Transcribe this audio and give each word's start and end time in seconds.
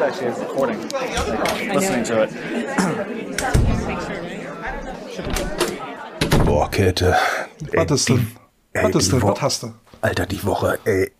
it 0.00 0.06
actually 0.06 0.28
is 0.28 0.38
recording. 0.40 0.78
Listening 1.74 2.04
to 2.04 2.22
it. 2.22 2.30
Boah, 6.44 6.70
Käthe. 6.70 7.16
Was 7.72 7.90
ist 7.90 8.08
denn? 8.08 8.36
Was 8.72 8.94
ist 8.94 9.12
denn? 9.12 9.22
Was 9.22 9.42
hast 9.42 9.62
du? 9.62 9.74
Alter, 10.00 10.26
die 10.26 10.44
Woche, 10.44 10.78
ey. 10.84 11.12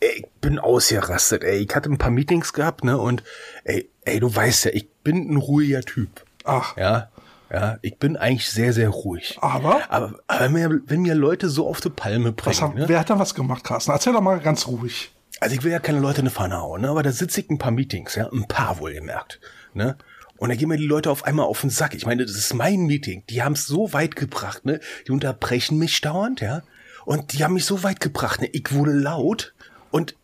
ey 0.00 0.08
ich 0.16 0.26
bin 0.40 0.58
ausgerastet, 0.58 1.44
ey. 1.44 1.58
Ich 1.58 1.74
hatte 1.74 1.90
ein 1.90 1.98
paar 1.98 2.10
Meetings 2.10 2.52
gehabt, 2.52 2.84
ne? 2.84 2.98
Und 2.98 3.22
ey, 3.64 3.88
ey, 4.04 4.18
du 4.18 4.34
weißt 4.34 4.66
ja, 4.66 4.72
ich 4.72 4.88
bin 5.04 5.32
ein 5.32 5.36
ruhiger 5.36 5.82
Typ. 5.82 6.24
Ach. 6.44 6.76
Ja. 6.76 7.08
Ja, 7.48 7.78
ich 7.80 7.96
bin 7.98 8.16
eigentlich 8.16 8.50
sehr, 8.50 8.72
sehr 8.72 8.88
ruhig. 8.88 9.38
Aber? 9.40 9.80
Aber, 9.88 10.18
aber 10.26 10.40
wenn, 10.40 10.52
mir, 10.52 10.80
wenn 10.86 11.02
mir 11.02 11.14
Leute 11.14 11.48
so 11.48 11.68
auf 11.68 11.80
die 11.80 11.90
Palme 11.90 12.32
bringen. 12.32 12.60
Haben, 12.60 12.74
ne? 12.74 12.88
Wer 12.88 12.98
hat 12.98 13.08
da 13.08 13.20
was 13.20 13.36
gemacht, 13.36 13.62
Carsten? 13.62 13.92
Erzähl 13.92 14.12
doch 14.12 14.20
mal 14.20 14.40
ganz 14.40 14.66
ruhig. 14.66 15.12
Also 15.46 15.54
ich 15.54 15.62
will 15.62 15.70
ja 15.70 15.78
keine 15.78 16.00
Leute 16.00 16.22
in 16.22 16.26
eine 16.26 16.34
Pfanne 16.34 16.60
hauen, 16.60 16.80
ne? 16.80 16.88
aber 16.88 17.04
da 17.04 17.12
sitze 17.12 17.40
ich 17.40 17.48
ein 17.48 17.58
paar 17.58 17.70
Meetings, 17.70 18.16
ja, 18.16 18.28
ein 18.32 18.48
paar 18.48 18.80
wohlgemerkt, 18.80 19.38
ne? 19.74 19.96
Und 20.38 20.48
da 20.48 20.56
gehen 20.56 20.68
mir 20.68 20.76
die 20.76 20.88
Leute 20.88 21.08
auf 21.08 21.22
einmal 21.22 21.46
auf 21.46 21.60
den 21.60 21.70
Sack. 21.70 21.94
Ich 21.94 22.04
meine, 22.04 22.26
das 22.26 22.34
ist 22.34 22.52
mein 22.52 22.80
Meeting. 22.86 23.22
Die 23.30 23.44
haben 23.44 23.52
es 23.52 23.64
so 23.64 23.92
weit 23.92 24.16
gebracht, 24.16 24.64
ne? 24.64 24.80
Die 25.06 25.12
unterbrechen 25.12 25.78
mich 25.78 26.00
dauernd, 26.00 26.40
ja? 26.40 26.64
Und 27.04 27.32
die 27.32 27.44
haben 27.44 27.54
mich 27.54 27.64
so 27.64 27.84
weit 27.84 28.00
gebracht, 28.00 28.40
ne? 28.40 28.48
Ich 28.48 28.72
wurde 28.72 28.90
laut 28.90 29.54
und 29.92 30.16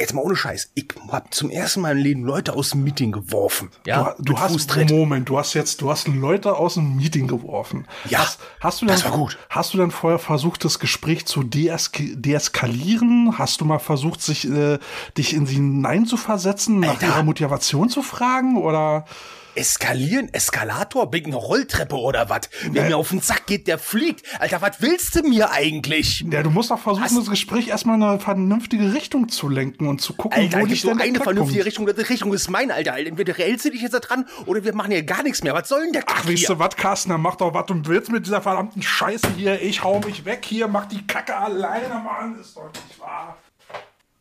jetzt 0.00 0.14
mal 0.14 0.22
ohne 0.22 0.36
Scheiß, 0.36 0.70
ich 0.74 0.88
hab 1.08 1.32
zum 1.32 1.50
ersten 1.50 1.82
Mal 1.82 1.92
im 1.92 2.02
Leben 2.02 2.24
Leute 2.24 2.54
aus 2.54 2.70
dem 2.70 2.82
Meeting 2.82 3.12
geworfen. 3.12 3.70
Ja, 3.86 4.14
du, 4.18 4.32
du 4.32 4.38
hast 4.38 4.76
Moment, 4.90 5.28
du 5.28 5.38
hast 5.38 5.54
jetzt, 5.54 5.80
du 5.82 5.90
hast 5.90 6.08
Leute 6.08 6.56
aus 6.56 6.74
dem 6.74 6.96
Meeting 6.96 7.26
geworfen. 7.26 7.86
Ja, 8.08 8.20
hast, 8.20 8.40
hast 8.60 8.82
du 8.82 8.86
denn, 8.86 8.94
das 8.94 9.04
war 9.04 9.12
gut. 9.12 9.38
Hast 9.48 9.74
du 9.74 9.78
denn 9.78 9.90
vorher 9.90 10.18
versucht, 10.18 10.64
das 10.64 10.78
Gespräch 10.78 11.26
zu 11.26 11.42
deesk 11.42 12.00
deeskalieren? 12.14 13.38
Hast 13.38 13.60
du 13.60 13.64
mal 13.64 13.78
versucht, 13.78 14.22
sich 14.22 14.50
äh, 14.50 14.78
dich 15.16 15.34
in 15.34 15.46
sie 15.46 15.54
hineinzuversetzen, 15.54 16.80
nach 16.80 17.02
ihrer 17.02 17.22
Motivation 17.22 17.88
zu 17.88 18.02
fragen 18.02 18.56
oder? 18.56 19.04
Eskalieren? 19.54 20.32
Eskalator? 20.32 21.12
Wegen 21.12 21.34
Rolltreppe 21.34 21.96
oder 21.96 22.28
was? 22.28 22.42
Wer 22.70 22.84
mir 22.84 22.96
auf 22.96 23.10
den 23.10 23.20
Sack 23.20 23.46
geht, 23.46 23.66
der 23.66 23.78
fliegt. 23.78 24.22
Alter, 24.40 24.62
was 24.62 24.80
willst 24.80 25.14
du 25.16 25.22
mir 25.22 25.50
eigentlich? 25.50 26.24
Ja, 26.30 26.42
du 26.42 26.50
musst 26.50 26.70
doch 26.70 26.78
versuchen, 26.78 27.04
Hast 27.04 27.16
das 27.16 27.30
Gespräch 27.30 27.68
erstmal 27.68 27.96
in 27.96 28.02
eine 28.02 28.20
vernünftige 28.20 28.92
Richtung 28.94 29.28
zu 29.28 29.48
lenken 29.48 29.86
und 29.86 30.00
zu 30.00 30.14
gucken, 30.14 30.40
Alter, 30.40 30.60
wo 30.60 30.66
dich 30.66 30.82
denn 30.82 31.00
eine 31.00 31.20
vernünftige 31.20 31.64
Richtung. 31.64 31.86
Die 31.86 32.00
Richtung 32.00 32.32
ist 32.32 32.48
meine, 32.50 32.74
Alter. 32.74 32.96
Entweder 32.96 33.34
hältst 33.34 33.64
du 33.64 33.70
dich 33.70 33.82
jetzt 33.82 33.94
da 33.94 34.00
dran 34.00 34.26
oder 34.46 34.64
wir 34.64 34.74
machen 34.74 34.92
hier 34.92 35.02
gar 35.02 35.22
nichts 35.22 35.42
mehr. 35.42 35.54
Was 35.54 35.68
soll 35.68 35.82
denn 35.82 35.92
der 35.92 36.02
Kack 36.02 36.22
Ach, 36.24 36.28
weißt 36.28 36.48
du 36.48 36.58
was, 36.58 36.76
Carsten? 36.76 37.10
Dann 37.10 37.20
mach 37.20 37.36
doch, 37.36 37.52
was 37.54 37.66
du 37.66 37.74
willst 37.84 38.10
mit 38.12 38.26
dieser 38.26 38.42
verdammten 38.42 38.82
Scheiße 38.82 39.28
hier. 39.36 39.60
Ich 39.60 39.82
hau 39.82 40.00
mich 40.00 40.24
weg 40.24 40.44
hier, 40.44 40.68
mach 40.68 40.86
die 40.86 41.06
Kacke 41.06 41.36
alleine, 41.36 41.88
Mann. 41.88 42.38
Ist 42.40 42.56
doch 42.56 42.70
nicht 42.72 43.00
wahr. 43.00 43.36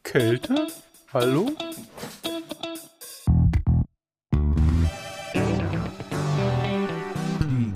Kälte? 0.04 0.68
Hallo? 1.14 1.52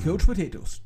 Coach 0.04 0.26
Potatoes. 0.26 0.82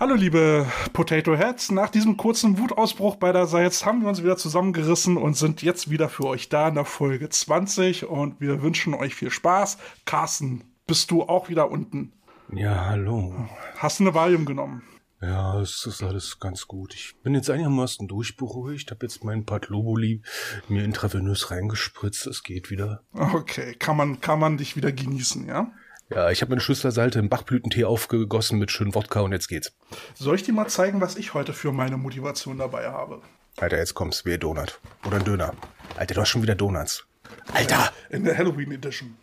Hallo 0.00 0.16
liebe 0.16 0.66
Potato 0.92 1.36
Heads, 1.36 1.70
nach 1.70 1.88
diesem 1.88 2.16
kurzen 2.16 2.58
Wutausbruch 2.58 3.14
beiderseits 3.14 3.86
haben 3.86 4.02
wir 4.02 4.08
uns 4.08 4.24
wieder 4.24 4.36
zusammengerissen 4.36 5.16
und 5.16 5.34
sind 5.34 5.62
jetzt 5.62 5.88
wieder 5.88 6.08
für 6.08 6.24
euch 6.24 6.48
da 6.48 6.66
in 6.66 6.74
der 6.74 6.84
Folge 6.84 7.28
20 7.28 8.06
und 8.06 8.40
wir 8.40 8.60
wünschen 8.60 8.94
euch 8.94 9.14
viel 9.14 9.30
Spaß. 9.30 9.78
Carsten, 10.04 10.64
bist 10.88 11.12
du 11.12 11.22
auch 11.22 11.48
wieder 11.48 11.70
unten? 11.70 12.12
Ja, 12.52 12.86
hallo. 12.86 13.48
Hast 13.76 14.00
du 14.00 14.04
eine 14.04 14.14
Valium 14.14 14.46
genommen? 14.46 14.82
Ja, 15.20 15.60
es 15.60 15.86
ist 15.86 16.02
alles 16.02 16.40
ganz 16.40 16.66
gut. 16.66 16.94
Ich 16.94 17.14
bin 17.22 17.36
jetzt 17.36 17.50
einigermaßen 17.50 18.08
durchberuhigt, 18.08 18.90
habe 18.90 19.06
jetzt 19.06 19.22
mein 19.22 19.44
Patloboli 19.44 20.22
mir 20.68 20.84
intravenös 20.84 21.52
reingespritzt, 21.52 22.26
es 22.26 22.42
geht 22.42 22.70
wieder. 22.70 23.04
Okay, 23.12 23.74
kann 23.74 23.96
man, 23.96 24.20
kann 24.20 24.40
man 24.40 24.56
dich 24.56 24.74
wieder 24.74 24.90
genießen, 24.90 25.46
ja? 25.46 25.70
Ja, 26.10 26.30
ich 26.30 26.40
habe 26.40 26.52
eine 26.52 26.60
Schüssel 26.60 26.90
Salze 26.90 27.18
im 27.18 27.28
Bachblütentee 27.28 27.84
aufgegossen 27.84 28.58
mit 28.58 28.70
schön 28.70 28.94
Wodka 28.94 29.20
und 29.20 29.32
jetzt 29.32 29.48
geht's. 29.48 29.72
Soll 30.14 30.36
ich 30.36 30.42
dir 30.42 30.52
mal 30.52 30.66
zeigen, 30.68 31.00
was 31.00 31.16
ich 31.16 31.34
heute 31.34 31.52
für 31.52 31.70
meine 31.70 31.98
Motivation 31.98 32.56
dabei 32.56 32.88
habe? 32.88 33.20
Alter, 33.58 33.76
jetzt 33.76 33.94
kommt's, 33.94 34.24
wie 34.24 34.38
Donut. 34.38 34.80
Oder 35.06 35.16
ein 35.16 35.24
Döner. 35.24 35.52
Alter, 35.96 36.14
du 36.14 36.20
hast 36.22 36.28
schon 36.28 36.42
wieder 36.42 36.54
Donuts. 36.54 37.06
Alter! 37.52 37.92
In 38.08 38.24
der 38.24 38.38
Halloween 38.38 38.72
Edition. 38.72 39.16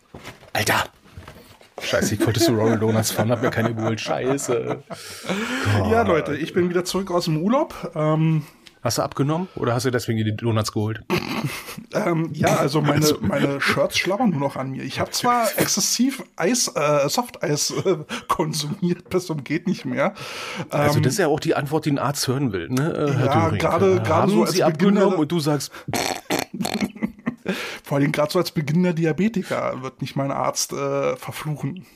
Alter! 0.52 0.84
Scheiße, 1.82 2.14
ich 2.14 2.24
wollte 2.24 2.40
zu 2.40 2.52
Royal 2.52 2.78
Donuts 2.78 3.10
fahren, 3.10 3.30
hab 3.30 3.42
mir 3.42 3.50
keine 3.50 3.74
geholt. 3.74 4.00
Scheiße. 4.00 4.82
Gott. 4.88 5.90
Ja, 5.90 6.02
Leute, 6.02 6.36
ich 6.36 6.52
bin 6.52 6.70
wieder 6.70 6.84
zurück 6.84 7.10
aus 7.10 7.26
dem 7.26 7.42
Urlaub. 7.42 7.92
Ähm, 7.94 8.46
Hast 8.86 8.98
du 8.98 9.02
abgenommen 9.02 9.48
oder 9.56 9.74
hast 9.74 9.84
du 9.84 9.90
deswegen 9.90 10.24
die 10.24 10.36
Donuts 10.36 10.70
geholt? 10.70 11.02
ähm, 11.92 12.30
ja, 12.32 12.54
also 12.54 12.80
meine, 12.80 13.04
meine 13.20 13.60
Shirts 13.60 13.98
schlabbern 13.98 14.30
nur 14.30 14.38
noch 14.38 14.54
an 14.54 14.70
mir. 14.70 14.84
Ich 14.84 15.00
habe 15.00 15.10
zwar 15.10 15.48
exzessiv 15.58 16.22
Eis, 16.36 16.68
äh, 16.68 17.08
Softeis 17.08 17.72
äh, 17.72 17.96
konsumiert, 18.28 19.10
bis 19.10 19.26
zum 19.26 19.42
geht 19.42 19.66
nicht 19.66 19.86
mehr. 19.86 20.14
Ähm, 20.60 20.66
also 20.70 21.00
das 21.00 21.14
ist 21.14 21.18
ja 21.18 21.26
auch 21.26 21.40
die 21.40 21.56
Antwort, 21.56 21.86
die 21.86 21.90
ein 21.90 21.98
Arzt 21.98 22.28
hören 22.28 22.52
will, 22.52 22.68
ne? 22.68 22.92
Äh, 22.96 23.24
ja, 23.26 23.48
gerade 23.48 24.00
gerade 24.02 24.30
so 24.30 24.42
als 24.42 24.52
Sie 24.52 24.62
abgenommen 24.62 25.18
und 25.18 25.32
du 25.32 25.40
sagst. 25.40 25.72
Vor 27.82 27.98
allem 27.98 28.12
gerade 28.12 28.30
so 28.30 28.38
als 28.38 28.52
beginnender 28.52 28.92
Diabetiker 28.92 29.82
wird 29.82 30.00
nicht 30.00 30.14
mein 30.14 30.30
Arzt 30.30 30.72
äh, 30.72 31.16
verfluchen. 31.16 31.86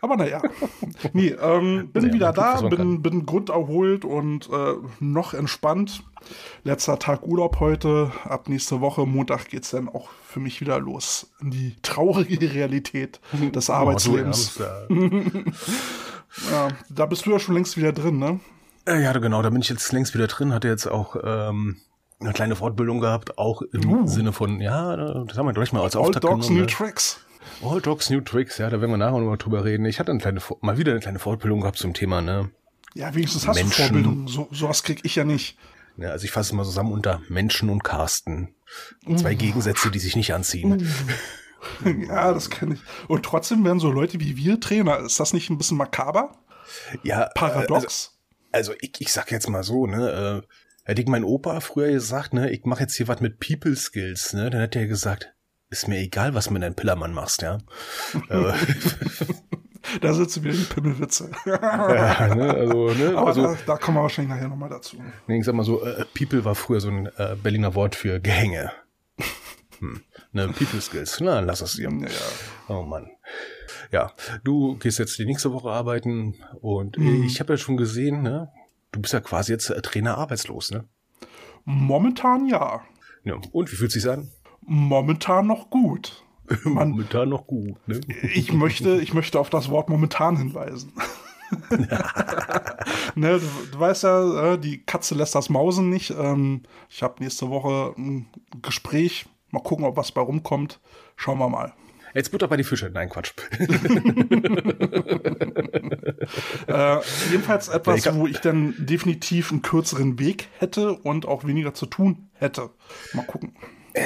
Aber 0.00 0.16
naja. 0.16 0.42
nee, 1.12 1.28
ähm, 1.28 1.90
bin 1.92 2.06
ja, 2.06 2.12
wieder 2.12 2.32
da, 2.32 2.60
bin, 2.62 3.02
bin 3.02 3.26
grunderholt 3.26 4.04
und 4.04 4.48
äh, 4.50 4.74
noch 5.00 5.34
entspannt. 5.34 6.02
Letzter 6.64 6.98
Tag 6.98 7.26
Urlaub 7.26 7.60
heute. 7.60 8.12
Ab 8.24 8.48
nächste 8.48 8.80
Woche, 8.80 9.06
Montag, 9.06 9.48
geht's 9.48 9.70
dann 9.70 9.88
auch 9.88 10.10
für 10.26 10.40
mich 10.40 10.60
wieder 10.60 10.78
los 10.78 11.30
in 11.40 11.50
die 11.50 11.76
traurige 11.82 12.52
Realität 12.54 13.20
des 13.32 13.70
Arbeitslebens. 13.70 14.60
Oh, 14.60 14.94
ja, 16.50 16.68
da 16.88 17.06
bist 17.06 17.26
du 17.26 17.32
ja 17.32 17.38
schon 17.38 17.54
längst 17.54 17.76
wieder 17.76 17.92
drin, 17.92 18.18
ne? 18.18 18.40
Ja, 18.86 19.12
genau, 19.12 19.42
da 19.42 19.50
bin 19.50 19.60
ich 19.60 19.68
jetzt 19.68 19.92
längst 19.92 20.14
wieder 20.14 20.28
drin. 20.28 20.52
Hatte 20.52 20.68
jetzt 20.68 20.86
auch 20.86 21.16
ähm, 21.22 21.76
eine 22.20 22.32
kleine 22.32 22.56
Fortbildung 22.56 23.00
gehabt, 23.00 23.38
auch 23.38 23.62
im 23.62 23.90
uh. 23.90 24.06
Sinne 24.06 24.32
von, 24.32 24.60
ja, 24.60 24.96
das 25.24 25.36
haben 25.36 25.46
wir 25.46 25.52
gleich 25.52 25.72
mal 25.72 25.82
als 25.82 25.94
All 25.94 26.02
Auftakt 26.02 26.24
Dogs 26.24 26.48
genommen. 26.48 26.56
New 26.56 26.60
ne? 26.62 26.66
Tricks. 26.66 27.20
All 27.62 27.80
Dogs 27.80 28.10
New 28.10 28.20
Tricks, 28.20 28.58
ja, 28.58 28.70
da 28.70 28.80
werden 28.80 28.90
wir 28.90 28.98
nachher 28.98 29.18
noch 29.18 29.26
mal 29.26 29.36
drüber 29.36 29.64
reden. 29.64 29.84
Ich 29.86 29.98
hatte 29.98 30.10
eine 30.10 30.20
kleine, 30.20 30.40
mal 30.60 30.78
wieder 30.78 30.92
eine 30.92 31.00
kleine 31.00 31.18
Fortbildung 31.18 31.60
gehabt 31.60 31.78
zum 31.78 31.94
Thema, 31.94 32.22
ne? 32.22 32.50
Ja, 32.94 33.14
wenigstens 33.14 33.46
hast 33.46 33.56
Menschen. 33.56 33.70
du 33.70 33.82
Vorbildung. 33.82 34.28
So, 34.28 34.48
sowas 34.50 34.82
krieg 34.82 35.00
ich 35.04 35.14
ja 35.16 35.24
nicht. 35.24 35.58
Ja, 35.96 36.10
also 36.10 36.24
ich 36.24 36.30
fasse 36.30 36.50
es 36.50 36.52
mal 36.52 36.64
zusammen 36.64 36.92
unter 36.92 37.20
Menschen 37.28 37.70
und 37.70 37.82
Carsten. 37.82 38.54
Zwei 39.16 39.34
uh. 39.34 39.36
Gegensätze, 39.36 39.90
die 39.90 39.98
sich 39.98 40.16
nicht 40.16 40.32
anziehen. 40.32 40.88
Uh. 41.84 41.88
ja, 42.08 42.32
das 42.32 42.50
kenne 42.50 42.74
ich. 42.74 42.80
Und 43.08 43.24
trotzdem 43.24 43.64
werden 43.64 43.80
so 43.80 43.90
Leute 43.90 44.20
wie 44.20 44.36
wir 44.36 44.60
Trainer. 44.60 45.00
Ist 45.00 45.18
das 45.18 45.32
nicht 45.32 45.50
ein 45.50 45.58
bisschen 45.58 45.76
makaber? 45.76 46.36
Ja. 47.02 47.30
Paradox. 47.34 48.18
Also, 48.52 48.72
also 48.72 48.74
ich, 48.80 49.00
ich 49.00 49.12
sag 49.12 49.30
jetzt 49.32 49.48
mal 49.48 49.64
so, 49.64 49.86
ne, 49.86 50.42
äh, 50.44 50.46
hätte 50.84 51.02
ich 51.02 51.08
mein 51.08 51.24
Opa 51.24 51.60
früher 51.60 51.90
gesagt, 51.90 52.32
ne, 52.32 52.50
ich 52.50 52.64
mache 52.64 52.82
jetzt 52.82 52.96
hier 52.96 53.08
was 53.08 53.20
mit 53.20 53.40
People 53.40 53.76
Skills, 53.76 54.32
ne, 54.32 54.50
dann 54.50 54.60
hätte 54.60 54.78
er 54.78 54.86
gesagt, 54.86 55.34
ist 55.70 55.88
mir 55.88 55.98
egal, 55.98 56.34
was 56.34 56.46
du 56.46 56.52
mit 56.52 56.62
deinem 56.62 56.74
Pillermann 56.74 57.12
machst, 57.12 57.42
ja. 57.42 57.58
Äh, 58.28 58.52
da 60.00 60.12
sitzen 60.14 60.44
wir 60.44 60.52
die 60.52 60.64
Pimmelwitze. 60.64 61.30
ja, 61.46 62.34
ne, 62.34 62.50
also, 62.54 62.90
ne, 62.94 63.16
Aber 63.16 63.26
also, 63.28 63.42
da, 63.42 63.56
da 63.66 63.76
kommen 63.76 63.96
wir 63.98 64.02
wahrscheinlich 64.02 64.34
nachher 64.34 64.48
nochmal 64.48 64.70
dazu. 64.70 64.96
Nee, 65.26 65.38
ich 65.38 65.44
sag 65.44 65.54
mal 65.54 65.64
so, 65.64 65.84
äh, 65.84 66.04
People 66.16 66.44
war 66.44 66.54
früher 66.54 66.80
so 66.80 66.88
ein 66.88 67.06
äh, 67.16 67.36
Berliner 67.42 67.74
Wort 67.74 67.94
für 67.94 68.20
Gehänge. 68.20 68.72
Hm. 69.80 70.00
Ne, 70.32 70.48
People 70.48 70.80
Skills. 70.80 71.20
Na, 71.20 71.40
lass 71.40 71.60
es 71.60 71.74
dir. 71.74 71.90
Ja. 71.90 72.08
Oh 72.74 72.82
Mann. 72.82 73.10
Ja, 73.92 74.12
du 74.44 74.76
gehst 74.76 74.98
jetzt 74.98 75.18
die 75.18 75.24
nächste 75.24 75.52
Woche 75.52 75.70
arbeiten 75.70 76.34
und 76.60 76.98
Mhm. 76.98 77.22
ich 77.24 77.40
habe 77.40 77.52
ja 77.54 77.56
schon 77.56 77.76
gesehen, 77.76 78.22
ne, 78.22 78.50
du 78.92 79.00
bist 79.00 79.14
ja 79.14 79.20
quasi 79.20 79.52
jetzt 79.52 79.70
äh, 79.70 79.80
Trainer 79.80 80.18
arbeitslos, 80.18 80.70
ne? 80.70 80.84
Momentan 81.64 82.46
ja. 82.46 82.82
ja. 83.24 83.34
Und 83.52 83.70
wie 83.72 83.76
fühlt 83.76 83.92
sich 83.92 84.08
an? 84.08 84.30
Momentan 84.68 85.46
noch 85.46 85.70
gut. 85.70 86.24
Man, 86.64 86.90
Momentan 86.90 87.28
noch 87.28 87.46
gut, 87.46 87.76
ne? 87.88 88.00
ich 88.34 88.52
möchte, 88.52 89.00
ich 89.00 89.12
möchte 89.12 89.38
auf 89.38 89.50
das 89.50 89.68
Wort 89.70 89.90
momentan 89.90 90.36
hinweisen. 90.36 90.92
ne, 93.14 93.38
du, 93.38 93.46
du 93.72 93.80
weißt 93.80 94.04
ja, 94.04 94.54
äh, 94.54 94.58
die 94.58 94.82
Katze 94.84 95.14
lässt 95.14 95.34
das 95.34 95.48
Mausen 95.48 95.88
nicht. 95.88 96.10
Ähm, 96.10 96.62
ich 96.88 97.02
habe 97.02 97.22
nächste 97.22 97.48
Woche 97.50 97.94
ein 97.98 98.26
Gespräch. 98.62 99.26
Mal 99.50 99.62
gucken, 99.62 99.86
ob 99.86 99.96
was 99.96 100.12
bei 100.12 100.20
rumkommt. 100.20 100.80
Schauen 101.16 101.38
wir 101.38 101.48
mal. 101.48 101.72
Jetzt 102.14 102.30
Butter 102.32 102.48
bei 102.48 102.56
die 102.56 102.64
Fische. 102.64 102.90
Nein, 102.92 103.08
Quatsch. 103.08 103.32
Äh, 106.66 106.98
jedenfalls 107.30 107.68
etwas, 107.68 108.04
ich 108.04 108.14
wo 108.14 108.26
ich 108.26 108.40
dann 108.40 108.74
definitiv 108.78 109.50
einen 109.50 109.62
kürzeren 109.62 110.18
Weg 110.18 110.48
hätte 110.58 110.92
und 110.92 111.26
auch 111.26 111.44
weniger 111.44 111.72
zu 111.72 111.86
tun 111.86 112.28
hätte. 112.34 112.70
Mal 113.14 113.24
gucken. 113.24 113.54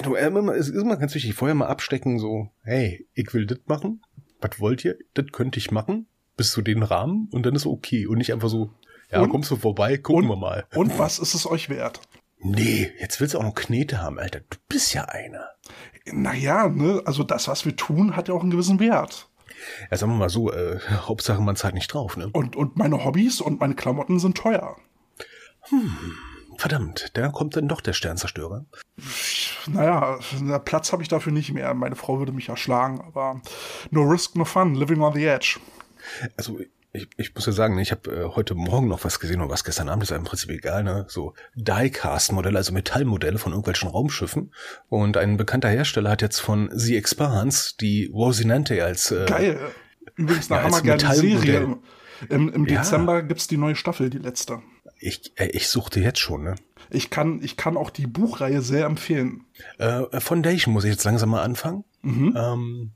Du, 0.01 0.15
äh, 0.15 0.27
immer- 0.27 0.55
es 0.55 0.69
ist 0.71 0.81
immer 0.81 0.97
ganz 0.97 1.15
wichtig, 1.15 1.35
vorher 1.35 1.55
mal 1.55 1.67
abstecken, 1.67 2.19
so, 2.19 2.49
hey, 2.63 3.07
ich 3.13 3.33
will 3.35 3.45
das 3.47 3.59
machen. 3.67 4.03
Was 4.41 4.59
wollt 4.59 4.85
ihr? 4.85 4.97
Das 5.15 5.27
könnte 5.33 5.59
ich 5.59 5.71
machen. 5.71 6.07
Bis 6.37 6.51
zu 6.53 6.63
den 6.63 6.83
Rahmen 6.83 7.29
und 7.33 7.45
dann 7.45 7.55
ist 7.55 7.67
okay. 7.67 8.07
Und 8.07 8.19
nicht 8.19 8.33
einfach 8.33 8.49
so, 8.49 8.71
ja, 9.11 9.21
Und- 9.21 9.29
kommst 9.29 9.51
du 9.51 9.57
vorbei, 9.57 9.99
gucken 9.99 10.29
wir 10.29 10.37
mal. 10.37 10.65
Und 10.75 10.99
was 10.99 11.19
ist 11.19 11.35
es 11.35 11.47
euch 11.47 11.69
wert? 11.69 12.01
Nee, 12.39 12.91
jetzt 12.99 13.21
willst 13.21 13.35
du 13.35 13.39
auch 13.39 13.43
noch 13.45 13.55
Knete 13.55 14.01
haben, 14.03 14.19
Alter. 14.19 14.41
Du 14.41 14.57
bist 14.69 14.95
ja 14.95 15.05
einer. 15.05 15.49
Naja, 16.07 16.69
ne, 16.69 17.01
also 17.05 17.23
das, 17.23 17.47
was 17.47 17.65
wir 17.65 17.77
tun, 17.77 18.17
hat 18.17 18.27
ja 18.29 18.35
auch 18.35 18.41
einen 18.43 18.51
gewissen 18.51 18.81
Wert. 18.81 19.29
Ja, 19.91 19.97
sagen 19.97 20.13
wir 20.13 20.19
mal 20.19 20.29
so, 20.29 20.51
äh, 20.51 20.81
Hauptsache 21.07 21.41
man 21.41 21.55
zahlt 21.55 21.75
nicht 21.75 21.93
drauf, 21.95 22.17
ne? 22.17 22.29
Und, 22.33 22.57
und 22.57 22.77
meine 22.77 23.05
Hobbys 23.05 23.41
und 23.41 23.61
meine 23.61 23.75
Klamotten 23.77 24.19
sind 24.19 24.37
teuer. 24.37 24.77
Hm, 25.69 25.97
verdammt, 26.63 27.11
da 27.15 27.29
kommt 27.29 27.57
dann 27.57 27.67
doch 27.67 27.81
der 27.81 27.93
Sternzerstörer. 27.93 28.65
Naja, 29.67 30.19
Platz 30.65 30.93
habe 30.93 31.03
ich 31.03 31.09
dafür 31.09 31.33
nicht 31.33 31.53
mehr. 31.53 31.75
Meine 31.75 31.97
Frau 31.97 32.21
würde 32.21 32.31
mich 32.31 32.49
erschlagen, 32.49 33.01
aber 33.01 33.43
no 33.91 34.03
risk, 34.03 34.37
no 34.37 34.45
fun, 34.45 34.77
living 34.77 35.01
on 35.01 35.13
the 35.13 35.25
edge. 35.25 35.59
Also 36.37 36.61
ich, 36.93 37.09
ich 37.17 37.35
muss 37.35 37.47
ja 37.47 37.53
sagen, 37.53 37.77
ich 37.79 37.91
habe 37.91 38.11
äh, 38.11 38.29
heute 38.37 38.55
Morgen 38.55 38.87
noch 38.87 39.03
was 39.05 39.19
gesehen 39.19 39.41
und 39.41 39.49
was 39.49 39.65
gestern 39.65 39.89
Abend 39.89 40.05
ist 40.05 40.11
ja 40.11 40.17
im 40.17 40.25
Prinzip 40.25 40.51
egal, 40.51 40.85
ne? 40.85 41.05
So 41.09 41.35
Diecast-Modelle, 41.57 42.59
also 42.59 42.73
Metallmodelle 42.73 43.39
von 43.39 43.53
irgendwelchen 43.53 43.89
Raumschiffen. 43.89 44.53
Und 44.89 45.17
ein 45.17 45.37
bekannter 45.37 45.69
Hersteller 45.69 46.11
hat 46.11 46.23
jetzt 46.23 46.39
von 46.39 46.71
The 46.73 46.97
Expanse 46.97 47.75
die 47.81 48.11
Rosinante 48.13 48.85
als 48.85 49.11
äh, 49.11 49.25
Geil. 49.27 49.59
Übrigens 50.15 50.51
eine 50.51 50.61
ja, 50.61 50.67
hammergeile 50.67 51.15
Serie. 51.15 51.79
Im, 52.29 52.51
im 52.51 52.67
Dezember 52.67 53.15
ja. 53.15 53.21
gibt's 53.23 53.49
die 53.49 53.57
neue 53.57 53.75
Staffel, 53.75 54.11
die 54.11 54.19
letzte. 54.19 54.63
Ich, 55.03 55.33
äh, 55.37 55.49
ich 55.49 55.69
suchte 55.69 56.01
jetzt 56.01 56.21
schon, 56.21 56.45
ne? 56.45 56.55
Ich 56.91 57.11
kann, 57.11 57.41
ich 57.43 57.57
kann 57.57 57.77
auch 57.77 57.91
die 57.91 58.07
Buchreihe 58.07 58.63
sehr 58.63 58.87
empfehlen. 58.87 59.45
Äh, 59.79 60.21
Foundation 60.21 60.73
muss 60.73 60.85
ich 60.85 60.91
jetzt 60.91 61.05
langsam 61.05 61.31
mal 61.31 61.43
anfangen. 61.43 61.85
Mhm. 62.03 62.35
Ähm, 62.37 62.91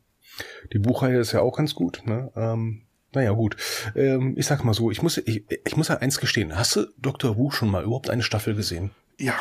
die 0.73 0.79
Buchreihe 0.79 1.19
ist 1.19 1.33
ja 1.33 1.41
auch 1.41 1.57
ganz 1.57 1.75
gut, 1.75 2.03
ne? 2.07 2.31
Ähm, 2.37 2.83
naja, 3.15 3.33
gut. 3.33 3.57
Ähm, 3.95 4.35
ich 4.37 4.47
sag 4.47 4.65
mal 4.65 4.75
so, 4.75 4.91
ich 4.91 5.03
muss, 5.03 5.17
ich, 5.17 5.45
ich 5.65 5.77
muss 5.77 5.89
ja 5.89 5.97
eins 5.97 6.19
gestehen. 6.21 6.57
Hast 6.57 6.77
du 6.77 6.87
Dr. 6.99 7.37
Who 7.37 7.51
schon 7.51 7.71
mal 7.71 7.85
überhaupt 7.85 8.11
eine 8.11 8.23
Staffel 8.23 8.55
gesehen? 8.55 8.91
Ja, 9.19 9.35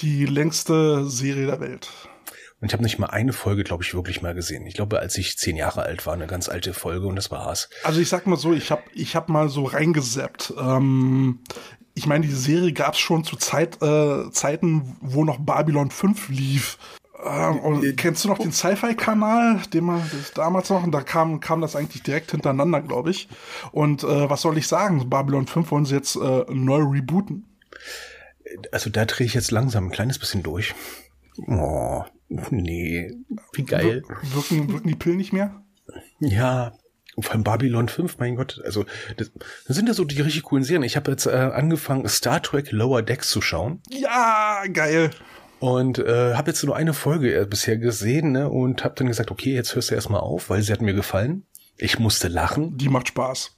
die 0.00 0.26
längste 0.26 1.08
Serie 1.08 1.46
der 1.46 1.60
Welt. 1.60 1.88
Und 2.60 2.68
ich 2.68 2.72
habe 2.72 2.82
nicht 2.82 2.98
mal 2.98 3.08
eine 3.08 3.34
Folge, 3.34 3.64
glaube 3.64 3.82
ich, 3.82 3.94
wirklich 3.94 4.22
mal 4.22 4.34
gesehen. 4.34 4.66
Ich 4.66 4.74
glaube, 4.74 4.98
als 4.98 5.18
ich 5.18 5.36
zehn 5.36 5.56
Jahre 5.56 5.82
alt 5.82 6.06
war, 6.06 6.14
eine 6.14 6.26
ganz 6.26 6.48
alte 6.48 6.72
Folge 6.72 7.06
und 7.06 7.16
das 7.16 7.30
war's. 7.30 7.68
Also 7.84 8.00
ich 8.00 8.08
sag 8.08 8.26
mal 8.26 8.36
so, 8.36 8.52
ich 8.54 8.70
habe 8.70 8.82
ich 8.94 9.14
hab 9.14 9.28
mal 9.28 9.50
so 9.50 9.64
reingesappt. 9.64 10.54
Ähm, 10.58 11.40
ich 11.94 12.06
meine, 12.06 12.26
die 12.26 12.32
Serie 12.32 12.72
gab's 12.72 12.98
schon 12.98 13.24
zu 13.24 13.36
Zeit, 13.36 13.82
äh, 13.82 14.30
Zeiten, 14.30 14.96
wo 15.00 15.24
noch 15.24 15.38
Babylon 15.38 15.90
5 15.90 16.30
lief. 16.30 16.78
Ähm, 17.24 17.82
äh, 17.82 17.92
kennst 17.92 18.24
du 18.24 18.28
noch 18.28 18.38
den 18.38 18.52
Sci-Fi-Kanal, 18.52 19.62
den 19.72 19.84
man 19.84 20.02
damals 20.34 20.70
noch, 20.70 20.82
und 20.82 20.92
da 20.92 21.00
kam, 21.02 21.40
kam 21.40 21.60
das 21.60 21.76
eigentlich 21.76 22.02
direkt 22.02 22.30
hintereinander, 22.30 22.80
glaube 22.80 23.10
ich. 23.10 23.28
Und 23.72 24.02
äh, 24.02 24.30
was 24.30 24.42
soll 24.42 24.56
ich 24.58 24.68
sagen? 24.68 25.08
Babylon 25.08 25.46
5 25.46 25.70
wollen 25.70 25.84
sie 25.84 25.94
jetzt 25.94 26.16
äh, 26.16 26.44
neu 26.48 26.82
rebooten. 26.82 27.44
Also 28.72 28.90
da 28.90 29.04
drehe 29.04 29.26
ich 29.26 29.34
jetzt 29.34 29.50
langsam 29.50 29.86
ein 29.86 29.92
kleines 29.92 30.18
bisschen 30.18 30.42
durch. 30.42 30.74
Oh, 31.46 32.04
nee, 32.28 33.12
wie 33.52 33.64
geil. 33.64 34.02
Wir, 34.06 34.34
wirken, 34.34 34.72
wirken 34.72 34.88
die 34.88 34.94
Pillen 34.96 35.18
nicht 35.18 35.32
mehr? 35.32 35.62
Ja, 36.20 36.72
vor 37.18 37.32
allem 37.32 37.44
Babylon 37.44 37.88
5, 37.88 38.18
mein 38.18 38.36
Gott, 38.36 38.60
also 38.64 38.84
das, 39.16 39.32
das 39.66 39.76
sind 39.76 39.88
ja 39.88 39.94
so 39.94 40.04
die 40.04 40.20
richtig 40.20 40.42
coolen 40.44 40.64
Serien. 40.64 40.82
Ich 40.82 40.96
habe 40.96 41.10
jetzt 41.10 41.26
äh, 41.26 41.30
angefangen, 41.30 42.06
Star 42.08 42.42
Trek 42.42 42.72
Lower 42.72 43.02
Decks 43.02 43.30
zu 43.30 43.40
schauen. 43.40 43.80
Ja, 43.90 44.62
geil. 44.72 45.10
Und 45.58 45.98
äh, 45.98 46.34
habe 46.34 46.50
jetzt 46.50 46.62
nur 46.64 46.76
eine 46.76 46.92
Folge 46.92 47.34
äh, 47.34 47.46
bisher 47.46 47.78
gesehen 47.78 48.32
ne, 48.32 48.50
und 48.50 48.84
habe 48.84 48.94
dann 48.96 49.06
gesagt, 49.06 49.30
okay, 49.30 49.54
jetzt 49.54 49.74
hörst 49.74 49.90
du 49.90 49.94
erstmal 49.94 50.20
auf, 50.20 50.50
weil 50.50 50.60
sie 50.62 50.72
hat 50.72 50.82
mir 50.82 50.92
gefallen. 50.92 51.46
Ich 51.78 51.98
musste 51.98 52.28
lachen. 52.28 52.76
Die 52.76 52.90
macht 52.90 53.08
Spaß. 53.08 53.56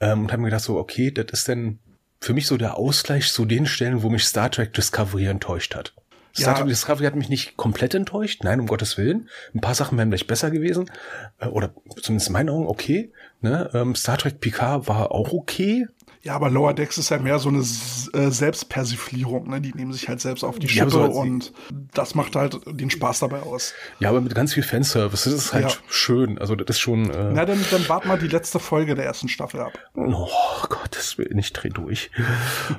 Ähm, 0.00 0.22
und 0.22 0.32
habe 0.32 0.42
mir 0.42 0.48
gedacht, 0.48 0.62
so, 0.62 0.78
okay, 0.78 1.10
das 1.10 1.26
ist 1.32 1.48
dann 1.48 1.80
für 2.20 2.34
mich 2.34 2.46
so 2.46 2.56
der 2.56 2.76
Ausgleich 2.76 3.32
zu 3.32 3.44
den 3.44 3.66
Stellen, 3.66 4.02
wo 4.02 4.08
mich 4.08 4.24
Star 4.24 4.50
Trek 4.50 4.72
Discovery 4.72 5.26
enttäuscht 5.26 5.74
hat. 5.74 5.94
Star 6.36 6.56
Trek 6.56 6.66
Discovery 6.66 7.04
hat 7.04 7.14
mich 7.14 7.28
nicht 7.28 7.56
komplett 7.56 7.94
enttäuscht, 7.94 8.42
nein, 8.42 8.60
um 8.60 8.66
Gottes 8.66 8.98
Willen. 8.98 9.28
Ein 9.54 9.60
paar 9.60 9.74
Sachen 9.74 9.96
wären 9.96 10.08
vielleicht 10.08 10.26
besser 10.26 10.50
gewesen. 10.50 10.90
Äh, 11.38 11.46
oder 11.46 11.72
zumindest 12.02 12.28
in 12.28 12.32
meinen 12.32 12.48
Augen 12.48 12.66
okay. 12.66 13.12
Ne? 13.40 13.70
Ähm, 13.72 13.94
Star 13.94 14.18
Trek 14.18 14.40
Picard 14.40 14.88
war 14.88 15.12
auch 15.12 15.32
okay. 15.32 15.86
Ja, 16.24 16.36
aber 16.36 16.48
Lower 16.48 16.72
Decks 16.72 16.96
ist 16.96 17.10
ja 17.10 17.18
mehr 17.18 17.38
so 17.38 17.50
eine 17.50 17.58
äh, 17.58 18.30
Selbstpersiflierung, 18.30 19.50
ne? 19.50 19.60
Die 19.60 19.74
nehmen 19.74 19.92
sich 19.92 20.08
halt 20.08 20.22
selbst 20.22 20.42
auf 20.42 20.58
die 20.58 20.68
Schippe 20.68 20.86
ja, 20.86 20.90
so 20.90 21.02
und 21.02 21.52
das 21.92 22.14
macht 22.14 22.34
halt 22.34 22.58
den 22.66 22.88
Spaß 22.88 23.18
dabei 23.18 23.42
aus. 23.42 23.74
Ja, 24.00 24.08
aber 24.08 24.22
mit 24.22 24.34
ganz 24.34 24.54
viel 24.54 24.62
Fanservice. 24.62 25.24
Das 25.24 25.34
ist 25.34 25.52
halt 25.52 25.70
ja. 25.70 25.76
schön. 25.86 26.38
Also 26.38 26.56
das 26.56 26.76
ist 26.76 26.80
schon. 26.80 27.10
Äh 27.10 27.32
Na, 27.34 27.44
dann, 27.44 27.62
dann 27.70 27.86
wart 27.90 28.06
mal 28.06 28.18
die 28.18 28.28
letzte 28.28 28.58
Folge 28.58 28.94
der 28.94 29.04
ersten 29.04 29.28
Staffel 29.28 29.60
ab. 29.60 29.78
Oh 29.94 30.26
Gottes 30.70 31.18
Willen, 31.18 31.36
ich 31.36 31.52
dreh 31.52 31.68
durch. 31.68 32.10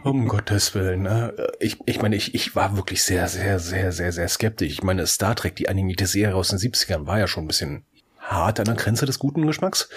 um 0.04 0.28
Gottes 0.28 0.74
Willen. 0.74 1.04
Ne? 1.04 1.36
Ich, 1.60 1.78
ich 1.86 2.02
meine, 2.02 2.16
ich, 2.16 2.34
ich 2.34 2.56
war 2.56 2.76
wirklich 2.76 3.04
sehr, 3.04 3.28
sehr, 3.28 3.60
sehr, 3.60 3.92
sehr, 3.92 4.12
sehr 4.12 4.28
skeptisch. 4.28 4.72
Ich 4.72 4.82
meine, 4.82 5.06
Star 5.06 5.36
Trek, 5.36 5.56
die 5.56 5.70
animierte 5.70 6.08
Serie 6.08 6.36
aus 6.36 6.48
den 6.48 6.58
70ern, 6.58 7.06
war 7.06 7.20
ja 7.20 7.28
schon 7.28 7.44
ein 7.44 7.48
bisschen 7.48 7.86
hart 8.26 8.60
an 8.60 8.66
der 8.66 8.76
Grenze 8.76 9.06
des 9.06 9.20
guten 9.20 9.46
Geschmacks. 9.46 9.90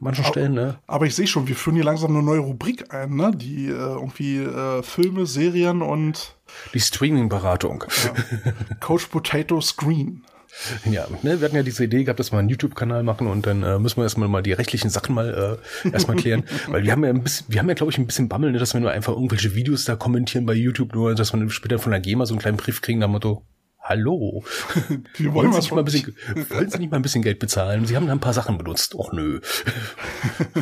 Manchen 0.00 0.24
Stellen, 0.24 0.54
ne? 0.54 0.78
Aber 0.86 1.06
ich 1.06 1.14
sehe 1.14 1.26
schon, 1.26 1.48
wir 1.48 1.56
führen 1.56 1.76
hier 1.76 1.84
langsam 1.84 2.10
eine 2.10 2.22
neue 2.22 2.40
Rubrik 2.40 2.92
ein, 2.92 3.16
ne? 3.16 3.32
Die 3.34 3.66
äh, 3.66 3.70
irgendwie 3.70 4.38
äh, 4.38 4.82
Filme, 4.82 5.26
Serien 5.26 5.82
und 5.82 6.36
die 6.72 6.80
Streaming-Beratung. 6.80 7.84
Ja. 8.04 8.52
Coach 8.80 9.06
Potato 9.06 9.60
Screen. 9.60 10.22
Ja, 10.84 11.06
ne, 11.22 11.40
wir 11.40 11.46
hatten 11.46 11.56
ja 11.56 11.62
diese 11.62 11.84
Idee 11.84 12.04
gehabt, 12.04 12.20
dass 12.20 12.32
wir 12.32 12.38
einen 12.38 12.48
YouTube-Kanal 12.48 13.02
machen 13.02 13.26
und 13.26 13.46
dann 13.46 13.62
äh, 13.62 13.78
müssen 13.78 13.96
wir 13.96 14.04
erstmal 14.04 14.28
mal 14.28 14.42
die 14.42 14.52
rechtlichen 14.52 14.88
Sachen 14.88 15.14
mal 15.14 15.58
äh, 15.84 15.88
erstmal 15.90 16.16
klären. 16.16 16.44
Weil 16.68 16.84
wir 16.84 16.92
haben 16.92 17.02
ja 17.02 17.10
ein 17.10 17.22
bisschen, 17.22 17.46
wir 17.48 17.58
haben 17.58 17.68
ja, 17.68 17.74
glaube 17.74 17.90
ich, 17.90 17.98
ein 17.98 18.06
bisschen 18.06 18.28
Bammel, 18.28 18.52
ne, 18.52 18.58
dass 18.58 18.72
wir 18.72 18.80
nur 18.80 18.92
einfach 18.92 19.14
irgendwelche 19.14 19.54
Videos 19.54 19.84
da 19.84 19.96
kommentieren 19.96 20.46
bei 20.46 20.54
YouTube, 20.54 20.94
nur 20.94 21.14
dass 21.14 21.32
wir 21.32 21.50
später 21.50 21.78
von 21.78 21.90
der 21.90 22.00
GEMA 22.00 22.24
so 22.26 22.34
einen 22.34 22.40
kleinen 22.40 22.56
Brief 22.56 22.82
kriegen, 22.82 23.00
nach 23.00 23.08
Motto, 23.08 23.42
Hallo. 23.86 24.42
Wir 25.14 25.34
wollen, 25.34 25.52
wollen, 25.52 25.52
Sie 25.52 25.58
nicht 25.58 25.72
mal 25.72 25.80
ein 25.80 25.84
bisschen, 25.84 26.16
wollen 26.48 26.70
Sie 26.70 26.78
nicht 26.78 26.90
mal 26.90 26.96
ein 26.96 27.02
bisschen 27.02 27.20
Geld 27.20 27.38
bezahlen? 27.38 27.84
Sie 27.84 27.94
haben 27.94 28.06
da 28.06 28.12
ein 28.12 28.20
paar 28.20 28.32
Sachen 28.32 28.56
benutzt. 28.56 28.94
Och 28.94 29.12
nö. 29.12 29.40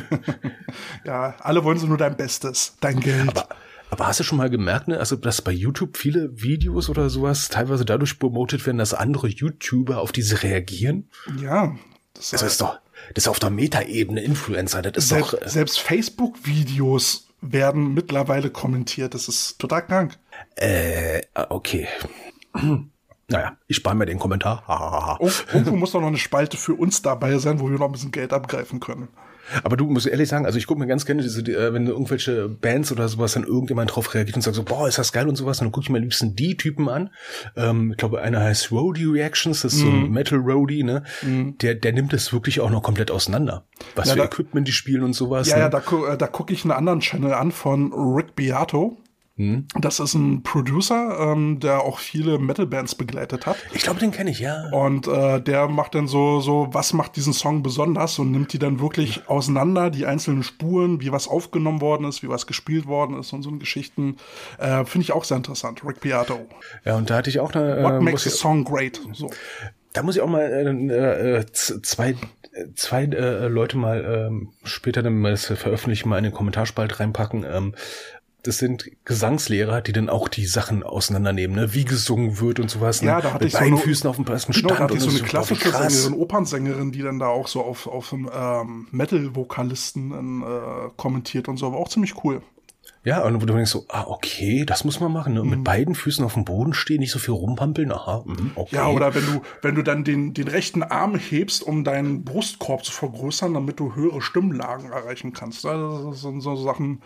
ja, 1.04 1.36
alle 1.38 1.62
wollen 1.62 1.78
so 1.78 1.86
nur 1.86 1.98
dein 1.98 2.16
Bestes, 2.16 2.74
dein 2.80 2.98
Geld. 2.98 3.28
Aber, 3.28 3.48
aber 3.90 4.08
hast 4.08 4.18
du 4.18 4.24
schon 4.24 4.38
mal 4.38 4.50
gemerkt, 4.50 4.88
ne, 4.88 4.98
also 4.98 5.14
dass 5.14 5.40
bei 5.40 5.52
YouTube 5.52 5.98
viele 5.98 6.42
Videos 6.42 6.90
oder 6.90 7.10
sowas 7.10 7.48
teilweise 7.48 7.84
dadurch 7.84 8.18
promotet 8.18 8.66
werden, 8.66 8.78
dass 8.78 8.92
andere 8.92 9.28
YouTuber 9.28 10.00
auf 10.00 10.10
diese 10.10 10.42
reagieren? 10.42 11.08
Ja. 11.40 11.76
Das, 12.14 12.30
das 12.30 12.42
ist 12.42 12.60
doch, 12.60 12.80
das 13.14 13.24
ist 13.24 13.28
auf 13.28 13.38
der 13.38 13.50
Metaebene 13.50 14.20
Influencer. 14.20 14.82
Das 14.82 15.04
ist 15.04 15.10
selbst, 15.10 15.34
doch. 15.34 15.42
Äh, 15.42 15.48
selbst 15.48 15.78
Facebook-Videos 15.78 17.28
werden 17.40 17.94
mittlerweile 17.94 18.50
kommentiert. 18.50 19.14
Das 19.14 19.28
ist 19.28 19.60
total 19.60 19.86
krank. 19.86 20.18
Äh, 20.56 21.22
okay. 21.50 21.86
Naja, 23.32 23.56
ich 23.66 23.76
spare 23.76 23.94
mir 23.94 24.06
den 24.06 24.18
Kommentar. 24.18 25.18
oh, 25.20 25.28
irgendwo 25.52 25.76
muss 25.76 25.92
doch 25.92 26.00
noch 26.00 26.08
eine 26.08 26.18
Spalte 26.18 26.56
für 26.56 26.74
uns 26.74 27.02
dabei 27.02 27.38
sein, 27.38 27.60
wo 27.60 27.70
wir 27.70 27.78
noch 27.78 27.86
ein 27.86 27.92
bisschen 27.92 28.12
Geld 28.12 28.32
abgreifen 28.32 28.80
können. 28.80 29.08
Aber 29.64 29.76
du 29.76 29.86
musst 29.86 30.06
ehrlich 30.06 30.28
sagen, 30.28 30.46
also 30.46 30.58
ich 30.58 30.66
gucke 30.66 30.80
mir 30.80 30.86
ganz 30.86 31.04
gerne 31.04 31.22
diese, 31.22 31.42
äh, 31.42 31.72
wenn 31.72 31.86
irgendwelche 31.86 32.48
Bands 32.48 32.92
oder 32.92 33.08
sowas 33.08 33.32
dann 33.32 33.44
irgendjemand 33.44 33.94
drauf 33.94 34.14
reagiert 34.14 34.36
und 34.36 34.42
sagt 34.42 34.56
so, 34.56 34.62
boah, 34.62 34.88
ist 34.88 34.98
das 34.98 35.12
geil 35.12 35.28
und 35.28 35.36
sowas, 35.36 35.58
dann 35.58 35.72
gucke 35.72 35.84
ich 35.84 35.90
mir 35.90 35.98
am 35.98 36.04
liebsten 36.04 36.36
die 36.36 36.56
Typen 36.56 36.88
an. 36.88 37.10
Ähm, 37.56 37.92
ich 37.92 37.96
glaube, 37.96 38.22
einer 38.22 38.40
heißt 38.40 38.70
Roadie 38.70 39.06
Reactions, 39.06 39.62
das 39.62 39.74
ist 39.74 39.80
mm. 39.80 39.84
so 39.84 39.90
ein 39.90 40.02
mhm. 40.04 40.12
Metal 40.12 40.38
Roadie, 40.38 40.84
ne? 40.84 41.02
Mm. 41.22 41.50
Der, 41.60 41.74
der 41.74 41.92
nimmt 41.92 42.12
es 42.12 42.32
wirklich 42.32 42.60
auch 42.60 42.70
noch 42.70 42.82
komplett 42.82 43.10
auseinander. 43.10 43.64
Was 43.94 44.08
ja, 44.08 44.12
für 44.12 44.18
da, 44.20 44.24
Equipment 44.26 44.68
die 44.68 44.72
spielen 44.72 45.02
und 45.02 45.12
sowas. 45.12 45.48
Ja, 45.48 45.56
ne? 45.56 45.62
ja, 45.62 45.68
da, 45.68 45.78
äh, 45.78 46.16
da 46.16 46.26
gucke 46.28 46.52
ich 46.52 46.64
einen 46.64 46.72
anderen 46.72 47.00
Channel 47.00 47.34
an 47.34 47.52
von 47.52 47.92
Rick 47.92 48.36
Beato. 48.36 48.96
Hm? 49.36 49.66
Das 49.80 49.98
ist 49.98 50.12
ein 50.14 50.42
Producer, 50.42 51.32
ähm, 51.32 51.58
der 51.58 51.80
auch 51.80 51.98
viele 51.98 52.38
Metal-Bands 52.38 52.96
begleitet 52.96 53.46
hat. 53.46 53.56
Ich 53.72 53.82
glaube, 53.82 53.98
den 53.98 54.10
kenne 54.10 54.30
ich, 54.30 54.40
ja. 54.40 54.68
Und 54.72 55.08
äh, 55.08 55.40
der 55.40 55.68
macht 55.68 55.94
dann 55.94 56.06
so, 56.06 56.40
so, 56.40 56.68
was 56.72 56.92
macht 56.92 57.16
diesen 57.16 57.32
Song 57.32 57.62
besonders 57.62 58.18
und 58.18 58.30
nimmt 58.30 58.52
die 58.52 58.58
dann 58.58 58.80
wirklich 58.80 59.28
auseinander, 59.28 59.88
die 59.88 60.04
einzelnen 60.04 60.42
Spuren, 60.42 61.00
wie 61.00 61.12
was 61.12 61.28
aufgenommen 61.28 61.80
worden 61.80 62.06
ist, 62.06 62.22
wie 62.22 62.28
was 62.28 62.46
gespielt 62.46 62.86
worden 62.86 63.18
ist 63.18 63.32
und 63.32 63.42
so 63.42 63.50
Geschichten. 63.52 64.16
Äh, 64.58 64.84
Finde 64.84 65.04
ich 65.04 65.12
auch 65.12 65.24
sehr 65.24 65.38
interessant. 65.38 65.82
Rick 65.84 66.00
Beato. 66.00 66.46
Ja, 66.84 66.96
und 66.96 67.08
da 67.08 67.16
hatte 67.16 67.30
ich 67.30 67.40
auch 67.40 67.54
eine. 67.54 67.78
Äh, 67.78 67.82
What 67.82 68.02
makes 68.02 68.26
a 68.26 68.30
song 68.30 68.64
great? 68.64 69.00
So. 69.12 69.30
Da 69.94 70.02
muss 70.02 70.16
ich 70.16 70.22
auch 70.22 70.28
mal 70.28 70.42
äh, 70.42 71.38
äh 71.38 71.46
zwei 71.52 72.16
zwei 72.74 73.04
äh, 73.04 73.48
Leute 73.48 73.78
mal 73.78 74.28
ähm, 74.28 74.52
später, 74.64 75.02
dann 75.02 75.18
mal 75.18 75.30
das 75.30 75.46
veröffentlichen, 75.46 76.08
mal 76.08 76.18
in 76.18 76.24
den 76.24 76.32
Kommentarspalt 76.32 77.00
reinpacken. 77.00 77.44
Ähm, 77.44 77.74
das 78.42 78.58
sind 78.58 78.90
Gesangslehrer, 79.04 79.80
die 79.82 79.92
dann 79.92 80.08
auch 80.08 80.28
die 80.28 80.46
Sachen 80.46 80.82
auseinandernehmen, 80.82 81.54
ne? 81.56 81.74
wie 81.74 81.84
gesungen 81.84 82.40
wird 82.40 82.58
und 82.58 82.70
sowas. 82.70 83.00
Ne? 83.00 83.08
Ja, 83.08 83.20
da 83.20 83.34
hatte 83.34 83.44
Mit 83.44 83.52
ich 83.52 83.58
so 83.58 83.64
eine, 83.64 83.76
Füßen 83.76 84.10
auf 84.10 84.16
dem 84.16 84.24
besten 84.24 84.52
genau, 84.52 84.68
Stand. 84.68 84.80
Da 84.80 84.84
hatte 84.84 84.96
ich 84.96 85.02
so 85.02 85.10
eine 85.10 85.20
klassische 85.20 85.70
Sängerin, 85.70 86.14
Opernsängerin, 86.14 86.92
die 86.92 87.02
dann 87.02 87.18
da 87.20 87.28
auch 87.28 87.46
so 87.46 87.62
auf, 87.62 87.86
auf 87.86 88.12
ähm, 88.12 88.88
Metal-Vokalisten 88.90 90.42
äh, 90.42 90.90
kommentiert 90.96 91.48
und 91.48 91.56
so, 91.56 91.66
aber 91.66 91.76
auch 91.76 91.88
ziemlich 91.88 92.24
cool. 92.24 92.42
Ja, 93.04 93.24
und 93.24 93.42
wo 93.42 93.46
du 93.46 93.54
denkst 93.54 93.70
so, 93.70 93.84
ah, 93.88 94.04
okay, 94.06 94.64
das 94.64 94.84
muss 94.84 95.00
man 95.00 95.12
machen, 95.12 95.34
ne? 95.34 95.42
Mhm. 95.42 95.50
Mit 95.50 95.64
beiden 95.64 95.94
Füßen 95.96 96.24
auf 96.24 96.34
dem 96.34 96.44
Boden 96.44 96.72
stehen, 96.72 97.00
nicht 97.00 97.10
so 97.10 97.18
viel 97.18 97.34
rumpampeln, 97.34 97.90
aha, 97.90 98.22
mh, 98.24 98.50
okay. 98.54 98.76
Ja, 98.76 98.88
oder 98.88 99.12
wenn 99.14 99.26
du, 99.26 99.42
wenn 99.60 99.74
du 99.74 99.82
dann 99.82 100.04
den, 100.04 100.34
den 100.34 100.46
rechten 100.46 100.84
Arm 100.84 101.16
hebst, 101.16 101.64
um 101.64 101.82
deinen 101.82 102.22
Brustkorb 102.22 102.84
zu 102.84 102.92
vergrößern, 102.92 103.54
damit 103.54 103.80
du 103.80 103.96
höhere 103.96 104.22
Stimmlagen 104.22 104.92
erreichen 104.92 105.32
kannst. 105.32 105.64
Das 105.64 106.20
sind 106.20 106.42
so 106.42 106.54
Sachen, 106.54 107.02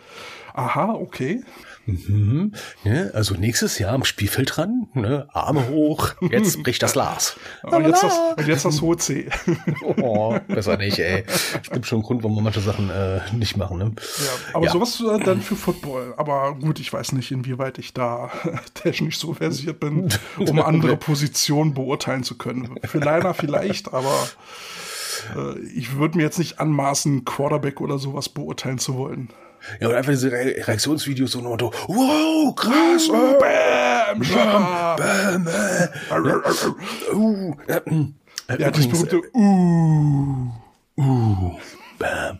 aha, 0.52 0.92
okay. 0.92 1.42
Mhm. 1.86 2.52
Ja, 2.82 3.10
also 3.12 3.34
nächstes 3.34 3.78
Jahr 3.78 3.92
am 3.92 4.04
Spielfeld 4.04 4.56
dran, 4.56 4.88
ne? 4.94 5.28
Arme 5.32 5.68
hoch, 5.68 6.14
jetzt 6.20 6.62
bricht 6.62 6.82
das 6.82 6.94
Glas. 6.94 7.36
und, 7.62 7.86
jetzt 7.86 8.02
das, 8.02 8.18
und 8.36 8.46
jetzt 8.46 8.64
das 8.64 8.82
hohe 8.82 8.96
C. 8.96 9.28
oh, 10.02 10.36
besser 10.48 10.76
nicht, 10.76 10.98
ey. 10.98 11.24
Es 11.62 11.70
gibt 11.70 11.86
schon 11.86 11.98
einen 11.98 12.06
Grund, 12.06 12.22
warum 12.24 12.36
wir 12.36 12.42
manche 12.42 12.60
Sachen 12.60 12.90
äh, 12.90 13.20
nicht 13.32 13.56
machen. 13.56 13.78
Ne? 13.78 13.92
Ja, 13.94 14.54
aber 14.54 14.66
ja. 14.66 14.72
sowas 14.72 15.00
äh, 15.00 15.22
dann 15.22 15.40
für 15.40 15.54
Football. 15.54 16.14
Aber 16.16 16.56
gut, 16.60 16.80
ich 16.80 16.92
weiß 16.92 17.12
nicht, 17.12 17.30
inwieweit 17.30 17.78
ich 17.78 17.94
da 17.94 18.30
technisch 18.74 19.18
so 19.18 19.34
versiert 19.34 19.78
bin, 19.78 20.08
um 20.38 20.60
andere 20.60 20.96
Positionen 20.96 21.74
beurteilen 21.74 22.24
zu 22.24 22.36
können. 22.36 22.78
Für 22.82 22.98
Liner 22.98 23.32
vielleicht, 23.32 23.94
aber 23.94 24.28
äh, 25.36 25.58
ich 25.60 25.96
würde 25.96 26.18
mir 26.18 26.24
jetzt 26.24 26.38
nicht 26.38 26.58
anmaßen, 26.58 27.24
Quarterback 27.24 27.80
oder 27.80 27.98
sowas 27.98 28.28
beurteilen 28.28 28.78
zu 28.78 28.96
wollen. 28.96 29.30
Ja, 29.80 29.88
und 29.88 29.94
einfach 29.94 30.12
diese 30.12 30.30
Re 30.30 30.54
Reaktionsvideos 30.66 31.32
so 31.32 31.42
Motto, 31.42 31.72
wow, 31.88 32.54
krass, 32.54 33.08
oh, 33.10 33.38
bam, 33.38 34.20
bam, 34.20 35.44
bam, 35.44 35.46
äh, 35.46 37.14
uh, 37.14 37.54
äh, 37.66 37.80
äh, 38.48 38.60
ja, 38.60 38.70
das 38.70 38.86
berühmte 38.88 39.20
uh, 39.34 40.50
uh, 40.98 41.58
bam. 41.98 42.38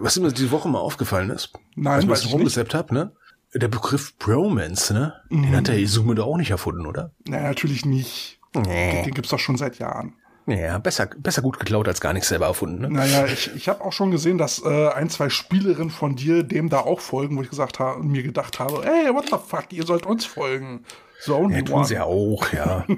was 0.00 0.18
mir 0.18 0.32
diese 0.32 0.50
Woche 0.50 0.68
mal 0.68 0.80
aufgefallen 0.80 1.30
ist, 1.30 1.52
Nein, 1.76 1.98
was 2.02 2.08
weiß 2.08 2.20
ich 2.20 2.26
ich 2.26 2.32
rumgesappt 2.34 2.74
habe, 2.74 2.94
ne? 2.94 3.12
Der 3.54 3.68
Begriff 3.68 4.16
Bromance, 4.18 4.92
ne? 4.92 5.14
Den 5.30 5.42
Mhm. 5.50 5.56
hat 5.56 5.68
der 5.68 5.78
Izume 5.78 6.16
doch 6.16 6.26
auch 6.26 6.36
nicht 6.36 6.50
erfunden, 6.50 6.86
oder? 6.86 7.12
Na, 7.28 7.40
natürlich 7.40 7.84
nicht. 7.84 8.40
Nee. 8.52 9.02
Den 9.04 9.14
gibt's 9.14 9.30
doch 9.30 9.38
schon 9.38 9.56
seit 9.56 9.78
Jahren. 9.78 10.14
Ja, 10.46 10.76
besser, 10.78 11.06
besser 11.06 11.40
gut 11.40 11.58
geklaut 11.58 11.88
als 11.88 12.02
gar 12.02 12.12
nichts 12.12 12.28
selber 12.28 12.46
erfunden, 12.46 12.82
ne? 12.82 12.90
Naja, 12.90 13.24
ich, 13.24 13.50
ich 13.54 13.68
habe 13.68 13.82
auch 13.82 13.92
schon 13.92 14.10
gesehen, 14.10 14.36
dass 14.36 14.62
äh, 14.62 14.88
ein, 14.88 15.08
zwei 15.08 15.30
Spielerinnen 15.30 15.90
von 15.90 16.16
dir 16.16 16.42
dem 16.42 16.68
da 16.68 16.80
auch 16.80 17.00
folgen, 17.00 17.38
wo 17.38 17.42
ich 17.42 17.48
gesagt 17.48 17.78
habe, 17.78 18.02
mir 18.02 18.22
gedacht 18.22 18.58
habe, 18.58 18.82
hey, 18.84 19.14
what 19.14 19.24
the 19.30 19.36
fuck, 19.42 19.72
ihr 19.72 19.86
sollt 19.86 20.04
uns 20.04 20.26
folgen. 20.26 20.84
So 21.20 21.48
Ja, 21.48 21.62
tun 21.62 21.84
sie 21.84 21.94
ja 21.94 22.04
auch, 22.04 22.52
ja. 22.52 22.84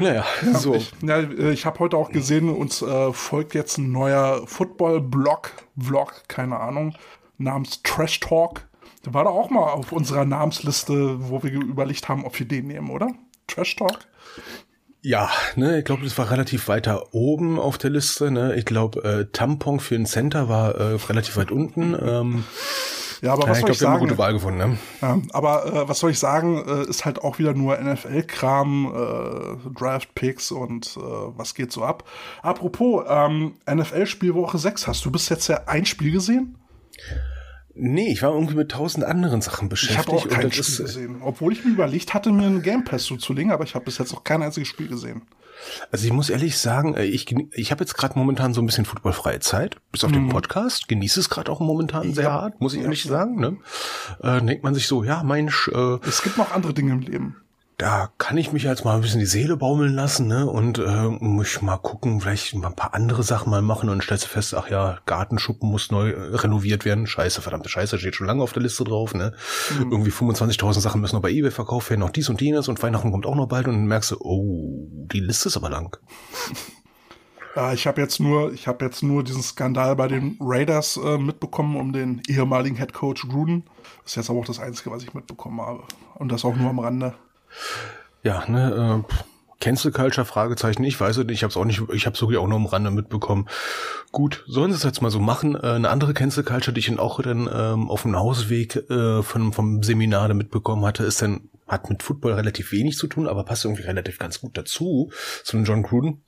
naja, 0.00 0.24
so. 0.54 0.76
Ich, 0.76 0.92
ja, 1.02 1.18
äh, 1.18 1.52
ich 1.52 1.66
habe 1.66 1.78
heute 1.80 1.98
auch 1.98 2.10
gesehen, 2.10 2.48
uns 2.48 2.80
äh, 2.80 3.12
folgt 3.12 3.52
jetzt 3.52 3.76
ein 3.76 3.92
neuer 3.92 4.46
Football-Blog, 4.46 5.50
Vlog, 5.78 6.22
keine 6.28 6.58
Ahnung, 6.58 6.94
namens 7.36 7.82
Trash 7.82 8.20
Talk. 8.20 8.66
Der 9.04 9.12
war 9.12 9.24
da 9.24 9.30
auch 9.30 9.50
mal 9.50 9.72
auf 9.72 9.92
unserer 9.92 10.24
Namensliste, 10.24 11.28
wo 11.28 11.42
wir 11.42 11.52
überlegt 11.52 12.08
haben, 12.08 12.24
ob 12.24 12.38
wir 12.38 12.48
den 12.48 12.68
nehmen, 12.68 12.88
oder? 12.88 13.10
Trash 13.46 13.76
Talk? 13.76 13.98
Ja, 15.02 15.30
ne, 15.56 15.78
ich 15.78 15.84
glaube, 15.84 16.02
das 16.04 16.16
war 16.16 16.30
relativ 16.30 16.66
weiter 16.68 17.12
oben 17.12 17.58
auf 17.60 17.76
der 17.76 17.90
Liste. 17.90 18.30
Ne? 18.30 18.54
Ich 18.56 18.64
glaube, 18.64 19.04
äh, 19.04 19.26
Tampon 19.32 19.78
für 19.78 19.94
ein 19.96 20.06
Center 20.06 20.48
war 20.48 20.74
äh, 20.76 20.94
relativ 21.08 21.36
weit 21.36 21.50
unten. 21.50 21.94
Ähm, 22.00 22.44
Ja, 23.20 23.34
aber 23.34 23.42
ja, 23.44 23.50
was 23.50 23.58
ich 23.58 23.60
soll 23.60 23.66
glaube, 23.66 23.72
ich 23.72 23.80
wir 23.82 23.88
haben 23.88 23.92
eine 23.92 24.00
sagen? 24.00 24.08
gute 24.08 24.18
Wahl 24.18 24.32
gefunden. 24.32 24.58
Ne? 24.58 24.78
Ja, 25.02 25.18
aber 25.34 25.66
äh, 25.66 25.88
was 25.88 25.98
soll 25.98 26.10
ich 26.10 26.18
sagen, 26.18 26.64
äh, 26.66 26.88
ist 26.88 27.04
halt 27.04 27.18
auch 27.22 27.38
wieder 27.38 27.52
nur 27.52 27.76
NFL-Kram, 27.78 28.92
äh, 28.94 29.78
Draft-Picks 29.78 30.50
und 30.50 30.96
äh, 30.96 31.00
was 31.00 31.54
geht 31.54 31.70
so 31.70 31.84
ab. 31.84 32.04
Apropos, 32.42 33.04
ähm, 33.06 33.56
NFL-Spielwoche 33.70 34.56
6, 34.56 34.86
hast 34.86 35.04
du 35.04 35.10
bis 35.10 35.28
jetzt 35.28 35.48
ja 35.48 35.60
ein 35.66 35.84
Spiel 35.84 36.12
gesehen? 36.12 36.56
Nee, 37.76 38.12
ich 38.12 38.22
war 38.22 38.32
irgendwie 38.32 38.54
mit 38.54 38.70
tausend 38.70 39.04
anderen 39.04 39.40
Sachen 39.40 39.64
Ich 39.66 39.70
beschäftigt. 39.70 40.06
habe 40.08 40.16
auch 40.18 40.28
kein 40.28 40.50
Spiel 40.52 40.60
ist, 40.60 40.78
gesehen. 40.78 41.16
Obwohl 41.22 41.52
ich 41.52 41.64
mir 41.64 41.72
überlegt 41.72 42.14
hatte, 42.14 42.30
mir 42.32 42.46
einen 42.46 42.62
Game 42.62 42.84
Pass 42.84 43.04
zuzulegen, 43.04 43.50
aber 43.50 43.64
ich 43.64 43.74
habe 43.74 43.84
bis 43.84 43.98
jetzt 43.98 44.12
noch 44.12 44.22
kein 44.24 44.42
einziges 44.42 44.68
Spiel 44.68 44.86
gesehen. 44.88 45.22
Also 45.90 46.04
ich 46.06 46.12
muss 46.12 46.30
ehrlich 46.30 46.58
sagen, 46.58 46.94
äh, 46.94 47.04
ich, 47.04 47.32
ich 47.52 47.70
habe 47.70 47.82
jetzt 47.82 47.94
gerade 47.96 48.18
momentan 48.18 48.54
so 48.54 48.60
ein 48.62 48.66
bisschen 48.66 48.84
footballfreie 48.84 49.40
Zeit, 49.40 49.78
bis 49.92 50.04
auf 50.04 50.12
den 50.12 50.28
Podcast. 50.28 50.88
Genieße 50.88 51.18
es 51.20 51.30
gerade 51.30 51.50
auch 51.50 51.60
momentan 51.60 52.12
sehr 52.12 52.24
Mhm. 52.24 52.28
Ja. 52.28 52.32
hart, 52.42 52.60
muss 52.60 52.74
ich 52.74 52.82
ehrlich 52.82 53.02
sagen. 53.04 53.36
Ne? 53.40 53.56
Äh, 54.22 54.40
denkt 54.42 54.62
man 54.62 54.74
sich 54.74 54.86
so, 54.86 55.02
ja, 55.04 55.22
Mensch, 55.22 55.68
äh, 55.74 55.98
Es 56.06 56.22
gibt 56.22 56.36
noch 56.38 56.52
andere 56.52 56.74
Dinge 56.74 56.92
im 56.92 57.00
Leben. 57.00 57.36
Da 57.76 58.10
kann 58.18 58.36
ich 58.36 58.52
mich 58.52 58.62
jetzt 58.62 58.84
mal 58.84 58.94
ein 58.94 59.00
bisschen 59.00 59.18
die 59.18 59.26
Seele 59.26 59.56
baumeln 59.56 59.94
lassen, 59.94 60.28
ne? 60.28 60.46
Und 60.46 60.78
äh, 60.78 61.08
muss 61.08 61.60
mal 61.60 61.76
gucken, 61.76 62.20
vielleicht 62.20 62.54
mal 62.54 62.68
ein 62.68 62.76
paar 62.76 62.94
andere 62.94 63.22
Sachen 63.22 63.50
mal 63.50 63.62
machen 63.62 63.88
und 63.88 64.02
stellst 64.02 64.24
du 64.24 64.28
fest, 64.28 64.54
ach 64.54 64.70
ja, 64.70 64.98
Gartenschuppen 65.06 65.68
muss 65.68 65.90
neu 65.90 66.10
äh, 66.10 66.36
renoviert 66.36 66.84
werden. 66.84 67.06
Scheiße, 67.06 67.42
verdammte 67.42 67.68
Scheiße, 67.68 67.98
steht 67.98 68.14
schon 68.14 68.28
lange 68.28 68.42
auf 68.42 68.52
der 68.52 68.62
Liste 68.62 68.84
drauf, 68.84 69.14
ne? 69.14 69.32
Mhm. 69.76 69.90
Irgendwie 69.90 70.12
25.000 70.12 70.80
Sachen 70.80 71.00
müssen 71.00 71.16
noch 71.16 71.22
bei 71.22 71.30
eBay 71.30 71.50
verkauft 71.50 71.90
werden, 71.90 72.00
noch 72.00 72.10
dies 72.10 72.28
und 72.28 72.40
jenes 72.40 72.68
und 72.68 72.80
Weihnachten 72.82 73.10
kommt 73.10 73.26
auch 73.26 73.34
noch 73.34 73.48
bald 73.48 73.66
und 73.66 73.74
dann 73.74 73.86
merkst 73.86 74.12
du, 74.12 74.16
oh, 74.20 74.88
die 75.12 75.20
Liste 75.20 75.48
ist 75.48 75.56
aber 75.56 75.70
lang. 75.70 75.96
Ja, 77.56 77.72
ich 77.72 77.86
habe 77.86 78.00
jetzt 78.00 78.18
nur, 78.18 78.52
ich 78.52 78.66
habe 78.66 78.84
jetzt 78.84 79.04
nur 79.04 79.22
diesen 79.22 79.40
Skandal 79.40 79.94
bei 79.94 80.08
den 80.08 80.36
Raiders 80.40 80.96
äh, 80.96 81.18
mitbekommen 81.18 81.76
um 81.76 81.92
den 81.92 82.20
ehemaligen 82.26 82.74
Head 82.74 82.92
Coach 82.92 83.28
Gruden. 83.28 83.62
Das 84.02 84.12
ist 84.12 84.16
jetzt 84.16 84.30
aber 84.30 84.40
auch 84.40 84.44
das 84.44 84.58
Einzige, 84.58 84.90
was 84.90 85.04
ich 85.04 85.14
mitbekommen 85.14 85.60
habe. 85.60 85.84
Und 86.16 86.32
das 86.32 86.44
auch 86.44 86.56
nur 86.56 86.68
am 86.70 86.80
Rande. 86.80 87.14
Ja, 88.22 88.44
ne, 88.48 89.04
äh, 89.08 89.14
Cancel 89.60 89.92
Culture, 89.92 90.26
Fragezeichen, 90.26 90.84
ich 90.84 91.00
weiß 91.00 91.16
es 91.16 91.24
nicht, 91.24 91.36
ich 91.36 91.42
habe 91.42 91.50
es 91.50 91.56
auch 91.56 91.64
nicht, 91.64 91.80
ich 91.92 92.06
habe 92.06 92.16
sogar 92.16 92.42
auch 92.42 92.46
nur 92.46 92.58
am 92.58 92.66
Rande 92.66 92.90
mitbekommen. 92.90 93.48
Gut, 94.12 94.44
sollen 94.46 94.70
sie 94.70 94.76
es 94.76 94.82
jetzt 94.82 95.00
mal 95.00 95.10
so 95.10 95.20
machen. 95.20 95.54
Äh, 95.54 95.68
eine 95.68 95.88
andere 95.88 96.12
Cancel 96.12 96.44
Culture, 96.44 96.74
die 96.74 96.80
ich 96.80 96.86
dann 96.86 96.98
auch 96.98 97.22
dann 97.22 97.48
ähm, 97.52 97.88
auf 97.90 98.02
dem 98.02 98.14
Hausweg 98.14 98.76
äh, 98.90 99.22
von, 99.22 99.52
vom 99.52 99.82
Seminar 99.82 100.32
mitbekommen 100.34 100.84
hatte, 100.84 101.04
ist 101.04 101.22
dann, 101.22 101.48
hat 101.66 101.88
mit 101.88 102.02
Football 102.02 102.34
relativ 102.34 102.72
wenig 102.72 102.98
zu 102.98 103.06
tun, 103.06 103.26
aber 103.26 103.44
passt 103.44 103.64
irgendwie 103.64 103.84
relativ 103.84 104.18
ganz 104.18 104.40
gut 104.40 104.56
dazu, 104.58 105.10
zu 105.44 105.56
dem 105.56 105.64
John 105.64 105.82
Gruden. 105.82 106.22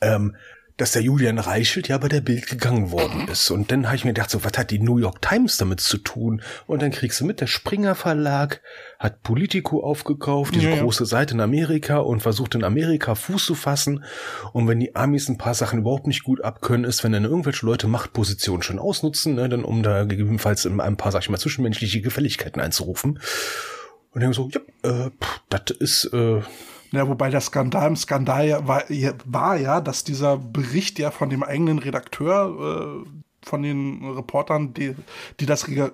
Ähm, 0.00 0.34
dass 0.76 0.92
der 0.92 1.02
Julian 1.02 1.38
Reichelt 1.38 1.88
ja 1.88 1.98
bei 1.98 2.08
der 2.08 2.20
Bild 2.20 2.46
gegangen 2.46 2.90
worden 2.90 3.28
ist. 3.28 3.50
Und 3.50 3.70
dann 3.70 3.86
habe 3.86 3.96
ich 3.96 4.04
mir 4.04 4.12
gedacht, 4.12 4.30
so, 4.30 4.44
was 4.44 4.52
hat 4.56 4.70
die 4.70 4.78
New 4.78 4.98
York 4.98 5.20
Times 5.22 5.56
damit 5.56 5.80
zu 5.80 5.98
tun? 5.98 6.42
Und 6.66 6.82
dann 6.82 6.90
kriegst 6.90 7.20
du 7.20 7.24
mit, 7.24 7.40
der 7.40 7.46
Springer 7.46 7.94
Verlag 7.94 8.60
hat 8.98 9.22
Politico 9.22 9.82
aufgekauft, 9.84 10.54
diese 10.54 10.70
Ja, 10.70 10.76
ja. 10.76 10.82
große 10.82 11.06
Seite 11.06 11.34
in 11.34 11.40
Amerika 11.40 11.98
und 11.98 12.20
versucht 12.20 12.54
in 12.54 12.64
Amerika 12.64 13.14
Fuß 13.14 13.44
zu 13.44 13.54
fassen. 13.54 14.04
Und 14.52 14.68
wenn 14.68 14.80
die 14.80 14.96
Amis 14.96 15.28
ein 15.28 15.38
paar 15.38 15.54
Sachen 15.54 15.80
überhaupt 15.80 16.06
nicht 16.06 16.24
gut 16.24 16.42
abkönnen, 16.42 16.84
ist, 16.84 17.04
wenn 17.04 17.12
dann 17.12 17.24
irgendwelche 17.24 17.66
Leute 17.66 17.86
Machtpositionen 17.86 18.62
schon 18.62 18.78
ausnutzen, 18.78 19.34
ne, 19.34 19.48
dann 19.48 19.64
um 19.64 19.82
da 19.82 20.04
gegebenenfalls 20.04 20.64
in 20.64 20.80
ein 20.80 20.96
paar, 20.96 21.12
sag 21.12 21.22
ich 21.22 21.30
mal, 21.30 21.38
zwischenmenschliche 21.38 22.00
Gefälligkeiten 22.00 22.60
einzurufen. 22.60 23.18
Und 24.12 24.22
dann 24.22 24.32
so, 24.32 24.48
ja, 24.52 24.60
äh, 24.88 25.10
pff, 25.10 25.40
das 25.48 25.76
ist, 25.78 26.04
äh, 26.12 26.40
Ja, 26.92 27.08
wobei 27.08 27.30
der 27.30 27.40
Skandal 27.40 27.88
im 27.88 27.96
Skandal 27.96 28.46
ja 28.46 28.68
war, 28.68 28.90
ja- 28.90 29.14
war 29.24 29.56
ja, 29.56 29.80
dass 29.80 30.04
dieser 30.04 30.36
Bericht 30.36 30.98
ja 30.98 31.10
von 31.10 31.30
dem 31.30 31.42
eigenen 31.42 31.78
Redakteur, 31.78 33.04
äh, 33.04 33.08
von 33.44 33.62
den 33.62 34.04
Reportern, 34.04 34.74
die, 34.74 34.94
die 35.40 35.46
das 35.46 35.66
äh, 35.68 35.90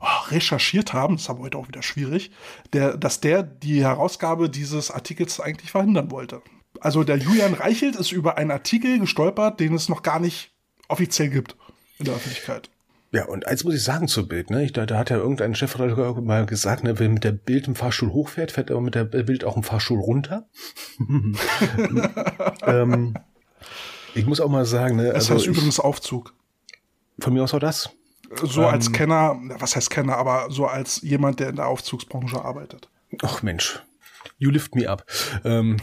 oh, 0.00 0.06
recherchiert 0.30 0.92
haben, 0.92 1.16
das 1.16 1.22
ist 1.24 1.30
aber 1.30 1.40
heute 1.40 1.58
auch 1.58 1.68
wieder 1.68 1.82
schwierig, 1.82 2.30
der, 2.72 2.96
dass 2.96 3.20
der 3.20 3.42
die 3.42 3.82
Herausgabe 3.82 4.48
dieses 4.48 4.90
Artikels 4.90 5.40
eigentlich 5.40 5.72
verhindern 5.72 6.10
wollte. 6.10 6.42
Also 6.80 7.02
der 7.02 7.16
Julian 7.16 7.54
Reichelt 7.54 7.96
ist 7.96 8.12
über 8.12 8.38
einen 8.38 8.52
Artikel 8.52 9.00
gestolpert, 9.00 9.58
den 9.58 9.74
es 9.74 9.88
noch 9.88 10.02
gar 10.02 10.20
nicht 10.20 10.52
offiziell 10.86 11.28
gibt 11.28 11.56
in 11.98 12.04
der 12.04 12.14
Öffentlichkeit. 12.14 12.70
Ja, 13.10 13.24
und 13.24 13.46
eins 13.46 13.64
muss 13.64 13.74
ich 13.74 13.82
sagen 13.82 14.06
zur 14.06 14.28
Bild, 14.28 14.50
ne? 14.50 14.64
Ich, 14.64 14.72
da, 14.72 14.84
da 14.84 14.98
hat 14.98 15.08
ja 15.08 15.16
irgendein 15.16 15.54
Chefredakteur 15.54 16.20
mal 16.20 16.44
gesagt, 16.44 16.84
ne, 16.84 16.98
wer 16.98 17.08
mit 17.08 17.24
der 17.24 17.32
Bild 17.32 17.66
im 17.66 17.74
Fahrstuhl 17.74 18.12
hochfährt, 18.12 18.52
fährt 18.52 18.68
er 18.68 18.80
mit 18.82 18.94
der 18.94 19.04
Bild 19.04 19.44
auch 19.44 19.56
im 19.56 19.62
Fahrstuhl 19.62 19.98
runter. 19.98 20.46
ähm, 22.66 23.14
ich 24.14 24.26
muss 24.26 24.40
auch 24.40 24.50
mal 24.50 24.66
sagen, 24.66 24.96
ne, 24.96 25.06
Das 25.06 25.14
also 25.14 25.34
heißt 25.34 25.44
ich, 25.44 25.48
übrigens 25.48 25.80
Aufzug. 25.80 26.34
von 27.18 27.32
mir 27.32 27.42
aus 27.42 27.54
auch 27.54 27.60
das. 27.60 27.90
So 28.42 28.66
als 28.66 28.92
Kenner, 28.92 29.40
was 29.58 29.74
heißt 29.74 29.88
Kenner, 29.88 30.18
aber 30.18 30.48
so 30.50 30.66
als 30.66 31.00
jemand, 31.00 31.40
der 31.40 31.48
in 31.48 31.56
der 31.56 31.66
Aufzugsbranche 31.66 32.44
arbeitet. 32.44 32.90
Ach 33.22 33.42
Mensch, 33.42 33.82
you 34.38 34.50
lift 34.50 34.74
me 34.74 34.88
up. 34.88 35.04
Ähm, 35.44 35.76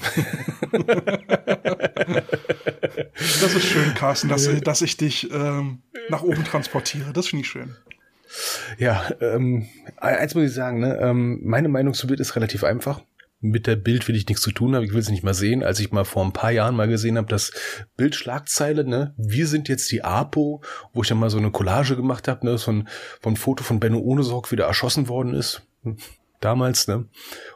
Das 3.16 3.54
ist 3.56 3.66
schön, 3.66 3.94
Carsten, 3.96 4.30
dass, 4.30 4.50
dass 4.62 4.82
ich 4.82 4.98
dich 4.98 5.32
ähm, 5.32 5.82
nach 6.10 6.24
oben 6.24 6.44
transportiere. 6.44 7.14
Das 7.14 7.28
finde 7.28 7.42
ich 7.44 7.50
schön. 7.50 7.76
ja, 8.78 9.10
ähm, 9.22 9.68
eins 9.98 10.36
muss 10.36 10.46
ich 10.46 10.54
sagen, 10.54 10.80
ne, 10.80 10.98
ähm, 11.02 11.40
meine 11.44 11.70
Meinung 11.70 11.94
zu 11.94 12.08
Bild 12.08 12.20
ist 12.20 12.36
relativ 12.36 12.64
einfach. 12.64 13.02
Mit 13.42 13.68
der 13.68 13.76
Bild 13.76 14.08
will 14.08 14.16
ich 14.16 14.28
nichts 14.28 14.42
zu 14.42 14.52
tun 14.52 14.76
haben, 14.76 14.84
ich 14.84 14.94
will 14.94 15.02
sie 15.04 15.12
nicht 15.12 15.24
mal 15.24 15.34
sehen. 15.34 15.64
Als 15.64 15.80
ich 15.80 15.92
mal 15.92 16.06
vor 16.06 16.24
ein 16.26 16.34
paar 16.34 16.52
Jahren 16.52 16.76
mal 16.76 16.88
gesehen 16.88 17.18
habe, 17.18 17.28
dass 17.28 17.52
Bildschlagzeile, 17.96 18.84
ne, 18.86 19.14
wir 19.18 19.48
sind 19.48 19.70
jetzt 19.70 19.92
die 19.92 20.04
APO, 20.04 20.62
wo 20.94 21.02
ich 21.02 21.08
dann 21.08 21.20
mal 21.20 21.30
so 21.30 21.38
eine 21.38 21.52
Collage 21.52 21.96
gemacht 21.96 22.28
habe, 22.28 22.46
ne, 22.46 22.58
von 22.58 22.88
ein 23.24 23.36
Foto 23.36 23.64
von 23.64 23.80
Benno 23.80 24.00
Ohnesorg, 24.00 24.52
wie 24.52 24.56
der 24.56 24.66
erschossen 24.66 25.08
worden 25.08 25.34
ist. 25.34 25.62
Damals, 26.42 26.88
ne? 26.88 27.06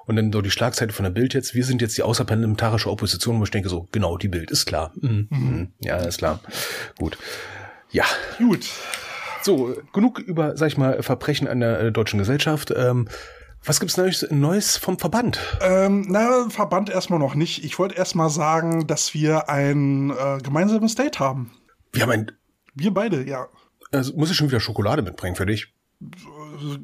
Und 0.05 0.15
dann 0.15 0.31
so 0.31 0.41
die 0.41 0.51
Schlagzeile 0.51 0.91
von 0.93 1.03
der 1.03 1.11
Bild 1.11 1.33
jetzt, 1.33 1.53
wir 1.53 1.63
sind 1.65 1.81
jetzt 1.81 1.97
die 1.97 2.03
außerparlamentarische 2.03 2.89
Opposition, 2.89 3.39
wo 3.39 3.43
ich 3.43 3.51
denke 3.51 3.69
so, 3.69 3.87
genau, 3.91 4.17
die 4.17 4.27
Bild 4.27 4.51
ist 4.51 4.65
klar. 4.65 4.93
Mhm. 4.99 5.27
Mhm. 5.29 5.73
Ja, 5.79 5.97
ist 5.97 6.17
klar. 6.19 6.39
Gut. 6.97 7.17
Ja, 7.91 8.05
Gut. 8.37 8.69
so, 9.41 9.75
genug 9.93 10.19
über, 10.19 10.55
sag 10.57 10.67
ich 10.67 10.77
mal, 10.77 11.01
Verbrechen 11.01 11.47
an 11.47 11.59
der 11.59 11.79
äh, 11.79 11.91
deutschen 11.91 12.19
Gesellschaft. 12.19 12.71
Ähm, 12.75 13.07
was 13.63 13.79
gibt's 13.79 13.97
Neues, 13.97 14.25
Neues 14.29 14.77
vom 14.77 14.97
Verband? 14.97 15.39
Ähm, 15.61 16.05
na, 16.07 16.49
Verband 16.49 16.89
erstmal 16.89 17.19
noch 17.19 17.35
nicht. 17.35 17.63
Ich 17.65 17.77
wollte 17.77 17.95
erstmal 17.95 18.29
sagen, 18.29 18.87
dass 18.87 19.13
wir 19.13 19.49
ein 19.49 20.11
äh, 20.11 20.37
gemeinsames 20.41 20.95
Date 20.95 21.19
haben. 21.19 21.51
Wir 21.91 22.03
haben 22.03 22.11
ein, 22.11 22.31
Wir 22.73 22.93
beide, 22.93 23.27
ja. 23.27 23.47
Also 23.91 24.15
muss 24.15 24.31
ich 24.31 24.37
schon 24.37 24.47
wieder 24.49 24.59
Schokolade 24.59 25.01
mitbringen 25.01 25.35
für 25.35 25.45
dich? 25.45 25.73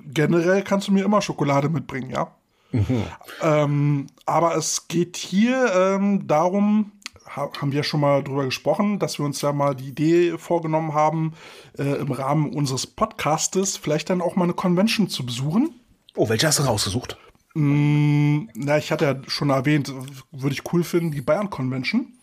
Generell 0.05 0.63
kannst 0.63 0.87
du 0.87 0.91
mir 0.91 1.05
immer 1.05 1.21
Schokolade 1.21 1.69
mitbringen, 1.69 2.11
ja. 2.11 2.35
Mhm. 2.71 3.03
Ähm, 3.41 4.07
aber 4.25 4.55
es 4.55 4.87
geht 4.87 5.17
hier 5.17 5.71
ähm, 5.73 6.27
darum, 6.27 6.91
haben 7.25 7.71
wir 7.71 7.83
schon 7.83 7.99
mal 7.99 8.23
drüber 8.23 8.45
gesprochen, 8.45 8.99
dass 8.99 9.19
wir 9.19 9.25
uns 9.25 9.41
ja 9.41 9.51
mal 9.51 9.75
die 9.75 9.89
Idee 9.89 10.37
vorgenommen 10.37 10.93
haben, 10.93 11.33
äh, 11.77 11.83
im 11.83 12.11
Rahmen 12.11 12.53
unseres 12.53 12.87
Podcastes 12.87 13.77
vielleicht 13.77 14.09
dann 14.09 14.21
auch 14.21 14.35
mal 14.35 14.43
eine 14.43 14.53
Convention 14.53 15.09
zu 15.09 15.25
besuchen. 15.25 15.73
Oh, 16.15 16.29
welche 16.29 16.47
hast 16.47 16.59
du 16.59 16.63
rausgesucht? 16.63 17.17
Mm, 17.55 18.49
na, 18.53 18.77
ich 18.77 18.91
hatte 18.91 19.05
ja 19.05 19.15
schon 19.27 19.49
erwähnt, 19.49 19.91
würde 20.31 20.53
ich 20.53 20.73
cool 20.73 20.83
finden, 20.83 21.11
die 21.11 21.21
Bayern 21.21 21.49
Convention. 21.49 22.13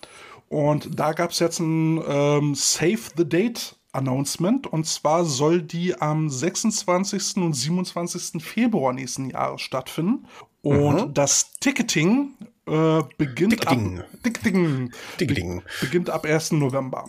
Und 0.48 0.98
da 0.98 1.12
gab 1.12 1.30
es 1.30 1.38
jetzt 1.38 1.60
ein 1.60 2.02
ähm, 2.06 2.54
Save 2.54 3.00
the 3.16 3.28
Date 3.28 3.76
Announcement. 3.92 4.66
Und 4.66 4.86
zwar 4.86 5.24
soll 5.24 5.62
die 5.62 6.00
am 6.00 6.28
26. 6.28 7.36
und 7.36 7.54
27. 7.54 8.42
Februar 8.42 8.92
nächsten 8.92 9.30
Jahres 9.30 9.60
stattfinden. 9.60 10.26
Und 10.62 11.08
mhm. 11.08 11.14
das 11.14 11.52
Ticketing 11.60 12.34
äh, 12.66 13.02
beginnt, 13.18 13.52
Ticketing. 13.52 14.00
Ab, 14.00 14.06
Ticketing, 14.22 14.92
Ticketing. 15.18 15.62
beginnt 15.80 16.10
ab 16.10 16.24
1. 16.24 16.52
November. 16.52 17.08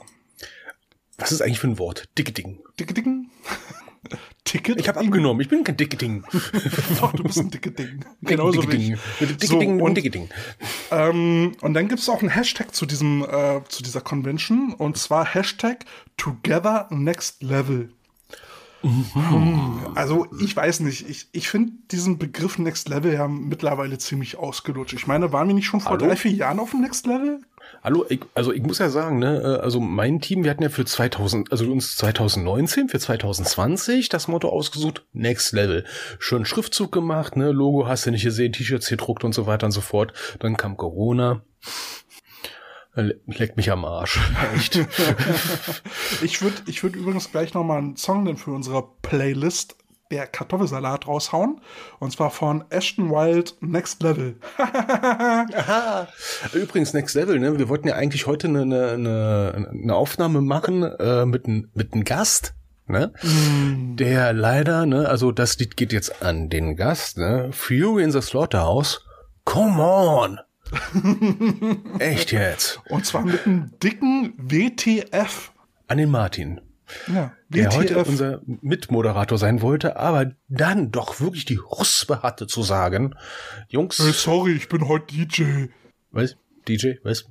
Was 1.17 1.31
ist 1.31 1.41
eigentlich 1.41 1.59
für 1.59 1.67
ein 1.67 1.77
Wort? 1.77 2.09
Ticketing. 2.15 2.59
Ticketing? 2.77 3.29
Ticket? 4.43 4.79
Ich 4.79 4.87
habe 4.87 4.99
abgenommen, 4.99 5.41
ich 5.41 5.49
bin 5.49 5.63
kein 5.63 5.77
Ticketing. 5.77 6.23
Doch, 6.99 7.13
du 7.13 7.23
bist 7.23 7.39
ein 7.39 7.51
Ticketing. 7.51 8.03
Genauso 8.21 8.61
Ticketing. 8.61 8.97
wie 9.19 9.25
ich. 9.25 9.37
Ticketing 9.37 9.79
so, 9.79 9.85
und 9.85 9.95
Ticketing. 9.95 10.29
Ähm, 10.91 11.53
und 11.61 11.73
dann 11.73 11.87
gibt 11.87 12.01
es 12.01 12.09
auch 12.09 12.19
einen 12.19 12.29
Hashtag 12.29 12.75
zu, 12.75 12.85
diesem, 12.85 13.23
äh, 13.23 13.61
zu 13.69 13.83
dieser 13.83 14.01
Convention 14.01 14.73
und 14.73 14.97
zwar 14.97 15.25
Hashtag 15.25 15.85
Together 16.17 16.87
Next 16.91 17.41
Level. 17.41 17.89
Mhm. 18.83 19.93
Also 19.95 20.27
ich 20.41 20.55
weiß 20.55 20.81
nicht, 20.81 21.09
ich, 21.09 21.27
ich 21.31 21.47
finde 21.47 21.71
diesen 21.91 22.17
Begriff 22.17 22.57
Next 22.57 22.89
Level 22.89 23.13
ja 23.13 23.27
mittlerweile 23.29 23.97
ziemlich 23.97 24.37
ausgelutscht. 24.37 24.93
Ich 24.93 25.07
meine, 25.07 25.31
waren 25.31 25.47
wir 25.47 25.55
nicht 25.55 25.67
schon 25.67 25.79
vor 25.79 25.93
Hallo? 25.93 26.07
drei, 26.07 26.17
vier 26.17 26.31
Jahren 26.31 26.59
auf 26.59 26.71
dem 26.71 26.81
Next 26.81 27.07
Level? 27.07 27.39
Hallo, 27.83 28.05
ich, 28.07 28.21
also 28.33 28.53
ich 28.53 28.61
muss 28.61 28.79
ja 28.79 28.89
sagen, 28.89 29.19
ne, 29.19 29.41
äh, 29.41 29.61
also 29.61 29.81
mein 29.81 30.21
Team, 30.21 30.45
wir 30.45 30.51
hatten 30.51 30.63
ja 30.63 30.69
für 30.69 30.85
2000, 30.85 31.51
also 31.51 31.69
uns 31.69 31.97
2019, 31.97 32.87
für 32.87 32.97
2020 32.97 34.07
das 34.07 34.29
Motto 34.29 34.47
ausgesucht, 34.47 35.05
Next 35.11 35.51
Level. 35.51 35.83
Schön 36.17 36.45
Schriftzug 36.45 36.93
gemacht, 36.93 37.35
ne, 37.35 37.51
Logo 37.51 37.85
hast 37.85 38.05
du 38.05 38.11
nicht 38.11 38.23
gesehen, 38.23 38.53
T-Shirts 38.53 38.87
gedruckt 38.87 39.25
und 39.25 39.33
so 39.33 39.47
weiter 39.47 39.65
und 39.65 39.73
so 39.73 39.81
fort. 39.81 40.13
Dann 40.39 40.55
kam 40.55 40.77
Corona. 40.77 41.41
Leckt 42.95 43.57
mich 43.57 43.69
am 43.69 43.83
Arsch. 43.83 44.17
Echt. 44.55 44.79
ich 46.21 46.41
würde 46.41 46.61
ich 46.67 46.83
würd 46.83 46.95
übrigens 46.95 47.31
gleich 47.31 47.53
noch 47.53 47.65
mal 47.65 47.79
einen 47.79 47.97
Song 47.97 48.23
denn 48.23 48.37
für 48.37 48.51
unsere 48.51 48.87
Playlist 49.01 49.75
der 50.11 50.27
Kartoffelsalat 50.27 51.07
raushauen. 51.07 51.61
Und 51.99 52.11
zwar 52.11 52.29
von 52.29 52.63
Ashton 52.69 53.09
Wild 53.09 53.55
Next 53.61 54.01
Level. 54.03 54.35
Aha. 54.57 56.07
Übrigens, 56.53 56.93
Next 56.93 57.15
Level, 57.15 57.39
ne? 57.39 57.57
Wir 57.57 57.69
wollten 57.69 57.87
ja 57.87 57.95
eigentlich 57.95 58.27
heute 58.27 58.47
eine, 58.47 58.61
eine, 58.61 59.67
eine 59.71 59.95
Aufnahme 59.95 60.41
machen 60.41 60.83
äh, 60.83 61.25
mit, 61.25 61.47
mit 61.47 61.93
einem 61.93 62.03
Gast. 62.03 62.53
Ne? 62.85 63.13
Mm. 63.21 63.95
Der 63.95 64.33
leider, 64.33 64.85
ne, 64.85 65.07
also 65.07 65.31
das 65.31 65.57
Lied 65.57 65.77
geht 65.77 65.93
jetzt 65.93 66.21
an 66.21 66.49
den 66.49 66.75
Gast, 66.75 67.17
ne? 67.17 67.49
Fury 67.53 68.03
in 68.03 68.11
the 68.11 68.21
Slaughterhouse. 68.21 69.05
Come 69.45 69.81
on! 69.81 70.39
Echt 71.99 72.31
jetzt? 72.31 72.81
Und 72.89 73.05
zwar 73.05 73.23
mit 73.23 73.45
einem 73.45 73.71
dicken 73.81 74.33
WTF. 74.37 75.51
An 75.87 75.97
den 75.97 76.11
Martin. 76.11 76.61
Ja, 77.07 77.31
der 77.53 77.71
heute 77.71 78.03
unser 78.03 78.41
Mitmoderator 78.45 79.37
sein 79.37 79.61
wollte, 79.61 79.97
aber 79.97 80.31
dann 80.47 80.91
doch 80.91 81.19
wirklich 81.19 81.45
die 81.45 81.55
Ruspe 81.55 82.21
hatte 82.21 82.47
zu 82.47 82.63
sagen, 82.63 83.15
Jungs. 83.69 83.99
Hey, 83.99 84.11
sorry, 84.13 84.53
ich 84.53 84.69
bin 84.69 84.87
heute 84.87 85.13
DJ. 85.13 85.67
Was? 86.11 86.35
DJ? 86.67 86.93
Was? 87.03 87.25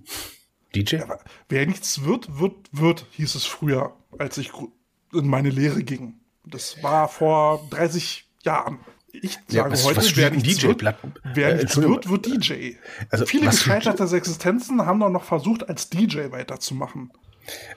DJ? 0.74 0.96
Ja, 0.96 1.18
wer 1.48 1.66
nichts 1.66 2.04
wird, 2.04 2.38
wird, 2.38 2.54
wird, 2.72 3.06
hieß 3.12 3.34
es 3.34 3.44
früher, 3.44 3.94
als 4.18 4.38
ich 4.38 4.50
in 5.12 5.28
meine 5.28 5.50
Lehre 5.50 5.82
ging. 5.82 6.14
Das 6.44 6.82
war 6.82 7.08
vor 7.08 7.66
30 7.70 8.28
Jahren. 8.42 8.78
Ich 9.12 9.34
sage 9.34 9.44
ja, 9.50 9.70
was, 9.70 9.84
heute, 9.84 9.98
was 9.98 10.16
wer 10.16 10.30
nichts 10.30 10.58
DJ 10.58 10.68
wird, 10.68 10.82
wer 11.34 11.50
äh, 11.50 11.54
nichts 11.56 11.76
wird, 11.76 12.08
wird 12.08 12.26
DJ. 12.26 12.76
Also, 13.10 13.26
Viele 13.26 13.50
gescheiterte 13.50 14.04
Existenzen 14.16 14.84
haben 14.86 15.00
doch 15.00 15.10
noch 15.10 15.24
versucht, 15.24 15.68
als 15.68 15.90
DJ 15.90 16.30
weiterzumachen. 16.30 17.12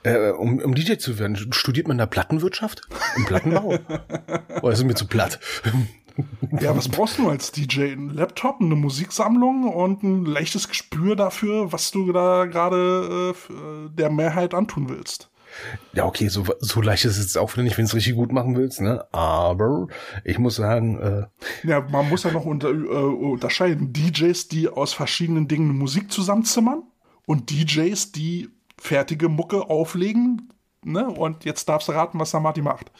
Äh, 0.03 0.31
um, 0.31 0.59
um 0.59 0.75
DJ 0.75 0.95
zu 0.95 1.19
werden, 1.19 1.51
studiert 1.53 1.87
man 1.87 1.97
da 1.97 2.05
Plattenwirtschaft? 2.05 2.81
Im 3.15 3.25
Plattenbau? 3.25 3.77
Oder 4.61 4.73
ist 4.73 4.79
es 4.79 4.85
mir 4.85 4.95
zu 4.95 5.07
platt? 5.07 5.39
ja, 6.59 6.75
was 6.75 6.89
brauchst 6.89 7.17
du 7.17 7.29
als 7.29 7.51
DJ? 7.51 7.93
Ein 7.93 8.09
Laptop, 8.09 8.61
eine 8.61 8.75
Musiksammlung 8.75 9.73
und 9.73 10.03
ein 10.03 10.25
leichtes 10.25 10.67
Gespür 10.67 11.15
dafür, 11.15 11.71
was 11.71 11.91
du 11.91 12.11
da 12.11 12.45
gerade 12.45 13.33
äh, 13.49 13.89
der 13.95 14.09
Mehrheit 14.09 14.53
antun 14.53 14.89
willst. 14.89 15.29
Ja, 15.93 16.05
okay, 16.05 16.27
so, 16.27 16.43
so 16.59 16.81
leicht 16.81 17.05
ist 17.05 17.17
es 17.17 17.37
auch 17.37 17.53
wieder 17.53 17.63
nicht, 17.63 17.77
wenn 17.77 17.85
du 17.85 17.89
es 17.89 17.95
richtig 17.95 18.15
gut 18.15 18.31
machen 18.31 18.57
willst, 18.57 18.81
ne? 18.81 19.05
Aber 19.13 19.87
ich 20.25 20.37
muss 20.37 20.55
sagen, 20.55 20.99
äh, 20.99 21.67
Ja, 21.67 21.81
man 21.89 22.09
muss 22.09 22.23
ja 22.23 22.31
noch 22.31 22.45
unter, 22.45 22.69
äh, 22.69 22.73
unterscheiden. 22.73 23.93
DJs, 23.93 24.49
die 24.49 24.67
aus 24.67 24.93
verschiedenen 24.93 25.47
Dingen 25.47 25.77
Musik 25.77 26.11
zusammenzimmern 26.11 26.83
und 27.25 27.51
DJs, 27.51 28.11
die 28.11 28.49
fertige 28.85 29.29
Mucke 29.29 29.69
auflegen, 29.69 30.53
ne? 30.83 31.07
Und 31.07 31.45
jetzt 31.45 31.67
darfst 31.67 31.87
du 31.87 31.93
raten, 31.93 32.19
was 32.19 32.31
Samati 32.31 32.61
macht. 32.61 32.91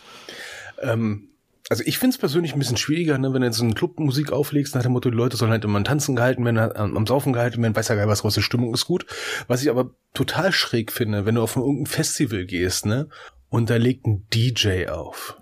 Ähm, 0.81 1.29
also 1.69 1.83
ich 1.85 1.97
finde 1.97 2.13
es 2.13 2.19
persönlich 2.19 2.53
ein 2.53 2.59
bisschen 2.59 2.77
schwieriger, 2.77 3.17
ne, 3.17 3.33
wenn 3.33 3.41
du 3.41 3.47
jetzt 3.47 3.61
eine 3.61 3.73
Clubmusik 3.73 4.31
auflegst, 4.31 4.75
nach 4.75 4.83
dem 4.83 4.91
Motto, 4.91 5.09
die 5.09 5.17
Leute 5.17 5.35
sollen 5.35 5.51
halt 5.51 5.65
immer 5.65 5.83
Tanzen 5.83 6.15
gehalten 6.15 6.45
werden, 6.45 6.59
am 6.59 7.07
Saufen 7.07 7.33
gehalten 7.33 7.61
werden, 7.61 7.75
weiß 7.75 7.87
ja 7.87 7.95
geil, 7.95 8.07
was 8.07 8.21
die 8.21 8.41
Stimmung 8.41 8.73
ist 8.73 8.85
gut. 8.85 9.05
Was 9.47 9.63
ich 9.63 9.69
aber 9.69 9.91
total 10.13 10.51
schräg 10.51 10.91
finde, 10.91 11.25
wenn 11.25 11.35
du 11.35 11.41
auf 11.41 11.55
irgendein 11.55 11.87
Festival 11.87 12.45
gehst, 12.45 12.85
ne, 12.85 13.09
und 13.49 13.69
da 13.69 13.77
legt 13.77 14.05
ein 14.05 14.27
DJ 14.33 14.87
auf. 14.87 15.37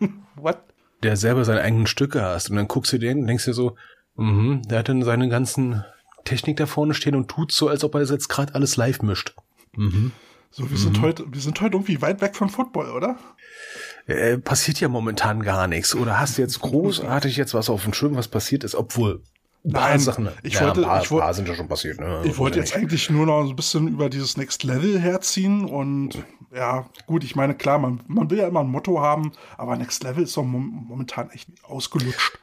What? 0.36 0.58
Der 1.02 1.16
selber 1.16 1.44
seine 1.44 1.60
eigenen 1.60 1.86
Stücke 1.86 2.22
hast 2.22 2.50
und 2.50 2.56
dann 2.56 2.68
guckst 2.68 2.92
du 2.92 2.98
den 2.98 3.20
und 3.20 3.26
denkst 3.26 3.44
dir 3.44 3.54
so, 3.54 3.76
mhm, 4.16 4.62
der 4.62 4.80
hat 4.80 4.88
dann 4.88 5.02
seine 5.02 5.28
ganzen 5.28 5.84
Technik 6.24 6.56
da 6.56 6.66
vorne 6.66 6.94
stehen 6.94 7.14
und 7.14 7.28
tut 7.28 7.52
so, 7.52 7.68
als 7.68 7.84
ob 7.84 7.94
er 7.94 8.02
jetzt 8.02 8.28
gerade 8.28 8.54
alles 8.54 8.76
live 8.76 9.02
mischt. 9.02 9.34
Mhm. 9.76 10.12
So, 10.50 10.64
wir 10.64 10.78
mhm. 10.78 10.82
sind 10.82 11.00
heute, 11.00 11.24
wir 11.30 11.40
sind 11.40 11.60
heute 11.60 11.76
irgendwie 11.76 12.02
weit 12.02 12.20
weg 12.20 12.36
von 12.36 12.48
Football, 12.48 12.90
oder? 12.90 13.16
äh, 14.06 14.38
passiert 14.38 14.80
ja 14.80 14.88
momentan 14.88 15.42
gar 15.42 15.66
nichts. 15.66 15.94
Oder 15.94 16.18
hast 16.18 16.38
du 16.38 16.42
jetzt 16.42 16.60
großartig 16.60 17.36
jetzt 17.36 17.54
was 17.54 17.70
auf 17.70 17.84
dem 17.84 17.94
Schirm, 17.94 18.16
was 18.16 18.28
passiert 18.28 18.64
ist, 18.64 18.74
obwohl 18.74 19.22
ein 19.64 19.72
paar 19.72 19.90
Nein, 19.90 20.00
Sachen, 20.00 20.28
ich 20.42 20.54
ja, 20.54 20.62
wollte, 20.62 20.80
ein 20.80 20.86
paar, 20.86 21.02
ich 21.02 21.10
wollte, 21.10 21.24
paar 21.24 21.34
sind 21.34 21.48
ja 21.48 21.54
schon 21.54 21.68
passiert. 21.68 22.00
Ne? 22.00 22.22
Ich 22.24 22.36
wollte 22.36 22.58
jetzt 22.58 22.74
eigentlich 22.74 23.08
nur 23.10 23.26
noch 23.26 23.48
ein 23.48 23.54
bisschen 23.54 23.86
über 23.86 24.10
dieses 24.10 24.36
Next 24.36 24.64
Level 24.64 24.98
herziehen 24.98 25.64
und 25.64 26.18
ja, 26.52 26.86
gut, 27.06 27.22
ich 27.22 27.36
meine, 27.36 27.54
klar, 27.54 27.78
man, 27.78 28.00
man 28.08 28.28
will 28.28 28.38
ja 28.38 28.48
immer 28.48 28.60
ein 28.60 28.66
Motto 28.66 29.00
haben, 29.00 29.32
aber 29.56 29.76
Next 29.76 30.02
Level 30.02 30.24
ist 30.24 30.36
doch 30.36 30.42
momentan 30.42 31.30
echt 31.30 31.48
ausgelutscht. 31.62 32.38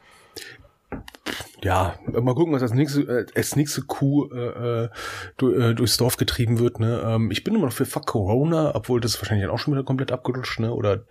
Ja, 1.62 1.98
mal 2.08 2.34
gucken, 2.34 2.54
was 2.54 2.62
als 2.62 2.72
nächste, 2.72 3.02
äh, 3.02 3.26
als 3.34 3.54
nächste 3.54 3.82
Kuh 3.82 4.30
äh, 4.32 4.84
äh, 4.84 5.74
durchs 5.74 5.98
Dorf 5.98 6.16
getrieben 6.16 6.58
wird. 6.58 6.80
Ne? 6.80 7.02
Ähm, 7.04 7.30
ich 7.30 7.44
bin 7.44 7.54
immer 7.54 7.66
noch 7.66 7.72
für 7.72 7.84
Fuck 7.84 8.06
Corona, 8.06 8.74
obwohl 8.74 9.00
das 9.00 9.20
wahrscheinlich 9.20 9.48
auch 9.48 9.58
schon 9.58 9.74
wieder 9.74 9.84
komplett 9.84 10.10
abgerutscht. 10.10 10.60
Ne? 10.60 10.72
Oder 10.72 11.04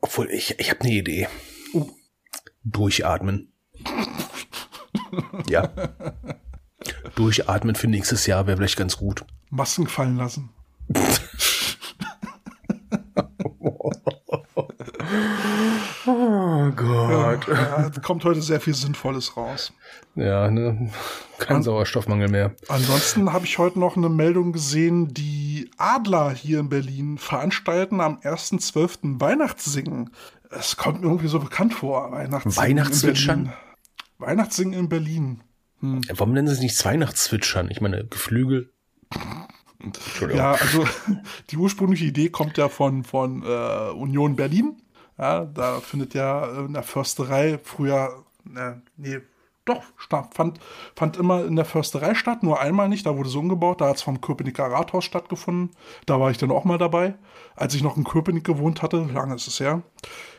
obwohl 0.00 0.28
ich, 0.30 0.58
ich 0.58 0.70
habe 0.70 0.82
eine 0.82 0.92
Idee. 0.92 1.28
Uh. 1.72 1.90
Durchatmen. 2.62 3.52
ja. 5.48 5.70
Durchatmen 7.14 7.74
für 7.74 7.88
nächstes 7.88 8.26
Jahr 8.26 8.46
wäre 8.46 8.58
vielleicht 8.58 8.76
ganz 8.76 8.98
gut. 8.98 9.24
Masken 9.50 9.86
fallen 9.86 10.16
lassen. 10.16 10.50
Oh 16.06 16.70
Gott. 16.76 17.48
Ja, 17.48 17.90
kommt 18.02 18.24
heute 18.24 18.42
sehr 18.42 18.60
viel 18.60 18.74
Sinnvolles 18.74 19.36
raus. 19.36 19.72
Ja, 20.14 20.50
ne? 20.50 20.90
Kein 21.38 21.56
An 21.56 21.62
Sauerstoffmangel 21.62 22.28
mehr. 22.28 22.54
Ansonsten 22.68 23.32
habe 23.32 23.46
ich 23.46 23.58
heute 23.58 23.78
noch 23.78 23.96
eine 23.96 24.08
Meldung 24.08 24.52
gesehen, 24.52 25.14
die 25.14 25.70
Adler 25.78 26.30
hier 26.30 26.60
in 26.60 26.68
Berlin 26.68 27.18
veranstalten 27.18 28.00
am 28.00 28.18
1.12. 28.18 29.20
Weihnachtssingen. 29.20 30.10
Es 30.50 30.76
kommt 30.76 31.00
mir 31.00 31.08
irgendwie 31.08 31.28
so 31.28 31.40
bekannt 31.40 31.74
vor. 31.74 32.12
Weihnachtssingen. 32.12 32.56
Weihnachtszwitschern? 32.56 33.52
Weihnachtssingen 34.18 34.78
in 34.78 34.88
Berlin. 34.88 35.42
Hm. 35.80 36.02
Ja, 36.06 36.18
warum 36.18 36.32
nennen 36.34 36.48
sie 36.48 36.54
es 36.54 36.60
nicht 36.60 36.84
Weihnachtszwitschern? 36.84 37.70
Ich 37.70 37.80
meine, 37.80 38.04
Geflügel. 38.04 38.70
Ja, 40.34 40.52
also 40.52 40.86
die 41.50 41.56
ursprüngliche 41.56 42.06
Idee 42.06 42.28
kommt 42.28 42.58
ja 42.58 42.68
von, 42.68 43.04
von 43.04 43.42
äh, 43.42 43.90
Union 43.90 44.36
Berlin. 44.36 44.76
Ja, 45.18 45.44
da 45.44 45.80
findet 45.80 46.14
ja 46.14 46.44
in 46.66 46.72
der 46.72 46.82
Försterei 46.82 47.58
früher, 47.62 48.24
äh, 48.56 48.72
nee, 48.96 49.20
Doch, 49.64 49.82
fand, 50.32 50.60
fand 50.94 51.16
immer 51.16 51.44
in 51.46 51.56
der 51.56 51.64
Försterei 51.64 52.14
statt, 52.14 52.42
nur 52.42 52.60
einmal 52.60 52.88
nicht, 52.88 53.06
da 53.06 53.16
wurde 53.16 53.30
es 53.30 53.34
umgebaut, 53.34 53.80
da 53.80 53.88
hat 53.88 53.96
es 53.96 54.02
vom 54.02 54.20
Köpenicker 54.20 54.64
Rathaus 54.64 55.04
stattgefunden. 55.04 55.70
Da 56.04 56.20
war 56.20 56.30
ich 56.30 56.36
dann 56.36 56.50
auch 56.50 56.64
mal 56.64 56.76
dabei, 56.76 57.14
als 57.56 57.74
ich 57.74 57.82
noch 57.82 57.96
in 57.96 58.04
Köpenick 58.04 58.44
gewohnt 58.44 58.82
hatte, 58.82 59.08
lange 59.14 59.34
ist 59.34 59.46
es 59.46 59.60
her. 59.60 59.82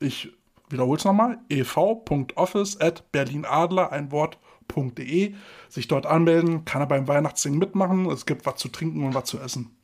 Ich 0.00 0.32
wiederhole 0.68 0.98
es 0.98 1.04
nochmal, 1.04 1.38
ev.office.berlinadler, 1.48 3.92
ein 3.92 4.10
Wort.de. 4.10 5.34
Sich 5.68 5.86
dort 5.88 6.06
anmelden, 6.06 6.64
kann 6.64 6.80
er 6.82 6.86
beim 6.86 7.08
Weihnachtssingen 7.08 7.58
mitmachen. 7.58 8.06
Es 8.06 8.24
gibt 8.26 8.46
was 8.46 8.56
zu 8.56 8.68
trinken 8.68 9.04
und 9.04 9.14
was 9.14 9.24
zu 9.24 9.38
essen. 9.38 9.76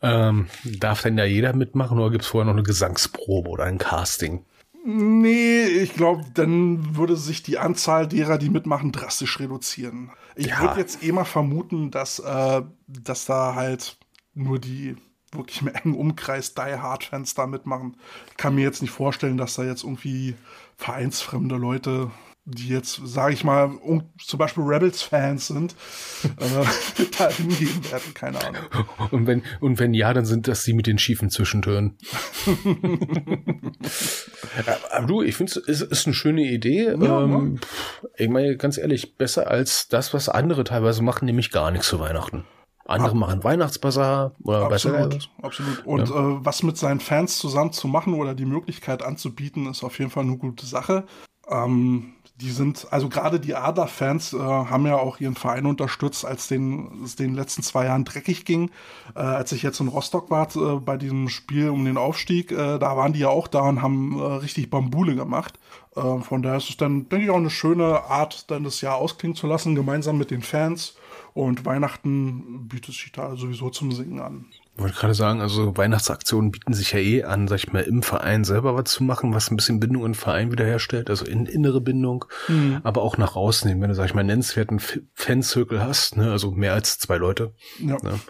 Ähm, 0.00 0.46
darf 0.64 1.02
denn 1.02 1.16
da 1.16 1.24
jeder 1.24 1.52
mitmachen 1.52 1.98
oder 1.98 2.10
gibt 2.10 2.24
es 2.24 2.28
vorher 2.28 2.46
noch 2.46 2.52
eine 2.52 2.62
Gesangsprobe 2.62 3.50
oder 3.50 3.64
ein 3.64 3.78
Casting? 3.78 4.44
Nee, 4.84 5.64
ich 5.64 5.94
glaube, 5.94 6.24
dann 6.34 6.96
würde 6.96 7.16
sich 7.16 7.42
die 7.42 7.58
Anzahl 7.58 8.06
derer, 8.06 8.38
die 8.38 8.48
mitmachen, 8.48 8.92
drastisch 8.92 9.40
reduzieren. 9.40 10.10
Ich 10.36 10.46
ja. 10.46 10.62
würde 10.62 10.80
jetzt 10.80 11.02
eh 11.02 11.12
mal 11.12 11.24
vermuten, 11.24 11.90
dass, 11.90 12.20
äh, 12.20 12.62
dass 12.86 13.24
da 13.24 13.54
halt 13.54 13.98
nur 14.34 14.58
die 14.58 14.96
wirklich 15.32 15.60
im 15.60 15.68
engen 15.68 15.94
Umkreis 15.94 16.54
Die 16.54 16.60
Hard-Fans 16.60 17.34
da 17.34 17.46
mitmachen. 17.46 17.96
Ich 18.30 18.36
kann 18.36 18.54
mir 18.54 18.62
jetzt 18.62 18.80
nicht 18.80 18.92
vorstellen, 18.92 19.36
dass 19.36 19.54
da 19.54 19.64
jetzt 19.64 19.82
irgendwie 19.84 20.36
vereinsfremde 20.76 21.56
Leute 21.56 22.10
die 22.50 22.68
jetzt, 22.68 23.00
sage 23.04 23.34
ich 23.34 23.44
mal, 23.44 23.66
um, 23.66 24.04
zum 24.18 24.38
Beispiel 24.38 24.64
Rebels-Fans 24.64 25.48
sind, 25.48 25.74
äh, 26.24 27.04
da 27.18 27.28
hingehen 27.28 27.90
werden, 27.90 28.14
keine 28.14 28.38
Ahnung. 28.44 28.62
Und 29.10 29.26
wenn, 29.26 29.42
und 29.60 29.78
wenn 29.78 29.92
ja, 29.92 30.14
dann 30.14 30.24
sind 30.24 30.48
das 30.48 30.64
die 30.64 30.72
mit 30.72 30.86
den 30.86 30.98
schiefen 30.98 31.28
Zwischentönen. 31.30 31.98
Aber 34.90 35.06
du, 35.06 35.22
ich 35.22 35.36
finde 35.36 35.60
es 35.66 35.82
ist 35.82 36.06
eine 36.06 36.14
schöne 36.14 36.42
Idee. 36.42 36.94
Ja, 36.98 37.22
ähm, 37.22 37.58
ja. 37.60 38.08
Ich 38.16 38.28
meine, 38.28 38.56
ganz 38.56 38.78
ehrlich, 38.78 39.16
besser 39.16 39.50
als 39.50 39.88
das, 39.88 40.14
was 40.14 40.28
andere 40.28 40.64
teilweise 40.64 41.02
machen, 41.02 41.26
nämlich 41.26 41.50
gar 41.50 41.70
nichts 41.70 41.88
zu 41.88 42.00
Weihnachten. 42.00 42.44
Andere 42.86 43.10
ah. 43.10 43.14
machen 43.14 43.44
Weihnachtsbazar 43.44 44.32
oder 44.42 44.62
absolut, 44.62 45.28
absolut. 45.42 45.84
Und 45.84 46.08
ja. 46.08 46.14
äh, 46.14 46.38
was 46.44 46.62
mit 46.62 46.78
seinen 46.78 47.00
Fans 47.00 47.36
zusammen 47.36 47.72
zu 47.72 47.86
machen 47.86 48.14
oder 48.14 48.34
die 48.34 48.46
Möglichkeit 48.46 49.02
anzubieten, 49.02 49.66
ist 49.66 49.84
auf 49.84 49.98
jeden 49.98 50.10
Fall 50.10 50.22
eine 50.24 50.38
gute 50.38 50.64
Sache. 50.64 51.04
Ähm, 51.50 52.14
die 52.40 52.50
sind, 52.50 52.86
also 52.92 53.08
gerade 53.08 53.40
die 53.40 53.56
Adler-Fans 53.56 54.32
äh, 54.32 54.38
haben 54.38 54.86
ja 54.86 54.96
auch 54.96 55.18
ihren 55.18 55.34
Verein 55.34 55.66
unterstützt, 55.66 56.24
als 56.24 56.46
den, 56.46 57.02
es 57.04 57.16
den 57.16 57.34
letzten 57.34 57.62
zwei 57.62 57.86
Jahren 57.86 58.04
dreckig 58.04 58.44
ging. 58.44 58.70
Äh, 59.16 59.20
als 59.20 59.50
ich 59.50 59.62
jetzt 59.62 59.80
in 59.80 59.88
Rostock 59.88 60.30
war 60.30 60.48
äh, 60.54 60.78
bei 60.78 60.96
diesem 60.96 61.28
Spiel 61.28 61.68
um 61.68 61.84
den 61.84 61.96
Aufstieg, 61.96 62.52
äh, 62.52 62.78
da 62.78 62.96
waren 62.96 63.12
die 63.12 63.20
ja 63.20 63.28
auch 63.28 63.48
da 63.48 63.60
und 63.62 63.82
haben 63.82 64.20
äh, 64.20 64.22
richtig 64.22 64.70
Bambule 64.70 65.16
gemacht. 65.16 65.58
Äh, 65.96 66.20
von 66.20 66.42
daher 66.42 66.58
ist 66.58 66.70
es 66.70 66.76
dann, 66.76 67.08
denke 67.08 67.24
ich, 67.24 67.30
auch 67.30 67.36
eine 67.36 67.50
schöne 67.50 68.04
Art, 68.04 68.48
dann 68.50 68.62
das 68.62 68.80
Jahr 68.82 68.96
ausklingen 68.96 69.34
zu 69.34 69.48
lassen, 69.48 69.74
gemeinsam 69.74 70.16
mit 70.16 70.30
den 70.30 70.42
Fans. 70.42 70.96
Und 71.34 71.66
Weihnachten 71.66 72.68
bietet 72.68 72.94
sich 72.94 73.10
da 73.12 73.34
sowieso 73.34 73.70
zum 73.70 73.90
Singen 73.90 74.20
an. 74.20 74.44
Ich 74.78 74.84
wollte 74.84 74.96
gerade 74.96 75.14
sagen, 75.14 75.40
also 75.40 75.76
Weihnachtsaktionen 75.76 76.52
bieten 76.52 76.72
sich 76.72 76.92
ja 76.92 77.00
eh 77.00 77.24
an, 77.24 77.48
sag 77.48 77.56
ich 77.56 77.72
mal, 77.72 77.82
im 77.82 78.04
Verein 78.04 78.44
selber 78.44 78.76
was 78.76 78.84
zu 78.84 79.02
machen, 79.02 79.34
was 79.34 79.50
ein 79.50 79.56
bisschen 79.56 79.80
Bindung 79.80 80.04
im 80.04 80.14
Verein 80.14 80.52
wiederherstellt, 80.52 81.10
also 81.10 81.24
in 81.24 81.46
innere 81.46 81.80
Bindung, 81.80 82.26
mhm. 82.46 82.78
aber 82.84 83.02
auch 83.02 83.18
nach 83.18 83.34
außen 83.34 83.68
hin, 83.68 83.80
wenn 83.80 83.88
du, 83.88 83.96
sag 83.96 84.04
ich 84.06 84.14
mal, 84.14 84.22
nennenswerten 84.22 84.80
Fanzirkel 85.14 85.82
hast, 85.82 86.16
ne, 86.16 86.30
also 86.30 86.52
mehr 86.52 86.74
als 86.74 87.00
zwei 87.00 87.16
Leute. 87.16 87.54
Ja. 87.80 87.96
Ne? 88.04 88.20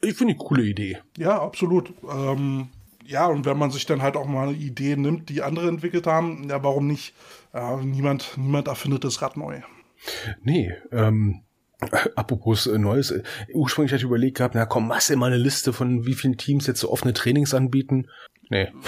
Ich 0.00 0.16
finde 0.16 0.34
eine 0.34 0.42
coole 0.42 0.64
Idee. 0.64 0.98
Ja, 1.16 1.40
absolut. 1.40 1.94
Ähm, 2.12 2.70
ja, 3.04 3.28
und 3.28 3.44
wenn 3.44 3.56
man 3.56 3.70
sich 3.70 3.86
dann 3.86 4.02
halt 4.02 4.16
auch 4.16 4.26
mal 4.26 4.48
eine 4.48 4.56
Idee 4.56 4.96
nimmt, 4.96 5.28
die 5.28 5.42
andere 5.42 5.68
entwickelt 5.68 6.08
haben, 6.08 6.48
ja, 6.50 6.60
warum 6.64 6.88
nicht? 6.88 7.14
Ja, 7.52 7.76
niemand, 7.76 8.36
niemand 8.36 8.66
erfindet 8.66 9.04
das 9.04 9.22
Rad 9.22 9.36
neu. 9.36 9.60
Nee, 10.42 10.74
ähm, 10.90 11.42
Apropos 12.16 12.66
äh, 12.66 12.78
Neues, 12.78 13.10
äh, 13.10 13.22
ursprünglich 13.52 13.92
hatte 13.92 14.00
ich 14.00 14.04
überlegt 14.04 14.38
gehabt, 14.38 14.54
na 14.54 14.66
komm, 14.66 14.88
machst 14.88 15.10
du 15.10 15.16
mal 15.16 15.26
eine 15.26 15.36
Liste 15.36 15.72
von 15.72 16.06
wie 16.06 16.14
vielen 16.14 16.36
Teams 16.36 16.66
jetzt 16.66 16.80
so 16.80 16.90
offene 16.90 17.12
Trainings 17.12 17.54
anbieten. 17.54 18.08
Nee. 18.48 18.68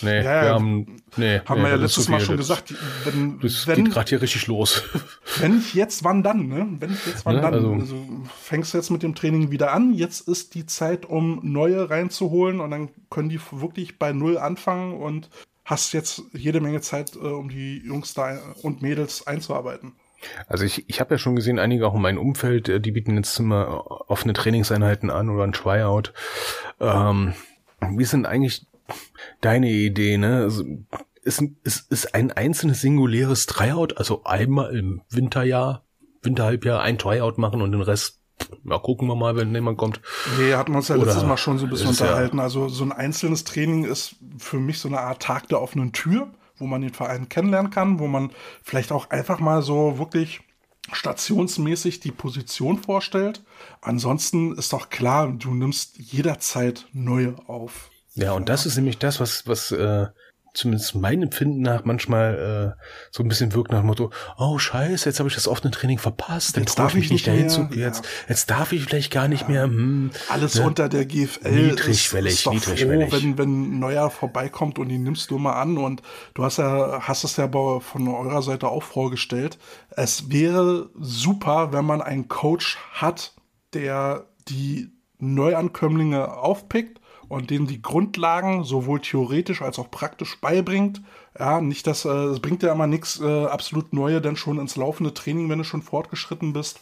Nee, 0.00 0.22
ja, 0.22 0.42
wir 0.42 0.50
haben, 0.50 1.02
nee, 1.16 1.40
haben 1.44 1.58
nee, 1.58 1.64
wir 1.64 1.70
ja 1.70 1.76
letztes 1.76 2.08
Mal 2.08 2.20
schon 2.20 2.36
gesagt, 2.36 2.72
wenn, 3.04 3.40
das 3.40 3.66
wenn, 3.66 3.84
geht 3.84 3.94
gerade 3.94 4.08
hier 4.08 4.22
richtig 4.22 4.46
los. 4.46 4.84
Wenn 5.40 5.56
nicht 5.56 5.74
jetzt, 5.74 6.04
wann 6.04 6.22
dann, 6.22 6.48
ne? 6.48 6.68
Wenn 6.78 6.90
nicht 6.90 7.06
jetzt, 7.06 7.26
wann 7.26 7.36
ja, 7.36 7.42
dann? 7.42 7.54
Also, 7.54 7.72
also, 7.72 8.06
fängst 8.40 8.72
du 8.72 8.78
jetzt 8.78 8.90
mit 8.90 9.02
dem 9.02 9.14
Training 9.14 9.50
wieder 9.50 9.72
an, 9.72 9.94
jetzt 9.94 10.28
ist 10.28 10.54
die 10.54 10.66
Zeit, 10.66 11.06
um 11.06 11.40
neue 11.42 11.90
reinzuholen 11.90 12.60
und 12.60 12.70
dann 12.70 12.90
können 13.10 13.28
die 13.28 13.40
wirklich 13.50 13.98
bei 13.98 14.12
Null 14.12 14.38
anfangen 14.38 14.94
und 14.94 15.30
hast 15.64 15.92
jetzt 15.92 16.22
jede 16.32 16.60
Menge 16.60 16.80
Zeit, 16.80 17.14
äh, 17.16 17.18
um 17.18 17.48
die 17.48 17.78
Jungs 17.84 18.14
da 18.14 18.38
und 18.62 18.82
Mädels 18.82 19.26
einzuarbeiten. 19.26 19.92
Also 20.46 20.64
ich, 20.64 20.88
ich 20.88 21.00
habe 21.00 21.14
ja 21.14 21.18
schon 21.18 21.36
gesehen, 21.36 21.58
einige 21.58 21.86
auch 21.86 21.94
in 21.94 22.02
meinem 22.02 22.18
Umfeld, 22.18 22.68
äh, 22.68 22.80
die 22.80 22.92
bieten 22.92 23.16
jetzt 23.16 23.38
immer 23.38 24.10
offene 24.10 24.32
Trainingseinheiten 24.32 25.10
an 25.10 25.30
oder 25.30 25.44
ein 25.44 25.52
Tryout. 25.52 26.12
Ähm, 26.80 27.34
wie 27.80 28.04
sind 28.04 28.26
eigentlich 28.26 28.66
deine 29.40 29.70
Idee, 29.70 30.18
ne? 30.18 30.42
Also, 30.42 30.64
ist, 31.22 31.42
ist, 31.62 31.92
ist 31.92 32.14
ein 32.14 32.32
einzelnes 32.32 32.80
singuläres 32.80 33.46
Tryout, 33.46 33.98
also 33.98 34.24
einmal 34.24 34.74
im 34.74 35.02
Winterjahr, 35.10 35.84
Winterhalbjahr 36.22 36.80
ein 36.80 36.98
Tryout 36.98 37.38
machen 37.38 37.60
und 37.60 37.72
den 37.72 37.82
Rest, 37.82 38.20
ja, 38.64 38.78
gucken 38.78 39.08
wir 39.08 39.14
mal, 39.14 39.36
wenn 39.36 39.54
jemand 39.54 39.78
kommt. 39.78 40.00
Nee, 40.38 40.54
hatten 40.54 40.72
wir 40.72 40.78
uns 40.78 40.88
ja 40.88 40.96
Oder 40.96 41.06
letztes 41.06 41.24
Mal 41.24 41.36
schon 41.36 41.58
so 41.58 41.66
ein 41.66 41.70
bisschen 41.70 41.90
unterhalten. 41.90 42.38
Ja 42.38 42.44
also 42.44 42.68
so 42.68 42.84
ein 42.84 42.92
einzelnes 42.92 43.44
Training 43.44 43.84
ist 43.84 44.16
für 44.38 44.58
mich 44.58 44.78
so 44.78 44.88
eine 44.88 45.00
Art 45.00 45.22
Tag 45.22 45.48
der 45.48 45.60
offenen 45.60 45.92
Tür 45.92 46.32
wo 46.58 46.66
man 46.66 46.82
den 46.82 46.92
Verein 46.92 47.28
kennenlernen 47.28 47.70
kann, 47.70 47.98
wo 47.98 48.06
man 48.06 48.30
vielleicht 48.62 48.92
auch 48.92 49.10
einfach 49.10 49.40
mal 49.40 49.62
so 49.62 49.98
wirklich 49.98 50.40
stationsmäßig 50.92 52.00
die 52.00 52.12
Position 52.12 52.78
vorstellt. 52.78 53.42
Ansonsten 53.80 54.56
ist 54.56 54.72
doch 54.72 54.90
klar, 54.90 55.30
du 55.30 55.54
nimmst 55.54 55.98
jederzeit 55.98 56.86
neue 56.92 57.34
auf. 57.46 57.90
Ja, 58.14 58.32
und 58.32 58.48
das 58.48 58.66
ist 58.66 58.76
nämlich 58.76 58.98
das, 58.98 59.20
was, 59.20 59.46
was 59.46 59.70
äh, 59.70 60.06
zumindest 60.58 60.96
mein 60.96 61.22
Empfinden 61.22 61.60
nach 61.60 61.84
manchmal 61.84 62.74
äh, 62.76 62.82
so 63.12 63.22
ein 63.22 63.28
bisschen 63.28 63.54
wirkt 63.54 63.70
nach 63.70 63.80
dem 63.80 63.86
Motto, 63.86 64.10
oh 64.36 64.58
scheiße, 64.58 65.08
jetzt 65.08 65.20
habe 65.20 65.28
ich 65.28 65.34
das 65.34 65.46
offene 65.46 65.70
Training 65.70 65.98
verpasst, 65.98 66.56
dann 66.56 66.64
darf 66.64 66.96
ich 66.96 67.10
nicht 67.10 67.26
dahin 67.26 67.48
zu, 67.48 67.68
jetzt, 67.72 68.04
ja. 68.04 68.10
jetzt 68.28 68.50
darf 68.50 68.72
ich 68.72 68.84
vielleicht 68.84 69.12
gar 69.12 69.28
nicht 69.28 69.42
ja. 69.42 69.48
mehr. 69.48 69.62
Hm, 69.64 70.10
Alles 70.28 70.56
ne? 70.56 70.66
unter 70.66 70.88
der 70.88 71.06
GFL 71.06 71.68
niedrigschwellig, 71.68 72.32
ist, 72.32 72.38
ist 72.38 72.46
doch 72.46 72.52
niedrigschwellig. 72.52 73.10
Froh, 73.10 73.18
wenn, 73.22 73.38
wenn 73.38 73.78
Neuer 73.78 74.10
vorbeikommt 74.10 74.78
und 74.78 74.90
ihn 74.90 75.04
nimmst 75.04 75.30
du 75.30 75.38
mal 75.38 75.60
an 75.60 75.78
und 75.78 76.02
du 76.34 76.44
hast 76.44 76.58
ja, 76.58 77.02
hast 77.02 77.22
es 77.22 77.36
ja 77.36 77.48
von 77.48 78.08
eurer 78.08 78.42
Seite 78.42 78.68
auch 78.68 78.82
vorgestellt. 78.82 79.58
Es 79.90 80.30
wäre 80.30 80.90
super, 80.98 81.72
wenn 81.72 81.84
man 81.84 82.02
einen 82.02 82.28
Coach 82.28 82.78
hat, 82.92 83.34
der 83.74 84.26
die 84.48 84.90
Neuankömmlinge 85.18 86.36
aufpickt 86.36 87.00
und 87.28 87.50
denen 87.50 87.66
die 87.66 87.82
Grundlagen 87.82 88.64
sowohl 88.64 89.00
theoretisch 89.00 89.62
als 89.62 89.78
auch 89.78 89.90
praktisch 89.90 90.40
beibringt. 90.40 91.02
Ja, 91.38 91.60
nicht, 91.60 91.86
dass 91.86 92.04
äh, 92.04 92.08
es 92.08 92.40
bringt 92.40 92.62
ja 92.62 92.72
immer 92.72 92.86
nichts 92.86 93.20
äh, 93.20 93.44
absolut 93.46 93.92
Neue, 93.92 94.20
denn 94.20 94.36
schon 94.36 94.58
ins 94.58 94.76
laufende 94.76 95.14
Training, 95.14 95.48
wenn 95.48 95.58
du 95.58 95.64
schon 95.64 95.82
fortgeschritten 95.82 96.52
bist, 96.52 96.80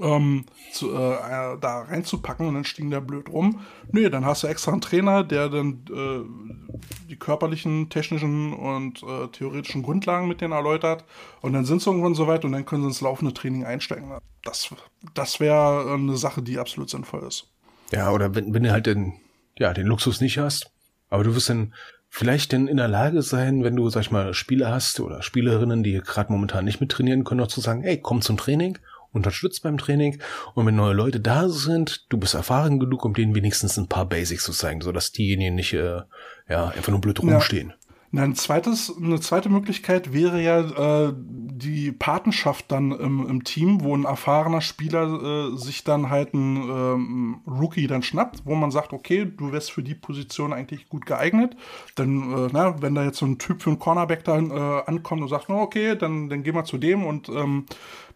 ähm, 0.00 0.46
zu, 0.72 0.92
äh, 0.92 1.58
da 1.60 1.82
reinzupacken 1.82 2.46
und 2.46 2.54
dann 2.54 2.64
stehen 2.64 2.90
der 2.90 3.00
blöd 3.00 3.28
rum. 3.28 3.60
Nö, 3.92 4.08
dann 4.10 4.24
hast 4.24 4.42
du 4.42 4.46
extra 4.46 4.72
einen 4.72 4.80
Trainer, 4.80 5.24
der 5.24 5.48
dann 5.48 5.84
äh, 5.90 7.08
die 7.08 7.16
körperlichen, 7.16 7.90
technischen 7.90 8.52
und 8.52 9.02
äh, 9.02 9.28
theoretischen 9.28 9.82
Grundlagen 9.82 10.28
mit 10.28 10.40
denen 10.40 10.52
erläutert 10.52 11.04
und 11.42 11.52
dann 11.52 11.64
sind 11.64 11.82
sie 11.82 11.90
irgendwann 11.90 12.14
soweit 12.14 12.44
und 12.44 12.52
dann 12.52 12.64
können 12.64 12.82
sie 12.82 12.88
ins 12.88 13.00
laufende 13.00 13.34
Training 13.34 13.64
einsteigen. 13.64 14.10
Das, 14.42 14.74
das 15.14 15.38
wäre 15.38 15.92
eine 15.92 16.16
Sache, 16.16 16.42
die 16.42 16.58
absolut 16.58 16.88
sinnvoll 16.88 17.24
ist. 17.26 17.48
Ja, 17.92 18.10
oder 18.12 18.34
wenn, 18.34 18.54
wenn 18.54 18.62
du 18.62 18.72
halt 18.72 18.86
den 18.86 19.14
ja, 19.60 19.72
den 19.74 19.86
Luxus 19.86 20.20
nicht 20.20 20.38
hast. 20.38 20.72
Aber 21.10 21.22
du 21.22 21.34
wirst 21.34 21.50
dann 21.50 21.74
vielleicht 22.08 22.52
denn 22.52 22.66
in 22.66 22.78
der 22.78 22.88
Lage 22.88 23.22
sein, 23.22 23.62
wenn 23.62 23.76
du, 23.76 23.88
sag 23.90 24.00
ich 24.00 24.10
mal, 24.10 24.34
Spieler 24.34 24.72
hast 24.72 24.98
oder 24.98 25.22
Spielerinnen, 25.22 25.82
die 25.82 26.00
gerade 26.00 26.32
momentan 26.32 26.64
nicht 26.64 26.80
mit 26.80 26.90
trainieren 26.90 27.24
können, 27.24 27.40
auch 27.40 27.48
zu 27.48 27.60
sagen, 27.60 27.84
ey, 27.84 28.00
komm 28.00 28.22
zum 28.22 28.36
Training, 28.36 28.78
unterstützt 29.12 29.62
beim 29.62 29.76
Training 29.76 30.20
und 30.54 30.66
wenn 30.66 30.76
neue 30.76 30.94
Leute 30.94 31.20
da 31.20 31.48
sind, 31.48 32.06
du 32.08 32.18
bist 32.18 32.34
erfahren 32.34 32.78
genug, 32.78 33.04
um 33.04 33.12
denen 33.12 33.34
wenigstens 33.34 33.76
ein 33.76 33.88
paar 33.88 34.06
Basics 34.08 34.44
zu 34.44 34.52
zeigen, 34.52 34.80
sodass 34.80 35.12
diejenigen 35.12 35.56
nicht 35.56 35.72
äh, 35.74 36.02
ja 36.48 36.68
einfach 36.68 36.90
nur 36.90 37.00
blöd 37.00 37.20
rumstehen. 37.20 37.74
Na, 38.12 38.24
ein 38.24 38.34
zweites, 38.34 38.92
eine 38.96 39.20
zweite 39.20 39.48
Möglichkeit 39.48 40.12
wäre 40.12 40.42
ja 40.42 41.08
äh, 41.08 41.14
die 41.16 41.92
Patenschaft 41.92 42.64
dann 42.72 42.90
im, 42.90 43.24
im 43.28 43.44
Team, 43.44 43.84
wo 43.84 43.96
ein 43.96 44.04
erfahrener 44.04 44.62
Spieler 44.62 45.52
äh, 45.52 45.56
sich 45.56 45.84
dann 45.84 46.10
halt 46.10 46.34
ein 46.34 46.56
ähm, 46.56 47.40
Rookie 47.46 47.86
dann 47.86 48.02
schnappt, 48.02 48.42
wo 48.44 48.56
man 48.56 48.72
sagt, 48.72 48.92
okay, 48.92 49.26
du 49.26 49.52
wärst 49.52 49.70
für 49.70 49.84
die 49.84 49.94
Position 49.94 50.52
eigentlich 50.52 50.88
gut 50.88 51.06
geeignet. 51.06 51.56
Dann, 51.94 52.32
äh, 52.32 52.48
na, 52.52 52.82
wenn 52.82 52.96
da 52.96 53.04
jetzt 53.04 53.18
so 53.18 53.26
ein 53.26 53.38
Typ 53.38 53.62
für 53.62 53.70
einen 53.70 53.78
Cornerback 53.78 54.24
da 54.24 54.38
äh, 54.38 54.82
ankommt 54.86 55.22
und 55.22 55.28
sagt, 55.28 55.48
no, 55.48 55.60
okay, 55.60 55.94
dann, 55.94 56.28
dann 56.28 56.42
geh 56.42 56.50
mal 56.50 56.64
zu 56.64 56.78
dem 56.78 57.04
und 57.04 57.28
ähm, 57.28 57.66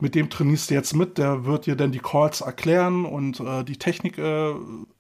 mit 0.01 0.17
dem 0.17 0.29
trainierst 0.29 0.71
du 0.71 0.75
jetzt 0.75 0.97
mit, 0.97 1.19
der 1.19 1.45
wird 1.45 1.67
dir 1.67 1.77
dann 1.77 1.93
die 1.93 2.01
Calls 2.01 2.41
erklären 2.41 3.05
und 3.05 3.39
äh, 3.39 3.63
die 3.63 3.77
Technik 3.77 4.19
äh, 4.19 4.55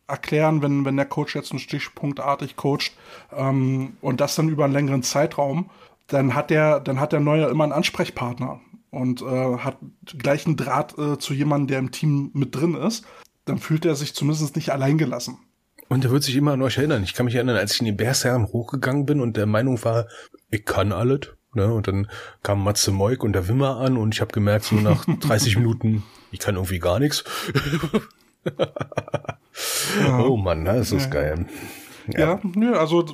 erklären, 0.06 0.62
wenn, 0.62 0.84
wenn 0.84 0.96
der 0.96 1.06
Coach 1.06 1.34
jetzt 1.34 1.52
einen 1.52 1.58
Stichpunktartig 1.58 2.56
coacht 2.56 2.92
ähm, 3.32 3.96
und 4.00 4.20
das 4.20 4.34
dann 4.34 4.48
über 4.48 4.64
einen 4.64 4.74
längeren 4.74 5.02
Zeitraum, 5.02 5.70
dann 6.06 6.34
hat 6.34 6.50
der, 6.50 6.80
dann 6.80 7.00
hat 7.00 7.12
der 7.12 7.20
Neue 7.20 7.46
immer 7.46 7.64
einen 7.64 7.72
Ansprechpartner 7.72 8.60
und 8.90 9.22
äh, 9.22 9.58
hat 9.58 9.78
gleich 10.18 10.46
einen 10.46 10.56
Draht 10.56 10.98
äh, 10.98 11.18
zu 11.18 11.34
jemandem, 11.34 11.68
der 11.68 11.78
im 11.78 11.90
Team 11.90 12.30
mit 12.34 12.54
drin 12.54 12.74
ist. 12.74 13.04
Dann 13.44 13.58
fühlt 13.58 13.84
er 13.84 13.94
sich 13.94 14.14
zumindest 14.14 14.56
nicht 14.56 14.70
alleingelassen. 14.70 15.38
Und 15.88 16.04
er 16.04 16.10
wird 16.10 16.22
sich 16.22 16.36
immer 16.36 16.52
an 16.52 16.62
euch 16.62 16.78
erinnern. 16.78 17.02
Ich 17.02 17.14
kann 17.14 17.26
mich 17.26 17.34
erinnern, 17.34 17.56
als 17.56 17.74
ich 17.74 17.80
in 17.80 17.86
die 17.86 17.92
Bearsherren 17.92 18.46
hochgegangen 18.46 19.04
bin 19.04 19.20
und 19.20 19.36
der 19.36 19.46
Meinung 19.46 19.82
war, 19.84 20.06
ich 20.50 20.64
kann 20.64 20.92
alles. 20.92 21.28
Ne? 21.54 21.72
Und 21.72 21.88
dann 21.88 22.08
kam 22.42 22.64
Matze 22.64 22.90
Moik 22.90 23.22
und 23.22 23.32
der 23.32 23.48
Wimmer 23.48 23.78
an 23.78 23.96
und 23.96 24.14
ich 24.14 24.20
habe 24.20 24.32
gemerkt, 24.32 24.64
so 24.64 24.76
nach 24.76 25.04
30 25.20 25.56
Minuten, 25.58 26.02
ich 26.30 26.38
kann 26.38 26.56
irgendwie 26.56 26.78
gar 26.78 26.98
nichts. 26.98 27.24
Ja. 30.00 30.20
Oh 30.20 30.36
Mann, 30.36 30.64
das 30.64 30.92
ist 30.92 31.04
ja. 31.04 31.10
geil. 31.10 31.46
Ja, 32.08 32.20
ja 32.20 32.40
nö, 32.42 32.76
also 32.76 33.04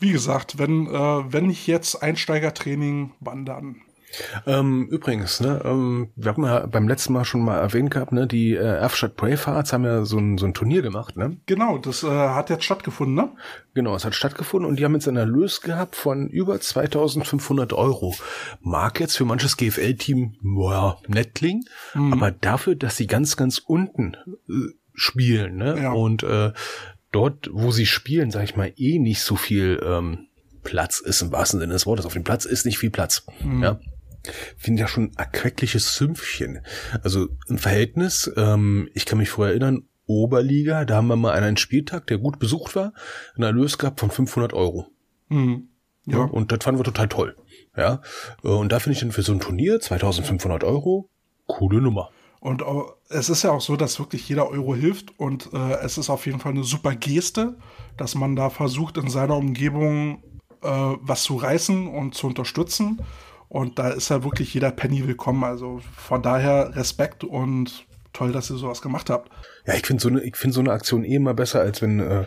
wie 0.00 0.12
gesagt, 0.12 0.58
wenn, 0.58 0.86
äh, 0.86 1.32
wenn 1.32 1.50
ich 1.50 1.66
jetzt 1.66 2.02
Einsteigertraining, 2.02 3.12
wandern. 3.20 3.82
Ähm, 4.46 4.88
übrigens, 4.88 5.40
ne, 5.40 5.60
ähm, 5.64 6.10
wir 6.16 6.32
haben 6.32 6.44
ja 6.44 6.66
beim 6.66 6.88
letzten 6.88 7.12
Mal 7.12 7.24
schon 7.24 7.44
mal 7.44 7.58
erwähnt 7.58 7.90
gehabt, 7.90 8.12
ne, 8.12 8.26
die 8.26 8.54
äh, 8.54 8.58
Erfstadt 8.58 9.16
Bravehearts 9.16 9.72
haben 9.72 9.84
ja 9.84 10.04
so 10.04 10.18
ein, 10.18 10.38
so 10.38 10.46
ein 10.46 10.54
Turnier 10.54 10.82
gemacht, 10.82 11.16
ne? 11.16 11.36
Genau, 11.46 11.78
das 11.78 12.02
äh, 12.02 12.08
hat 12.08 12.50
jetzt 12.50 12.64
stattgefunden, 12.64 13.14
ne? 13.14 13.32
Genau, 13.74 13.94
es 13.94 14.04
hat 14.04 14.14
stattgefunden 14.14 14.68
und 14.68 14.78
die 14.78 14.84
haben 14.84 14.94
jetzt 14.94 15.08
einen 15.08 15.16
Erlös 15.16 15.60
gehabt 15.60 15.96
von 15.96 16.28
über 16.28 16.60
2500 16.60 17.72
Euro. 17.72 18.14
Mag 18.60 19.00
jetzt 19.00 19.16
für 19.16 19.24
manches 19.24 19.56
GFL-Team, 19.56 20.36
boah, 20.40 20.98
nett 21.08 21.34
klingen, 21.34 21.64
mhm. 21.94 22.12
aber 22.12 22.30
dafür, 22.30 22.74
dass 22.74 22.96
sie 22.96 23.06
ganz, 23.06 23.36
ganz 23.36 23.58
unten 23.58 24.16
äh, 24.48 24.52
spielen, 24.94 25.56
ne? 25.56 25.78
Ja. 25.82 25.92
Und 25.92 26.22
äh, 26.22 26.52
dort, 27.12 27.50
wo 27.52 27.70
sie 27.70 27.86
spielen, 27.86 28.30
sag 28.30 28.44
ich 28.44 28.56
mal, 28.56 28.72
eh 28.76 28.98
nicht 28.98 29.20
so 29.20 29.36
viel 29.36 29.80
ähm, 29.84 30.28
Platz 30.62 30.98
ist 30.98 31.22
im 31.22 31.32
wahrsten 31.32 31.60
Sinne 31.60 31.72
des 31.72 31.86
Wortes. 31.86 32.06
Auf 32.06 32.12
dem 32.12 32.24
Platz 32.24 32.44
ist 32.44 32.66
nicht 32.66 32.78
viel 32.78 32.90
Platz. 32.90 33.24
Mhm. 33.42 33.62
Ja. 33.62 33.78
Finde 34.56 34.82
ja 34.82 34.88
schon 34.88 35.12
erqueckliches 35.16 35.96
Sümpfchen. 35.96 36.60
Also 37.02 37.28
im 37.48 37.58
Verhältnis, 37.58 38.30
ähm, 38.36 38.88
ich 38.94 39.06
kann 39.06 39.18
mich 39.18 39.30
vorher 39.30 39.52
erinnern, 39.52 39.84
Oberliga, 40.06 40.84
da 40.84 40.96
haben 40.96 41.08
wir 41.08 41.16
mal 41.16 41.32
einen 41.32 41.56
Spieltag, 41.56 42.06
der 42.06 42.18
gut 42.18 42.38
besucht 42.38 42.76
war, 42.76 42.92
einen 43.34 43.44
Erlös 43.44 43.76
gehabt 43.78 44.00
von 44.00 44.10
500 44.10 44.52
Euro. 44.52 44.86
Mhm. 45.28 45.68
Ja. 46.06 46.18
ja. 46.18 46.24
Und 46.24 46.52
das 46.52 46.60
fanden 46.62 46.78
wir 46.78 46.84
total 46.84 47.08
toll. 47.08 47.36
Ja. 47.76 48.00
Und 48.42 48.70
da 48.72 48.78
finde 48.78 48.94
ich 48.94 49.00
dann 49.00 49.12
für 49.12 49.22
so 49.22 49.32
ein 49.32 49.40
Turnier 49.40 49.80
2500 49.80 50.64
Euro 50.64 51.08
coole 51.46 51.80
Nummer. 51.80 52.10
Und 52.40 52.62
es 53.08 53.28
ist 53.28 53.42
ja 53.42 53.50
auch 53.50 53.60
so, 53.60 53.76
dass 53.76 53.98
wirklich 53.98 54.28
jeder 54.28 54.48
Euro 54.48 54.74
hilft 54.74 55.18
und 55.18 55.50
äh, 55.52 55.78
es 55.82 55.98
ist 55.98 56.10
auf 56.10 56.26
jeden 56.26 56.38
Fall 56.38 56.52
eine 56.52 56.64
super 56.64 56.94
Geste, 56.94 57.56
dass 57.96 58.14
man 58.14 58.36
da 58.36 58.50
versucht, 58.50 58.98
in 58.98 59.08
seiner 59.08 59.36
Umgebung 59.36 60.22
äh, 60.62 60.68
was 60.68 61.24
zu 61.24 61.36
reißen 61.36 61.88
und 61.88 62.14
zu 62.14 62.26
unterstützen. 62.28 63.00
Und 63.48 63.78
da 63.78 63.90
ist 63.90 64.08
ja 64.08 64.24
wirklich 64.24 64.52
jeder 64.54 64.70
Penny 64.70 65.06
willkommen. 65.06 65.44
Also 65.44 65.80
von 65.96 66.22
daher 66.22 66.74
Respekt 66.74 67.24
und 67.24 67.86
toll, 68.12 68.32
dass 68.32 68.50
ihr 68.50 68.56
sowas 68.56 68.82
gemacht 68.82 69.10
habt. 69.10 69.30
Ja, 69.66 69.74
ich 69.74 69.86
finde 69.86 70.02
so 70.02 70.08
eine, 70.08 70.22
so 70.52 70.60
eine 70.60 70.72
Aktion 70.72 71.04
eh 71.04 71.14
immer 71.14 71.34
besser, 71.34 71.60
als 71.60 71.82
wenn 71.82 72.00
äh, 72.00 72.24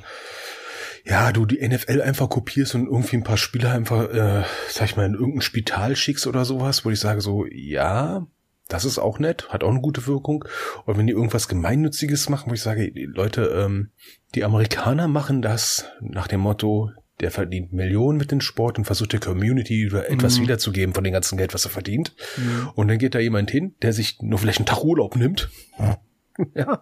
ja, 1.05 1.31
du 1.31 1.45
die 1.45 1.67
NFL 1.67 2.01
einfach 2.01 2.29
kopierst 2.29 2.75
und 2.75 2.85
irgendwie 2.85 3.17
ein 3.17 3.23
paar 3.23 3.37
Spieler 3.37 3.71
einfach, 3.71 4.09
äh, 4.09 4.43
sag 4.69 4.85
ich 4.85 4.95
mal, 4.95 5.05
in 5.05 5.13
irgendein 5.13 5.41
Spital 5.41 5.95
schickst 5.95 6.27
oder 6.27 6.45
sowas, 6.45 6.85
wo 6.85 6.89
ich 6.89 6.99
sage 6.99 7.21
so, 7.21 7.45
ja, 7.45 8.27
das 8.67 8.85
ist 8.85 8.99
auch 8.99 9.17
nett, 9.17 9.49
hat 9.49 9.63
auch 9.63 9.71
eine 9.71 9.81
gute 9.81 10.05
Wirkung. 10.05 10.45
Und 10.85 10.97
wenn 10.97 11.07
die 11.07 11.13
irgendwas 11.13 11.47
Gemeinnütziges 11.47 12.29
machen, 12.29 12.49
wo 12.49 12.53
ich 12.53 12.61
sage, 12.61 12.91
Leute, 12.93 13.45
ähm, 13.45 13.89
die 14.35 14.43
Amerikaner 14.43 15.07
machen 15.07 15.41
das 15.41 15.85
nach 16.01 16.27
dem 16.27 16.41
Motto, 16.41 16.91
der 17.19 17.31
verdient 17.31 17.73
Millionen 17.73 18.17
mit 18.17 18.31
dem 18.31 18.41
Sport 18.41 18.77
und 18.77 18.85
versucht 18.85 19.13
der 19.13 19.19
Community 19.19 19.85
etwas 19.87 20.37
mhm. 20.37 20.43
wiederzugeben 20.43 20.93
von 20.93 21.03
dem 21.03 21.13
ganzen 21.13 21.37
Geld, 21.37 21.53
was 21.53 21.65
er 21.65 21.71
verdient. 21.71 22.15
Mhm. 22.37 22.69
Und 22.75 22.87
dann 22.87 22.97
geht 22.97 23.15
da 23.15 23.19
jemand 23.19 23.51
hin, 23.51 23.75
der 23.81 23.93
sich 23.93 24.21
nur 24.21 24.39
vielleicht 24.39 24.59
einen 24.59 24.65
Tag 24.65 24.83
Urlaub 24.83 25.15
nimmt. 25.15 25.49
ja, 26.55 26.81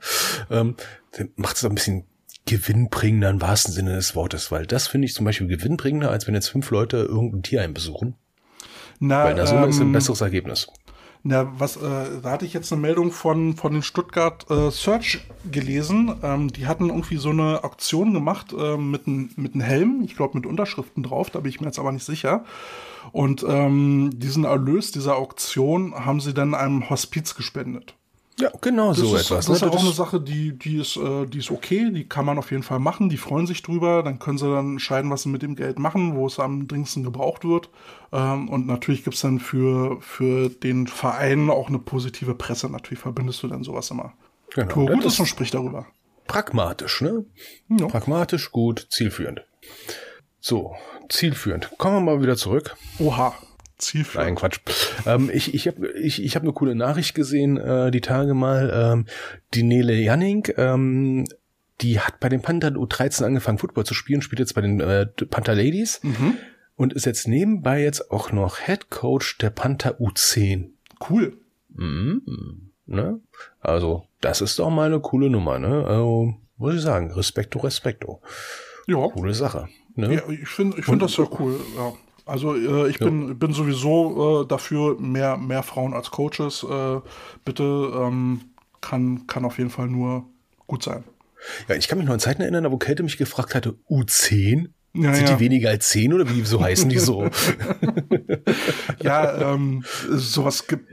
ähm, 0.51 0.75
macht 1.35 1.57
es 1.57 1.65
ein 1.65 1.75
bisschen 1.75 2.05
gewinnbringender 2.45 3.29
im 3.29 3.41
wahrsten 3.41 3.73
Sinne 3.73 3.95
des 3.95 4.15
Wortes, 4.15 4.51
weil 4.51 4.65
das 4.65 4.87
finde 4.87 5.05
ich 5.05 5.13
zum 5.13 5.25
Beispiel 5.25 5.47
gewinnbringender, 5.47 6.09
als 6.09 6.27
wenn 6.27 6.33
jetzt 6.33 6.47
fünf 6.47 6.69
Leute 6.71 6.97
irgendein 6.97 7.43
Tierheim 7.43 7.73
besuchen. 7.73 8.15
Na, 8.99 9.25
weil 9.25 9.35
der 9.35 9.47
Summe 9.47 9.63
ähm, 9.63 9.69
ist 9.69 9.79
ein 9.79 9.87
ähm, 9.87 9.91
besseres 9.91 10.21
Ergebnis. 10.21 10.67
Na, 11.23 11.51
was, 11.57 11.77
äh, 11.77 12.21
da 12.21 12.31
hatte 12.31 12.45
ich 12.45 12.53
jetzt 12.53 12.71
eine 12.71 12.81
Meldung 12.81 13.11
von, 13.11 13.55
von 13.55 13.73
den 13.73 13.83
Stuttgart 13.83 14.49
äh, 14.49 14.71
Search 14.71 15.19
gelesen. 15.51 16.15
Ähm, 16.23 16.47
die 16.47 16.67
hatten 16.67 16.89
irgendwie 16.89 17.17
so 17.17 17.29
eine 17.29 17.63
Auktion 17.63 18.13
gemacht 18.13 18.53
äh, 18.57 18.77
mit 18.77 19.07
einem 19.07 19.29
mit 19.35 19.55
Helm, 19.55 20.01
ich 20.05 20.15
glaube 20.15 20.37
mit 20.37 20.45
Unterschriften 20.45 21.03
drauf, 21.03 21.29
da 21.29 21.39
bin 21.39 21.49
ich 21.49 21.59
mir 21.59 21.67
jetzt 21.67 21.79
aber 21.79 21.91
nicht 21.91 22.05
sicher. 22.05 22.45
Und 23.11 23.45
ähm, 23.47 24.11
diesen 24.13 24.43
Erlös 24.43 24.91
dieser 24.91 25.15
Auktion 25.15 25.93
haben 26.05 26.19
sie 26.19 26.33
dann 26.33 26.53
einem 26.53 26.89
Hospiz 26.89 27.35
gespendet. 27.35 27.96
Ja, 28.39 28.51
genau 28.61 28.89
das 28.89 28.99
so 28.99 29.15
ist, 29.15 29.25
etwas. 29.25 29.47
Das 29.47 29.61
ne? 29.61 29.67
ist 29.67 29.73
auch 29.73 29.81
eine 29.81 29.93
Sache, 29.93 30.21
die, 30.21 30.57
die, 30.57 30.77
ist, 30.77 30.95
äh, 30.95 31.25
die 31.25 31.39
ist 31.39 31.49
okay, 31.49 31.89
die 31.91 32.07
kann 32.07 32.23
man 32.23 32.37
auf 32.37 32.51
jeden 32.51 32.61
Fall 32.61 32.77
machen, 32.77 33.09
die 33.09 33.17
freuen 33.17 33.47
sich 33.47 33.63
drüber, 33.63 34.03
dann 34.03 34.19
können 34.19 34.37
sie 34.37 34.47
dann 34.47 34.73
entscheiden, 34.73 35.09
was 35.09 35.23
sie 35.23 35.29
mit 35.29 35.41
dem 35.41 35.55
Geld 35.55 35.79
machen, 35.79 36.15
wo 36.15 36.27
es 36.27 36.39
am 36.39 36.67
dringendsten 36.67 37.03
gebraucht 37.03 37.45
wird. 37.45 37.69
Ähm, 38.11 38.47
und 38.49 38.67
natürlich 38.67 39.03
gibt's 39.03 39.21
dann 39.21 39.39
für, 39.39 39.99
für 40.01 40.49
den 40.49 40.85
Verein 40.85 41.49
auch 41.49 41.67
eine 41.67 41.79
positive 41.79 42.35
Presse, 42.35 42.69
natürlich 42.69 42.99
verbindest 42.99 43.41
du 43.41 43.47
dann 43.47 43.63
sowas 43.63 43.89
immer. 43.89 44.13
Genau. 44.53 44.71
Tu 44.71 44.85
gut 44.85 45.05
ist 45.05 45.19
und 45.19 45.25
sprich 45.25 45.49
darüber. 45.49 45.87
Pragmatisch, 46.27 47.01
ne? 47.01 47.25
Ja. 47.69 47.87
Pragmatisch, 47.87 48.51
gut, 48.51 48.87
zielführend. 48.91 49.41
So, 50.39 50.75
zielführend. 51.09 51.71
Kommen 51.77 51.95
wir 51.95 52.13
mal 52.13 52.21
wieder 52.21 52.37
zurück. 52.37 52.75
Oha. 52.99 53.33
Zielführend. 53.77 54.27
Nein, 54.27 54.35
Quatsch. 54.35 54.59
Ähm, 55.05 55.29
ich 55.31 55.53
ich 55.53 55.67
habe 55.67 55.91
ich, 55.91 56.23
ich 56.23 56.35
hab 56.35 56.43
eine 56.43 56.53
coole 56.53 56.75
Nachricht 56.75 57.13
gesehen, 57.13 57.57
äh, 57.57 57.91
die 57.91 58.01
Tage 58.01 58.33
mal. 58.33 58.71
Ähm, 58.73 59.05
die 59.53 59.63
Nele 59.63 59.93
Janning, 59.93 60.47
ähm, 60.57 61.25
die 61.81 61.99
hat 61.99 62.19
bei 62.19 62.29
den 62.29 62.41
Panther 62.41 62.69
U13 62.69 63.23
angefangen, 63.23 63.59
Football 63.59 63.85
zu 63.85 63.93
spielen, 63.93 64.21
spielt 64.21 64.39
jetzt 64.39 64.55
bei 64.55 64.61
den 64.61 64.79
äh, 64.79 65.05
Panther 65.05 65.53
Ladies 65.53 65.99
mhm. 66.03 66.37
und 66.75 66.93
ist 66.93 67.05
jetzt 67.05 67.27
nebenbei 67.27 67.81
jetzt 67.83 68.11
auch 68.11 68.31
noch 68.31 68.59
Head 68.59 68.89
Coach 68.89 69.37
der 69.37 69.51
Panther 69.51 69.99
U10. 69.99 70.69
Cool. 71.09 71.37
Mhm. 71.75 72.71
Ne? 72.87 73.19
Also, 73.59 74.07
das 74.21 74.41
ist 74.41 74.57
doch 74.57 74.69
mal 74.69 74.87
eine 74.87 74.99
coole 74.99 75.29
Nummer, 75.29 75.59
ne? 75.59 75.85
Also, 75.85 76.33
muss 76.57 76.75
ich 76.75 76.81
sagen, 76.81 77.11
Respekto, 77.11 77.59
Respekto. 77.59 78.21
Ja. 78.87 79.07
Coole 79.09 79.33
Sache. 79.33 79.67
Ne? 79.95 80.15
Ja, 80.15 80.29
ich 80.29 80.47
finde 80.47 80.79
ich 80.79 80.85
find 80.85 81.01
das 81.01 81.17
ja 81.17 81.27
cool, 81.39 81.59
ja. 81.75 81.93
Also 82.27 82.55
äh, 82.55 82.89
ich 82.89 82.99
bin, 82.99 83.39
bin 83.39 83.53
sowieso 83.53 84.43
äh, 84.43 84.47
dafür, 84.47 84.99
mehr, 84.99 85.37
mehr 85.37 85.63
Frauen 85.63 85.93
als 85.93 86.11
Coaches. 86.11 86.63
Äh, 86.63 86.99
bitte 87.45 87.63
ähm, 87.63 88.41
kann, 88.81 89.25
kann 89.27 89.45
auf 89.45 89.57
jeden 89.57 89.69
Fall 89.69 89.87
nur 89.87 90.25
gut 90.67 90.83
sein. 90.83 91.03
Ja, 91.67 91.75
ich 91.75 91.87
kann 91.87 91.97
mich 91.97 92.07
noch 92.07 92.13
an 92.13 92.19
Zeiten 92.19 92.41
erinnern, 92.41 92.69
wo 92.71 92.77
Kälte 92.77 93.03
mich 93.03 93.17
gefragt 93.17 93.55
hatte, 93.55 93.77
U10? 93.89 94.69
Ja, 94.93 95.13
Sind 95.13 95.29
ja. 95.29 95.35
die 95.35 95.39
weniger 95.39 95.69
als 95.69 95.89
10 95.89 96.13
oder 96.13 96.29
wie 96.29 96.41
so 96.43 96.61
heißen 96.61 96.89
die 96.89 96.97
so? 96.97 97.29
ja, 99.01 99.53
ähm, 99.53 99.83
sowas 100.09 100.67
gibt. 100.67 100.87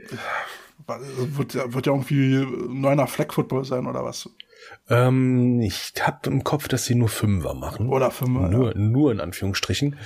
Wird, 0.87 1.55
wird 1.55 1.85
ja 1.87 1.93
irgendwie 1.93 2.45
neuner 2.69 3.07
Flag 3.07 3.33
Football 3.33 3.65
sein 3.65 3.87
oder 3.87 4.03
was? 4.03 4.29
Ähm, 4.89 5.61
ich 5.61 5.93
habe 6.01 6.29
im 6.29 6.43
Kopf, 6.43 6.67
dass 6.67 6.85
sie 6.85 6.95
nur 6.95 7.09
Fünfer 7.09 7.53
machen. 7.53 7.89
Oder 7.89 8.11
Fünfer. 8.11 8.47
Nur, 8.49 8.73
ja. 8.73 8.77
nur 8.77 9.11
in 9.11 9.19
Anführungsstrichen. 9.19 9.97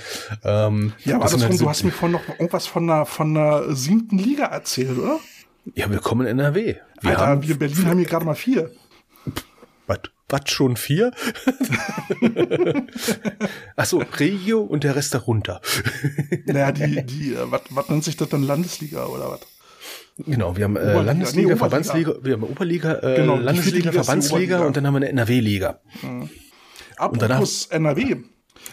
Ähm, 0.44 0.92
ja, 1.04 1.16
aber 1.16 1.28
von, 1.28 1.42
halt 1.42 1.60
du 1.60 1.68
hast 1.68 1.84
mir 1.84 1.90
vorhin 1.90 2.12
noch 2.12 2.28
irgendwas 2.28 2.66
von 2.66 2.86
der, 2.86 3.04
von 3.04 3.34
der 3.34 3.74
siebten 3.74 4.18
Liga 4.18 4.46
erzählt, 4.46 4.98
oder? 4.98 5.18
Ja, 5.74 5.90
willkommen 5.90 6.26
in 6.26 6.38
NRW. 6.38 6.76
Wir 7.00 7.10
Alter, 7.10 7.26
haben 7.26 7.42
wir 7.42 7.50
in 7.50 7.58
Berlin 7.58 7.86
haben 7.86 7.98
hier 7.98 8.06
gerade 8.06 8.24
mal 8.24 8.34
vier. 8.34 8.70
Was? 9.86 10.00
Was 10.30 10.48
schon 10.48 10.76
vier? 10.76 11.10
Ach 13.76 13.84
so, 13.84 13.98
Regio 13.98 14.60
und 14.60 14.84
der 14.84 14.94
Rest 14.94 15.12
darunter. 15.12 15.60
naja, 16.46 16.70
die, 16.70 17.04
die, 17.04 17.34
äh, 17.34 17.50
was 17.50 17.88
nennt 17.88 18.04
sich 18.04 18.16
das 18.16 18.28
dann 18.28 18.44
Landesliga 18.44 19.06
oder 19.06 19.30
was? 19.32 19.40
Genau, 20.18 20.56
wir 20.56 20.64
haben 20.64 20.76
äh, 20.76 21.00
Landesliga, 21.00 21.50
nee, 21.50 21.56
Verbandsliga, 21.56 22.14
wir 22.22 22.34
haben 22.34 22.42
Oberliga, 22.42 22.98
äh, 23.02 23.16
genau, 23.16 23.36
Landesliga, 23.36 23.92
Verbandsliga 23.92 24.60
und 24.60 24.76
dann 24.76 24.86
haben 24.86 24.94
wir 24.94 24.98
eine 24.98 25.08
NRW-Liga. 25.08 25.80
Mhm. 26.02 26.28
Apropos 26.96 27.66
NRW. 27.66 28.16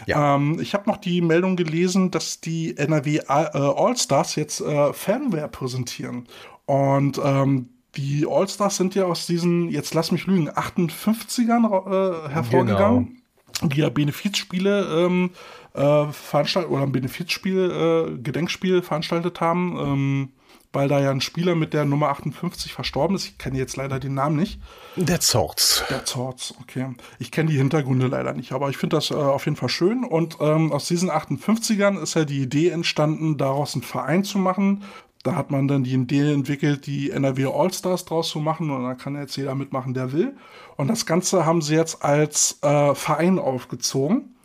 Ja. 0.06 0.36
Ähm, 0.36 0.58
ich 0.60 0.74
habe 0.74 0.88
noch 0.88 0.98
die 0.98 1.20
Meldung 1.20 1.56
gelesen, 1.56 2.10
dass 2.10 2.40
die 2.40 2.76
NRW 2.76 3.16
äh, 3.16 3.22
All-Stars 3.28 4.36
jetzt 4.36 4.60
äh, 4.60 4.92
Fanware 4.92 5.48
präsentieren. 5.48 6.28
Und 6.66 7.20
ähm, 7.22 7.70
die 7.96 8.26
All-Stars 8.28 8.76
sind 8.76 8.94
ja 8.94 9.04
aus 9.04 9.26
diesen, 9.26 9.70
jetzt 9.70 9.94
lass 9.94 10.12
mich 10.12 10.26
lügen, 10.26 10.50
58ern 10.50 12.26
äh, 12.26 12.28
hervorgegangen, 12.28 13.22
genau. 13.60 13.68
die 13.68 13.80
ja 13.80 13.88
Benefizspiele 13.88 15.06
ähm, 15.06 15.30
äh, 15.74 16.06
veranstaltet 16.12 16.70
oder 16.70 16.82
ein 16.82 16.92
Benefizspiel, 16.92 17.70
äh, 17.70 18.18
Gedenkspiel 18.18 18.82
veranstaltet 18.82 19.40
haben. 19.40 19.78
Ähm, 19.78 20.28
weil 20.72 20.88
da 20.88 21.00
ja 21.00 21.10
ein 21.10 21.20
Spieler 21.20 21.54
mit 21.54 21.72
der 21.72 21.84
Nummer 21.84 22.08
58 22.10 22.72
verstorben 22.72 23.16
ist. 23.16 23.26
Ich 23.26 23.38
kenne 23.38 23.58
jetzt 23.58 23.76
leider 23.76 23.98
den 23.98 24.14
Namen 24.14 24.36
nicht. 24.36 24.60
Der 24.96 25.20
Zorz. 25.20 25.84
Der 25.88 26.04
Zorz, 26.04 26.54
okay. 26.60 26.94
Ich 27.18 27.30
kenne 27.30 27.50
die 27.50 27.56
Hintergründe 27.56 28.06
leider 28.06 28.34
nicht, 28.34 28.52
aber 28.52 28.68
ich 28.68 28.76
finde 28.76 28.96
das 28.96 29.10
äh, 29.10 29.14
auf 29.14 29.46
jeden 29.46 29.56
Fall 29.56 29.70
schön. 29.70 30.04
Und 30.04 30.36
ähm, 30.40 30.72
aus 30.72 30.86
diesen 30.86 31.10
58ern 31.10 32.00
ist 32.00 32.14
ja 32.14 32.24
die 32.24 32.42
Idee 32.42 32.68
entstanden, 32.68 33.38
daraus 33.38 33.74
einen 33.74 33.82
Verein 33.82 34.24
zu 34.24 34.38
machen. 34.38 34.84
Da 35.22 35.34
hat 35.34 35.50
man 35.50 35.68
dann 35.68 35.84
die 35.84 35.94
Idee 35.94 36.32
entwickelt, 36.32 36.86
die 36.86 37.10
NRW 37.10 37.46
All-Stars 37.46 38.04
draus 38.04 38.28
zu 38.28 38.38
machen 38.38 38.70
und 38.70 38.84
da 38.84 38.94
kann 38.94 39.16
jetzt 39.16 39.36
jeder 39.36 39.54
mitmachen, 39.54 39.92
der 39.92 40.12
will. 40.12 40.36
Und 40.76 40.88
das 40.88 41.06
Ganze 41.06 41.44
haben 41.44 41.60
sie 41.60 41.74
jetzt 41.74 42.04
als 42.04 42.58
äh, 42.62 42.94
Verein 42.94 43.38
aufgezogen. 43.38 44.36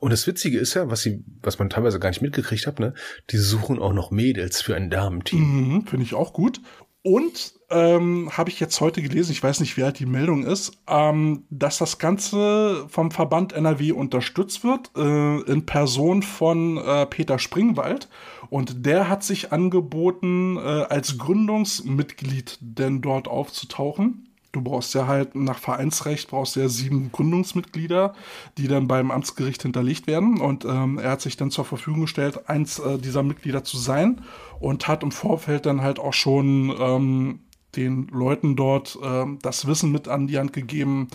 Und 0.00 0.12
das 0.12 0.26
Witzige 0.26 0.58
ist 0.58 0.74
ja, 0.74 0.90
was 0.90 1.02
sie, 1.02 1.24
was 1.42 1.58
man 1.58 1.70
teilweise 1.70 1.98
gar 1.98 2.10
nicht 2.10 2.22
mitgekriegt 2.22 2.66
hat, 2.66 2.78
ne, 2.78 2.94
die 3.30 3.36
suchen 3.36 3.78
auch 3.78 3.92
noch 3.92 4.10
Mädels 4.10 4.62
für 4.62 4.76
ein 4.76 4.90
Damenteam. 4.90 5.40
Mhm, 5.40 5.86
Finde 5.86 6.04
ich 6.04 6.14
auch 6.14 6.32
gut. 6.32 6.60
Und 7.02 7.54
ähm, 7.70 8.30
habe 8.36 8.50
ich 8.50 8.60
jetzt 8.60 8.80
heute 8.80 9.02
gelesen, 9.02 9.32
ich 9.32 9.42
weiß 9.42 9.60
nicht, 9.60 9.76
wie 9.76 9.82
alt 9.82 9.98
die 9.98 10.06
Meldung 10.06 10.44
ist, 10.44 10.72
ähm, 10.88 11.44
dass 11.48 11.78
das 11.78 11.98
Ganze 11.98 12.86
vom 12.88 13.10
Verband 13.10 13.52
NRW 13.52 13.92
unterstützt 13.92 14.64
wird, 14.64 14.90
äh, 14.96 15.40
in 15.50 15.64
Person 15.64 16.22
von 16.22 16.76
äh, 16.78 17.06
Peter 17.06 17.38
Springwald. 17.38 18.08
Und 18.50 18.84
der 18.86 19.08
hat 19.08 19.22
sich 19.22 19.52
angeboten, 19.52 20.56
äh, 20.56 20.60
als 20.60 21.18
Gründungsmitglied 21.18 22.58
denn 22.60 23.00
dort 23.00 23.28
aufzutauchen. 23.28 24.27
Du 24.50 24.62
brauchst 24.62 24.94
ja 24.94 25.06
halt 25.06 25.34
nach 25.34 25.58
Vereinsrecht 25.58 26.30
brauchst 26.30 26.56
ja 26.56 26.68
sieben 26.68 27.12
Gründungsmitglieder, 27.12 28.14
die 28.56 28.66
dann 28.66 28.88
beim 28.88 29.10
Amtsgericht 29.10 29.62
hinterlegt 29.62 30.06
werden. 30.06 30.40
Und 30.40 30.64
ähm, 30.64 30.98
er 30.98 31.12
hat 31.12 31.20
sich 31.20 31.36
dann 31.36 31.50
zur 31.50 31.66
Verfügung 31.66 32.02
gestellt, 32.02 32.48
eins 32.48 32.78
äh, 32.78 32.98
dieser 32.98 33.22
Mitglieder 33.22 33.62
zu 33.62 33.76
sein 33.76 34.22
und 34.58 34.88
hat 34.88 35.02
im 35.02 35.12
Vorfeld 35.12 35.66
dann 35.66 35.82
halt 35.82 35.98
auch 35.98 36.14
schon 36.14 36.74
ähm, 36.80 37.40
den 37.76 38.08
Leuten 38.08 38.56
dort 38.56 38.98
äh, 39.02 39.26
das 39.42 39.66
Wissen 39.66 39.92
mit 39.92 40.08
an 40.08 40.26
die 40.26 40.38
Hand 40.38 40.54
gegeben, 40.54 41.08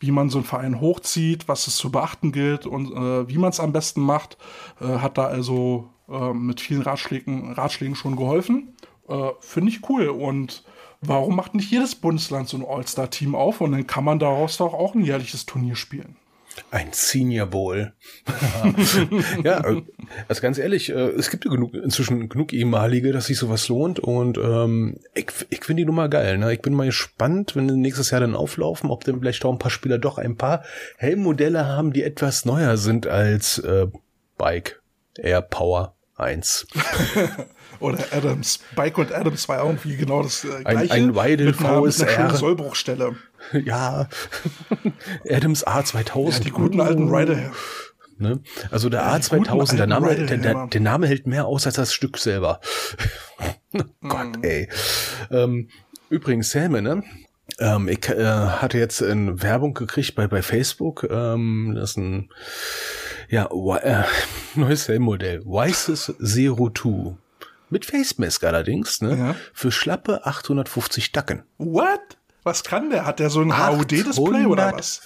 wie 0.00 0.10
man 0.10 0.30
so 0.30 0.38
einen 0.38 0.46
Verein 0.46 0.80
hochzieht, 0.80 1.46
was 1.46 1.66
es 1.66 1.76
zu 1.76 1.90
beachten 1.90 2.32
gilt 2.32 2.66
und 2.66 2.92
äh, 2.92 3.28
wie 3.28 3.38
man 3.38 3.50
es 3.50 3.60
am 3.60 3.72
besten 3.72 4.00
macht. 4.00 4.38
Äh, 4.80 4.86
hat 4.86 5.18
da 5.18 5.26
also 5.26 5.90
äh, 6.08 6.32
mit 6.32 6.60
vielen 6.60 6.82
Ratschlägen, 6.82 7.52
Ratschlägen 7.52 7.96
schon 7.96 8.16
geholfen. 8.16 8.74
Äh, 9.08 9.30
Finde 9.40 9.70
ich 9.70 9.88
cool 9.88 10.08
und 10.08 10.64
warum 11.00 11.36
macht 11.36 11.54
nicht 11.54 11.70
jedes 11.70 11.94
Bundesland 11.94 12.48
so 12.48 12.56
ein 12.56 12.64
All-Star-Team 12.66 13.34
auf 13.34 13.60
und 13.60 13.72
dann 13.72 13.86
kann 13.86 14.04
man 14.04 14.18
daraus 14.18 14.56
doch 14.56 14.74
auch 14.74 14.94
ein 14.94 15.04
jährliches 15.04 15.46
Turnier 15.46 15.76
spielen? 15.76 16.16
Ein 16.70 16.88
Senior 16.92 17.46
Bowl. 17.46 17.92
ja, 19.44 19.62
also 20.26 20.42
ganz 20.42 20.58
ehrlich, 20.58 20.90
äh, 20.90 21.10
es 21.10 21.30
gibt 21.30 21.44
ja 21.44 21.50
genug, 21.50 21.74
inzwischen 21.74 22.28
genug 22.28 22.52
ehemalige, 22.52 23.12
dass 23.12 23.26
sich 23.26 23.38
sowas 23.38 23.68
lohnt 23.68 24.00
und 24.00 24.38
ähm, 24.38 24.98
ich, 25.14 25.26
ich 25.50 25.64
finde 25.64 25.82
die 25.82 25.86
Nummer 25.86 26.08
geil. 26.08 26.38
Ne? 26.38 26.52
Ich 26.52 26.60
bin 26.60 26.74
mal 26.74 26.86
gespannt, 26.86 27.54
wenn 27.54 27.66
nächstes 27.66 28.10
Jahr 28.10 28.20
dann 28.20 28.34
auflaufen, 28.34 28.90
ob 28.90 29.04
dann 29.04 29.20
vielleicht 29.20 29.44
auch 29.44 29.52
ein 29.52 29.58
paar 29.58 29.70
Spieler 29.70 29.98
doch 29.98 30.18
ein 30.18 30.36
paar 30.36 30.64
Helmmodelle 30.96 31.66
haben, 31.66 31.92
die 31.92 32.02
etwas 32.02 32.44
neuer 32.44 32.76
sind 32.76 33.06
als 33.06 33.58
äh, 33.58 33.86
Bike 34.36 34.82
Air 35.16 35.42
Power 35.42 35.94
1. 36.16 36.66
Oder 37.80 38.04
Adams. 38.12 38.60
Bike 38.74 38.98
und 38.98 39.12
Adams 39.12 39.48
war 39.48 39.64
irgendwie 39.64 39.96
genau 39.96 40.22
das 40.22 40.44
äh, 40.44 40.62
gleiche. 40.64 40.92
Ein, 40.92 41.02
ein 41.02 41.14
Weidel 41.14 41.46
mit 41.46 41.60
einer, 41.60 41.80
mit 41.80 42.00
einer 42.00 42.10
schönen 42.10 42.36
Sollbruchstelle. 42.36 43.16
Ja. 43.64 44.08
Adams 45.30 45.66
A2000. 45.66 46.30
Ja, 46.32 46.38
die 46.40 46.50
guten 46.50 46.80
alten 46.80 47.08
Rider. 47.08 47.52
Ne? 48.18 48.40
Also 48.70 48.88
der 48.88 49.00
ja, 49.00 49.14
A2000, 49.14 49.76
der 49.76 49.86
Name, 49.86 50.14
der, 50.14 50.36
der, 50.36 50.66
der, 50.66 50.80
Name 50.80 51.06
hält 51.06 51.26
mehr 51.26 51.46
aus 51.46 51.64
als 51.64 51.76
das 51.76 51.94
Stück 51.94 52.18
selber. 52.18 52.60
oh 53.74 53.82
Gott, 54.08 54.38
mm. 54.38 54.44
ey. 54.44 54.68
Ähm, 55.30 55.68
übrigens, 56.10 56.52
Helme, 56.54 56.82
ne? 56.82 57.04
Ähm, 57.60 57.88
ich 57.88 58.08
äh, 58.08 58.24
hatte 58.24 58.76
jetzt 58.76 59.00
in 59.00 59.40
Werbung 59.40 59.72
gekriegt 59.72 60.16
bei, 60.16 60.26
bei 60.26 60.42
Facebook, 60.42 61.06
ähm, 61.08 61.74
das 61.76 61.90
ist 61.90 61.96
ein 61.96 62.28
ja, 63.28 63.46
äh, 63.46 64.04
neues 64.54 64.88
Helmmodell. 64.88 65.44
Wises 65.44 66.12
Zero 66.22 66.70
Two. 66.70 67.16
Mit 67.70 67.84
Face 67.84 68.18
Mask 68.18 68.44
allerdings, 68.44 69.00
ne? 69.00 69.16
Ja. 69.16 69.34
Für 69.52 69.70
schlappe 69.70 70.26
850 70.26 71.12
Dacken. 71.12 71.42
What? 71.58 72.00
Was 72.42 72.64
kann 72.64 72.90
der? 72.90 73.04
Hat 73.04 73.18
der 73.18 73.30
so 73.30 73.40
ein 73.40 73.58
HUD-Display 73.58 74.46
oder 74.46 74.72
was? 74.72 75.02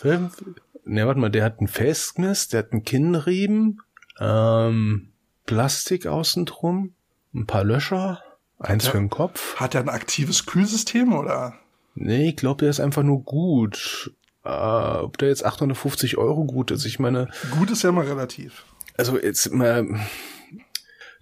Ne, 0.85 1.07
warte 1.07 1.21
mal, 1.21 1.31
der 1.31 1.45
hat 1.45 1.61
ein 1.61 1.69
Face 1.69 2.15
Mask, 2.19 2.51
der 2.51 2.61
hat 2.61 2.73
einen 2.73 2.85
Kinnriemen, 2.85 3.81
ähm, 4.21 5.13
Plastik 5.47 6.07
außen 6.07 6.45
drum, 6.45 6.95
ein 7.35 7.47
paar 7.47 7.65
Löcher, 7.65 8.23
eins 8.59 8.85
der, 8.85 8.93
für 8.93 8.99
den 8.99 9.11
Kopf. 9.11 9.57
Hat 9.57 9.75
er 9.75 9.81
ein 9.81 9.89
aktives 9.89 10.47
Kühlsystem 10.47 11.13
oder? 11.13 11.55
Nee, 11.95 12.31
ich 12.31 12.37
glaube, 12.37 12.61
der 12.61 12.71
ist 12.71 12.81
einfach 12.81 13.03
nur 13.03 13.23
gut. 13.23 14.13
Äh, 14.45 14.49
ob 14.49 15.19
der 15.19 15.29
jetzt 15.29 15.45
850 15.45 16.19
Euro 16.19 16.45
gut 16.45 16.71
ist, 16.71 16.85
ich 16.85 16.99
meine. 16.99 17.29
Gut 17.53 17.71
ist 17.71 17.83
ja 17.83 17.93
mal 17.93 18.07
relativ. 18.07 18.65
Also 18.97 19.19
jetzt 19.19 19.53
mal 19.53 20.01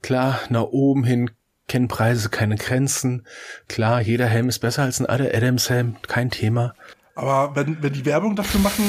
Klar, 0.03 0.41
nach 0.49 0.63
oben 0.63 1.05
hin 1.05 1.31
kennen 1.69 1.89
Preise 1.89 2.31
keine 2.31 2.57
Grenzen. 2.57 3.27
Klar, 3.69 4.01
jeder 4.01 4.27
Helm 4.27 4.49
ist 4.49 4.59
besser 4.59 4.83
als 4.83 5.01
ein 5.01 5.07
Adams 5.07 5.71
Helm, 5.71 5.97
kein 6.03 6.31
Thema. 6.31 6.75
Aber 7.15 7.55
wenn, 7.55 7.83
wenn 7.83 7.93
die 7.93 8.05
Werbung 8.07 8.35
dafür 8.35 8.61
machen, 8.61 8.85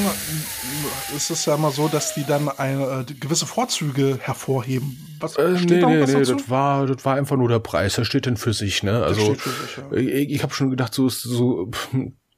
ist 1.14 1.30
es 1.30 1.44
ja 1.44 1.54
immer 1.54 1.70
so, 1.70 1.88
dass 1.88 2.14
die 2.14 2.24
dann 2.24 2.48
eine, 2.48 3.04
äh, 3.08 3.14
gewisse 3.14 3.46
Vorzüge 3.46 4.18
hervorheben. 4.20 4.96
Was 5.20 5.36
äh, 5.36 5.56
steht 5.58 5.70
nee, 5.70 5.80
da 5.80 5.88
nee, 5.88 6.00
was 6.00 6.12
nee, 6.12 6.20
dazu? 6.20 6.34
das 6.36 6.48
war, 6.48 6.86
das 6.86 7.04
war 7.04 7.16
einfach 7.16 7.36
nur 7.36 7.48
der 7.48 7.58
Preis. 7.58 7.96
Das 7.96 8.06
steht 8.06 8.26
denn 8.26 8.36
für 8.36 8.52
sich, 8.52 8.82
ne? 8.82 9.02
Also, 9.02 9.34
sich, 9.34 9.42
ja. 9.76 9.96
ich, 9.96 10.30
ich 10.30 10.42
habe 10.42 10.54
schon 10.54 10.70
gedacht, 10.70 10.94
so 10.94 11.06
ist 11.06 11.22
so 11.22 11.70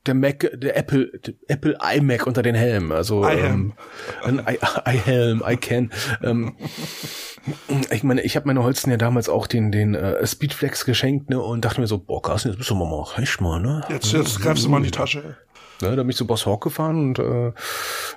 der 0.07 0.15
Mac, 0.15 0.51
der 0.55 0.77
Apple, 0.77 1.11
der 1.27 1.35
Apple 1.49 1.79
iMac 1.95 2.27
unter 2.27 2.43
den 2.43 2.55
Helmen. 2.55 2.93
Also 2.93 3.27
ähm, 3.27 3.73
ein 4.23 4.39
I, 4.39 4.59
I 4.89 4.99
Helm, 4.99 5.43
I 5.47 5.57
can. 5.57 5.91
Ähm, 6.23 6.57
ich 7.91 8.03
meine, 8.03 8.23
ich 8.23 8.37
habe 8.37 8.47
meine 8.47 8.63
Holzen 8.63 8.91
ja 8.91 8.97
damals 8.97 9.29
auch 9.29 9.47
den 9.47 9.71
den 9.71 9.95
äh, 9.95 10.27
Speedflex 10.27 10.85
geschenkt, 10.85 11.31
ne, 11.31 11.41
und 11.41 11.65
dachte 11.65 11.81
mir 11.81 11.87
so, 11.87 11.99
boah, 11.99 12.23
Carsten, 12.23 12.51
jetzt 12.51 12.59
bist 12.59 12.71
du 12.71 12.75
mal 12.75 13.05
echt 13.19 13.41
mal, 13.41 13.61
ne? 13.61 13.83
Jetzt, 13.89 14.13
jetzt 14.13 14.41
greifst 14.41 14.65
du 14.65 14.69
mal 14.69 14.79
in 14.79 14.85
die 14.85 14.91
Tasche. 14.91 15.37
Ne, 15.83 15.97
da 15.97 16.03
bin 16.03 16.11
ich 16.11 16.17
zu 16.17 16.27
Boss 16.27 16.47
Hawk 16.47 16.63
gefahren 16.63 16.97
und 16.97 17.19
äh, 17.19 17.53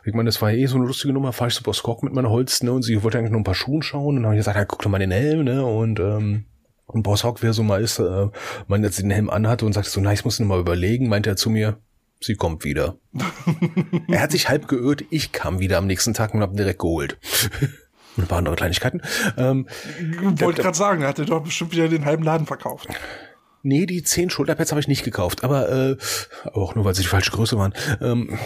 ich 0.06 0.14
meine, 0.14 0.28
das 0.28 0.42
war 0.42 0.52
eh 0.52 0.66
so 0.68 0.78
eine 0.78 0.86
lustige 0.86 1.14
Nummer, 1.14 1.34
fahre 1.34 1.50
ich 1.50 1.56
zu 1.56 1.64
Boss 1.64 1.84
Hawk 1.84 2.04
mit 2.04 2.14
meiner 2.14 2.30
Holz, 2.30 2.62
ne, 2.64 2.72
und 2.72 2.84
sie 2.84 3.02
wollte 3.04 3.18
eigentlich 3.18 3.32
nur 3.32 3.42
ein 3.42 3.46
paar 3.46 3.56
Schuhen 3.56 3.82
schauen 3.82 4.10
und 4.10 4.16
dann 4.18 4.26
habe 4.26 4.36
ich 4.36 4.40
gesagt, 4.40 4.58
ja, 4.58 4.66
guck 4.66 4.82
doch 4.82 4.90
mal 4.90 5.00
den 5.00 5.12
Helm, 5.12 5.44
ne, 5.44 5.66
und 5.66 6.00
ähm, 6.00 6.46
und 6.88 7.04
Boss 7.04 7.24
Hawk, 7.24 7.44
wer 7.44 7.54
so 7.54 7.64
mal 7.64 7.82
ist, 7.82 8.00
äh, 8.00 8.28
man 8.68 8.84
jetzt 8.84 9.00
den 9.00 9.12
Helm 9.12 9.30
anhatte 9.30 9.66
und 9.66 9.74
sagte 9.74 9.90
so, 9.90 10.02
na, 10.02 10.14
ich 10.14 10.26
muss 10.26 10.40
ihn 10.40 10.48
mal 10.48 10.60
überlegen, 10.60 11.10
meinte 11.10 11.30
er 11.30 11.36
zu 11.36 11.50
mir, 11.50 11.78
sie 12.20 12.36
kommt 12.36 12.64
wieder. 12.64 12.98
er 14.08 14.22
hat 14.22 14.32
sich 14.32 14.50
halb 14.50 14.68
geirrt, 14.68 15.04
ich 15.10 15.32
kam 15.32 15.60
wieder 15.60 15.78
am 15.78 15.88
nächsten 15.88 16.14
Tag 16.14 16.34
und 16.34 16.42
hab 16.42 16.52
ihn 16.52 16.58
direkt 16.58 16.80
geholt. 16.80 17.18
ein 18.18 18.26
paar 18.26 18.40
andere 18.40 18.56
Kleinigkeiten. 18.56 19.02
Ähm, 19.38 19.68
Wollte 20.40 20.64
gerade 20.64 20.78
sagen, 20.78 21.02
er 21.04 21.10
hatte 21.10 21.26
doch 21.26 21.44
bestimmt 21.44 21.74
wieder 21.74 21.88
den 21.88 22.06
halben 22.06 22.24
Laden 22.24 22.48
verkauft. 22.48 22.88
Nee, 23.64 23.86
die 23.86 24.02
zehn 24.02 24.30
Schulterpads 24.30 24.72
habe 24.72 24.80
ich 24.80 24.88
nicht 24.88 25.04
gekauft, 25.04 25.44
aber 25.44 25.70
äh, 25.70 25.98
auch 26.54 26.76
nur, 26.76 26.86
weil 26.86 26.96
sie 26.96 27.02
die 27.02 27.10
falsche 27.10 27.32
Größe 27.32 27.58
waren. 27.58 27.74
Ähm, 28.02 28.40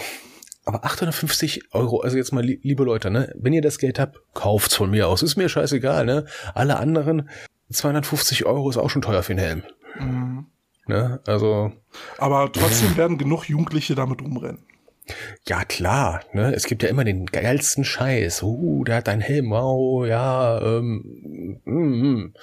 aber 0.65 0.85
850 0.85 1.73
Euro, 1.73 2.01
also 2.01 2.17
jetzt 2.17 2.31
mal, 2.31 2.43
liebe 2.43 2.83
Leute, 2.83 3.11
ne, 3.11 3.33
wenn 3.35 3.53
ihr 3.53 3.61
das 3.61 3.77
Geld 3.77 3.99
habt, 3.99 4.19
kauft's 4.33 4.75
von 4.75 4.91
mir 4.91 5.07
aus. 5.07 5.23
Ist 5.23 5.35
mir 5.35 5.49
scheißegal, 5.49 6.05
ne? 6.05 6.25
Alle 6.53 6.77
anderen 6.77 7.29
250 7.71 8.45
Euro 8.45 8.69
ist 8.69 8.77
auch 8.77 8.89
schon 8.89 9.01
teuer 9.01 9.23
für 9.23 9.33
einen 9.33 9.39
Helm. 9.39 9.63
Mhm. 9.99 10.45
Ne? 10.87 11.21
Also. 11.25 11.71
Aber 12.17 12.51
trotzdem 12.51 12.97
werden 12.97 13.17
genug 13.17 13.45
Jugendliche 13.45 13.95
damit 13.95 14.21
rumrennen. 14.21 14.63
Ja, 15.47 15.65
klar, 15.65 16.21
ne? 16.31 16.53
Es 16.53 16.65
gibt 16.65 16.83
ja 16.83 16.89
immer 16.89 17.03
den 17.03 17.25
geilsten 17.25 17.83
Scheiß. 17.83 18.43
Uh, 18.43 18.83
der 18.83 18.97
hat 18.97 19.09
einen 19.09 19.21
Helm, 19.21 19.49
wow, 19.49 20.05
ja, 20.05 20.61
ähm, 20.61 21.61
mm, 21.65 21.73
mm. 21.73 22.33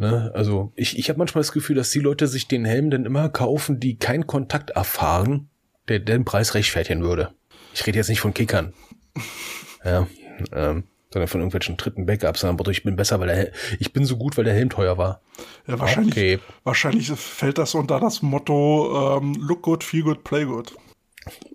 Ne? 0.00 0.30
Also 0.34 0.72
ich, 0.76 0.98
ich 0.98 1.08
habe 1.10 1.18
manchmal 1.18 1.40
das 1.40 1.52
Gefühl, 1.52 1.76
dass 1.76 1.90
die 1.90 2.00
Leute 2.00 2.26
sich 2.26 2.48
den 2.48 2.64
Helm 2.64 2.90
dann 2.90 3.04
immer 3.04 3.28
kaufen, 3.28 3.80
die 3.80 3.98
keinen 3.98 4.26
Kontakt 4.26 4.70
erfahren, 4.70 5.50
der 5.88 5.98
den 5.98 6.24
Preis 6.24 6.54
rechtfertigen 6.54 7.02
würde. 7.02 7.34
Ich 7.74 7.86
rede 7.86 7.98
jetzt 7.98 8.08
nicht 8.08 8.20
von 8.20 8.32
Kickern. 8.32 8.72
ja, 9.84 10.06
ähm, 10.52 10.84
sondern 11.12 11.28
von 11.28 11.40
irgendwelchen 11.40 11.76
dritten 11.76 12.06
Backups, 12.06 12.44
aber 12.44 12.70
ich 12.70 12.82
bin 12.82 12.96
besser, 12.96 13.20
weil 13.20 13.28
der, 13.28 13.52
ich 13.78 13.92
bin 13.92 14.04
so 14.04 14.16
gut, 14.16 14.36
weil 14.36 14.44
der 14.44 14.54
Helm 14.54 14.70
teuer 14.70 14.96
war. 14.96 15.20
Ja, 15.66 15.78
wahrscheinlich, 15.78 16.14
okay. 16.14 16.38
wahrscheinlich 16.64 17.10
fällt 17.10 17.58
das 17.58 17.74
unter 17.74 17.98
das 17.98 18.22
Motto 18.22 19.18
ähm, 19.18 19.34
Look 19.40 19.62
good, 19.62 19.84
feel 19.84 20.02
good, 20.02 20.24
play 20.24 20.44
good. 20.44 20.72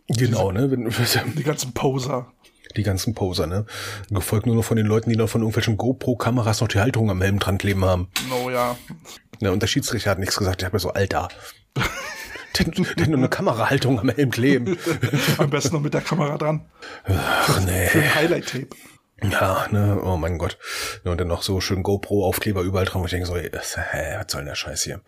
Genau, 0.07 0.51
Diese, 0.51 0.67
ne? 0.77 1.33
die 1.35 1.43
ganzen 1.43 1.73
Poser. 1.73 2.31
Die 2.75 2.83
ganzen 2.83 3.15
Poser, 3.15 3.47
ne? 3.47 3.65
Gefolgt 4.09 4.45
nur 4.45 4.55
noch 4.55 4.63
von 4.63 4.77
den 4.77 4.85
Leuten, 4.85 5.09
die 5.09 5.15
noch 5.15 5.29
von 5.29 5.41
irgendwelchen 5.41 5.77
GoPro-Kameras 5.77 6.61
noch 6.61 6.67
die 6.67 6.79
Halterung 6.79 7.09
am 7.09 7.21
Helm 7.21 7.39
dran 7.39 7.57
kleben 7.57 7.85
haben. 7.85 8.09
Oh 8.43 8.49
ja. 8.49 8.77
Ja, 9.39 9.51
und 9.51 9.61
der 9.61 9.67
Schiedsrichter 9.67 10.11
hat 10.11 10.19
nichts 10.19 10.35
gesagt. 10.37 10.61
Ich 10.61 10.65
habe 10.65 10.75
mir 10.75 10.79
so, 10.79 10.91
Alter. 10.91 11.29
Der, 12.57 12.65
der 12.65 13.07
nur 13.07 13.17
eine 13.17 13.27
Kamerahaltung 13.27 13.99
am 13.99 14.09
Helm 14.09 14.31
kleben. 14.31 14.77
Am 15.37 15.49
besten 15.49 15.75
noch 15.75 15.81
mit 15.81 15.93
der 15.93 15.99
Kamera 15.99 16.37
dran. 16.37 16.65
Ach 17.03 17.59
nee. 17.65 17.87
Für 17.87 17.99
ein 17.99 18.15
Highlight-Tape. 18.15 18.69
Ja, 19.23 19.67
ne, 19.71 19.99
oh 20.03 20.17
mein 20.17 20.37
Gott. 20.37 20.57
Und 21.03 21.19
dann 21.19 21.27
noch 21.27 21.41
so 21.41 21.61
schön 21.61 21.83
GoPro-Aufkleber 21.83 22.61
überall 22.61 22.85
dran, 22.85 23.01
wo 23.01 23.05
ich 23.05 23.11
denke 23.11 23.27
so, 23.27 23.35
das, 23.37 23.77
hä, 23.77 24.17
was 24.17 24.31
soll 24.31 24.41
denn 24.41 24.47
der 24.49 24.55
Scheiß 24.55 24.83
hier? 24.83 25.01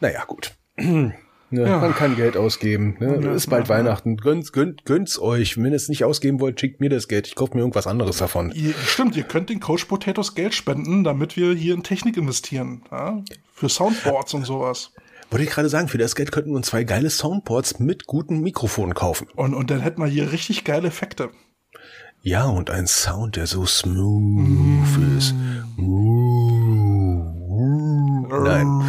Naja, 0.00 0.24
gut. 0.24 0.52
Ne, 1.50 1.62
Ja. 1.62 1.78
Man 1.78 1.94
kann 1.94 2.14
Geld 2.14 2.36
ausgeben. 2.36 2.96
Ne? 3.00 3.20
Ja, 3.22 3.32
ist 3.32 3.48
bald 3.48 3.68
ja. 3.68 3.74
Weihnachten. 3.76 4.18
Gönnt, 4.18 4.52
gönnt, 4.52 4.84
gönnt's 4.84 5.18
euch. 5.18 5.56
Wenn 5.56 5.72
ihr 5.72 5.76
es 5.76 5.88
nicht 5.88 6.04
ausgeben 6.04 6.40
wollt, 6.40 6.60
schickt 6.60 6.80
mir 6.80 6.90
das 6.90 7.08
Geld. 7.08 7.26
Ich 7.26 7.36
kaufe 7.36 7.54
mir 7.54 7.60
irgendwas 7.60 7.86
anderes 7.86 8.18
davon. 8.18 8.52
Ihr, 8.54 8.74
stimmt, 8.84 9.16
ihr 9.16 9.22
könnt 9.22 9.48
den 9.48 9.58
Coach 9.58 9.86
Potatoes 9.86 10.34
Geld 10.34 10.54
spenden, 10.54 11.04
damit 11.04 11.38
wir 11.38 11.54
hier 11.54 11.72
in 11.72 11.82
Technik 11.82 12.18
investieren. 12.18 12.82
Ja? 12.90 13.22
Für 13.54 13.70
Soundboards 13.70 14.34
und 14.34 14.44
sowas. 14.44 14.92
Wollte 15.30 15.44
ich 15.44 15.50
gerade 15.50 15.70
sagen, 15.70 15.88
für 15.88 15.96
das 15.96 16.14
Geld 16.14 16.32
könnten 16.32 16.50
wir 16.50 16.56
uns 16.56 16.66
zwei 16.66 16.84
geile 16.84 17.08
Soundboards 17.08 17.78
mit 17.80 18.06
guten 18.06 18.40
Mikrofonen 18.40 18.92
kaufen. 18.94 19.28
Und, 19.34 19.54
und 19.54 19.70
dann 19.70 19.80
hätten 19.80 20.02
wir 20.02 20.08
hier 20.08 20.32
richtig 20.32 20.64
geile 20.64 20.88
Effekte. 20.88 21.30
Ja, 22.22 22.44
und 22.46 22.70
ein 22.70 22.86
Sound, 22.86 23.36
der 23.36 23.46
so 23.46 23.64
smooth 23.64 25.16
ist. 25.16 25.34
Nein. 28.30 28.82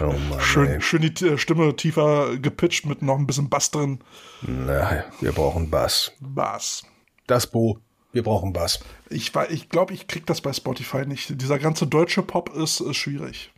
Oh 0.00 0.12
Mann, 0.28 0.40
Schön, 0.40 0.66
ey. 0.68 0.80
schön 0.80 1.02
die 1.02 1.38
Stimme 1.38 1.76
tiefer 1.76 2.36
gepitcht 2.38 2.86
mit 2.86 3.02
noch 3.02 3.16
ein 3.18 3.26
bisschen 3.26 3.48
Bass 3.48 3.70
drin. 3.70 4.00
Na, 4.42 5.04
wir 5.20 5.32
brauchen 5.32 5.70
Bass. 5.70 6.12
Bass. 6.20 6.82
Das 7.26 7.46
Bo, 7.46 7.78
wir 8.12 8.22
brauchen 8.24 8.52
Bass. 8.52 8.80
Ich, 9.10 9.32
ich 9.50 9.68
glaube, 9.68 9.94
ich 9.94 10.08
krieg 10.08 10.26
das 10.26 10.40
bei 10.40 10.52
Spotify 10.52 11.06
nicht. 11.06 11.40
Dieser 11.40 11.58
ganze 11.58 11.86
deutsche 11.86 12.22
Pop 12.22 12.54
ist, 12.54 12.80
ist 12.80 12.96
schwierig. 12.96 13.52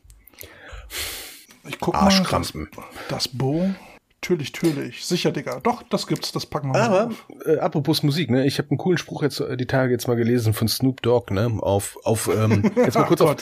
Ich 1.67 1.81
guck 1.81 1.95
mal. 1.95 2.03
Arschkrampen. 2.03 2.69
Das, 2.75 2.85
das 3.09 3.29
Bo. 3.29 3.71
Natürlich, 4.25 4.55
natürlich. 4.55 5.05
Sicher, 5.05 5.33
Digga. 5.33 5.61
Doch, 5.61 5.83
das 5.83 6.07
gibt's. 6.07 6.33
Das 6.33 6.47
packen 6.47 6.69
wir 6.69 6.79
mal 6.79 6.83
Aber, 6.83 7.07
auf. 7.09 7.27
äh, 7.45 7.59
apropos 7.59 8.03
Musik, 8.03 8.31
ne, 8.31 8.47
ich 8.47 8.57
habe 8.57 8.71
einen 8.71 8.79
coolen 8.79 8.97
Spruch 8.97 9.23
jetzt 9.23 9.39
äh, 9.41 9.55
die 9.59 9.67
Tage 9.67 9.93
jetzt 9.93 10.09
mal 10.09 10.17
gelesen 10.17 10.55
von 10.55 10.67
Snoop 10.67 11.03
Dogg, 11.03 11.31
ne, 11.31 11.59
auf, 11.61 11.99
auf, 12.05 12.31
ähm, 12.35 12.73
jetzt 12.77 12.95
mal 12.95 13.05
kurz 13.05 13.21
Oh 13.21 13.27
auf, 13.27 13.37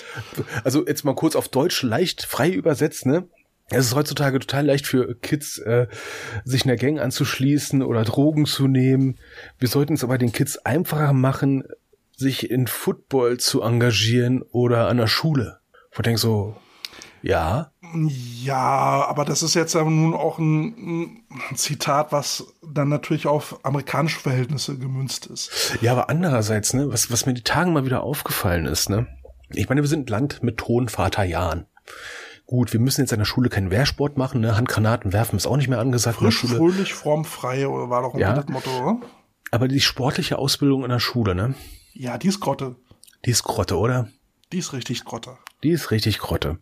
also 0.65 0.85
jetzt 0.85 1.05
mal 1.05 1.15
kurz 1.15 1.37
auf 1.37 1.49
Deutsch 1.49 1.85
leicht 1.85 2.25
frei 2.25 2.51
übersetzt, 2.51 3.07
ne. 3.07 3.29
Es 3.71 3.87
ist 3.87 3.95
heutzutage 3.95 4.41
total 4.41 4.67
leicht 4.67 4.89
für 4.89 5.15
Kids, 5.15 5.59
äh, 5.59 5.87
sich 6.45 6.65
einer 6.65 6.75
Gang 6.77 6.99
anzuschließen 6.99 7.83
oder 7.83 8.03
Drogen 8.03 8.45
zu 8.45 8.67
nehmen. 8.67 9.21
Wir 9.61 9.69
sollten 9.69 9.95
es 9.95 10.03
aber 10.03 10.19
den 10.19 10.33
Kids 10.33 10.59
einfacher 10.59 11.13
machen, 11.13 11.63
sich 12.17 12.51
in 12.51 12.67
Football 12.67 13.39
zu 13.39 13.63
engagieren 13.63 14.43
oder 14.51 14.89
an 14.89 14.97
der 14.97 15.07
Schule. 15.07 15.61
Wo 15.93 16.01
ich 16.01 16.03
denk 16.03 16.19
so, 16.19 16.57
ja, 17.23 17.71
Ja, 17.95 19.07
aber 19.09 19.25
das 19.25 19.43
ist 19.43 19.55
jetzt 19.55 19.75
ja 19.75 19.85
nun 19.85 20.15
auch 20.15 20.39
ein, 20.39 21.23
ein 21.51 21.57
Zitat, 21.57 22.13
was 22.13 22.47
dann 22.63 22.89
natürlich 22.89 23.27
auf 23.27 23.65
amerikanische 23.65 24.21
Verhältnisse 24.21 24.79
gemünzt 24.79 25.27
ist. 25.27 25.77
Ja, 25.81 25.93
aber 25.93 26.09
andererseits, 26.11 26.75
ne, 26.75 26.91
was, 26.91 27.11
was 27.11 27.27
mir 27.27 27.35
die 27.35 27.43
Tagen 27.45 27.73
mal 27.73 27.85
wieder 27.85 28.03
aufgefallen 28.03 28.67
ist, 28.67 28.89
ne? 28.91 29.07
Ich 29.51 29.69
meine, 29.69 29.83
wir 29.83 29.89
sind 29.89 30.07
ein 30.09 30.11
Land 30.11 30.43
mit 30.43 30.67
hohen 30.67 30.89
Vaterjahren. 30.89 31.67
Gut, 32.47 32.73
wir 32.73 32.81
müssen 32.81 33.03
jetzt 33.03 33.13
an 33.13 33.19
der 33.19 33.27
Schule 33.27 33.49
keinen 33.49 33.71
Wehrsport 33.71 34.17
machen, 34.17 34.41
ne? 34.41 34.57
Handgranaten 34.57 35.13
werfen 35.13 35.37
ist 35.37 35.47
auch 35.47 35.57
nicht 35.57 35.69
mehr 35.69 35.79
angesagt 35.81 36.19
Frisch, 36.19 36.43
in 36.45 36.51
der 36.51 36.57
Schule. 36.57 36.73
fröhlich, 36.73 36.95
fromm, 36.95 37.25
frei 37.25 37.69
oder 37.69 37.91
war 37.91 38.03
doch 38.03 38.15
Ja. 38.19 38.33
das 38.35 38.49
Motto, 38.49 38.71
oder? 38.83 39.01
Aber 39.51 39.69
die 39.69 39.81
sportliche 39.81 40.39
Ausbildung 40.39 40.83
in 40.85 40.91
der 40.91 40.99
Schule, 41.01 41.35
ne? 41.35 41.55
Ja, 41.93 42.17
die 42.19 42.29
ist 42.29 42.41
Grotte. 42.41 42.77
Die 43.27 43.31
ist 43.31 43.43
Grotte, 43.45 43.79
oder? 43.79 44.09
Die 44.53 44.59
ist 44.59 44.73
richtig 44.73 45.05
Grotte. 45.05 45.37
Die 45.63 45.71
ist 45.71 45.91
richtig 45.91 46.19
Grotte. 46.19 46.59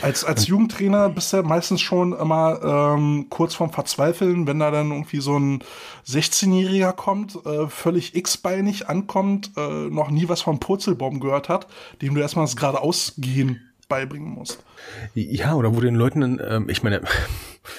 Als, 0.00 0.24
als 0.24 0.46
Jugendtrainer 0.46 1.10
bist 1.10 1.32
du 1.32 1.42
meistens 1.42 1.82
schon 1.82 2.12
immer 2.14 2.94
ähm, 2.96 3.26
kurz 3.28 3.54
vorm 3.54 3.72
Verzweifeln, 3.72 4.46
wenn 4.46 4.58
da 4.58 4.70
dann 4.70 4.90
irgendwie 4.90 5.20
so 5.20 5.38
ein 5.38 5.62
16-Jähriger 6.08 6.94
kommt, 6.94 7.38
äh, 7.44 7.68
völlig 7.68 8.14
x-beinig 8.14 8.88
ankommt, 8.88 9.50
äh, 9.56 9.90
noch 9.90 10.10
nie 10.10 10.28
was 10.28 10.40
vom 10.40 10.60
Purzelbaum 10.60 11.20
gehört 11.20 11.50
hat, 11.50 11.66
dem 12.00 12.14
du 12.14 12.22
erstmal 12.22 12.46
das 12.46 12.56
geradeausgehen 12.56 13.60
beibringen 13.88 14.30
musst. 14.30 14.64
Ja, 15.14 15.54
oder 15.54 15.76
wo 15.76 15.80
den 15.80 15.94
Leuten, 15.94 16.40
ähm, 16.42 16.70
ich 16.70 16.82
meine, 16.82 17.02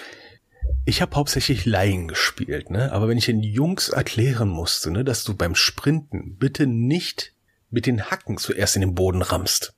ich 0.86 1.02
habe 1.02 1.16
hauptsächlich 1.16 1.66
Laien 1.66 2.08
gespielt, 2.08 2.70
ne? 2.70 2.92
Aber 2.92 3.08
wenn 3.08 3.18
ich 3.18 3.26
den 3.26 3.42
Jungs 3.42 3.90
erklären 3.90 4.50
musste, 4.50 4.92
ne, 4.92 5.04
dass 5.04 5.24
du 5.24 5.34
beim 5.34 5.56
Sprinten 5.56 6.38
bitte 6.38 6.68
nicht 6.68 7.34
mit 7.72 7.88
den 7.88 8.12
Hacken 8.12 8.38
zuerst 8.38 8.76
in 8.76 8.82
den 8.82 8.94
Boden 8.94 9.24
rammst. 9.24 9.74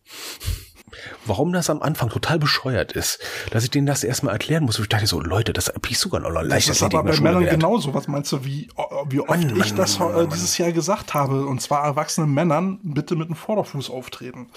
Warum 1.26 1.54
das 1.54 1.70
am 1.70 1.82
Anfang 1.82 2.10
total 2.10 2.40
bescheuert 2.40 2.92
ist, 2.92 3.20
dass 3.52 3.64
ich 3.64 3.72
denen 3.72 3.88
das 3.88 4.04
erstmal 4.04 4.34
erklären 4.34 4.64
muss. 4.64 4.80
Ich 4.80 4.90
dachte 4.90 5.08
so, 5.08 5.22
Leute, 5.22 5.54
das 5.54 5.68
hab 5.68 5.90
ich 5.90 6.00
sogar 6.00 6.20
noch 6.20 6.34
Das 6.34 6.44
leicht 6.44 6.70
ist 6.70 6.84
aber 6.84 7.04
bei 7.04 7.20
Männern 7.20 7.46
genauso. 7.46 7.94
Was 7.94 8.08
meinst 8.08 8.32
du, 8.32 8.44
wie, 8.44 8.70
wie 9.10 9.20
oft 9.20 9.30
Mann, 9.30 9.50
ich 9.50 9.56
Mann, 9.56 9.76
das 9.76 10.00
Mann, 10.00 10.12
äh, 10.12 10.18
Mann, 10.18 10.30
dieses 10.30 10.58
Jahr 10.58 10.72
gesagt 10.72 11.14
habe? 11.14 11.46
Und 11.46 11.62
zwar 11.62 11.84
erwachsenen 11.84 12.34
Männern 12.34 12.80
bitte 12.84 13.16
mit 13.16 13.30
dem 13.30 13.36
Vorderfuß 13.36 13.90
auftreten. 13.90 14.48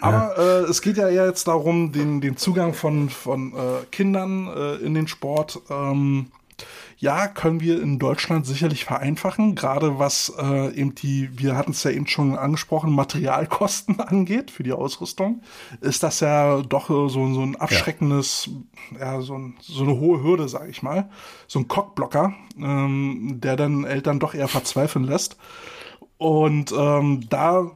Aber 0.00 0.38
äh, 0.38 0.70
es 0.70 0.80
geht 0.80 0.96
ja 0.96 1.08
eher 1.08 1.26
jetzt 1.26 1.48
darum, 1.48 1.92
den, 1.92 2.20
den 2.20 2.36
Zugang 2.36 2.74
von, 2.74 3.10
von 3.10 3.52
äh, 3.52 3.84
Kindern 3.90 4.48
äh, 4.48 4.74
in 4.76 4.94
den 4.94 5.08
Sport. 5.08 5.60
Ähm, 5.70 6.28
ja, 7.02 7.26
können 7.26 7.60
wir 7.60 7.82
in 7.82 7.98
Deutschland 7.98 8.46
sicherlich 8.46 8.84
vereinfachen, 8.84 9.56
gerade 9.56 9.98
was 9.98 10.32
äh, 10.38 10.72
eben 10.72 10.94
die, 10.94 11.36
wir 11.36 11.56
hatten 11.56 11.72
es 11.72 11.82
ja 11.82 11.90
eben 11.90 12.06
schon 12.06 12.38
angesprochen, 12.38 12.92
Materialkosten 12.92 13.98
angeht 14.00 14.52
für 14.52 14.62
die 14.62 14.72
Ausrüstung, 14.72 15.42
ist 15.80 16.04
das 16.04 16.20
ja 16.20 16.62
doch 16.62 16.90
äh, 16.90 17.08
so, 17.08 17.34
so 17.34 17.42
ein 17.42 17.56
abschreckendes, 17.56 18.50
ja, 18.96 19.20
so, 19.20 19.36
ein, 19.36 19.56
so 19.60 19.82
eine 19.82 19.98
hohe 19.98 20.22
Hürde, 20.22 20.48
sage 20.48 20.70
ich 20.70 20.84
mal. 20.84 21.10
So 21.48 21.58
ein 21.58 21.66
Cockblocker, 21.66 22.34
ähm, 22.56 23.40
der 23.42 23.56
dann 23.56 23.82
Eltern 23.82 24.20
doch 24.20 24.34
eher 24.34 24.46
verzweifeln 24.46 25.04
lässt. 25.04 25.36
Und 26.18 26.70
ähm, 26.70 27.28
da 27.28 27.72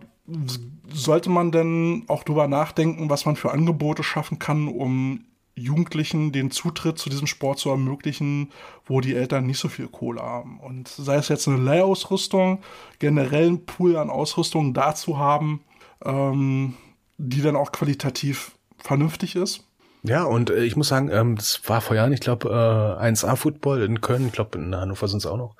sollte 0.92 1.30
man 1.30 1.50
dann 1.50 2.04
auch 2.06 2.22
drüber 2.22 2.46
nachdenken, 2.46 3.10
was 3.10 3.26
man 3.26 3.34
für 3.34 3.50
Angebote 3.50 4.04
schaffen 4.04 4.38
kann, 4.38 4.68
um 4.68 5.24
Jugendlichen 5.56 6.32
den 6.32 6.50
Zutritt 6.50 6.98
zu 6.98 7.08
diesem 7.08 7.26
Sport 7.26 7.58
zu 7.58 7.70
ermöglichen, 7.70 8.52
wo 8.84 9.00
die 9.00 9.14
Eltern 9.14 9.46
nicht 9.46 9.58
so 9.58 9.68
viel 9.68 9.88
Kohle 9.88 10.20
haben. 10.20 10.60
Und 10.60 10.88
sei 10.88 11.16
es 11.16 11.28
jetzt 11.28 11.48
eine 11.48 11.56
Leihausrüstung, 11.56 12.60
generell 12.98 13.46
einen 13.46 13.64
Pool 13.64 13.96
an 13.96 14.10
Ausrüstung 14.10 14.74
dazu 14.74 15.18
haben, 15.18 15.62
ähm, 16.04 16.74
die 17.16 17.40
dann 17.40 17.56
auch 17.56 17.72
qualitativ 17.72 18.52
vernünftig 18.78 19.34
ist. 19.34 19.65
Ja, 20.06 20.24
und 20.24 20.50
äh, 20.50 20.64
ich 20.64 20.76
muss 20.76 20.88
sagen, 20.88 21.10
ähm, 21.10 21.36
das 21.36 21.60
war 21.66 21.80
vor 21.80 21.96
Jahren, 21.96 22.12
ich 22.12 22.20
glaube, 22.20 22.48
äh, 22.48 23.02
1A 23.04 23.36
Football 23.36 23.82
in 23.82 24.00
Köln, 24.00 24.26
ich 24.26 24.32
glaube, 24.32 24.58
in 24.58 24.74
Hannover 24.74 25.08
sind 25.08 25.18
es 25.18 25.26
auch 25.26 25.36
noch. 25.36 25.56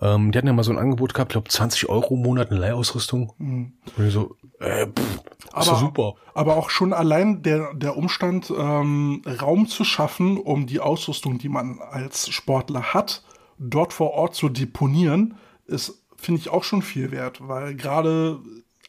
Ähm, 0.00 0.30
die 0.30 0.38
hatten 0.38 0.46
ja 0.46 0.52
mal 0.52 0.62
so 0.62 0.70
ein 0.70 0.78
Angebot 0.78 1.14
gehabt, 1.14 1.32
ich 1.32 1.34
glaube, 1.34 1.48
20 1.48 1.88
Euro 1.88 2.14
im 2.14 2.22
Monat 2.22 2.50
eine 2.50 2.60
Leihausrüstung. 2.60 3.32
Und 3.38 3.72
ich 3.98 4.12
so, 4.12 4.36
äh, 4.60 4.86
pff, 4.86 5.20
ist 5.58 5.68
doch 5.68 5.80
super. 5.80 6.14
aber 6.34 6.56
auch 6.56 6.70
schon 6.70 6.92
allein 6.92 7.42
der, 7.42 7.74
der 7.74 7.96
Umstand, 7.96 8.52
ähm, 8.56 9.22
Raum 9.40 9.66
zu 9.66 9.84
schaffen, 9.84 10.38
um 10.38 10.66
die 10.66 10.80
Ausrüstung, 10.80 11.38
die 11.38 11.48
man 11.48 11.80
als 11.80 12.28
Sportler 12.28 12.94
hat, 12.94 13.24
dort 13.58 13.92
vor 13.92 14.12
Ort 14.12 14.34
zu 14.34 14.48
deponieren, 14.48 15.36
ist, 15.66 16.04
finde 16.16 16.40
ich, 16.40 16.50
auch 16.50 16.64
schon 16.64 16.82
viel 16.82 17.10
wert, 17.10 17.46
weil 17.46 17.74
gerade, 17.74 18.38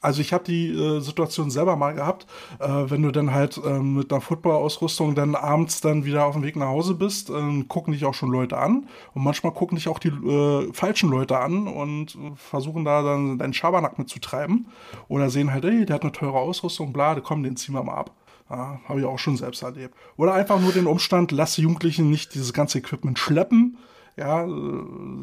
also 0.01 0.21
ich 0.21 0.31
habe 0.31 0.43
die 0.45 0.69
äh, 0.69 1.01
Situation 1.01 1.51
selber 1.51 1.75
mal 1.75 1.93
gehabt, 1.93 2.25
äh, 2.59 2.67
wenn 2.67 3.01
du 3.01 3.11
dann 3.11 3.33
halt 3.33 3.59
ähm, 3.65 3.95
mit 3.95 4.11
einer 4.11 4.21
Football-Ausrüstung 4.21 5.13
dann 5.13 5.35
abends 5.35 5.81
dann 5.81 6.05
wieder 6.05 6.25
auf 6.25 6.35
dem 6.35 6.43
Weg 6.43 6.55
nach 6.55 6.67
Hause 6.67 6.93
bist, 6.93 7.29
ähm, 7.29 7.67
gucken 7.67 7.93
dich 7.93 8.05
auch 8.05 8.13
schon 8.13 8.31
Leute 8.31 8.57
an 8.57 8.87
und 9.13 9.23
manchmal 9.23 9.53
gucken 9.53 9.75
dich 9.75 9.89
auch 9.89 9.99
die 9.99 10.09
äh, 10.09 10.71
falschen 10.73 11.09
Leute 11.09 11.37
an 11.37 11.67
und 11.67 12.15
äh, 12.15 12.31
versuchen 12.35 12.85
da 12.85 13.01
dann 13.01 13.37
deinen 13.37 13.53
Schabernack 13.53 13.99
mitzutreiben 13.99 14.67
oder 15.09 15.29
sehen 15.29 15.51
halt, 15.51 15.65
ey, 15.65 15.85
der 15.85 15.95
hat 15.95 16.03
eine 16.03 16.13
teure 16.13 16.39
Ausrüstung, 16.39 16.93
bla, 16.93 17.19
komm, 17.19 17.43
den 17.43 17.57
ziehen 17.57 17.75
wir 17.75 17.83
mal 17.83 17.95
ab. 17.95 18.11
Ja, 18.49 18.79
habe 18.89 18.99
ich 18.99 19.05
auch 19.05 19.19
schon 19.19 19.37
selbst 19.37 19.61
erlebt. 19.61 19.93
Oder 20.17 20.33
einfach 20.33 20.59
nur 20.59 20.71
den 20.71 20.87
Umstand, 20.87 21.31
lass 21.31 21.53
die 21.53 21.61
Jugendlichen 21.61 22.09
nicht 22.09 22.33
dieses 22.33 22.51
ganze 22.51 22.79
Equipment 22.79 23.19
schleppen. 23.19 23.77
Ja, 24.19 24.45
äh, 24.45 24.49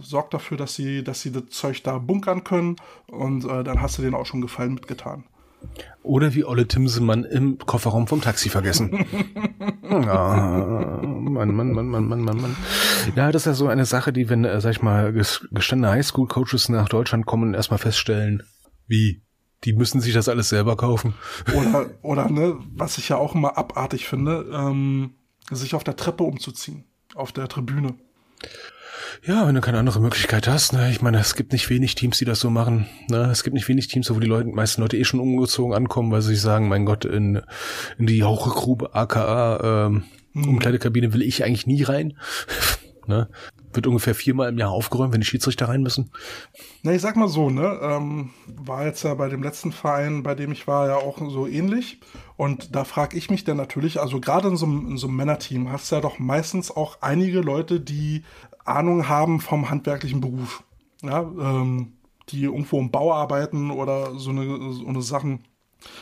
sorg 0.00 0.30
dafür, 0.30 0.56
dass 0.56 0.74
sie, 0.74 1.04
dass 1.04 1.20
sie 1.20 1.30
das 1.30 1.44
Zeug 1.50 1.82
da 1.82 1.98
bunkern 1.98 2.44
können 2.44 2.76
und 3.08 3.44
äh, 3.44 3.62
dann 3.62 3.82
hast 3.82 3.98
du 3.98 4.02
denen 4.02 4.14
auch 4.14 4.24
schon 4.24 4.40
Gefallen 4.40 4.72
mitgetan. 4.74 5.24
Oder 6.02 6.32
wie 6.34 6.44
Olle 6.44 6.66
Timsemann 6.66 7.24
im 7.24 7.58
Kofferraum 7.58 8.06
vom 8.06 8.20
Taxi 8.22 8.48
vergessen. 8.48 9.04
ja, 9.82 11.00
Mann, 11.02 11.54
Mann, 11.54 11.72
Mann, 11.72 11.88
Mann, 11.88 12.08
Mann, 12.08 12.20
Mann, 12.22 12.40
Mann. 12.40 12.56
Ja, 13.16 13.32
das 13.32 13.42
ist 13.42 13.46
ja 13.46 13.54
so 13.54 13.66
eine 13.68 13.84
Sache, 13.84 14.12
die, 14.12 14.28
wenn, 14.30 14.44
äh, 14.44 14.60
sag 14.60 14.70
ich 14.70 14.82
mal, 14.82 15.10
ges- 15.10 15.46
gestandene 15.52 15.92
Highschool-Coaches 15.92 16.68
nach 16.68 16.88
Deutschland 16.88 17.26
kommen 17.26 17.48
und 17.48 17.54
erstmal 17.54 17.78
feststellen, 17.78 18.42
wie, 18.86 19.22
die 19.64 19.72
müssen 19.72 20.00
sich 20.00 20.14
das 20.14 20.28
alles 20.28 20.48
selber 20.48 20.76
kaufen. 20.76 21.14
Oder, 21.54 21.90
oder 22.02 22.30
ne, 22.30 22.56
was 22.74 22.98
ich 22.98 23.08
ja 23.08 23.16
auch 23.16 23.34
immer 23.34 23.58
abartig 23.58 24.06
finde, 24.06 24.46
ähm, 24.52 25.14
sich 25.50 25.74
auf 25.74 25.84
der 25.84 25.96
Treppe 25.96 26.22
umzuziehen, 26.24 26.84
auf 27.14 27.32
der 27.32 27.48
Tribüne. 27.48 27.94
Ja, 29.24 29.46
wenn 29.46 29.54
du 29.54 29.60
keine 29.60 29.78
andere 29.78 30.00
Möglichkeit 30.00 30.48
hast, 30.48 30.72
ne, 30.72 30.90
ich 30.90 31.02
meine, 31.02 31.18
es 31.18 31.34
gibt 31.34 31.52
nicht 31.52 31.68
wenig 31.70 31.94
Teams, 31.94 32.18
die 32.18 32.24
das 32.24 32.40
so 32.40 32.50
machen. 32.50 32.86
Ne? 33.08 33.28
Es 33.30 33.42
gibt 33.44 33.54
nicht 33.54 33.68
wenig 33.68 33.88
Teams, 33.88 34.10
wo 34.10 34.20
die 34.20 34.26
Leute, 34.26 34.48
meisten 34.48 34.82
Leute 34.82 34.96
eh 34.96 35.04
schon 35.04 35.20
umgezogen 35.20 35.74
ankommen, 35.74 36.12
weil 36.12 36.22
sie 36.22 36.34
sich 36.34 36.40
sagen, 36.40 36.68
mein 36.68 36.86
Gott, 36.86 37.04
in, 37.04 37.42
in 37.98 38.06
die 38.06 38.18
Jauchegrube, 38.18 38.94
aka 38.94 39.86
ähm, 39.86 40.04
mhm. 40.32 40.48
Umkleidekabine 40.48 41.12
will 41.12 41.22
ich 41.22 41.44
eigentlich 41.44 41.66
nie 41.66 41.82
rein. 41.82 42.16
ne? 43.06 43.28
Wird 43.76 43.86
ungefähr 43.86 44.14
viermal 44.14 44.48
im 44.48 44.58
Jahr 44.58 44.70
aufgeräumt, 44.70 45.12
wenn 45.12 45.20
die 45.20 45.26
Schiedsrichter 45.26 45.68
rein 45.68 45.82
müssen. 45.82 46.10
Na, 46.82 46.92
ich 46.92 47.02
sag 47.02 47.16
mal 47.16 47.28
so, 47.28 47.50
ne, 47.50 47.78
ähm, 47.82 48.30
war 48.46 48.86
jetzt 48.86 49.02
ja 49.02 49.14
bei 49.14 49.28
dem 49.28 49.42
letzten 49.42 49.72
Verein, 49.72 50.22
bei 50.22 50.34
dem 50.34 50.52
ich 50.52 50.66
war, 50.66 50.88
ja 50.88 50.96
auch 50.96 51.18
so 51.30 51.46
ähnlich. 51.46 52.00
Und 52.36 52.74
da 52.74 52.84
frage 52.84 53.16
ich 53.16 53.30
mich 53.30 53.44
dann 53.44 53.56
natürlich, 53.56 54.00
also 54.00 54.20
gerade 54.20 54.48
in 54.48 54.56
so, 54.56 54.66
in 54.66 54.96
so 54.96 55.06
einem 55.06 55.16
Männerteam 55.16 55.70
hast 55.70 55.90
du 55.90 55.96
ja 55.96 56.00
doch 56.00 56.18
meistens 56.18 56.70
auch 56.70 56.98
einige 57.00 57.40
Leute, 57.40 57.80
die 57.80 58.22
Ahnung 58.64 59.08
haben 59.08 59.40
vom 59.40 59.70
handwerklichen 59.70 60.20
Beruf. 60.20 60.62
Ja, 61.02 61.20
ähm, 61.20 61.92
die 62.30 62.44
irgendwo 62.44 62.80
im 62.80 62.90
Bau 62.90 63.12
arbeiten 63.12 63.70
oder 63.70 64.18
so 64.18 64.30
eine, 64.30 64.72
so 64.72 64.86
eine 64.86 65.02
Sachen. 65.02 65.44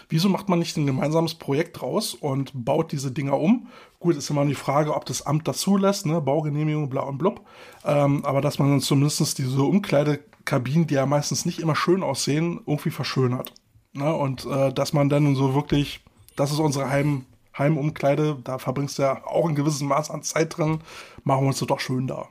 Wieso 0.09 0.29
macht 0.29 0.49
man 0.49 0.59
nicht 0.59 0.77
ein 0.77 0.87
gemeinsames 0.87 1.35
Projekt 1.35 1.83
raus 1.83 2.15
und 2.15 2.53
baut 2.55 2.93
diese 2.93 3.11
Dinger 3.11 3.39
um? 3.39 3.69
Gut, 4.01 4.17
ist 4.17 4.31
immer 4.31 4.45
die 4.45 4.55
Frage, 4.55 4.95
ob 4.95 5.05
das 5.07 5.23
Amt 5.23 5.49
das 5.49 5.59
zulässt, 5.59 6.07
ne? 6.07 6.21
Baugenehmigung, 6.21 6.91
bla 6.91 7.03
und 7.03 7.19
blub. 7.19 7.47
Ähm, 7.85 8.25
aber 8.25 8.41
dass 8.41 8.59
man 8.59 8.71
dann 8.71 8.81
zumindest 8.81 9.39
diese 9.39 9.63
Umkleidekabinen, 9.63 10.87
die 10.87 10.95
ja 10.95 11.07
meistens 11.07 11.47
nicht 11.47 11.61
immer 11.61 11.77
schön 11.77 12.03
aussehen, 12.03 12.61
irgendwie 12.67 12.91
verschönert. 12.91 13.53
Ne? 13.95 14.15
Und 14.15 14.45
äh, 14.45 14.73
dass 14.73 14.93
man 14.93 15.09
dann 15.09 15.35
so 15.37 15.55
wirklich, 15.55 16.01
das 16.37 16.51
ist 16.51 16.59
unsere 16.59 16.91
Heim, 16.91 17.27
Heimumkleide, 17.57 18.39
da 18.43 18.59
verbringst 18.59 18.99
du 18.99 19.03
ja 19.03 19.25
auch 19.27 19.49
ein 19.49 19.55
gewisses 19.55 19.83
Maß 19.83 20.11
an 20.11 20.23
Zeit 20.23 20.59
drin, 20.59 20.81
machen 21.23 21.45
wir 21.45 21.49
uns 21.49 21.61
doch 21.61 21.81
schön 21.81 22.07
da. 22.07 22.29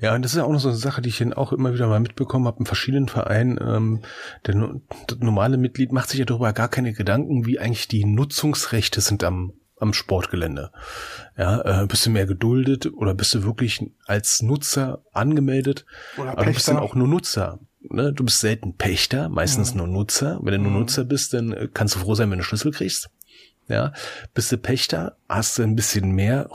Ja, 0.00 0.14
und 0.14 0.22
das 0.22 0.32
ist 0.32 0.38
ja 0.38 0.44
auch 0.44 0.52
noch 0.52 0.60
so 0.60 0.68
eine 0.68 0.76
Sache, 0.76 1.02
die 1.02 1.08
ich 1.08 1.18
dann 1.18 1.32
auch 1.32 1.52
immer 1.52 1.74
wieder 1.74 1.86
mal 1.86 2.00
mitbekommen 2.00 2.46
habe 2.46 2.60
in 2.60 2.66
verschiedenen 2.66 3.08
Vereinen. 3.08 3.58
Ähm, 3.60 4.00
der, 4.46 4.80
das 5.06 5.18
normale 5.18 5.56
Mitglied 5.56 5.92
macht 5.92 6.10
sich 6.10 6.18
ja 6.18 6.24
darüber 6.24 6.52
gar 6.52 6.68
keine 6.68 6.92
Gedanken, 6.92 7.46
wie 7.46 7.58
eigentlich 7.58 7.88
die 7.88 8.04
Nutzungsrechte 8.04 9.00
sind 9.00 9.24
am, 9.24 9.52
am 9.78 9.92
Sportgelände. 9.92 10.72
Ja, 11.36 11.82
äh, 11.82 11.86
bist 11.86 12.06
du 12.06 12.10
mehr 12.10 12.26
geduldet 12.26 12.92
oder 12.92 13.14
bist 13.14 13.34
du 13.34 13.42
wirklich 13.42 13.90
als 14.06 14.42
Nutzer 14.42 15.04
angemeldet? 15.12 15.84
Oder 16.16 16.32
Aber 16.32 16.44
du 16.44 16.52
bist 16.52 16.68
dann 16.68 16.78
auch 16.78 16.94
nur 16.94 17.08
Nutzer. 17.08 17.58
Ne? 17.80 18.12
Du 18.12 18.24
bist 18.24 18.40
selten 18.40 18.76
Pächter, 18.76 19.28
meistens 19.28 19.70
ja. 19.70 19.76
nur 19.76 19.88
Nutzer. 19.88 20.38
Wenn 20.42 20.54
du 20.54 20.60
nur 20.60 20.70
mhm. 20.70 20.78
Nutzer 20.80 21.04
bist, 21.04 21.34
dann 21.34 21.52
äh, 21.52 21.68
kannst 21.72 21.94
du 21.94 21.98
froh 21.98 22.14
sein, 22.14 22.30
wenn 22.30 22.38
du 22.38 22.44
Schlüssel 22.44 22.72
kriegst. 22.72 23.10
Ja, 23.68 23.92
bist 24.34 24.50
du 24.52 24.58
Pächter, 24.58 25.16
hast 25.28 25.58
du 25.58 25.62
ein 25.62 25.76
bisschen 25.76 26.12
mehr, 26.12 26.50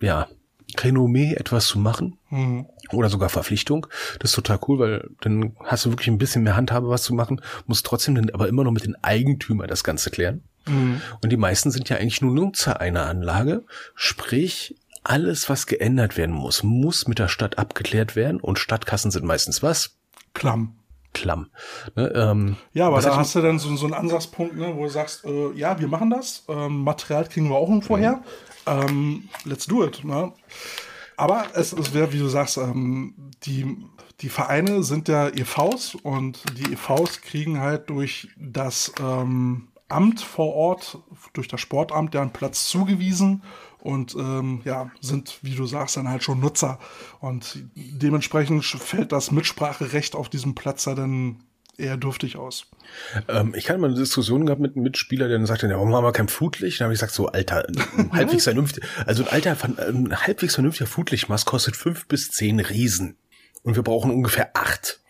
ja, 0.00 0.28
Renommee 0.76 1.34
etwas 1.34 1.66
zu 1.66 1.78
machen 1.78 2.18
mhm. 2.30 2.66
oder 2.92 3.08
sogar 3.08 3.28
Verpflichtung. 3.28 3.86
Das 4.18 4.30
ist 4.30 4.36
total 4.36 4.58
cool, 4.68 4.78
weil 4.78 5.10
dann 5.20 5.56
hast 5.64 5.86
du 5.86 5.90
wirklich 5.90 6.08
ein 6.08 6.18
bisschen 6.18 6.42
mehr 6.42 6.56
Handhabe, 6.56 6.88
was 6.88 7.02
zu 7.02 7.14
machen, 7.14 7.40
musst 7.66 7.86
trotzdem 7.86 8.14
dann 8.14 8.30
aber 8.30 8.48
immer 8.48 8.64
noch 8.64 8.72
mit 8.72 8.84
den 8.84 8.96
Eigentümern 9.02 9.68
das 9.68 9.84
Ganze 9.84 10.10
klären. 10.10 10.42
Mhm. 10.66 11.00
Und 11.22 11.30
die 11.30 11.36
meisten 11.36 11.70
sind 11.70 11.88
ja 11.88 11.96
eigentlich 11.96 12.20
nur 12.20 12.34
Nutzer 12.34 12.80
einer 12.80 13.06
Anlage, 13.06 13.64
sprich 13.94 14.76
alles, 15.04 15.48
was 15.48 15.66
geändert 15.66 16.16
werden 16.16 16.34
muss, 16.34 16.62
muss 16.62 17.08
mit 17.08 17.18
der 17.18 17.28
Stadt 17.28 17.58
abgeklärt 17.58 18.14
werden 18.14 18.40
und 18.40 18.58
Stadtkassen 18.58 19.10
sind 19.10 19.24
meistens 19.24 19.62
was? 19.62 19.96
Klamm. 20.34 20.74
Klamm. 21.14 21.48
Ne, 21.96 22.12
ähm, 22.14 22.56
ja, 22.74 22.88
aber 22.88 23.00
da 23.00 23.16
hast 23.16 23.34
du 23.34 23.40
dann 23.40 23.58
so, 23.58 23.74
so 23.76 23.86
einen 23.86 23.94
Ansatzpunkt, 23.94 24.56
ne, 24.56 24.76
wo 24.76 24.84
du 24.84 24.90
sagst, 24.90 25.24
äh, 25.24 25.52
ja, 25.54 25.80
wir 25.80 25.88
machen 25.88 26.10
das, 26.10 26.44
ähm, 26.48 26.82
Material 26.82 27.24
kriegen 27.24 27.48
wir 27.48 27.56
auch 27.56 27.68
irgendwo 27.68 27.96
her. 27.96 28.16
Mhm 28.16 28.47
ähm, 28.68 29.28
let's 29.44 29.66
do 29.66 29.84
it. 29.84 30.04
Ne? 30.04 30.32
Aber 31.16 31.46
es, 31.54 31.72
es 31.72 31.92
wäre, 31.94 32.12
wie 32.12 32.18
du 32.18 32.28
sagst, 32.28 32.58
ähm, 32.58 33.14
die, 33.44 33.76
die 34.20 34.28
Vereine 34.28 34.82
sind 34.82 35.08
ja 35.08 35.28
EVs 35.28 35.96
und 35.96 36.42
die 36.56 36.72
EVs 36.72 37.22
kriegen 37.22 37.60
halt 37.60 37.90
durch 37.90 38.28
das 38.36 38.92
ähm, 39.00 39.68
Amt 39.88 40.20
vor 40.20 40.54
Ort, 40.54 40.98
durch 41.32 41.48
das 41.48 41.60
Sportamt, 41.60 42.14
einen 42.14 42.32
Platz 42.32 42.68
zugewiesen 42.68 43.42
und 43.80 44.14
ähm, 44.16 44.60
ja, 44.64 44.90
sind, 45.00 45.38
wie 45.42 45.54
du 45.54 45.66
sagst, 45.66 45.96
dann 45.96 46.08
halt 46.08 46.22
schon 46.22 46.40
Nutzer. 46.40 46.78
Und 47.20 47.64
dementsprechend 47.74 48.64
fällt 48.64 49.12
das 49.12 49.30
Mitspracherecht 49.30 50.14
auf 50.14 50.28
diesem 50.28 50.54
Platz 50.54 50.84
dann 50.84 51.36
eher 51.78 51.96
dürftig 51.96 52.36
aus. 52.36 52.66
Ähm, 53.28 53.54
ich 53.56 53.68
hatte 53.68 53.78
mal 53.78 53.88
eine 53.88 53.96
Diskussion 53.96 54.44
gehabt 54.46 54.60
mit 54.60 54.74
einem 54.74 54.82
Mitspieler, 54.82 55.28
der 55.28 55.38
dann 55.38 55.46
sagte, 55.46 55.68
ja, 55.68 55.74
warum 55.74 55.94
haben 55.94 56.04
wir 56.04 56.12
kein 56.12 56.28
Flutlicht? 56.28 56.80
Dann 56.80 56.86
habe 56.86 56.94
ich 56.94 57.00
gesagt, 57.00 57.14
so, 57.14 57.28
Alter, 57.28 57.66
ein 57.68 58.12
halbwegs 58.12 58.44
vernünftig, 58.44 58.84
also 59.06 59.24
ein 59.24 59.28
alter, 59.28 59.56
ein 59.64 60.26
halbwegs 60.26 60.54
vernünftiger 60.54 60.88
Flutlichtmast 60.88 61.46
kostet 61.46 61.76
fünf 61.76 62.06
bis 62.08 62.30
zehn 62.30 62.60
Riesen. 62.60 63.16
Und 63.62 63.76
wir 63.76 63.82
brauchen 63.82 64.10
ungefähr 64.10 64.50
acht. 64.54 65.00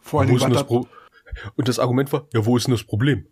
Vor 0.00 0.20
allem, 0.20 0.38
das 0.38 0.64
Pro 0.64 0.86
und 1.56 1.68
das 1.68 1.78
Argument 1.78 2.12
war, 2.12 2.26
ja, 2.32 2.46
wo 2.46 2.56
ist 2.56 2.66
denn 2.66 2.74
das 2.74 2.84
Problem? 2.84 3.26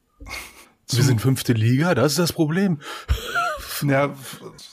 Wir 0.91 1.03
sind 1.03 1.21
fünfte 1.21 1.53
Liga, 1.53 1.95
das 1.95 2.13
ist 2.13 2.19
das 2.19 2.33
Problem. 2.33 2.81
Ja, 3.83 4.15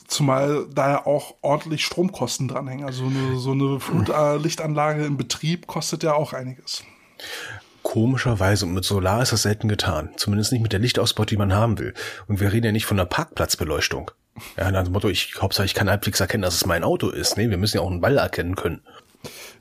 zumal 0.07 0.68
da 0.72 0.89
ja 0.91 1.05
auch 1.07 1.36
ordentlich 1.41 1.84
Stromkosten 1.84 2.47
dranhängen. 2.47 2.86
Also 2.86 3.05
eine, 3.05 3.39
so 3.39 3.51
eine 3.51 3.80
Flutlichtanlage 3.80 5.05
im 5.05 5.18
Betrieb 5.18 5.66
kostet 5.66 6.03
ja 6.03 6.14
auch 6.14 6.34
einiges. 6.34 6.84
Komischerweise, 7.84 8.66
und 8.66 8.74
mit 8.74 8.86
Solar 8.86 9.24
ist 9.24 9.32
das 9.32 9.42
selten 9.42 9.68
getan. 9.68 10.12
Zumindest 10.16 10.52
nicht 10.52 10.62
mit 10.62 10.72
der 10.72 10.80
Lichtausbau, 10.80 11.26
die 11.26 11.38
man 11.38 11.54
haben 11.54 11.80
will. 11.80 11.94
Und 12.28 12.40
wir 12.40 12.54
reden 12.54 12.68
ja 12.68 12.72
nicht 12.72 12.86
von 12.86 13.00
einer 13.00 13.08
Parkplatzbeleuchtung. 13.08 14.12
Ja, 14.58 14.72
nach 14.72 14.84
dem 14.84 14.94
Motto, 14.94 15.10
ich 15.10 15.36
Hauptsache, 15.42 15.66
ich 15.66 15.74
kann 15.74 15.90
halbwegs 15.90 16.20
erkennen, 16.20 16.44
dass 16.44 16.56
es 16.56 16.66
mein 16.66 16.84
Auto 16.84 17.10
ist. 17.10 17.38
Nee, 17.38 17.50
wir 17.50 17.58
müssen 17.58 17.78
ja 17.78 17.84
auch 17.84 17.90
einen 17.90 18.02
Ball 18.02 18.18
erkennen 18.18 18.56
können. 18.56 18.82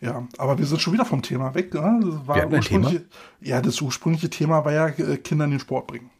Ja, 0.01 0.27
aber 0.39 0.59
wir 0.59 0.67
sind 0.67 0.81
schon 0.81 0.93
wieder 0.93 1.05
vom 1.05 1.23
Thema 1.23 1.55
weg. 1.55 1.75
Ne? 1.75 2.01
Das 2.03 2.27
war 2.27 2.51
wir 2.51 2.61
Thema? 2.61 2.93
Ja, 3.41 3.61
das 3.61 3.81
ursprüngliche 3.81 4.31
Thema 4.31 4.65
war 4.65 4.73
ja 4.73 4.87
äh, 4.89 5.17
Kinder 5.17 5.47
in 5.47 5.53
den 5.53 5.61
Sport 5.61 5.87
bringen. 5.87 6.11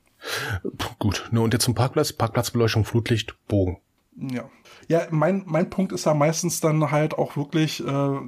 Gut, 0.99 1.28
ne, 1.30 1.41
und 1.41 1.55
jetzt 1.55 1.64
zum 1.64 1.74
Parkplatz, 1.74 2.12
Parkplatzbeleuchtung, 2.12 2.84
Flutlicht, 2.84 3.36
Bogen. 3.49 3.78
Ja. 4.16 4.45
Ja, 4.88 5.07
mein, 5.11 5.45
mein 5.47 5.70
Punkt 5.70 5.93
ist 5.93 6.05
da 6.05 6.12
meistens 6.12 6.61
dann 6.61 6.91
halt 6.91 7.16
auch 7.16 7.36
wirklich 7.36 7.86
äh, 7.86 8.18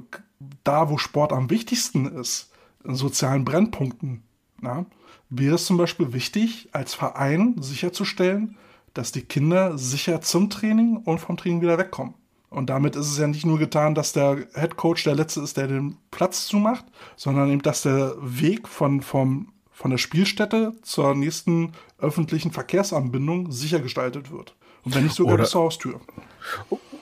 da, 0.63 0.89
wo 0.89 0.97
Sport 0.97 1.33
am 1.33 1.49
wichtigsten 1.49 2.07
ist 2.07 2.52
sozialen 2.83 3.45
Brennpunkten. 3.45 4.23
Ja, 4.61 4.85
wäre 5.29 5.55
es 5.55 5.65
zum 5.65 5.77
Beispiel 5.77 6.13
wichtig, 6.13 6.69
als 6.71 6.93
Verein 6.93 7.55
sicherzustellen, 7.59 8.57
dass 8.93 9.11
die 9.11 9.23
Kinder 9.23 9.77
sicher 9.77 10.21
zum 10.21 10.49
Training 10.49 10.97
und 10.97 11.19
vom 11.19 11.37
Training 11.37 11.61
wieder 11.61 11.77
wegkommen. 11.77 12.13
Und 12.49 12.69
damit 12.69 12.95
ist 12.95 13.07
es 13.07 13.17
ja 13.17 13.25
nicht 13.25 13.47
nur 13.47 13.57
getan, 13.57 13.95
dass 13.95 14.13
der 14.13 14.37
Head 14.53 14.75
Coach 14.77 15.03
der 15.03 15.15
Letzte 15.15 15.41
ist, 15.41 15.57
der 15.57 15.67
den 15.67 15.97
Platz 16.11 16.45
zumacht, 16.45 16.85
sondern 17.15 17.49
eben, 17.49 17.63
dass 17.63 17.81
der 17.81 18.13
Weg 18.19 18.67
von, 18.67 19.01
vom, 19.01 19.51
von 19.71 19.89
der 19.89 19.97
Spielstätte 19.97 20.73
zur 20.83 21.15
nächsten 21.15 21.71
öffentlichen 21.97 22.51
Verkehrsanbindung 22.51 23.51
sicher 23.51 23.79
gestaltet 23.79 24.31
wird. 24.31 24.55
Und 24.83 24.93
wenn 24.93 25.03
nicht 25.03 25.15
sogar 25.15 25.37
bis 25.37 25.49
zur 25.49 25.63
Haustür. 25.63 25.99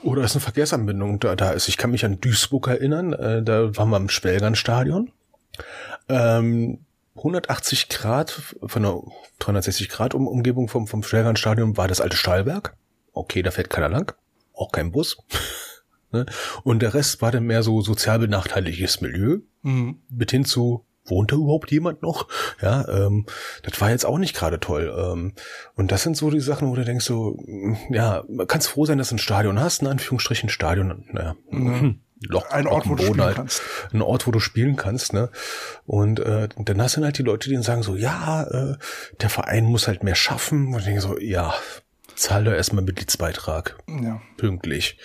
Oder 0.02 0.24
ist 0.24 0.34
eine 0.34 0.40
Verkehrsanbindung 0.40 1.20
da, 1.20 1.36
da 1.36 1.50
ist. 1.50 1.68
Ich 1.68 1.76
kann 1.76 1.90
mich 1.90 2.04
an 2.04 2.20
Duisburg 2.20 2.68
erinnern, 2.68 3.12
äh, 3.12 3.42
da 3.42 3.76
waren 3.76 3.90
wir 3.90 3.96
im 3.98 4.08
Schwelgernstadion 4.08 5.10
ähm, 6.08 6.84
180 7.16 7.88
Grad 7.88 8.56
von 8.64 8.82
der 8.82 9.00
360 9.40 9.88
Grad 9.88 10.14
um 10.14 10.26
Umgebung 10.26 10.68
vom, 10.68 10.86
vom 10.86 11.02
Stadion 11.02 11.76
war 11.76 11.88
das 11.88 12.00
alte 12.00 12.16
Stahlwerk. 12.16 12.74
Okay, 13.12 13.42
da 13.42 13.50
fährt 13.50 13.70
keiner 13.70 13.88
lang. 13.88 14.14
Auch 14.54 14.72
kein 14.72 14.92
Bus. 14.92 15.18
Ne? 16.14 16.26
Und 16.62 16.82
der 16.82 16.92
Rest 16.92 17.22
war 17.22 17.32
dann 17.32 17.44
mehr 17.44 17.62
so 17.62 17.80
sozial 17.80 18.18
benachteiligtes 18.18 19.00
Milieu. 19.00 19.38
Mhm. 19.62 20.02
Mit 20.10 20.30
hin 20.30 20.44
zu, 20.44 20.84
wohnt 21.06 21.32
da 21.32 21.36
überhaupt 21.36 21.70
jemand 21.70 22.02
noch? 22.02 22.28
Ja, 22.60 22.86
ähm, 22.86 23.24
das 23.62 23.80
war 23.80 23.90
jetzt 23.90 24.04
auch 24.04 24.18
nicht 24.18 24.36
gerade 24.36 24.60
toll. 24.60 24.94
Ähm, 24.94 25.32
und 25.74 25.90
das 25.90 26.02
sind 26.02 26.16
so 26.16 26.30
die 26.30 26.40
Sachen, 26.40 26.68
wo 26.68 26.74
du 26.74 26.84
denkst 26.84 27.06
so, 27.06 27.38
ja, 27.88 28.24
kannst 28.46 28.68
froh 28.68 28.84
sein, 28.84 28.98
dass 28.98 29.08
du 29.08 29.14
ein 29.14 29.20
Stadion 29.20 29.58
hast, 29.58 29.80
in 29.80 29.88
Anführungsstrichen 29.88 30.50
Stadion. 30.50 31.06
Naja, 31.12 31.34
mhm. 31.50 32.00
Loch, 32.28 32.50
ein 32.50 32.66
Ort, 32.66 32.88
wo 32.88 32.94
du 32.94 33.04
spielen 33.04 33.22
halt. 33.22 33.36
kannst. 33.36 33.62
Ein 33.92 34.02
Ort, 34.02 34.26
wo 34.26 34.30
du 34.30 34.40
spielen 34.40 34.76
kannst, 34.76 35.12
ne? 35.12 35.30
Und 35.86 36.20
äh, 36.20 36.48
dann 36.56 36.80
hast 36.80 36.96
du 36.96 37.04
halt 37.04 37.18
die 37.18 37.22
Leute, 37.22 37.48
die 37.48 37.54
dann 37.54 37.64
sagen 37.64 37.82
so, 37.82 37.96
ja, 37.96 38.44
äh, 38.44 38.76
der 39.20 39.30
Verein 39.30 39.64
muss 39.64 39.88
halt 39.88 40.02
mehr 40.02 40.14
schaffen. 40.14 40.68
Und 40.68 40.80
ich 40.80 40.84
denke 40.84 41.00
so, 41.00 41.18
ja, 41.18 41.54
zahl 42.14 42.44
doch 42.44 42.52
erstmal 42.52 42.84
Mitgliedsbeitrag. 42.84 43.76
Ja. 43.88 44.20
Pünktlich. 44.36 44.98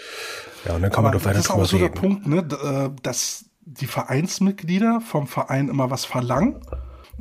Ja, 0.65 0.75
und 0.75 0.81
dann 0.81 0.91
kann 0.91 1.05
Aber 1.05 1.13
man 1.13 1.19
doch 1.19 1.25
weiter 1.25 1.41
drüber 1.41 1.53
reden. 1.55 1.61
Das 1.61 1.69
ist 1.69 1.73
auch 1.73 1.77
so 1.77 1.77
der 1.77 1.89
Punkt, 1.89 2.27
ne, 2.27 2.93
äh, 2.95 3.01
dass 3.01 3.45
die 3.61 3.87
Vereinsmitglieder 3.87 5.01
vom 5.01 5.27
Verein 5.27 5.67
immer 5.67 5.89
was 5.89 6.05
verlangen 6.05 6.61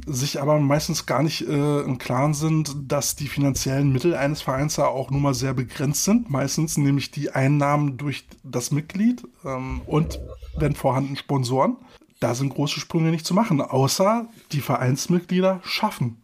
sich 0.05 0.41
aber 0.41 0.59
meistens 0.61 1.07
gar 1.07 1.23
nicht 1.23 1.49
äh, 1.49 1.81
im 1.81 1.99
Klaren 1.99 2.35
sind, 2.35 2.75
dass 2.91 3.17
die 3.17 3.29
finanziellen 3.29 3.93
Mittel 3.93 4.15
eines 4.15 4.43
Vereins 4.43 4.77
ja 4.77 4.87
auch 4.87 5.11
nun 5.11 5.23
mal 5.23 5.35
sehr 5.35 5.55
begrenzt 5.55 6.05
sind. 6.05 6.29
Meistens 6.31 6.77
nämlich 6.77 7.11
die 7.11 7.31
Einnahmen 7.31 7.97
durch 7.97 8.27
das 8.43 8.71
Mitglied 8.71 9.27
ähm, 9.45 9.81
und 9.87 10.21
wenn 10.59 10.75
vorhanden 10.75 11.17
Sponsoren. 11.17 11.77
Da 12.21 12.35
sind 12.35 12.55
große 12.55 12.81
Sprünge 12.81 13.11
nicht 13.11 13.27
zu 13.27 13.35
machen, 13.35 13.61
außer 13.61 14.27
die 14.53 14.61
Vereinsmitglieder 14.61 15.61
schaffen. 15.65 16.23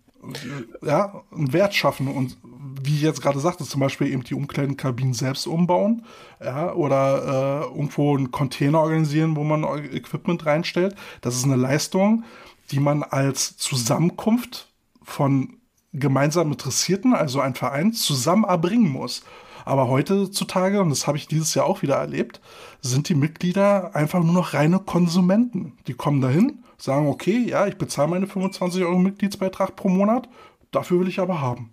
Ja, 0.83 1.23
einen 1.35 1.53
Wert 1.53 1.75
schaffen. 1.75 2.09
Und 2.09 2.39
wie 2.83 2.95
ich 2.95 3.03
jetzt 3.03 3.20
gerade 3.20 3.41
sagte, 3.41 3.64
zum 3.64 3.81
Beispiel 3.81 4.07
eben 4.07 4.23
die 4.23 4.35
Umkleidenkabinen 4.35 5.14
selbst 5.14 5.47
umbauen, 5.47 6.05
ja, 6.43 6.73
oder 6.73 7.64
äh, 7.64 7.77
irgendwo 7.77 8.16
einen 8.16 8.31
Container 8.31 8.81
organisieren, 8.81 9.37
wo 9.37 9.45
man 9.45 9.64
Equipment 9.64 10.47
reinstellt. 10.47 10.95
Das 11.20 11.37
ist 11.37 11.45
eine 11.45 11.57
Leistung, 11.57 12.25
die 12.71 12.81
man 12.81 13.03
als 13.03 13.57
Zusammenkunft 13.57 14.73
von 15.03 15.59
gemeinsam 15.93 16.53
Interessierten, 16.53 17.15
also 17.15 17.41
ein 17.41 17.55
Verein, 17.55 17.93
zusammen 17.93 18.45
erbringen 18.45 18.89
muss. 18.89 19.23
Aber 19.65 19.89
heutzutage, 19.89 20.81
und 20.81 20.91
das 20.91 21.07
habe 21.07 21.19
ich 21.19 21.29
dieses 21.29 21.55
Jahr 21.55 21.67
auch 21.67 21.83
wieder 21.83 21.97
erlebt, 21.97 22.41
sind 22.81 23.09
die 23.09 23.15
Mitglieder 23.15 23.95
einfach 23.95 24.23
nur 24.23 24.33
noch 24.33 24.55
reine 24.55 24.81
Konsumenten. 24.81 25.79
Die 25.87 25.95
kommen 25.95 26.21
dahin, 26.21 26.65
sagen, 26.79 27.09
okay, 27.09 27.45
ja, 27.47 27.67
ich 27.67 27.77
bezahle 27.77 28.09
meine 28.09 28.27
25 28.27 28.83
Euro 28.83 28.99
Mitgliedsbeitrag 28.99 29.77
pro 29.77 29.89
Monat, 29.89 30.29
dafür 30.73 30.99
will 31.01 31.09
ich 31.09 31.21
aber 31.21 31.41
haben. 31.41 31.73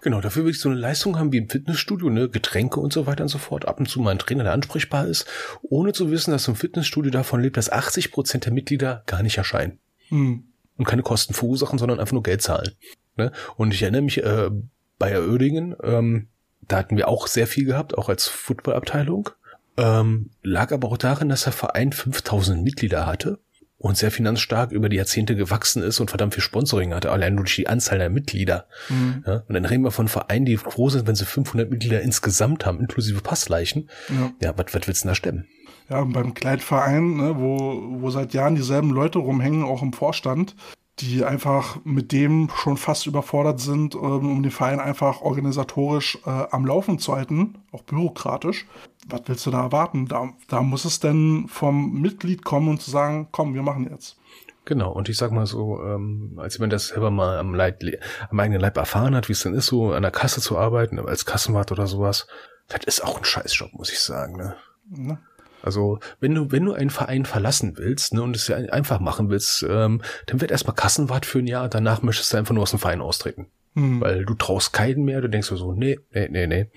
Genau, 0.00 0.20
dafür 0.20 0.44
will 0.44 0.50
ich 0.50 0.58
so 0.58 0.68
eine 0.68 0.78
Leistung 0.78 1.18
haben 1.18 1.32
wie 1.32 1.38
im 1.38 1.48
Fitnessstudio, 1.48 2.10
ne, 2.10 2.28
Getränke 2.28 2.80
und 2.80 2.92
so 2.92 3.06
weiter 3.06 3.22
und 3.22 3.28
so 3.28 3.38
fort. 3.38 3.68
Ab 3.68 3.78
und 3.78 3.88
zu 3.88 4.00
mal 4.00 4.10
ein 4.10 4.18
Trainer, 4.18 4.42
der 4.42 4.52
ansprechbar 4.52 5.06
ist, 5.06 5.26
ohne 5.62 5.92
zu 5.92 6.10
wissen, 6.10 6.32
dass 6.32 6.44
so 6.44 6.52
ein 6.52 6.56
Fitnessstudio 6.56 7.12
davon 7.12 7.40
lebt, 7.40 7.56
dass 7.56 7.70
80 7.70 8.10
Prozent 8.10 8.46
der 8.46 8.52
Mitglieder 8.52 9.04
gar 9.06 9.22
nicht 9.22 9.38
erscheinen. 9.38 9.78
Hm. 10.10 10.44
Und 10.76 10.84
keine 10.84 11.02
Kosten 11.02 11.34
verursachen, 11.34 11.78
sondern 11.78 12.00
einfach 12.00 12.12
nur 12.12 12.22
Geld 12.22 12.42
zahlen. 12.42 12.72
Ne? 13.16 13.32
Und 13.56 13.74
ich 13.74 13.82
erinnere 13.82 14.02
mich, 14.02 14.22
äh, 14.22 14.50
bei 14.98 15.18
Oerdingen, 15.18 15.74
ähm, 15.82 16.28
da 16.62 16.76
hatten 16.76 16.96
wir 16.96 17.08
auch 17.08 17.26
sehr 17.26 17.46
viel 17.46 17.64
gehabt, 17.64 17.98
auch 17.98 18.08
als 18.08 18.28
Footballabteilung. 18.28 19.30
Ähm, 19.76 20.30
lag 20.42 20.72
aber 20.72 20.88
auch 20.88 20.98
darin, 20.98 21.28
dass 21.28 21.44
der 21.44 21.52
Verein 21.52 21.92
5000 21.92 22.62
Mitglieder 22.62 23.06
hatte 23.06 23.38
und 23.78 23.96
sehr 23.96 24.10
finanzstark 24.10 24.72
über 24.72 24.90
die 24.90 24.96
Jahrzehnte 24.96 25.36
gewachsen 25.36 25.82
ist 25.82 26.00
und 26.00 26.10
verdammt 26.10 26.34
viel 26.34 26.42
Sponsoring 26.42 26.92
hatte, 26.92 27.10
allein 27.10 27.36
durch 27.36 27.56
die 27.56 27.66
Anzahl 27.66 27.98
der 27.98 28.10
Mitglieder. 28.10 28.66
Mhm. 28.90 29.24
Ja, 29.26 29.42
und 29.48 29.54
dann 29.54 29.64
reden 29.64 29.84
wir 29.84 29.90
von 29.90 30.08
Vereinen, 30.08 30.44
die 30.44 30.58
froh 30.58 30.90
sind, 30.90 31.06
wenn 31.06 31.14
sie 31.14 31.24
500 31.24 31.70
Mitglieder 31.70 32.02
insgesamt 32.02 32.66
haben, 32.66 32.78
inklusive 32.80 33.22
Passleichen. 33.22 33.88
Ja, 34.10 34.32
ja 34.42 34.58
was, 34.58 34.66
was 34.74 34.86
willst 34.86 35.02
du 35.02 35.06
denn 35.06 35.10
da 35.10 35.14
stemmen? 35.14 35.46
Ja, 35.90 36.04
beim 36.04 36.34
Kleidverein, 36.34 37.16
ne, 37.16 37.34
wo, 37.36 37.82
wo 38.00 38.10
seit 38.10 38.32
Jahren 38.32 38.54
dieselben 38.54 38.90
Leute 38.90 39.18
rumhängen, 39.18 39.64
auch 39.64 39.82
im 39.82 39.92
Vorstand, 39.92 40.54
die 41.00 41.24
einfach 41.24 41.78
mit 41.84 42.12
dem 42.12 42.48
schon 42.54 42.76
fast 42.76 43.06
überfordert 43.06 43.58
sind, 43.58 43.96
ähm, 43.96 44.30
um 44.30 44.42
den 44.42 44.52
Verein 44.52 44.78
einfach 44.78 45.20
organisatorisch 45.20 46.18
äh, 46.26 46.30
am 46.50 46.64
Laufen 46.64 47.00
zu 47.00 47.14
halten, 47.14 47.58
auch 47.72 47.82
bürokratisch. 47.82 48.66
Was 49.08 49.22
willst 49.26 49.46
du 49.46 49.50
da 49.50 49.62
erwarten? 49.62 50.06
Da, 50.06 50.28
da 50.46 50.62
muss 50.62 50.84
es 50.84 51.00
denn 51.00 51.46
vom 51.48 52.00
Mitglied 52.00 52.44
kommen 52.44 52.68
und 52.68 52.80
zu 52.80 52.90
sagen, 52.90 53.28
komm, 53.32 53.54
wir 53.54 53.62
machen 53.62 53.88
jetzt. 53.90 54.16
Genau, 54.66 54.92
und 54.92 55.08
ich 55.08 55.16
sag 55.16 55.32
mal 55.32 55.46
so, 55.46 55.82
ähm, 55.82 56.34
als 56.36 56.54
jemand 56.54 56.72
das 56.72 56.88
selber 56.88 57.10
mal 57.10 57.38
am, 57.38 57.54
Leib, 57.54 57.82
am 58.30 58.38
eigenen 58.38 58.60
Leib 58.60 58.76
erfahren 58.76 59.16
hat, 59.16 59.28
wie 59.28 59.32
es 59.32 59.42
denn 59.42 59.54
ist, 59.54 59.66
so 59.66 59.92
an 59.92 60.02
der 60.02 60.12
Kasse 60.12 60.40
zu 60.40 60.56
arbeiten, 60.56 61.00
als 61.00 61.26
Kassenwart 61.26 61.72
oder 61.72 61.88
sowas, 61.88 62.28
das 62.68 62.84
ist 62.84 63.02
auch 63.02 63.18
ein 63.18 63.24
Scheißjob, 63.24 63.72
muss 63.72 63.90
ich 63.90 63.98
sagen. 63.98 64.36
Ne? 64.36 64.54
Ne? 64.90 65.18
Also 65.62 65.98
wenn 66.20 66.34
du 66.34 66.52
wenn 66.52 66.64
du 66.64 66.72
einen 66.72 66.90
Verein 66.90 67.24
verlassen 67.24 67.76
willst 67.76 68.14
ne, 68.14 68.22
und 68.22 68.36
es 68.36 68.48
ja 68.48 68.56
einfach 68.56 69.00
machen 69.00 69.30
willst, 69.30 69.64
ähm, 69.68 70.02
dann 70.26 70.40
wird 70.40 70.50
erstmal 70.50 70.74
Kassenwart 70.74 71.26
für 71.26 71.38
ein 71.38 71.46
Jahr. 71.46 71.68
Danach 71.68 72.02
möchtest 72.02 72.32
du 72.32 72.36
einfach 72.36 72.54
nur 72.54 72.62
aus 72.62 72.70
dem 72.70 72.78
Verein 72.78 73.00
austreten, 73.00 73.46
hm. 73.74 74.00
weil 74.00 74.24
du 74.24 74.34
traust 74.34 74.72
keinen 74.72 75.04
mehr. 75.04 75.20
Du 75.20 75.28
denkst 75.28 75.48
so, 75.48 75.72
nee, 75.72 75.98
nee, 76.12 76.28
nee, 76.30 76.46
nee. 76.46 76.70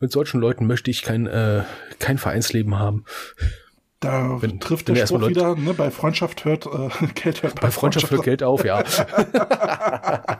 Mit 0.00 0.12
solchen 0.12 0.40
Leuten 0.40 0.66
möchte 0.66 0.90
ich 0.90 1.02
kein 1.02 1.26
äh, 1.26 1.62
kein 1.98 2.18
Vereinsleben 2.18 2.78
haben. 2.78 3.04
Da 4.02 4.42
wenn, 4.42 4.58
trifft 4.58 4.88
der 4.88 5.06
Spruch 5.06 5.28
wieder, 5.28 5.54
ne, 5.54 5.74
bei 5.74 5.92
Freundschaft 5.92 6.44
hört 6.44 6.66
äh, 6.66 6.88
Geld 7.14 7.44
hört 7.44 7.54
bei, 7.54 7.60
bei 7.60 7.70
Freundschaft, 7.70 8.08
Freundschaft 8.08 8.10
hört 8.10 8.24
Geld 8.24 8.42
auf, 8.42 8.64
ja. 8.64 8.82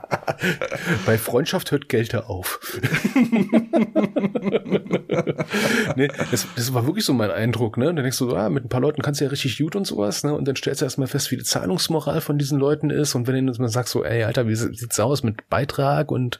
bei 1.05 1.17
Freundschaft 1.17 1.71
hört 1.71 1.87
Geld 1.87 2.13
auf. 2.13 2.59
nee, 5.95 6.07
das, 6.31 6.47
das 6.55 6.73
war 6.73 6.85
wirklich 6.85 7.05
so 7.05 7.13
mein 7.13 7.31
Eindruck, 7.31 7.77
ne? 7.77 7.89
Und 7.89 7.95
dann 7.95 8.03
denkst 8.03 8.19
du, 8.19 8.35
ah, 8.35 8.49
mit 8.49 8.65
ein 8.65 8.69
paar 8.69 8.81
Leuten 8.81 9.01
kannst 9.01 9.21
du 9.21 9.25
ja 9.25 9.31
richtig 9.31 9.57
gut 9.57 9.75
und 9.75 9.85
sowas, 9.85 10.23
ne? 10.23 10.33
Und 10.33 10.47
dann 10.47 10.55
stellst 10.55 10.81
du 10.81 10.85
erstmal 10.85 11.07
fest, 11.07 11.31
wie 11.31 11.37
die 11.37 11.43
Zahlungsmoral 11.43 12.21
von 12.21 12.37
diesen 12.37 12.59
Leuten 12.59 12.89
ist. 12.89 13.15
Und 13.15 13.27
wenn 13.27 13.47
du 13.47 13.53
dann 13.53 13.67
sagst 13.67 13.91
so, 13.91 14.03
ey, 14.03 14.23
Alter, 14.23 14.47
wie 14.47 14.55
sieht's 14.55 14.99
aus 14.99 15.23
mit 15.23 15.49
Beitrag 15.49 16.11
und 16.11 16.39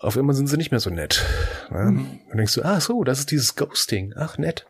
auf 0.00 0.16
einmal 0.16 0.34
sind 0.34 0.46
sie 0.46 0.56
nicht 0.56 0.70
mehr 0.70 0.80
so 0.80 0.90
nett. 0.90 1.24
Ne? 1.70 1.84
Mhm. 1.84 2.20
Dann 2.28 2.36
denkst 2.36 2.54
du, 2.54 2.62
ah 2.62 2.80
so, 2.80 3.04
das 3.04 3.20
ist 3.20 3.30
dieses 3.30 3.56
Ghosting. 3.56 4.14
Ach, 4.16 4.38
nett. 4.38 4.66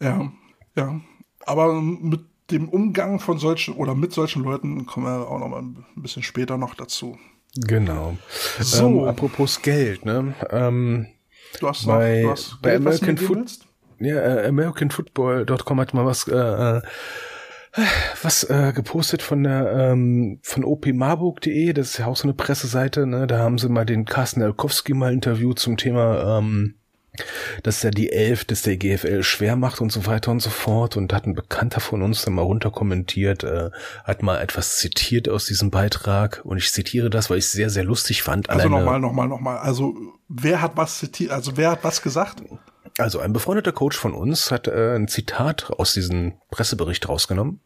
Ja, 0.00 0.30
ja, 0.76 1.00
aber 1.46 1.72
mit 1.74 2.20
dem 2.50 2.68
Umgang 2.68 3.20
von 3.20 3.38
solchen 3.38 3.74
oder 3.74 3.94
mit 3.94 4.12
solchen 4.12 4.42
Leuten 4.42 4.86
kommen 4.86 5.06
wir 5.06 5.28
auch 5.28 5.38
noch 5.38 5.48
mal 5.48 5.62
ein 5.62 5.84
bisschen 5.96 6.22
später 6.22 6.58
noch 6.58 6.74
dazu. 6.74 7.18
Genau. 7.56 8.16
So. 8.58 9.02
Ähm, 9.02 9.08
apropos 9.08 9.62
Geld, 9.62 10.04
ne? 10.04 10.34
Ähm, 10.50 11.06
du 11.60 11.68
hast 11.68 11.86
noch, 11.86 11.94
bei, 11.94 12.22
du 12.22 12.30
hast 12.30 12.62
bei 12.62 12.76
American 12.76 13.16
Food, 13.16 13.58
ja, 14.00 14.16
äh, 14.16 14.48
AmericanFootball.com 14.48 15.80
hat 15.80 15.94
mal 15.94 16.04
was, 16.04 16.28
äh, 16.28 16.34
äh, 16.34 16.82
was 18.22 18.44
äh, 18.44 18.72
gepostet 18.74 19.22
von 19.22 19.42
der 19.42 19.90
ähm, 19.92 20.40
von 20.42 20.64
opmarburg.de, 20.64 21.72
das 21.72 21.90
ist 21.90 21.98
ja 21.98 22.06
auch 22.06 22.16
so 22.16 22.24
eine 22.24 22.34
Presseseite, 22.34 23.06
ne? 23.06 23.26
Da 23.26 23.38
haben 23.38 23.58
sie 23.58 23.68
mal 23.68 23.84
den 23.84 24.04
Carsten 24.04 24.42
Elkowski 24.42 24.94
mal 24.94 25.12
interviewt 25.12 25.58
zum 25.58 25.76
Thema 25.76 26.38
ähm, 26.38 26.76
dass 27.62 27.82
ja 27.82 27.90
die 27.90 28.12
Elf, 28.12 28.44
dass 28.44 28.62
der 28.62 28.76
GFL 28.76 29.22
schwer 29.22 29.56
macht 29.56 29.80
und 29.80 29.92
so 29.92 30.06
weiter 30.06 30.30
und 30.30 30.40
so 30.40 30.50
fort. 30.50 30.96
Und 30.96 31.12
hat 31.12 31.26
ein 31.26 31.34
Bekannter 31.34 31.80
von 31.80 32.02
uns 32.02 32.22
dann 32.22 32.34
mal 32.34 32.42
runterkommentiert, 32.42 33.44
äh, 33.44 33.70
hat 34.04 34.22
mal 34.22 34.40
etwas 34.40 34.76
zitiert 34.76 35.28
aus 35.28 35.46
diesem 35.46 35.70
Beitrag. 35.70 36.42
Und 36.44 36.58
ich 36.58 36.72
zitiere 36.72 37.10
das, 37.10 37.30
weil 37.30 37.38
ich 37.38 37.46
es 37.46 37.52
sehr, 37.52 37.70
sehr 37.70 37.84
lustig 37.84 38.22
fand. 38.22 38.50
Also 38.50 38.68
nochmal, 38.68 39.00
nochmal, 39.00 39.28
nochmal. 39.28 39.58
Also 39.58 39.94
wer 40.28 40.60
hat 40.60 40.76
was 40.76 40.98
zitiert, 40.98 41.30
also 41.30 41.56
wer 41.56 41.70
hat 41.70 41.84
was 41.84 42.02
gesagt? 42.02 42.42
Also 42.98 43.18
ein 43.18 43.32
befreundeter 43.32 43.72
Coach 43.72 43.96
von 43.96 44.12
uns 44.14 44.50
hat 44.50 44.68
äh, 44.68 44.94
ein 44.94 45.08
Zitat 45.08 45.70
aus 45.70 45.94
diesem 45.94 46.34
Pressebericht 46.50 47.08
rausgenommen 47.08 47.60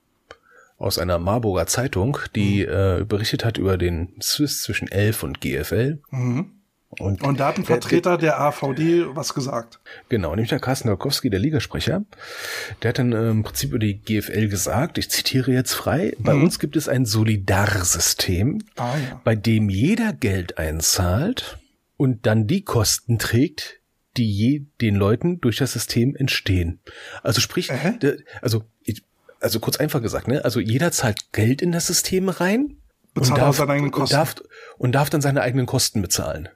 aus 0.79 0.99
einer 0.99 1.19
Marburger 1.19 1.67
Zeitung, 1.67 2.19
die 2.35 2.65
mhm. 2.65 2.73
äh, 2.73 3.05
berichtet 3.05 3.45
hat 3.45 3.59
über 3.59 3.77
den 3.77 4.15
Swiss 4.23 4.63
zwischen 4.63 4.89
Elf 4.89 5.23
und 5.23 5.41
GFL. 5.41 6.01
Mhm. 6.11 6.53
Und, 6.91 7.23
und 7.23 7.39
da 7.39 7.49
hat 7.49 7.59
ein 7.59 7.65
Vertreter 7.65 8.17
der, 8.17 8.31
der, 8.31 8.41
AVD 8.41 9.15
was 9.15 9.35
gesagt. 9.35 9.79
Genau, 10.09 10.31
nämlich 10.31 10.49
der 10.49 10.59
Carsten 10.59 10.89
Dolkowski, 10.89 11.29
der 11.29 11.39
Ligasprecher. 11.39 12.05
Der 12.83 12.89
hat 12.89 12.99
dann 12.99 13.13
äh, 13.13 13.29
im 13.29 13.43
Prinzip 13.43 13.71
über 13.71 13.79
die 13.79 14.01
GFL 14.01 14.49
gesagt, 14.49 14.97
ich 14.97 15.11
zitiere 15.11 15.53
jetzt 15.53 15.75
frei, 15.75 16.15
bei 16.19 16.33
mhm. 16.33 16.45
uns 16.45 16.59
gibt 16.59 16.77
es 16.77 16.89
ein 16.89 17.05
Solidarsystem, 17.05 18.63
ah, 18.77 18.95
ja. 18.97 19.21
bei 19.23 19.37
dem 19.37 19.69
jeder 19.69 20.15
Geld 20.15 20.57
einzahlt 20.57 21.59
und 21.99 22.25
dann 22.25 22.47
die 22.47 22.65
Kosten 22.65 23.19
trägt, 23.19 23.81
die 24.17 24.31
je 24.31 24.67
den 24.81 24.95
Leuten 24.95 25.41
durch 25.41 25.59
das 25.59 25.75
System 25.75 26.17
entstehen. 26.17 26.81
Also 27.23 27.43
sprich, 27.43 27.71
äh? 27.71 27.99
der, 27.99 28.17
also 28.41 28.65
also 29.41 29.61
kurz 29.61 29.77
einfach 29.77 30.03
gesagt, 30.03 30.29
ne? 30.29 30.45
Also 30.45 30.61
jeder 30.61 30.91
zahlt 30.93 31.33
Geld 31.33 31.63
in 31.63 31.73
das 31.73 31.87
System 31.87 32.29
rein 32.29 32.77
und 33.15 33.37
darf, 33.37 33.61
und, 33.61 34.13
darf, 34.13 34.37
und 34.79 34.93
darf 34.93 35.11
dann 35.11 35.21
seine 35.21 35.43
eigenen 35.43 35.67
Kosten 35.67 36.03
bezahlen. 36.03 36.49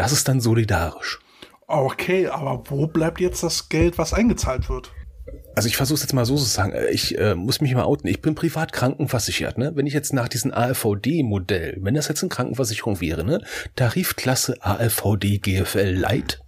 Das 0.00 0.12
ist 0.12 0.28
dann 0.28 0.40
solidarisch. 0.40 1.18
Okay, 1.66 2.26
aber 2.28 2.62
wo 2.70 2.86
bleibt 2.86 3.20
jetzt 3.20 3.42
das 3.42 3.68
Geld, 3.68 3.98
was 3.98 4.14
eingezahlt 4.14 4.70
wird? 4.70 4.92
Also 5.60 5.68
ich 5.68 5.76
versuche 5.76 6.00
jetzt 6.00 6.14
mal 6.14 6.24
so 6.24 6.38
zu 6.38 6.44
sagen. 6.44 6.72
Ich 6.90 7.18
äh, 7.18 7.34
muss 7.34 7.60
mich 7.60 7.74
mal 7.74 7.82
outen. 7.82 8.08
Ich 8.08 8.22
bin 8.22 8.34
privat 8.34 8.72
krankenversichert. 8.72 9.58
Ne? 9.58 9.72
Wenn 9.74 9.86
ich 9.86 9.92
jetzt 9.92 10.14
nach 10.14 10.26
diesem 10.26 10.54
ALVD-Modell, 10.54 11.76
wenn 11.82 11.92
das 11.92 12.08
jetzt 12.08 12.22
eine 12.22 12.30
Krankenversicherung 12.30 13.02
wäre, 13.02 13.24
ne? 13.24 13.44
Tarifklasse 13.76 14.56
ALVD 14.62 15.36
GFL 15.36 15.90
Light, 15.90 16.42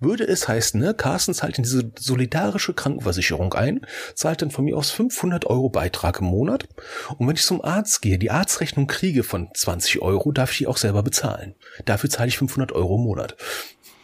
würde 0.00 0.24
es 0.24 0.48
heißen, 0.48 0.78
ne? 0.78 0.92
Carsten 0.92 1.32
zahlt 1.32 1.56
in 1.56 1.64
diese 1.64 1.92
solidarische 1.98 2.74
Krankenversicherung 2.74 3.54
ein, 3.54 3.86
zahlt 4.14 4.42
dann 4.42 4.50
von 4.50 4.66
mir 4.66 4.76
aus 4.76 4.90
500 4.90 5.46
Euro 5.46 5.70
Beitrag 5.70 6.20
im 6.20 6.26
Monat. 6.26 6.68
Und 7.16 7.26
wenn 7.26 7.36
ich 7.36 7.44
zum 7.44 7.64
Arzt 7.64 8.02
gehe, 8.02 8.18
die 8.18 8.30
Arztrechnung 8.30 8.86
kriege 8.86 9.22
von 9.22 9.48
20 9.54 10.02
Euro, 10.02 10.30
darf 10.30 10.52
ich 10.52 10.58
die 10.58 10.66
auch 10.66 10.76
selber 10.76 11.02
bezahlen. 11.02 11.54
Dafür 11.86 12.10
zahle 12.10 12.28
ich 12.28 12.36
500 12.36 12.72
Euro 12.72 12.96
im 12.96 13.04
Monat 13.04 13.34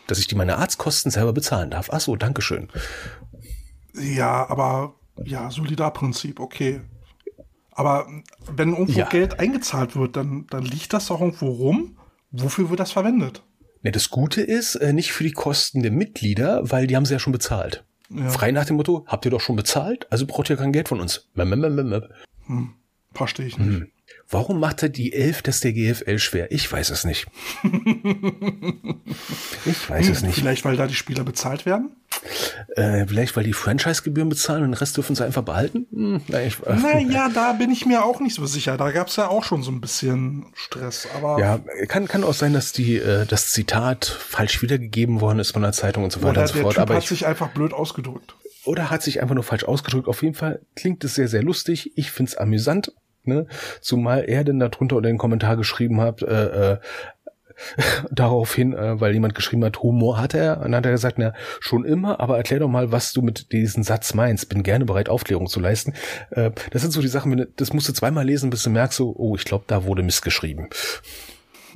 dass 0.07 0.19
ich 0.19 0.27
die 0.27 0.35
meine 0.35 0.59
Arztkosten 0.59 1.11
selber 1.11 1.33
bezahlen 1.33 1.71
darf. 1.71 1.89
Ach 1.91 2.01
so, 2.01 2.17
Dankeschön. 2.17 2.69
Ja, 3.95 4.49
aber 4.49 4.95
ja, 5.24 5.51
Solidarprinzip, 5.51 6.40
okay. 6.40 6.80
Aber 7.72 8.07
wenn 8.55 8.70
irgendwo 8.70 8.99
ja. 8.99 9.09
Geld 9.09 9.40
eingezahlt 9.40 9.97
wird, 9.97 10.16
dann, 10.16 10.47
dann 10.51 10.64
liegt 10.64 10.92
das 10.92 11.07
doch 11.07 11.20
irgendwo 11.20 11.49
rum. 11.49 11.99
Wofür 12.30 12.70
wird 12.70 12.80
das 12.80 12.92
verwendet? 12.92 13.42
Ne, 13.82 13.92
das 13.92 14.11
Gute 14.11 14.40
ist, 14.40 14.76
äh, 14.76 14.92
nicht 14.92 15.12
für 15.12 15.24
die 15.24 15.32
Kosten 15.32 15.82
der 15.82 15.92
Mitglieder, 15.92 16.62
weil 16.70 16.86
die 16.86 16.97
haben 16.97 17.05
sie 17.05 17.12
ja 17.12 17.18
schon 17.18 17.32
bezahlt. 17.32 17.84
Ja. 18.11 18.28
Frei 18.28 18.53
nach 18.53 18.64
dem 18.64 18.76
Motto, 18.76 19.05
habt 19.07 19.24
ihr 19.24 19.30
doch 19.30 19.40
schon 19.40 19.57
bezahlt, 19.57 20.11
also 20.11 20.26
braucht 20.26 20.51
ihr 20.51 20.57
kein 20.57 20.72
Geld 20.72 20.88
von 20.88 21.01
uns. 21.01 21.28
Hm, 22.47 22.74
verstehe 23.12 23.47
ich 23.47 23.59
nicht. 23.59 23.80
Hm. 23.80 23.90
Warum 24.31 24.59
macht 24.59 24.83
er 24.83 24.89
die 24.89 25.12
Elf 25.12 25.43
des 25.43 25.61
der 25.61 25.73
GFL 25.73 26.19
schwer? 26.19 26.51
Ich 26.51 26.71
weiß 26.71 26.91
es 26.91 27.05
nicht. 27.05 27.27
ich 29.67 29.91
weiß 29.91 30.09
es 30.09 30.23
nicht. 30.23 30.35
Vielleicht, 30.35 30.65
weil 30.65 30.77
da 30.77 30.87
die 30.87 30.95
Spieler 30.95 31.25
bezahlt 31.25 31.67
werden? 31.67 31.91
Äh, 32.77 33.07
vielleicht, 33.07 33.37
weil 33.37 33.45
die 33.45 33.53
Franchise-Gebühren 33.53 34.29
bezahlen 34.29 34.62
und 34.62 34.71
den 34.71 34.75
Rest 34.75 34.97
dürfen 34.97 35.15
sie 35.15 35.25
einfach 35.25 35.43
behalten? 35.43 35.87
Hm, 35.93 36.21
na, 36.29 36.43
ich, 36.43 36.57
äh, 36.67 36.75
naja, 36.75 37.29
da 37.35 37.53
bin 37.53 37.71
ich 37.71 37.87
mir 37.87 38.05
auch 38.05 38.21
nicht 38.21 38.35
so 38.35 38.47
sicher. 38.47 38.77
Da 38.77 38.91
gab 38.91 39.09
es 39.09 39.17
ja 39.17 39.29
auch 39.29 39.45
schon 39.45 39.62
so 39.62 39.71
ein 39.71 39.81
bisschen 39.81 40.47
Stress. 40.55 41.07
Aber 41.15 41.39
ja, 41.39 41.61
kann, 41.89 42.09
kann 42.09 42.25
auch 42.25 42.35
sein, 42.35 42.53
dass 42.55 42.73
die, 42.73 42.97
äh, 42.97 43.27
das 43.27 43.51
Zitat 43.51 44.07
falsch 44.07 44.62
wiedergegeben 44.62 45.21
worden 45.21 45.39
ist 45.39 45.53
von 45.53 45.62
der 45.62 45.73
Zeitung 45.73 46.05
und 46.05 46.12
so 46.12 46.23
weiter 46.23 46.41
und 46.41 46.49
so 46.49 46.55
der 46.55 46.62
fort. 46.62 46.75
Typ 46.75 46.83
aber 46.83 46.95
hat 46.95 47.03
ich, 47.03 47.09
sich 47.09 47.27
einfach 47.27 47.49
blöd 47.51 47.73
ausgedrückt. 47.73 48.35
Oder 48.65 48.91
hat 48.91 49.03
sich 49.03 49.21
einfach 49.21 49.35
nur 49.35 49.45
falsch 49.45 49.65
ausgedrückt. 49.65 50.09
Auf 50.09 50.23
jeden 50.23 50.35
Fall 50.35 50.61
klingt 50.75 51.05
es 51.05 51.15
sehr, 51.15 51.29
sehr 51.29 51.43
lustig. 51.43 51.93
Ich 51.97 52.11
find's 52.11 52.37
amüsant. 52.37 52.93
Ne? 53.27 53.47
Zumal 53.81 54.25
er 54.27 54.45
denn 54.45 54.59
darunter 54.59 54.97
oder 54.97 55.09
den 55.09 55.18
Kommentar 55.18 55.57
geschrieben 55.57 56.01
hat, 56.01 56.22
äh, 56.22 56.72
äh, 56.72 56.79
daraufhin, 58.11 58.72
äh, 58.72 59.01
weil 59.01 59.12
jemand 59.12 59.35
geschrieben 59.35 59.64
hat, 59.64 59.83
Humor 59.83 60.18
hat 60.18 60.35
er. 60.35 60.59
Und 60.59 60.64
dann 60.64 60.77
hat 60.77 60.87
er 60.87 60.93
gesagt, 60.93 61.18
na, 61.18 61.33
schon 61.61 61.85
immer, 61.85 62.20
aber 62.20 62.37
erklär 62.37 62.61
doch 62.61 62.68
mal, 62.68 62.93
was 62.93 63.12
du 63.12 63.22
mit 63.22 63.53
diesem 63.53 63.83
Satz 63.83 64.14
meinst. 64.14 64.49
Bin 64.49 64.62
gerne 64.62 64.85
bereit, 64.85 65.09
Aufklärung 65.09 65.47
zu 65.47 65.61
leisten. 65.61 65.95
Äh, 66.31 66.51
das 66.70 66.83
sind 66.83 66.91
so 66.91 67.01
die 67.01 67.09
Sachen, 67.09 67.31
wenn 67.33 67.39
du, 67.39 67.47
das 67.57 67.72
musst 67.72 67.89
du 67.89 67.93
zweimal 67.93 68.25
lesen, 68.25 68.51
bis 68.51 68.62
du 68.62 68.70
merkst, 68.70 68.97
so, 68.97 69.14
oh, 69.16 69.37
ich 69.37 69.45
glaube, 69.45 69.64
da 69.66 69.85
wurde 69.85 70.03
missgeschrieben. 70.03 70.68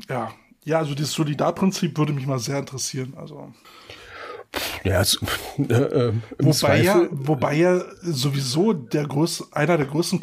Ja, 0.09 0.33
ja, 0.65 0.79
also 0.79 0.95
dieses 0.95 1.13
Solidarprinzip 1.13 1.97
würde 1.97 2.13
mich 2.13 2.27
mal 2.27 2.39
sehr 2.39 2.59
interessieren. 2.59 3.15
Also 3.17 3.53
ja, 4.85 4.99
also, 4.99 5.19
äh, 5.59 5.73
äh, 5.73 6.13
wobei, 6.39 6.83
ja, 6.83 7.07
wobei 7.11 7.55
ja 7.55 7.81
sowieso 8.03 8.73
der 8.73 9.07
größ, 9.07 9.53
einer 9.53 9.77
der 9.77 9.87
größten 9.87 10.21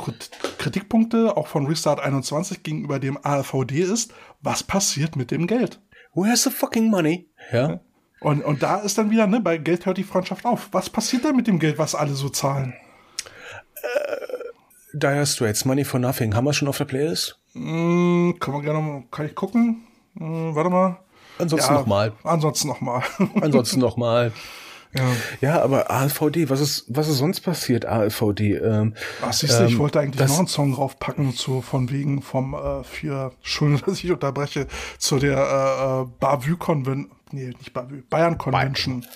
Kritikpunkte 0.58 1.38
auch 1.38 1.48
von 1.48 1.68
Restart 1.68 2.00
21 2.00 2.64
gegenüber 2.64 3.00
dem 3.00 3.18
AVD 3.24 3.82
ist, 3.82 4.14
was 4.42 4.64
passiert 4.64 5.16
mit 5.16 5.32
dem 5.32 5.48
Geld? 5.48 5.82
Where's 6.14 6.44
the 6.44 6.50
fucking 6.50 6.90
money? 6.90 7.30
Ja. 7.52 7.82
Und, 8.22 8.44
und 8.44 8.64
da 8.64 8.78
ist 8.78 8.98
dann 8.98 9.12
wieder, 9.12 9.28
ne, 9.28 9.42
bei 9.42 9.58
Geld 9.58 9.86
hört 9.86 9.98
die 9.98 10.04
Freundschaft 10.04 10.46
auf. 10.46 10.70
Was 10.72 10.90
passiert 10.90 11.26
denn 11.26 11.36
mit 11.36 11.48
dem 11.48 11.60
Geld, 11.60 11.78
was 11.78 11.94
alle 11.94 12.14
so 12.14 12.30
zahlen? 12.30 12.74
Äh, 13.76 14.98
Dire 14.98 15.26
Straits, 15.26 15.66
Money 15.66 15.84
for 15.84 16.00
Nothing. 16.00 16.34
Haben 16.34 16.46
wir 16.46 16.54
schon 16.54 16.70
auf 16.70 16.78
der 16.78 16.86
Playlist? 16.86 17.38
Mm, 17.54 18.32
kann 18.40 18.54
man 18.54 18.64
gerne, 18.64 19.04
kann 19.12 19.26
ich 19.26 19.36
gucken? 19.36 19.86
Mm, 20.14 20.56
warte 20.56 20.70
mal. 20.70 21.05
Ansonsten 21.38 21.74
ja, 21.74 21.80
nochmal. 21.80 22.14
Ansonsten 22.24 22.68
nochmal. 22.68 23.04
ansonsten 23.42 23.80
nochmal. 23.80 24.32
Ja. 24.98 25.04
ja, 25.42 25.62
aber 25.62 25.92
ALVD, 25.92 26.50
was 26.50 26.62
ist, 26.62 26.86
was 26.88 27.10
ist 27.10 27.18
sonst 27.18 27.42
passiert, 27.42 27.86
ALVD? 27.86 28.56
Ähm, 28.56 28.94
siehst 29.30 29.60
du, 29.60 29.64
ähm, 29.64 29.68
ich 29.68 29.78
wollte 29.78 30.00
eigentlich 30.00 30.26
noch 30.26 30.38
einen 30.38 30.48
Song 30.48 30.74
draufpacken, 30.74 31.36
zu, 31.36 31.62
von 31.62 31.90
wegen 31.92 32.22
vom, 32.22 32.54
äh, 32.54 32.84
für, 32.84 33.34
Entschuldigung, 33.38 33.84
dass 33.86 34.04
ich 34.04 34.12
unterbreche, 34.12 34.68
zu 34.98 35.20
der, 35.20 35.38
äh, 35.38 36.02
äh 36.04 36.06
Bavü 36.20 36.56
Convention, 36.56 37.12
nee, 37.36 37.48
nicht 37.48 37.74
Bayern 38.10 38.38
Convention. 38.38 39.02
Bayern. 39.02 39.14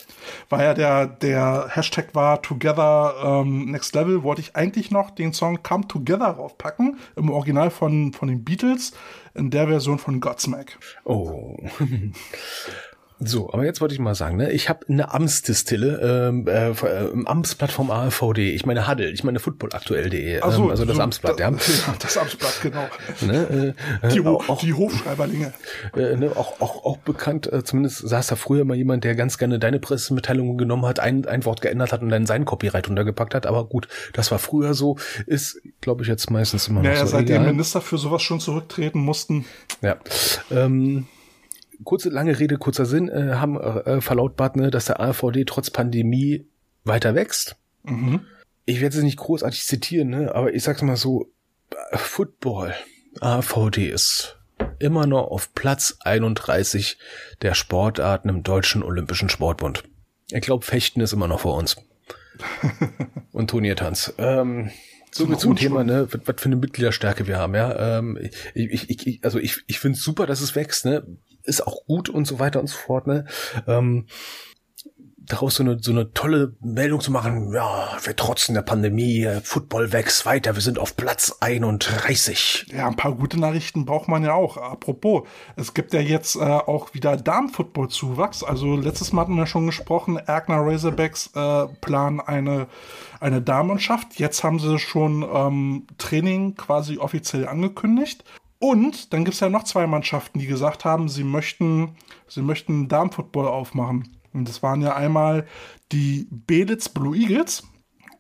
Weil 0.49 0.65
ja 0.65 0.73
der, 0.73 1.07
der 1.07 1.69
Hashtag 1.69 2.13
war 2.13 2.41
Together 2.41 3.15
ähm, 3.23 3.71
Next 3.71 3.95
Level, 3.95 4.23
wollte 4.23 4.41
ich 4.41 4.55
eigentlich 4.55 4.91
noch 4.91 5.11
den 5.11 5.33
Song 5.33 5.63
Come 5.63 5.87
Together 5.87 6.33
draufpacken, 6.33 6.99
im 7.15 7.29
Original 7.29 7.69
von, 7.69 8.13
von 8.13 8.27
den 8.27 8.43
Beatles, 8.43 8.93
in 9.33 9.49
der 9.49 9.67
Version 9.67 9.99
von 9.99 10.19
Godsmack. 10.19 10.77
Oh. 11.05 11.57
So, 13.21 13.51
aber 13.51 13.65
jetzt 13.65 13.81
wollte 13.81 13.93
ich 13.93 13.99
mal 13.99 14.15
sagen, 14.15 14.37
ne, 14.37 14.51
ich 14.51 14.69
habe 14.69 14.85
eine 14.87 15.13
Amtsdistille, 15.13 16.29
ähm, 16.29 16.47
äh, 16.47 16.69
äh, 16.69 17.25
Amtsplattform 17.25 17.91
AVD, 17.91 18.51
ich 18.51 18.65
meine 18.65 18.87
Huddle, 18.87 19.09
ich 19.09 19.25
meine 19.25 19.39
footballaktuell.de, 19.39 20.35
ähm, 20.35 20.51
so, 20.51 20.69
also 20.69 20.85
das 20.85 20.95
so, 20.95 21.01
Amtsblatt, 21.01 21.37
da, 21.37 21.49
ja. 21.51 21.57
Das 21.99 22.17
Amtsblatt, 22.17 22.61
genau. 22.61 22.87
Ne, 23.21 23.75
äh, 24.01 24.07
die, 24.07 24.21
Ho 24.21 24.41
auch, 24.47 24.59
die 24.59 24.73
Hofschreiberlinge. 24.73 25.53
Äh, 25.97 26.15
ne, 26.15 26.31
auch, 26.35 26.61
auch, 26.61 26.85
auch 26.85 26.97
bekannt, 26.97 27.51
äh, 27.51 27.61
zumindest 27.63 28.07
saß 28.07 28.27
da 28.27 28.37
früher 28.37 28.63
mal 28.63 28.77
jemand, 28.77 29.03
der 29.03 29.15
ganz 29.15 29.37
gerne 29.37 29.59
deine 29.59 29.79
Pressemitteilungen 29.79 30.57
genommen 30.57 30.85
hat, 30.85 31.01
ein, 31.01 31.25
ein 31.25 31.43
Wort 31.43 31.59
geändert 31.59 31.91
hat 31.91 32.01
und 32.01 32.09
dann 32.09 32.25
sein 32.25 32.45
Copyright 32.45 32.87
untergepackt 32.87 33.35
hat, 33.35 33.45
aber 33.45 33.65
gut, 33.65 33.89
das 34.13 34.31
war 34.31 34.39
früher 34.39 34.73
so, 34.73 34.97
ist, 35.25 35.61
glaube 35.81 36.03
ich, 36.03 36.07
jetzt 36.07 36.31
meistens 36.31 36.69
immer 36.69 36.81
noch 36.81 36.89
naja, 36.89 37.05
so. 37.05 37.17
seitdem 37.17 37.45
Minister 37.45 37.81
für 37.81 37.97
sowas 37.97 38.21
schon 38.21 38.39
zurücktreten 38.39 38.99
mussten. 38.99 39.45
Ja, 39.81 39.97
ähm, 40.51 41.07
kurze, 41.83 42.09
lange 42.09 42.39
Rede, 42.39 42.57
kurzer 42.57 42.85
Sinn, 42.85 43.09
äh, 43.09 43.35
haben 43.35 43.59
äh, 43.59 44.01
verlautbart, 44.01 44.55
ne, 44.55 44.71
dass 44.71 44.85
der 44.85 44.99
AVD 44.99 45.45
trotz 45.45 45.69
Pandemie 45.69 46.45
weiter 46.83 47.15
wächst. 47.15 47.55
Mhm. 47.83 48.21
Ich 48.65 48.81
werde 48.81 48.97
es 48.97 49.03
nicht 49.03 49.17
großartig 49.17 49.65
zitieren, 49.65 50.09
ne, 50.09 50.33
aber 50.33 50.53
ich 50.53 50.63
sag's 50.63 50.81
mal 50.81 50.97
so, 50.97 51.31
Football, 51.93 52.73
AVD 53.21 53.89
ist 53.89 54.37
immer 54.79 55.07
noch 55.07 55.27
auf 55.27 55.53
Platz 55.53 55.97
31 56.01 56.97
der 57.41 57.53
Sportarten 57.53 58.29
im 58.29 58.43
Deutschen 58.43 58.83
Olympischen 58.83 59.29
Sportbund. 59.29 59.83
Ich 60.31 60.41
glaube, 60.41 60.65
Fechten 60.65 61.01
ist 61.01 61.13
immer 61.13 61.27
noch 61.27 61.41
vor 61.41 61.55
uns. 61.55 61.77
Und 63.31 63.49
Turniertanz. 63.49 64.13
Ähm, 64.17 64.69
so 65.11 65.25
zum, 65.25 65.39
zum 65.39 65.55
Thema, 65.55 65.83
ne, 65.83 66.07
was, 66.11 66.21
was 66.25 66.35
für 66.41 66.45
eine 66.45 66.55
Mitgliederstärke 66.55 67.27
wir 67.27 67.37
haben, 67.37 67.55
ja. 67.55 67.97
Ähm, 67.97 68.17
ich, 68.53 68.89
ich, 68.89 69.07
ich, 69.07 69.23
also 69.23 69.39
ich, 69.39 69.63
ich 69.67 69.79
finde 69.79 69.97
es 69.97 70.03
super, 70.03 70.27
dass 70.27 70.41
es 70.41 70.55
wächst, 70.55 70.85
ne 70.85 71.03
ist 71.49 71.65
auch 71.65 71.85
gut 71.85 72.09
und 72.09 72.25
so 72.25 72.39
weiter 72.39 72.59
und 72.59 72.67
so 72.67 72.77
fort, 72.77 73.07
ne? 73.07 73.25
Ähm, 73.67 74.05
daraus 75.29 75.55
so 75.55 75.63
eine, 75.63 75.77
so 75.79 75.91
eine 75.91 76.11
tolle 76.13 76.55
Meldung 76.59 76.99
zu 76.99 77.11
machen, 77.11 77.53
ja, 77.53 77.97
wir 78.03 78.15
trotzen 78.15 78.55
der 78.55 78.63
Pandemie, 78.63 79.27
Football 79.43 79.93
wächst 79.93 80.25
weiter, 80.25 80.55
wir 80.55 80.61
sind 80.61 80.79
auf 80.79 80.97
Platz 80.97 81.37
31. 81.39 82.65
Ja, 82.73 82.87
ein 82.87 82.95
paar 82.95 83.13
gute 83.13 83.39
Nachrichten 83.39 83.85
braucht 83.85 84.07
man 84.07 84.23
ja 84.23 84.33
auch. 84.33 84.57
Apropos, 84.57 85.27
es 85.55 85.73
gibt 85.73 85.93
ja 85.93 86.01
jetzt 86.01 86.35
äh, 86.35 86.39
auch 86.39 86.93
wieder 86.93 87.15
Darmfootball-Zuwachs. 87.15 88.43
Also 88.43 88.75
letztes 88.75 89.13
Mal 89.13 89.21
hatten 89.21 89.35
wir 89.35 89.45
schon 89.45 89.67
gesprochen, 89.67 90.17
Erkner 90.17 90.65
Razorbacks 90.65 91.29
äh, 91.35 91.67
planen 91.79 92.19
eine, 92.19 92.67
eine 93.19 93.41
Damenmannschaft. 93.41 94.19
Jetzt 94.19 94.43
haben 94.43 94.59
sie 94.59 94.79
schon 94.79 95.23
ähm, 95.31 95.87
Training 95.97 96.55
quasi 96.55 96.97
offiziell 96.97 97.47
angekündigt. 97.47 98.23
Und 98.59 99.13
dann 99.13 99.23
gibt 99.23 99.35
es 99.35 99.39
ja 99.39 99.49
noch 99.49 99.63
zwei 99.63 99.87
Mannschaften, 99.87 100.39
die 100.39 100.45
gesagt 100.45 100.83
haben, 100.83 101.07
sie 101.07 101.23
möchten, 101.23 101.95
sie 102.27 102.41
möchten 102.41 102.89
Darmfootball 102.89 103.47
aufmachen. 103.47 104.17
Und 104.33 104.47
das 104.47 104.61
waren 104.61 104.81
ja 104.81 104.95
einmal 104.95 105.47
die 105.91 106.27
Belitz 106.29 106.89
Blue 106.89 107.17
Eagles. 107.17 107.63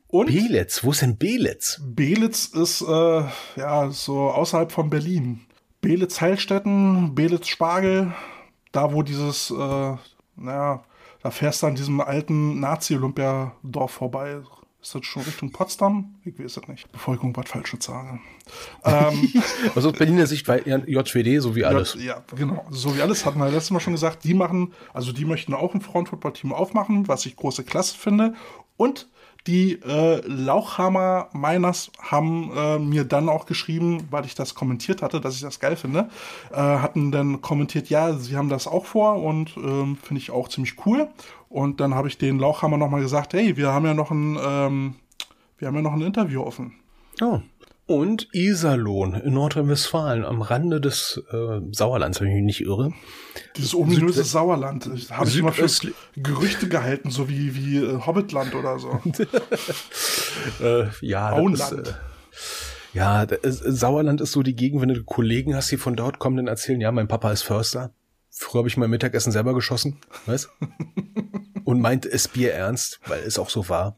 Und 0.07 0.27
Belitz? 0.27 0.83
Wo 0.83 0.91
ist 0.91 1.01
denn 1.01 1.17
Belitz? 1.17 1.81
Belitz 1.85 2.45
ist 2.45 2.81
äh, 2.81 3.23
ja 3.57 3.89
so 3.91 4.31
außerhalb 4.31 4.71
von 4.71 4.89
Berlin. 4.89 5.41
Belitz 5.81 6.19
Heilstätten, 6.19 7.13
Belitz 7.13 7.47
Spargel, 7.47 8.13
da 8.71 8.91
wo 8.91 9.03
dieses, 9.03 9.51
äh, 9.51 9.95
naja, 10.35 10.83
da 11.21 11.31
fährst 11.31 11.61
du 11.61 11.67
an 11.67 11.75
diesem 11.75 12.01
alten 12.01 12.59
Nazi-Olympiadorf 12.59 13.91
vorbei. 13.91 14.41
Ist 14.81 14.95
das 14.95 15.05
schon 15.05 15.23
Richtung 15.23 15.51
Potsdam? 15.51 16.15
Ich 16.23 16.39
weiß 16.39 16.55
es 16.55 16.67
nicht. 16.69 16.87
Ich 16.93 17.07
irgendwas 17.07 17.49
Falsches 17.49 17.83
sage. 17.83 18.19
ähm, 18.85 19.33
also 19.75 19.89
aus 19.89 19.97
Berliner 19.97 20.25
Sicht 20.25 20.47
war 20.47 20.65
JWD 20.65 21.41
so 21.41 21.53
wie 21.55 21.65
alles. 21.65 21.97
Ja, 21.99 22.23
genau. 22.33 22.65
So 22.69 22.95
wie 22.95 23.01
alles 23.01 23.25
hatten 23.25 23.39
wir 23.39 23.49
letztes 23.49 23.71
Mal 23.71 23.81
schon 23.81 23.93
gesagt. 23.93 24.23
Die 24.23 24.33
machen, 24.33 24.73
also 24.93 25.11
die 25.11 25.25
möchten 25.25 25.53
auch 25.53 25.73
ein 25.73 25.81
Frauenfußballteam 25.81 26.53
aufmachen, 26.53 27.09
was 27.09 27.25
ich 27.25 27.35
große 27.35 27.65
Klasse 27.65 27.97
finde. 27.97 28.35
Und 28.77 29.09
die 29.47 29.79
äh, 29.81 30.21
Lauchhammer 30.27 31.29
Miners 31.33 31.91
haben 31.99 32.51
äh, 32.55 32.79
mir 32.79 33.03
dann 33.03 33.29
auch 33.29 33.45
geschrieben, 33.45 34.07
weil 34.11 34.25
ich 34.25 34.35
das 34.35 34.53
kommentiert 34.53 35.01
hatte, 35.01 35.21
dass 35.21 35.35
ich 35.35 35.41
das 35.41 35.59
geil 35.59 35.75
finde, 35.75 36.09
äh, 36.51 36.55
hatten 36.55 37.11
dann 37.11 37.41
kommentiert, 37.41 37.89
ja, 37.89 38.13
sie 38.13 38.35
haben 38.35 38.49
das 38.49 38.67
auch 38.67 38.85
vor 38.85 39.23
und 39.23 39.55
ähm, 39.57 39.97
finde 40.01 40.21
ich 40.21 40.31
auch 40.31 40.49
ziemlich 40.49 40.85
cool. 40.85 41.07
Und 41.47 41.79
dann 41.79 41.95
habe 41.95 42.07
ich 42.07 42.17
den 42.17 42.37
Lauchhammer 42.37 42.77
nochmal 42.77 43.01
gesagt, 43.01 43.33
hey, 43.33 43.57
wir 43.57 43.71
haben 43.71 43.85
ja 43.85 43.93
noch 43.93 44.11
ein, 44.11 44.37
ähm, 44.41 44.95
wir 45.57 45.67
haben 45.67 45.75
ja 45.75 45.81
noch 45.81 45.93
ein 45.93 46.01
Interview 46.01 46.43
offen. 46.43 46.73
Oh. 47.21 47.39
Und 47.89 48.27
Iserlohn 48.33 49.15
in 49.15 49.33
Nordrhein-Westfalen 49.33 50.23
am 50.23 50.43
Rande 50.43 50.79
des 50.79 51.23
äh, 51.31 51.59
Sauerlands, 51.71 52.21
wenn 52.21 52.27
ich 52.27 52.35
mich 52.35 52.43
nicht 52.43 52.61
irre. 52.61 52.93
Dieses 53.57 53.73
ominöse 53.73 54.23
Sauerland. 54.23 54.87
Habe 55.09 55.27
ich 55.27 55.37
immer 55.37 55.51
für 55.51 55.91
Gerüchte 56.15 56.69
gehalten, 56.69 57.09
so 57.09 57.29
wie, 57.29 57.55
wie 57.55 57.77
äh, 57.77 57.99
Hobbitland 58.05 58.53
oder 58.53 58.77
so. 58.77 59.01
äh, 60.63 60.85
ja, 61.01 61.31
Auenland. 61.31 61.71
Ist, 61.71 61.87
äh, 61.87 61.93
ja, 62.93 63.25
das, 63.25 63.57
Sauerland 63.57 64.21
ist 64.21 64.33
so 64.33 64.43
die 64.43 64.55
Gegend, 64.55 64.83
wenn 64.83 64.89
du 64.89 65.03
Kollegen 65.03 65.55
hast, 65.55 65.71
die 65.71 65.77
von 65.77 65.95
dort 65.95 66.19
kommen, 66.19 66.37
dann 66.37 66.47
erzählen, 66.47 66.79
ja, 66.79 66.91
mein 66.91 67.07
Papa 67.07 67.31
ist 67.31 67.41
Förster. 67.41 67.91
Früher 68.29 68.59
habe 68.59 68.67
ich 68.67 68.77
mein 68.77 68.91
Mittagessen 68.91 69.31
selber 69.31 69.55
geschossen, 69.55 69.97
weißt? 70.27 70.47
Und 71.63 71.81
meint 71.81 72.05
es 72.05 72.27
Bier 72.27 72.53
ernst, 72.53 72.99
weil 73.07 73.23
es 73.23 73.39
auch 73.39 73.49
so 73.49 73.67
war. 73.67 73.95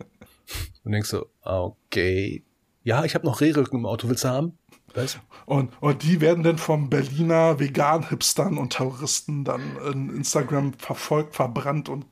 Und 0.86 0.94
denkst 0.94 1.10
so, 1.10 1.26
okay, 1.42 2.46
ja, 2.84 3.04
ich 3.04 3.16
habe 3.16 3.26
noch 3.26 3.42
Rehrücken 3.42 3.80
im 3.80 3.86
Auto, 3.86 4.10
willst 4.10 4.24
du 4.24 4.30
haben? 4.30 4.58
Weißt? 4.94 5.20
Und, 5.46 5.72
und 5.80 6.04
die 6.04 6.20
werden 6.20 6.44
dann 6.44 6.58
vom 6.58 6.90
Berliner 6.90 7.60
Vegan-Hipstern 7.60 8.58
und 8.58 8.74
Terroristen 8.74 9.46
dann 9.46 9.62
in 9.92 10.10
Instagram 10.10 10.74
verfolgt, 10.74 11.36
verbrannt 11.36 11.88
und 11.88 12.06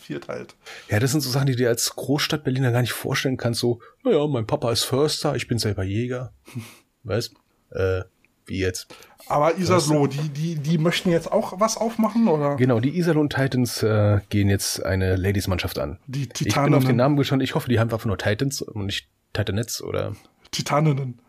vierteilt. 0.00 0.54
Ja, 0.88 0.98
das 0.98 1.12
sind 1.12 1.20
so 1.20 1.30
Sachen, 1.30 1.46
die 1.46 1.56
dir 1.56 1.68
als 1.68 1.94
Großstadt-Berliner 1.94 2.72
gar 2.72 2.80
nicht 2.80 2.92
vorstellen 2.92 3.36
kannst. 3.36 3.60
So, 3.60 3.80
naja, 4.02 4.26
mein 4.26 4.46
Papa 4.46 4.72
ist 4.72 4.84
Förster, 4.84 5.36
ich 5.36 5.46
bin 5.46 5.58
selber 5.58 5.82
Jäger. 5.82 6.32
Weißt? 7.02 7.34
Äh, 7.70 8.02
wie 8.46 8.58
jetzt. 8.58 8.94
Aber 9.28 9.56
Iserloh, 9.56 10.06
die, 10.06 10.28
die, 10.30 10.54
die 10.56 10.78
möchten 10.78 11.10
jetzt 11.10 11.30
auch 11.30 11.60
was 11.60 11.76
aufmachen, 11.76 12.28
oder? 12.28 12.56
Genau, 12.56 12.80
die 12.80 12.96
Iserlohn 12.96 13.28
Titans 13.28 13.82
äh, 13.82 14.20
gehen 14.30 14.48
jetzt 14.48 14.84
eine 14.84 15.16
Ladies-Mannschaft 15.16 15.78
an. 15.78 15.98
Die 16.06 16.28
Ich 16.40 16.54
bin 16.54 16.74
auf 16.74 16.84
den 16.84 16.96
Namen 16.96 17.16
gespannt. 17.16 17.42
Ich 17.42 17.54
hoffe, 17.54 17.68
die 17.68 17.78
haben 17.78 17.90
einfach 17.90 18.06
nur 18.06 18.18
Titans 18.18 18.62
und 18.62 18.86
nicht 18.86 19.08
Titanettes 19.32 19.82
oder 19.82 20.14
Titaninnen. 20.50 21.20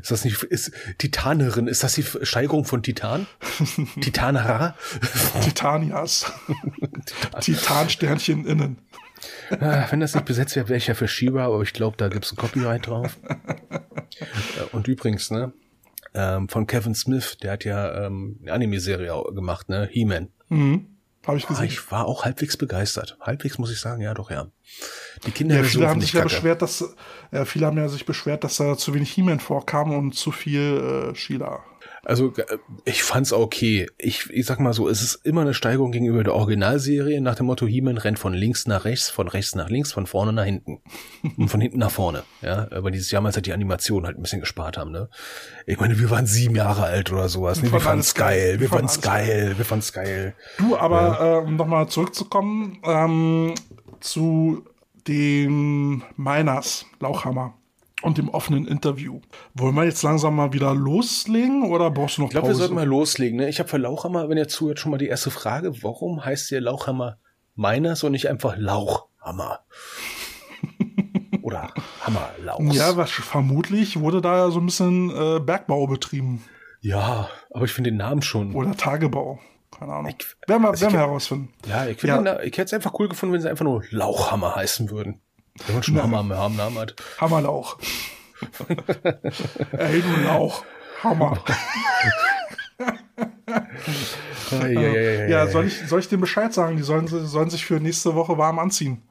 ist 0.00 0.10
das 0.10 0.24
nicht, 0.24 0.42
ist 0.44 0.72
Titanerin, 0.98 1.66
ist 1.66 1.82
das 1.82 1.94
die 1.94 2.04
Steigerung 2.22 2.64
von 2.64 2.82
Titan? 2.82 3.26
Titanara? 4.00 4.76
Titanias. 5.42 6.32
Titansternchen 7.40 8.46
innen. 8.46 8.78
Ah, 9.50 9.86
Wenn 9.90 10.00
das 10.00 10.14
nicht 10.14 10.24
besetzt 10.26 10.56
wäre, 10.56 10.68
wäre 10.68 10.78
ich 10.78 10.86
ja 10.88 10.94
für 10.94 11.08
Shiva, 11.08 11.44
aber 11.46 11.62
ich 11.62 11.72
glaube, 11.72 11.96
da 11.96 12.08
gibt's 12.08 12.32
ein 12.32 12.36
Copyright 12.36 12.86
drauf. 12.86 13.18
Äh, 13.70 14.64
Und 14.72 14.88
übrigens, 14.88 15.30
ne, 15.30 15.52
ähm, 16.14 16.48
von 16.48 16.66
Kevin 16.66 16.94
Smith, 16.94 17.36
der 17.42 17.52
hat 17.52 17.64
ja 17.64 18.06
ähm, 18.06 18.38
eine 18.42 18.52
Anime-Serie 18.52 19.12
gemacht, 19.34 19.68
ne, 19.68 19.88
He-Man. 19.90 20.28
Mhm. 20.48 20.91
Habe 21.26 21.38
ich 21.38 21.44
Ah, 21.44 21.48
gesehen. 21.48 21.66
ich 21.66 21.90
war 21.92 22.06
auch 22.06 22.24
halbwegs 22.24 22.56
begeistert. 22.56 23.16
Halbwegs 23.20 23.58
muss 23.58 23.70
ich 23.70 23.78
sagen, 23.80 24.02
ja 24.02 24.12
doch, 24.14 24.30
ja. 24.30 24.48
Die 25.26 25.30
Kinder 25.30 25.56
Ja, 25.56 25.62
viele 25.62 25.88
haben 25.88 26.00
sich 26.00 26.12
ja 26.12 26.22
beschwert, 26.22 26.62
dass 26.62 26.84
ja, 27.30 27.44
viele 27.44 27.66
haben 27.66 27.76
ja 27.78 27.88
sich 27.88 28.04
beschwert, 28.06 28.42
dass 28.44 28.56
da 28.56 28.76
zu 28.76 28.92
wenig 28.94 29.12
He-Man 29.12 29.38
vorkam 29.40 29.92
und 29.96 30.14
zu 30.14 30.32
viel 30.32 31.10
äh, 31.12 31.14
Sheila. 31.14 31.62
Also 32.04 32.32
äh, 32.36 32.58
ich 32.84 33.04
fand's 33.04 33.32
okay. 33.32 33.88
Ich, 33.96 34.28
ich 34.30 34.44
sag 34.44 34.58
mal 34.58 34.72
so, 34.72 34.88
es 34.88 35.02
ist 35.02 35.24
immer 35.24 35.42
eine 35.42 35.54
Steigerung 35.54 35.92
gegenüber 35.92 36.24
der 36.24 36.34
Originalserie 36.34 37.20
nach 37.20 37.36
dem 37.36 37.46
Motto 37.46 37.66
He-Man 37.66 37.96
rennt 37.96 38.18
von 38.18 38.34
links 38.34 38.66
nach 38.66 38.84
rechts, 38.84 39.08
von 39.08 39.28
rechts 39.28 39.54
nach 39.54 39.68
links, 39.68 39.92
von 39.92 40.06
vorne 40.06 40.32
nach 40.32 40.44
hinten 40.44 40.80
und 41.36 41.48
von 41.48 41.60
hinten 41.60 41.78
nach 41.78 41.92
vorne. 41.92 42.24
Ja, 42.40 42.66
aber 42.72 42.90
dieses 42.90 43.10
Jahr 43.10 43.22
mal 43.22 43.32
halt 43.32 43.46
die 43.46 43.52
Animation 43.52 44.04
halt 44.04 44.18
ein 44.18 44.22
bisschen 44.22 44.40
gespart 44.40 44.76
haben. 44.76 44.90
Ne? 44.90 45.08
Ich 45.66 45.78
meine, 45.78 45.98
wir 45.98 46.10
waren 46.10 46.26
sieben 46.26 46.56
Jahre 46.56 46.82
alt 46.82 47.12
oder 47.12 47.28
sowas. 47.28 47.58
Ne? 47.58 47.64
Wir 47.64 47.72
Wir 47.72 47.80
fanden 47.80 48.02
fanden's 48.02 48.14
geil. 48.14 48.54
Wir 48.54 48.60
Wir 48.60 48.68
fanden 48.68 48.88
fanden's 48.88 49.00
geil. 49.00 49.54
Wir 49.56 49.64
fanden's 49.64 49.92
geil. 49.92 50.34
Du, 50.58 50.76
aber 50.76 51.20
äh, 51.20 51.46
um 51.46 51.54
nochmal 51.56 51.88
zurückzukommen 51.88 52.80
ähm, 52.84 53.54
zu 54.00 54.64
den 55.06 56.02
Miners, 56.16 56.86
Lauchhammer 56.98 57.54
und 58.02 58.18
dem 58.18 58.28
offenen 58.28 58.66
Interview. 58.66 59.20
Wollen 59.54 59.74
wir 59.74 59.84
jetzt 59.84 60.02
langsam 60.02 60.36
mal 60.36 60.52
wieder 60.52 60.74
loslegen 60.74 61.70
oder 61.70 61.90
brauchst 61.90 62.16
du 62.18 62.22
noch 62.22 62.28
Ich 62.28 62.32
glaube, 62.32 62.48
wir 62.48 62.52
Pause? 62.52 62.58
sollten 62.60 62.74
mal 62.74 62.86
loslegen. 62.86 63.38
Ne? 63.38 63.48
Ich 63.48 63.58
habe 63.58 63.68
für 63.68 63.78
Lauchhammer, 63.78 64.28
wenn 64.28 64.38
ihr 64.38 64.48
zuhört, 64.48 64.78
schon 64.80 64.90
mal 64.90 64.98
die 64.98 65.06
erste 65.08 65.30
Frage. 65.30 65.82
Warum 65.82 66.24
heißt 66.24 66.50
der 66.50 66.60
Lauchhammer 66.60 67.18
Miners 67.54 68.02
und 68.04 68.12
nicht 68.12 68.28
einfach 68.28 68.56
Lauchhammer? 68.56 69.60
Oder 71.42 71.72
Hammerlauchs? 72.02 72.76
ja, 72.76 72.96
was, 72.96 73.10
vermutlich 73.10 73.98
wurde 74.00 74.20
da 74.20 74.36
ja 74.36 74.50
so 74.50 74.60
ein 74.60 74.66
bisschen 74.66 75.10
äh, 75.10 75.40
Bergbau 75.40 75.86
betrieben 75.86 76.42
Ja, 76.80 77.28
aber 77.50 77.64
ich 77.64 77.72
finde 77.72 77.90
den 77.90 77.96
Namen 77.96 78.22
schon. 78.22 78.54
oder 78.54 78.76
Tagebau. 78.76 79.38
Keine 79.76 79.92
Ahnung. 79.92 80.14
Ich- 80.18 80.36
werden 80.48 80.62
wir, 80.62 80.68
also 80.70 80.82
werden 80.82 80.90
ich- 80.94 80.96
wir 81.00 81.06
herausfinden. 81.06 81.52
Ja, 81.66 81.86
ich, 81.86 82.00
Ja. 82.02 82.18
den- 82.22 82.38
ich 82.46 82.52
hätte 82.52 82.62
es 82.64 82.72
einfach 82.74 82.92
cool 82.98 83.08
gefunden, 83.08 83.32
wenn 83.32 83.40
sie 83.40 83.50
einfach 83.50 83.64
nur 83.64 83.82
Lauchhammer 83.90 84.54
heißen 84.54 84.90
würden. 84.90 85.20
Wenn 85.66 85.74
man 85.74 85.82
schon 85.82 85.96
Ja. 85.96 86.02
Hammer 86.02 86.18
am 86.18 86.56
Namen 86.56 86.78
hat. 86.78 86.94
Hammerlauch. 87.20 87.78
Ey, 89.72 90.02
du 90.02 90.20
Lauch. 90.24 90.64
Hammer. 91.02 91.42
Ja, 95.28 95.46
soll 95.46 95.66
ich, 95.66 95.78
soll 95.88 96.00
ich 96.00 96.08
dem 96.08 96.20
Bescheid 96.20 96.52
sagen? 96.52 96.76
Die 96.76 96.82
sollen, 96.82 97.06
sollen 97.06 97.50
sich 97.50 97.64
für 97.64 97.80
nächste 97.80 98.14
Woche 98.14 98.36
warm 98.38 98.58
anziehen. 98.58 99.02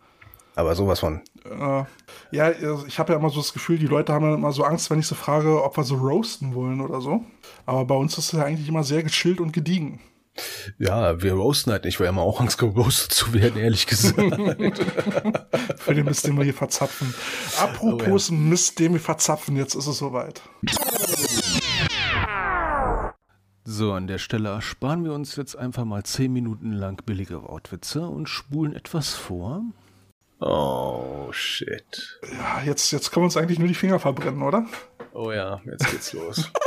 Aber 0.55 0.75
sowas 0.75 0.99
von. 0.99 1.21
Äh, 1.45 1.83
ja, 2.31 2.45
also 2.45 2.85
ich 2.85 2.99
habe 2.99 3.13
ja 3.13 3.19
immer 3.19 3.29
so 3.29 3.39
das 3.41 3.53
Gefühl, 3.53 3.79
die 3.79 3.87
Leute 3.87 4.13
haben 4.13 4.25
ja 4.25 4.35
immer 4.35 4.51
so 4.51 4.63
Angst, 4.63 4.89
wenn 4.91 4.99
ich 4.99 5.07
sie 5.07 5.15
frage, 5.15 5.63
ob 5.63 5.77
wir 5.77 5.83
so 5.83 5.95
roasten 5.95 6.53
wollen 6.53 6.81
oder 6.81 7.01
so. 7.01 7.23
Aber 7.65 7.85
bei 7.85 7.95
uns 7.95 8.17
ist 8.17 8.33
es 8.33 8.39
ja 8.39 8.43
eigentlich 8.45 8.67
immer 8.67 8.83
sehr 8.83 9.01
gechillt 9.03 9.39
und 9.39 9.51
gediegen. 9.53 9.99
Ja, 10.77 11.21
wir 11.21 11.33
roasten 11.33 11.73
halt 11.73 11.85
nicht, 11.85 11.99
weil 11.99 12.05
wir 12.05 12.09
haben 12.09 12.19
auch 12.19 12.39
Angst, 12.39 12.57
geroastet 12.57 13.11
zu 13.11 13.33
werden, 13.33 13.59
ehrlich 13.59 13.85
gesagt. 13.85 14.15
Für 15.77 15.93
den 15.93 16.05
Mist, 16.05 16.25
den 16.25 16.37
wir 16.37 16.43
hier 16.43 16.53
verzapfen. 16.53 17.13
Apropos 17.59 18.31
Mist, 18.31 18.79
den 18.79 18.93
wir 18.93 18.99
verzapfen, 18.99 19.57
jetzt 19.57 19.75
ist 19.75 19.87
es 19.87 19.97
soweit. 19.97 20.41
So, 23.63 23.93
an 23.93 24.07
der 24.07 24.17
Stelle 24.17 24.49
ersparen 24.49 25.03
wir 25.03 25.13
uns 25.13 25.35
jetzt 25.35 25.55
einfach 25.55 25.85
mal 25.85 26.03
zehn 26.03 26.33
Minuten 26.33 26.71
lang 26.71 27.01
billige 27.05 27.43
Wortwitze 27.43 28.07
und 28.07 28.27
spulen 28.27 28.73
etwas 28.73 29.13
vor. 29.13 29.63
Oh, 30.39 31.31
shit. 31.31 32.19
Ja, 32.23 32.63
jetzt, 32.65 32.91
jetzt 32.91 33.11
können 33.11 33.23
wir 33.23 33.25
uns 33.25 33.37
eigentlich 33.37 33.59
nur 33.59 33.67
die 33.67 33.75
Finger 33.75 33.99
verbrennen, 33.99 34.41
oder? 34.41 34.65
Oh 35.13 35.31
ja, 35.31 35.61
jetzt 35.65 35.91
geht's 35.91 36.13
los. 36.13 36.51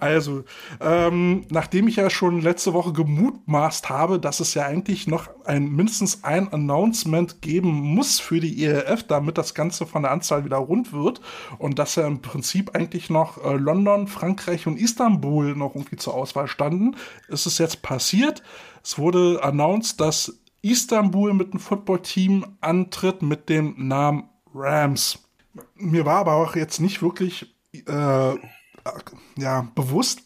Also, 0.00 0.44
ähm, 0.80 1.46
nachdem 1.50 1.88
ich 1.88 1.96
ja 1.96 2.10
schon 2.10 2.40
letzte 2.40 2.72
Woche 2.72 2.92
gemutmaßt 2.92 3.88
habe, 3.90 4.18
dass 4.18 4.40
es 4.40 4.54
ja 4.54 4.64
eigentlich 4.64 5.06
noch 5.06 5.28
ein 5.44 5.70
mindestens 5.70 6.24
ein 6.24 6.52
Announcement 6.52 7.42
geben 7.42 7.70
muss 7.70 8.20
für 8.20 8.40
die 8.40 8.64
ELF, 8.64 9.04
damit 9.04 9.38
das 9.38 9.54
Ganze 9.54 9.86
von 9.86 10.02
der 10.02 10.12
Anzahl 10.12 10.44
wieder 10.44 10.56
rund 10.56 10.92
wird 10.92 11.20
und 11.58 11.78
dass 11.78 11.96
ja 11.96 12.06
im 12.06 12.22
Prinzip 12.22 12.74
eigentlich 12.74 13.10
noch 13.10 13.42
äh, 13.44 13.56
London, 13.56 14.06
Frankreich 14.06 14.66
und 14.66 14.78
Istanbul 14.78 15.54
noch 15.54 15.74
irgendwie 15.74 15.96
zur 15.96 16.14
Auswahl 16.14 16.48
standen, 16.48 16.96
ist 17.28 17.46
es 17.46 17.58
jetzt 17.58 17.82
passiert. 17.82 18.42
Es 18.82 18.98
wurde 18.98 19.42
announced, 19.42 20.00
dass 20.00 20.40
Istanbul 20.62 21.34
mit 21.34 21.52
einem 21.52 21.60
Footballteam 21.60 22.56
antritt 22.60 23.22
mit 23.22 23.48
dem 23.48 23.74
Namen 23.88 24.24
Rams. 24.54 25.23
Mir 25.84 26.04
war 26.06 26.18
aber 26.18 26.34
auch 26.34 26.56
jetzt 26.56 26.80
nicht 26.80 27.02
wirklich 27.02 27.54
äh, 27.72 28.34
ja, 29.36 29.68
bewusst, 29.74 30.22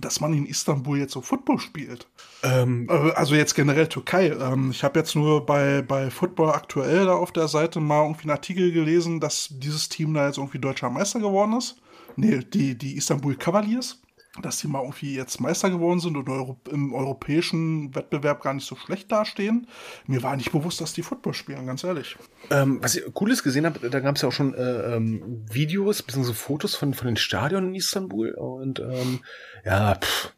dass 0.00 0.20
man 0.20 0.32
in 0.32 0.46
Istanbul 0.46 0.98
jetzt 0.98 1.12
so 1.12 1.20
Football 1.22 1.58
spielt. 1.58 2.08
ähm, 2.42 2.88
Äh, 2.88 3.12
Also 3.12 3.34
jetzt 3.34 3.54
generell 3.54 3.88
Türkei. 3.88 4.28
Ähm, 4.30 4.70
Ich 4.70 4.84
habe 4.84 4.98
jetzt 5.00 5.14
nur 5.16 5.44
bei, 5.46 5.82
bei 5.82 6.10
Football 6.10 6.50
aktuell 6.50 7.06
da 7.06 7.14
auf 7.14 7.32
der 7.32 7.48
Seite 7.48 7.80
mal 7.80 8.02
irgendwie 8.04 8.22
einen 8.24 8.30
Artikel 8.32 8.72
gelesen, 8.72 9.20
dass 9.20 9.48
dieses 9.50 9.88
Team 9.88 10.14
da 10.14 10.26
jetzt 10.26 10.38
irgendwie 10.38 10.58
deutscher 10.60 10.90
Meister 10.90 11.20
geworden 11.20 11.54
ist. 11.58 11.76
Nee, 12.16 12.40
die, 12.40 12.76
die 12.78 12.96
Istanbul 12.96 13.36
Cavaliers. 13.36 14.00
Dass 14.42 14.58
die 14.58 14.68
mal 14.68 14.82
irgendwie 14.82 15.14
jetzt 15.14 15.40
Meister 15.40 15.70
geworden 15.70 16.00
sind 16.00 16.16
und 16.16 16.28
Euro 16.28 16.58
im 16.70 16.94
europäischen 16.94 17.94
Wettbewerb 17.94 18.42
gar 18.42 18.54
nicht 18.54 18.66
so 18.66 18.76
schlecht 18.76 19.10
dastehen. 19.12 19.66
Mir 20.06 20.22
war 20.22 20.36
nicht 20.36 20.52
bewusst, 20.52 20.80
dass 20.80 20.92
die 20.92 21.02
Football 21.02 21.34
spielen, 21.34 21.66
ganz 21.66 21.84
ehrlich. 21.84 22.16
Ähm, 22.50 22.78
was 22.82 22.96
ich 22.96 23.04
Cooles 23.12 23.42
gesehen 23.42 23.66
habe, 23.66 23.90
da 23.90 24.00
gab 24.00 24.16
es 24.16 24.22
ja 24.22 24.28
auch 24.28 24.32
schon 24.32 24.54
äh, 24.54 24.96
ähm, 24.96 25.44
Videos 25.50 26.02
bzw. 26.02 26.32
Fotos 26.32 26.74
von, 26.74 26.94
von 26.94 27.06
den 27.06 27.16
Stadien 27.16 27.68
in 27.68 27.74
Istanbul 27.74 28.32
und 28.32 28.80
ähm, 28.80 29.20
ja, 29.64 29.94
pff, 29.94 30.32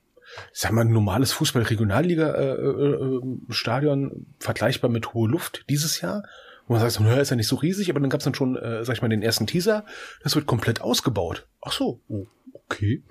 ich 0.52 0.60
sag 0.60 0.72
mal, 0.72 0.82
ein 0.82 0.92
normales 0.92 1.32
Fußball-Regionalliga-Stadion 1.32 4.26
vergleichbar 4.38 4.90
mit 4.90 5.14
hohe 5.14 5.28
Luft 5.28 5.64
dieses 5.68 6.00
Jahr. 6.00 6.22
Wo 6.66 6.74
man 6.74 6.80
sagt, 6.80 7.00
naja, 7.00 7.20
ist 7.20 7.30
ja 7.30 7.36
nicht 7.36 7.48
so 7.48 7.56
riesig, 7.56 7.90
aber 7.90 7.98
dann 7.98 8.08
gab 8.08 8.20
es 8.20 8.24
dann 8.24 8.36
schon, 8.36 8.54
äh, 8.56 8.84
sag 8.84 8.94
ich 8.94 9.02
mal, 9.02 9.08
den 9.08 9.22
ersten 9.22 9.48
Teaser. 9.48 9.84
Das 10.22 10.36
wird 10.36 10.46
komplett 10.46 10.80
ausgebaut. 10.80 11.48
Ach 11.60 11.72
so, 11.72 12.00
oh, 12.08 12.28
okay. 12.72 13.02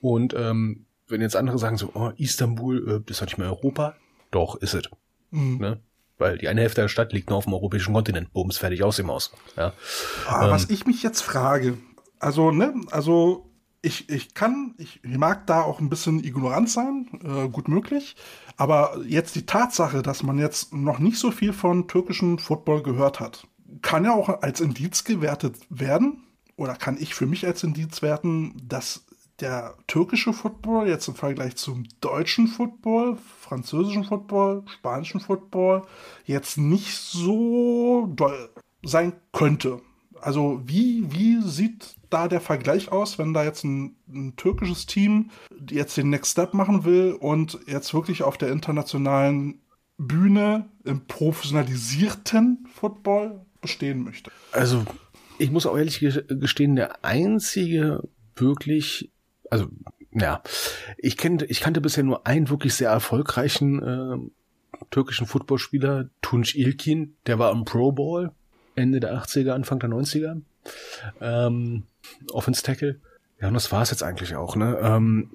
Und 0.00 0.34
ähm, 0.34 0.86
wenn 1.08 1.20
jetzt 1.20 1.36
andere 1.36 1.58
sagen 1.58 1.76
so, 1.76 1.90
oh, 1.94 2.10
Istanbul, 2.16 2.88
äh, 2.88 3.00
das 3.06 3.16
ist 3.16 3.20
doch 3.20 3.26
nicht 3.26 3.38
mehr 3.38 3.48
Europa. 3.48 3.94
Doch, 4.30 4.56
ist 4.56 4.74
es. 4.74 4.84
Mhm. 5.30 5.58
Ne? 5.58 5.80
Weil 6.18 6.38
die 6.38 6.48
eine 6.48 6.60
Hälfte 6.60 6.80
der 6.80 6.88
Stadt 6.88 7.12
liegt 7.12 7.28
nur 7.28 7.38
auf 7.38 7.44
dem 7.44 7.54
europäischen 7.54 7.94
Kontinent. 7.94 8.32
Bums, 8.32 8.58
fertig 8.58 8.82
aus 8.82 8.96
dem 8.96 9.08
Haus. 9.08 9.32
Ja. 9.56 9.72
Aber 10.26 10.50
was 10.50 10.70
ich 10.70 10.86
mich 10.86 11.02
jetzt 11.02 11.20
frage, 11.20 11.78
also, 12.18 12.50
ne, 12.50 12.74
also 12.90 13.50
ich, 13.82 14.08
ich 14.08 14.34
kann, 14.34 14.74
ich 14.78 15.00
mag 15.02 15.46
da 15.46 15.62
auch 15.62 15.80
ein 15.80 15.90
bisschen 15.90 16.22
ignorant 16.22 16.70
sein, 16.70 17.08
äh, 17.24 17.48
gut 17.48 17.68
möglich. 17.68 18.14
Aber 18.56 19.00
jetzt 19.06 19.34
die 19.34 19.46
Tatsache, 19.46 20.02
dass 20.02 20.22
man 20.22 20.38
jetzt 20.38 20.72
noch 20.72 21.00
nicht 21.00 21.18
so 21.18 21.30
viel 21.32 21.52
von 21.52 21.88
türkischen 21.88 22.38
Football 22.38 22.82
gehört 22.82 23.18
hat, 23.18 23.48
kann 23.82 24.04
ja 24.04 24.14
auch 24.14 24.42
als 24.42 24.60
Indiz 24.60 25.04
gewertet 25.04 25.56
werden. 25.68 26.22
Oder 26.56 26.74
kann 26.74 26.96
ich 26.98 27.14
für 27.14 27.26
mich 27.26 27.46
als 27.46 27.62
Indiz 27.62 28.02
werten, 28.02 28.54
dass 28.62 29.04
der 29.40 29.74
türkische 29.86 30.32
Football 30.32 30.88
jetzt 30.88 31.08
im 31.08 31.14
Vergleich 31.14 31.56
zum 31.56 31.84
deutschen 32.00 32.46
Football, 32.46 33.18
französischen 33.40 34.04
Football, 34.04 34.62
spanischen 34.66 35.20
Football 35.20 35.82
jetzt 36.24 36.58
nicht 36.58 36.96
so 36.96 38.08
doll 38.14 38.50
sein 38.84 39.12
könnte. 39.32 39.80
Also 40.20 40.62
wie, 40.64 41.10
wie 41.12 41.42
sieht 41.42 41.96
da 42.08 42.28
der 42.28 42.40
Vergleich 42.40 42.92
aus, 42.92 43.18
wenn 43.18 43.34
da 43.34 43.42
jetzt 43.42 43.64
ein, 43.64 43.96
ein 44.08 44.36
türkisches 44.36 44.86
Team 44.86 45.30
jetzt 45.68 45.96
den 45.96 46.10
Next 46.10 46.32
Step 46.32 46.54
machen 46.54 46.84
will 46.84 47.16
und 47.18 47.58
jetzt 47.66 47.92
wirklich 47.92 48.22
auf 48.22 48.38
der 48.38 48.52
internationalen 48.52 49.60
Bühne 49.98 50.68
im 50.84 51.06
professionalisierten 51.06 52.68
Football 52.72 53.44
bestehen 53.60 54.04
möchte? 54.04 54.30
Also, 54.52 54.84
ich 55.38 55.50
muss 55.50 55.66
auch 55.66 55.76
ehrlich 55.76 56.00
ge- 56.00 56.24
gestehen, 56.28 56.76
der 56.76 57.04
einzige 57.04 58.02
wirklich, 58.36 59.10
also, 59.50 59.66
ja, 60.12 60.42
ich 60.98 61.16
kannte, 61.16 61.44
ich 61.46 61.60
kannte 61.60 61.80
bisher 61.80 62.04
nur 62.04 62.26
einen 62.26 62.48
wirklich 62.48 62.74
sehr 62.74 62.90
erfolgreichen 62.90 63.82
äh, 63.82 64.84
türkischen 64.90 65.26
Footballspieler 65.26 66.08
Tunç 66.22 66.54
Ilkin, 66.54 67.16
der 67.26 67.38
war 67.38 67.52
im 67.52 67.64
Pro 67.64 67.92
Bowl 67.92 68.30
Ende 68.74 69.00
der 69.00 69.14
80er, 69.14 69.50
Anfang 69.52 69.80
der 69.80 69.90
90er. 69.90 70.40
Ähm, 71.20 71.84
Offense 72.32 72.62
Tackle. 72.62 73.00
Ja, 73.40 73.48
und 73.48 73.54
das 73.54 73.72
war's 73.72 73.90
jetzt 73.90 74.02
eigentlich 74.02 74.34
auch, 74.36 74.56
ne? 74.56 74.78
Ähm, 74.82 75.30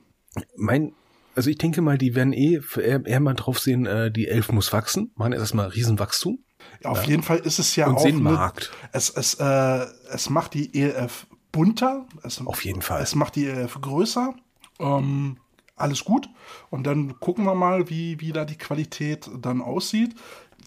mein, 0.56 0.94
also 1.36 1.50
ich 1.50 1.58
denke 1.58 1.82
mal, 1.82 1.98
die 1.98 2.16
werden 2.16 2.34
eh 2.34 2.62
eher, 2.78 3.06
eher 3.06 3.20
mal 3.20 3.34
drauf 3.34 3.60
sehen, 3.60 3.86
äh, 3.86 4.10
die 4.12 4.28
Elf 4.28 4.52
muss 4.52 4.74
wachsen, 4.74 5.12
machen 5.16 5.34
erstmal 5.34 5.68
Riesenwachstum. 5.68 6.40
Auf 6.84 7.04
ja. 7.04 7.10
jeden 7.10 7.24
Fall 7.24 7.38
ist 7.38 7.60
es 7.60 7.76
ja 7.76 7.88
und 7.88 7.96
auch 7.96 8.02
sehen 8.02 8.22
Markt. 8.22 8.72
Es, 8.92 9.10
es, 9.10 9.36
äh, 9.36 9.86
es 10.12 10.30
macht 10.30 10.54
die 10.54 10.80
ELF 10.80 11.28
bunter. 11.52 12.06
Es, 12.24 12.46
auf 12.46 12.64
jeden 12.64 12.82
Fall. 12.82 13.02
Es 13.02 13.16
macht 13.16 13.36
die 13.36 13.48
ELF 13.48 13.80
größer. 13.82 14.34
Ähm, 14.80 15.38
alles 15.76 16.04
gut. 16.06 16.30
Und 16.70 16.86
dann 16.86 17.20
gucken 17.20 17.46
wir 17.46 17.56
mal, 17.56 17.90
wie, 17.90 18.20
wie 18.20 18.32
da 18.32 18.46
die 18.46 18.58
Qualität 18.58 19.30
dann 19.40 19.62
aussieht. 19.62 20.16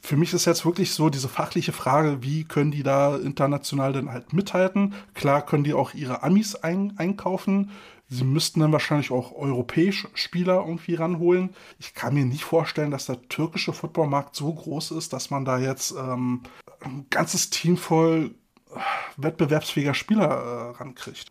Für 0.03 0.17
mich 0.17 0.33
ist 0.33 0.47
jetzt 0.47 0.65
wirklich 0.65 0.93
so 0.93 1.11
diese 1.11 1.29
fachliche 1.29 1.73
Frage, 1.73 2.23
wie 2.23 2.45
können 2.45 2.71
die 2.71 2.83
da 2.83 3.17
international 3.17 3.93
denn 3.93 4.11
halt 4.11 4.33
mithalten? 4.33 4.95
Klar 5.15 5.45
können 5.45 5.65
die 5.65 5.75
auch 5.75 5.93
ihre 5.93 6.23
Amis 6.23 6.55
ein, 6.55 6.95
einkaufen. 6.97 7.71
Sie 8.13 8.25
müssten 8.25 8.59
dann 8.59 8.73
wahrscheinlich 8.73 9.13
auch 9.13 9.33
europäische 9.33 10.09
Spieler 10.15 10.65
irgendwie 10.67 10.97
ranholen. 10.97 11.51
Ich 11.79 11.95
kann 11.95 12.15
mir 12.15 12.25
nicht 12.25 12.43
vorstellen, 12.43 12.91
dass 12.91 13.07
der 13.07 13.23
türkische 13.29 13.73
Footballmarkt 13.73 14.35
so 14.35 14.53
groß 14.53 14.91
ist, 14.91 15.13
dass 15.13 15.31
man 15.31 15.45
da 15.45 15.59
jetzt 15.59 15.93
ähm, 15.93 16.43
ein 16.81 17.07
ganzes 17.09 17.51
Team 17.51 17.77
voll 17.77 18.35
äh, 18.75 18.79
wettbewerbsfähiger 19.17 19.95
Spieler 19.95 20.27
äh, 20.27 20.77
rankriegt. 20.79 21.31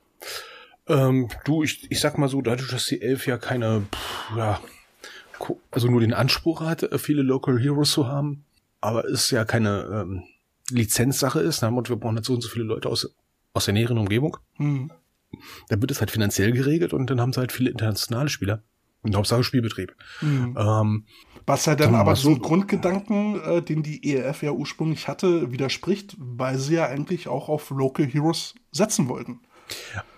Ähm, 0.87 1.27
du, 1.43 1.63
ich, 1.63 1.91
ich 1.91 1.99
sag 1.99 2.17
mal 2.17 2.29
so, 2.29 2.41
dadurch, 2.41 2.71
dass 2.71 2.85
die 2.85 3.01
Elf 3.01 3.27
ja 3.27 3.37
keine, 3.37 3.85
pff, 3.93 4.37
ja, 4.37 4.61
also 5.71 5.89
nur 5.89 5.99
den 5.99 6.13
Anspruch 6.13 6.61
hat, 6.61 6.83
äh, 6.83 6.97
viele 6.97 7.23
Local 7.23 7.59
Heroes 7.59 7.91
zu 7.91 8.07
haben, 8.07 8.45
aber 8.79 9.03
es 9.03 9.31
ja 9.31 9.43
keine 9.43 10.05
ähm, 10.07 10.23
Lizenzsache 10.71 11.41
ist, 11.41 11.61
ne? 11.61 11.69
und 11.69 11.89
wir 11.89 11.97
brauchen 11.97 12.15
halt 12.15 12.25
so 12.25 12.35
und 12.35 12.41
so 12.41 12.47
viele 12.47 12.63
Leute 12.63 12.87
aus, 12.87 13.13
aus 13.51 13.65
der 13.65 13.73
näheren 13.73 13.97
Umgebung. 13.97 14.37
Mhm. 14.57 14.91
Dann 15.69 15.81
wird 15.81 15.91
es 15.91 15.99
halt 15.99 16.11
finanziell 16.11 16.51
geregelt 16.51 16.93
und 16.93 17.09
dann 17.09 17.21
haben 17.21 17.33
sie 17.33 17.39
halt 17.39 17.51
viele 17.51 17.69
internationale 17.69 18.29
Spieler. 18.29 18.63
Und 19.01 19.15
Hauptsache 19.15 19.45
Spielbetrieb. 19.45 19.95
Mhm. 20.19 20.57
Ähm, 20.59 21.05
Was 21.45 21.65
ja 21.65 21.75
dann 21.75 21.95
aber 21.95 22.17
so 22.17 22.31
ein 22.31 22.39
Grundgedanken, 22.39 23.41
äh, 23.41 23.61
den 23.61 23.81
die 23.81 24.13
ERF 24.13 24.43
ja 24.43 24.51
ursprünglich 24.51 25.07
hatte, 25.07 25.53
widerspricht, 25.53 26.17
weil 26.19 26.57
sie 26.57 26.75
ja 26.75 26.85
eigentlich 26.87 27.29
auch 27.29 27.47
auf 27.47 27.69
Local 27.69 28.05
Heroes 28.05 28.55
setzen 28.71 29.07
wollten. 29.07 29.39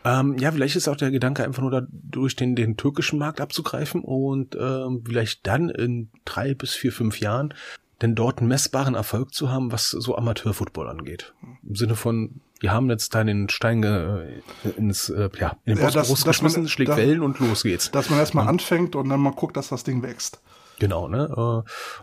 Ähm, 0.03 0.37
ja, 0.39 0.51
vielleicht 0.51 0.75
ist 0.75 0.87
auch 0.87 0.95
der 0.95 1.11
Gedanke 1.11 1.43
einfach 1.43 1.61
nur 1.61 1.71
dadurch 1.71 2.35
den, 2.35 2.55
den 2.55 2.77
türkischen 2.77 3.19
Markt 3.19 3.39
abzugreifen 3.39 4.01
und 4.01 4.55
ähm, 4.59 5.03
vielleicht 5.05 5.45
dann 5.45 5.69
in 5.69 6.09
drei 6.25 6.53
bis 6.53 6.73
vier, 6.73 6.91
fünf 6.91 7.19
Jahren 7.19 7.53
denn 8.01 8.15
dort 8.15 8.39
einen 8.39 8.47
messbaren 8.47 8.95
Erfolg 8.95 9.33
zu 9.33 9.51
haben, 9.51 9.71
was 9.71 9.89
so 9.89 10.17
Amateurfootball 10.17 10.89
angeht. 10.89 11.33
Im 11.67 11.75
Sinne 11.75 11.95
von, 11.95 12.41
wir 12.61 12.71
haben 12.71 12.89
jetzt 12.89 13.15
da 13.15 13.23
den 13.23 13.49
Stein 13.49 13.83
äh, 13.83 14.69
ins, 14.77 15.09
äh, 15.09 15.29
ja, 15.39 15.57
in 15.65 15.75
den 15.75 15.83
ja, 15.83 15.89
das, 15.89 16.23
geschmissen, 16.23 16.67
schlägt 16.67 16.91
da, 16.91 16.97
Wellen 16.97 17.21
und 17.21 17.39
los 17.39 17.63
geht's. 17.63 17.89
Dass 17.91 18.09
man 18.11 18.19
erstmal 18.19 18.47
anfängt 18.47 18.95
und 18.95 19.09
dann 19.09 19.19
mal 19.19 19.33
guckt, 19.33 19.57
dass 19.57 19.69
das 19.69 19.83
Ding 19.83 20.03
wächst. 20.03 20.39
Genau, 20.77 21.07
ne? 21.07 21.25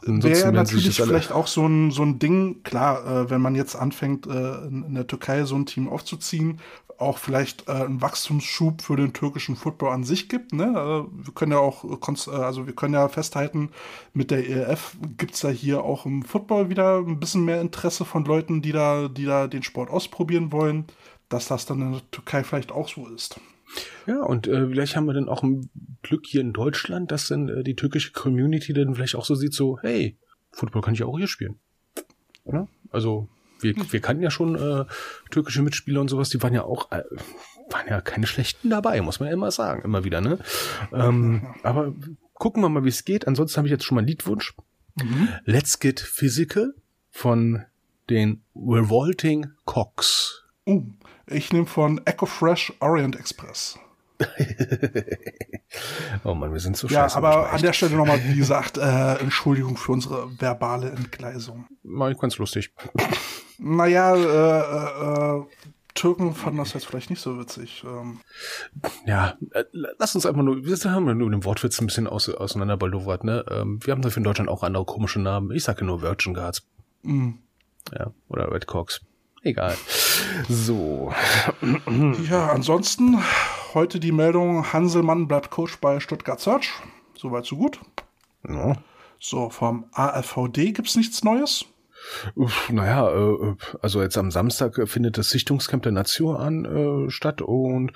Äh, 0.05 0.23
Wäre 0.23 0.39
ja 0.39 0.53
natürlich 0.53 0.97
vielleicht 0.97 1.33
auch 1.33 1.47
so 1.47 1.67
ein, 1.67 1.93
so 1.93 2.03
ein 2.03 2.19
Ding, 2.19 2.63
klar, 2.65 3.07
äh, 3.07 3.31
wenn 3.31 3.41
man 3.41 3.55
jetzt 3.55 3.77
anfängt, 3.77 4.27
äh, 4.27 4.55
in 4.67 4.95
der 4.95 5.07
Türkei 5.07 5.45
so 5.45 5.55
ein 5.55 5.67
Team 5.67 5.89
aufzuziehen, 5.89 6.61
auch 6.99 7.19
vielleicht 7.19 7.69
äh, 7.69 7.73
einen 7.73 8.03
Wachstumsschub 8.03 8.83
für 8.83 8.97
den 8.97 9.13
türkischen 9.13 9.57
Football 9.57 9.93
an 9.93 10.05
sich 10.05 10.29
gibt. 10.29 10.53
Ne? 10.53 10.65
Äh, 10.65 11.27
wir 11.27 11.35
können 11.35 11.53
ja 11.53 11.59
auch, 11.59 11.85
äh, 11.85 12.31
also 12.31 12.67
wir 12.67 12.75
können 12.75 12.95
ja 12.95 13.09
festhalten, 13.09 13.71
mit 14.13 14.31
der 14.31 14.49
ELF 14.49 14.97
gibt 15.17 15.35
es 15.35 15.43
ja 15.43 15.51
hier 15.51 15.85
auch 15.85 16.07
im 16.07 16.23
Football 16.23 16.71
wieder 16.71 16.99
ein 16.99 17.21
bisschen 17.21 17.45
mehr 17.45 17.61
Interesse 17.61 18.05
von 18.05 18.25
Leuten, 18.25 18.63
die 18.63 18.73
da, 18.73 19.09
die 19.09 19.25
da 19.25 19.47
den 19.47 19.63
Sport 19.63 19.91
ausprobieren 19.91 20.51
wollen, 20.51 20.87
dass 21.29 21.49
das 21.49 21.67
dann 21.67 21.81
in 21.81 21.93
der 21.93 22.11
Türkei 22.11 22.43
vielleicht 22.43 22.73
auch 22.73 22.89
so 22.89 23.07
ist. 23.07 23.41
Ja, 24.07 24.23
und 24.23 24.49
äh, 24.49 24.67
vielleicht 24.69 24.97
haben 24.97 25.07
wir 25.07 25.15
dann 25.15 25.29
auch 25.29 25.43
ein 25.43 25.69
Glück 26.03 26.27
hier 26.27 26.41
in 26.41 26.53
Deutschland, 26.53 27.13
dass 27.13 27.29
dann 27.29 27.49
äh, 27.49 27.63
die 27.63 27.77
türkische 27.77 28.13
Community 28.13 28.73
dann 28.73 28.95
vielleicht 28.95 29.15
auch 29.15 29.25
so 29.25 29.35
sieht, 29.35 29.55
so, 29.55 29.79
hey, 29.81 30.17
Football 30.51 30.83
kann 30.83 30.95
ich 30.95 31.05
auch 31.05 31.17
hier 31.17 31.29
spielen. 31.29 31.59
Oder? 32.45 32.67
Also 32.91 33.29
wir, 33.61 33.75
wir 33.77 34.01
kannten 34.01 34.23
ja 34.23 34.31
schon 34.31 34.55
äh, 34.57 34.85
türkische 35.31 35.63
Mitspieler 35.63 36.01
und 36.01 36.09
sowas, 36.09 36.31
die 36.31 36.43
waren 36.43 36.55
ja 36.55 36.65
auch, 36.65 36.91
äh, 36.93 37.03
waren 37.71 37.89
ja 37.89 38.01
keine 38.01 38.27
schlechten 38.27 38.71
dabei, 38.71 39.01
muss 39.01 39.21
man 39.21 39.29
ja 39.29 39.35
immer 39.35 39.51
sagen, 39.51 39.83
immer 39.83 40.05
wieder, 40.05 40.21
ne? 40.21 40.39
Ähm, 40.93 41.55
aber 41.63 41.95
gucken 42.35 42.63
wir 42.63 42.69
mal, 42.69 42.85
wie 42.85 42.89
es 42.89 43.05
geht. 43.05 43.27
Ansonsten 43.27 43.59
habe 43.59 43.69
ich 43.69 43.73
jetzt 43.73 43.85
schon 43.85 43.97
mal 43.97 44.01
einen 44.01 44.09
Liedwunsch. 44.09 44.55
Mhm. 44.97 45.29
Let's 45.45 45.79
Get 45.79 46.01
Physical 46.01 46.75
von 47.11 47.65
den 48.11 48.43
Revolting 48.57 49.51
Cox. 49.65 50.45
Uh, 50.67 50.87
ich 51.27 51.53
nehme 51.53 51.67
von 51.67 52.01
Echo 52.07 52.27
Fresh 52.27 52.73
Orient 52.81 53.17
Express. 53.17 53.79
oh 56.25 56.35
man, 56.35 56.53
wir 56.53 56.61
sind 56.61 56.77
so 56.77 56.89
ja, 56.89 57.03
scheiße. 57.03 57.21
Ja, 57.21 57.29
aber 57.29 57.53
an 57.53 57.63
der 57.63 57.73
Stelle 57.73 57.97
nochmal, 57.97 58.23
wie 58.25 58.37
gesagt, 58.37 58.79
äh, 58.79 59.15
Entschuldigung 59.17 59.77
für 59.77 59.93
unsere 59.93 60.29
verbale 60.41 60.91
Entgleisung. 60.91 61.67
Mal 61.83 62.15
ganz 62.15 62.39
lustig. 62.39 62.73
Naja, 63.59 64.15
äh, 64.15 65.39
äh, 65.39 65.45
Türken 65.95 66.35
fanden 66.35 66.59
das 66.59 66.75
jetzt 66.75 66.87
vielleicht 66.87 67.11
nicht 67.11 67.21
so 67.21 67.39
witzig. 67.39 67.85
Ähm. 67.85 68.21
Ja, 69.07 69.37
äh, 69.53 69.65
lass 69.73 70.15
uns 70.15 70.27
einfach 70.27 70.43
nur, 70.43 70.65
wir 70.65 70.93
haben 70.93 71.07
ja 71.07 71.15
nur 71.15 71.31
den 71.31 71.45
Wortwitz 71.45 71.81
ein 71.81 71.87
bisschen 71.87 72.07
aus, 72.07 72.29
auseinanderbalowert, 72.29 73.25
ne? 73.25 73.45
Ähm, 73.51 73.81
wir 73.85 73.93
haben 73.93 74.03
dafür 74.03 74.19
in 74.19 74.25
Deutschland 74.25 74.51
auch 74.51 74.63
andere 74.63 74.85
komische 74.85 75.21
Namen. 75.21 75.51
Ich 75.51 75.65
sage 75.65 75.85
nur 75.85 76.03
Virgin 76.03 76.35
Guards. 76.35 76.67
Mm. 77.03 77.31
Ja, 77.93 78.13
oder 78.29 78.53
Red 78.53 78.67
Cox. 78.67 79.01
Egal. 79.43 79.77
So. 80.49 81.13
Ja, 82.29 82.51
ansonsten 82.51 83.19
heute 83.75 84.01
die 84.01 84.13
Meldung, 84.13 84.73
Hanselmann 84.73 85.29
bleibt 85.29 85.51
Coach 85.51 85.79
bei 85.79 86.01
Stuttgart 86.01 86.41
Search. 86.41 86.73
Soweit 87.17 87.47
so 87.47 87.57
gut. 87.57 87.81
Ja. 88.49 88.77
So, 89.21 89.51
vom 89.51 89.87
AFVD 89.93 90.73
gibt's 90.73 90.97
nichts 90.97 91.25
Neues. 91.25 91.65
Uff, 92.37 92.71
naja, 92.71 93.11
äh, 93.11 93.57
also 93.83 94.03
jetzt 94.03 94.17
am 94.17 94.31
Samstag 94.31 94.89
findet 94.89 95.19
das 95.19 95.31
Sichtungscamp 95.31 95.83
der 95.83 95.93
Nation 95.93 96.37
an 96.37 96.65
äh, 96.65 97.11
statt 97.11 97.43
und 97.43 97.93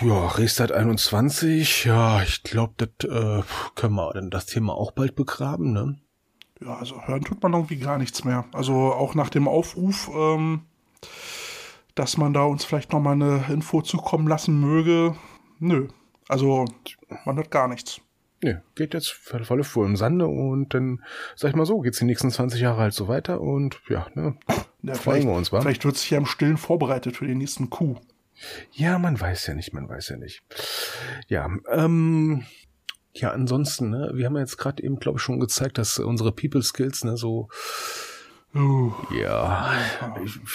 ja, 0.00 0.28
Restart 0.28 0.70
21, 0.70 1.84
ja, 1.84 2.22
ich 2.22 2.44
glaube, 2.44 2.74
das 2.76 3.10
äh, 3.10 3.42
können 3.74 3.94
wir 3.94 4.12
dann 4.12 4.30
das 4.30 4.46
Thema 4.46 4.74
auch 4.74 4.92
bald 4.92 5.16
begraben, 5.16 5.72
ne? 5.72 5.98
Ja, 6.60 6.76
also 6.76 7.02
hören 7.06 7.24
tut 7.24 7.42
man 7.42 7.52
irgendwie 7.52 7.78
gar 7.78 7.98
nichts 7.98 8.24
mehr. 8.24 8.44
Also 8.52 8.74
auch 8.74 9.14
nach 9.14 9.30
dem 9.30 9.48
Aufruf, 9.48 10.10
ähm, 10.14 10.62
dass 11.98 12.16
man 12.16 12.32
da 12.32 12.42
uns 12.42 12.64
vielleicht 12.64 12.92
nochmal 12.92 13.14
eine 13.14 13.44
Info 13.50 13.82
zukommen 13.82 14.28
lassen 14.28 14.60
möge. 14.60 15.16
Nö. 15.58 15.88
Also 16.28 16.66
man 17.24 17.36
hört 17.36 17.50
gar 17.50 17.68
nichts. 17.68 18.00
Nee, 18.40 18.58
geht 18.76 18.94
jetzt 18.94 19.10
volle 19.10 19.64
Fuhr 19.64 19.84
im 19.84 19.96
Sande 19.96 20.28
und 20.28 20.72
dann, 20.72 21.02
sag 21.34 21.50
ich 21.50 21.56
mal 21.56 21.66
so, 21.66 21.80
geht's 21.80 21.98
die 21.98 22.04
nächsten 22.04 22.30
20 22.30 22.60
Jahre 22.60 22.82
halt 22.82 22.94
so 22.94 23.08
weiter 23.08 23.40
und 23.40 23.80
ja, 23.88 24.06
ne, 24.14 24.36
ja, 24.82 24.94
freuen 24.94 25.26
wir 25.26 25.34
uns, 25.34 25.50
wa? 25.50 25.60
Vielleicht 25.60 25.84
wird 25.84 25.96
sich 25.96 26.10
ja 26.10 26.18
im 26.18 26.26
Stillen 26.26 26.56
vorbereitet 26.56 27.16
für 27.16 27.26
den 27.26 27.38
nächsten 27.38 27.68
Coup. 27.68 28.00
Ja, 28.70 29.00
man 29.00 29.20
weiß 29.20 29.48
ja 29.48 29.54
nicht, 29.54 29.72
man 29.72 29.88
weiß 29.88 30.10
ja 30.10 30.16
nicht. 30.18 30.44
Ja, 31.26 31.50
ähm, 31.68 32.44
ja, 33.12 33.32
ansonsten, 33.32 33.90
ne, 33.90 34.12
wir 34.14 34.26
haben 34.26 34.36
ja 34.36 34.42
jetzt 34.42 34.58
gerade 34.58 34.84
eben, 34.84 35.00
glaube 35.00 35.18
ich, 35.18 35.22
schon 35.22 35.40
gezeigt, 35.40 35.76
dass 35.76 35.98
unsere 35.98 36.30
People 36.30 36.62
Skills, 36.62 37.02
ne, 37.02 37.16
so 37.16 37.48
uh, 38.54 38.92
ja, 39.14 39.72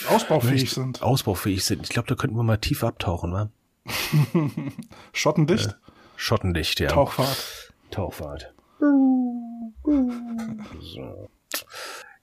ausbaufähig 0.10 0.72
sind. 0.72 1.02
Ausbaufähig 1.02 1.64
sind. 1.64 1.84
Ich 1.84 1.90
glaube, 1.90 2.08
da 2.08 2.16
könnten 2.16 2.36
wir 2.36 2.44
mal 2.44 2.58
tief 2.58 2.84
abtauchen, 2.84 3.34
wa? 3.34 3.50
Schottendicht? 5.14 5.68
Äh, 5.68 5.74
Schottendicht, 6.16 6.80
ja. 6.80 6.90
Tauchfahrt. 6.90 7.74
Tauchfahrt. 7.92 8.54
So. 10.80 11.30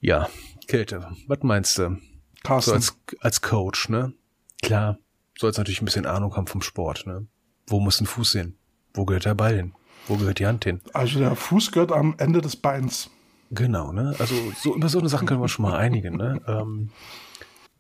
Ja, 0.00 0.28
Kälte. 0.66 1.06
Was 1.26 1.42
meinst 1.42 1.78
du? 1.78 1.98
Carsten. 2.42 2.70
So 2.70 2.74
als, 2.74 2.96
als 3.20 3.42
Coach, 3.42 3.88
ne? 3.88 4.14
Klar, 4.62 4.98
sollst 5.38 5.58
natürlich 5.58 5.82
ein 5.82 5.84
bisschen 5.84 6.06
Ahnung 6.06 6.34
haben 6.36 6.46
vom 6.46 6.62
Sport, 6.62 7.06
ne? 7.06 7.26
Wo 7.66 7.80
muss 7.80 8.00
ein 8.00 8.06
Fuß 8.06 8.32
hin? 8.32 8.56
Wo 8.94 9.04
gehört 9.04 9.26
der 9.26 9.34
Ball 9.34 9.56
hin? 9.56 9.74
Wo 10.06 10.16
gehört 10.16 10.38
die 10.38 10.46
Hand 10.46 10.64
hin? 10.64 10.80
Also 10.92 11.18
der 11.18 11.36
Fuß 11.36 11.72
gehört 11.72 11.92
am 11.92 12.14
Ende 12.18 12.40
des 12.40 12.56
Beins. 12.56 13.10
Genau, 13.50 13.92
ne? 13.92 14.14
Also 14.18 14.34
so 14.56 14.76
über 14.76 14.88
so 14.88 15.00
eine 15.00 15.08
Sache 15.08 15.24
können 15.24 15.40
wir 15.40 15.48
schon 15.48 15.64
mal 15.64 15.76
einigen, 15.76 16.16
ne? 16.16 16.40
Ähm, 16.46 16.90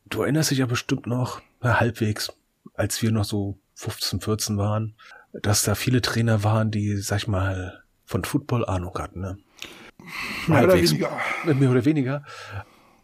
du 0.06 0.22
erinnerst 0.22 0.50
dich 0.50 0.58
ja 0.58 0.66
bestimmt 0.66 1.06
noch, 1.06 1.40
na, 1.60 1.78
halbwegs, 1.80 2.32
als 2.74 3.00
wir 3.02 3.12
noch 3.12 3.24
so 3.24 3.58
15, 3.74 4.20
14 4.20 4.58
waren, 4.58 4.94
dass 5.32 5.62
da 5.62 5.74
viele 5.74 6.02
Trainer 6.02 6.42
waren, 6.42 6.70
die, 6.70 6.96
sag 6.96 7.18
ich 7.18 7.28
mal, 7.28 7.82
von 8.04 8.24
Football 8.24 8.66
Ahnung 8.66 8.98
hatten, 8.98 9.20
ne? 9.20 9.38
Mehr 10.48 10.64
oder 10.64 10.74
weniger. 10.74 11.10
Mehr 11.44 11.70
oder 11.70 11.84
weniger. 11.84 12.24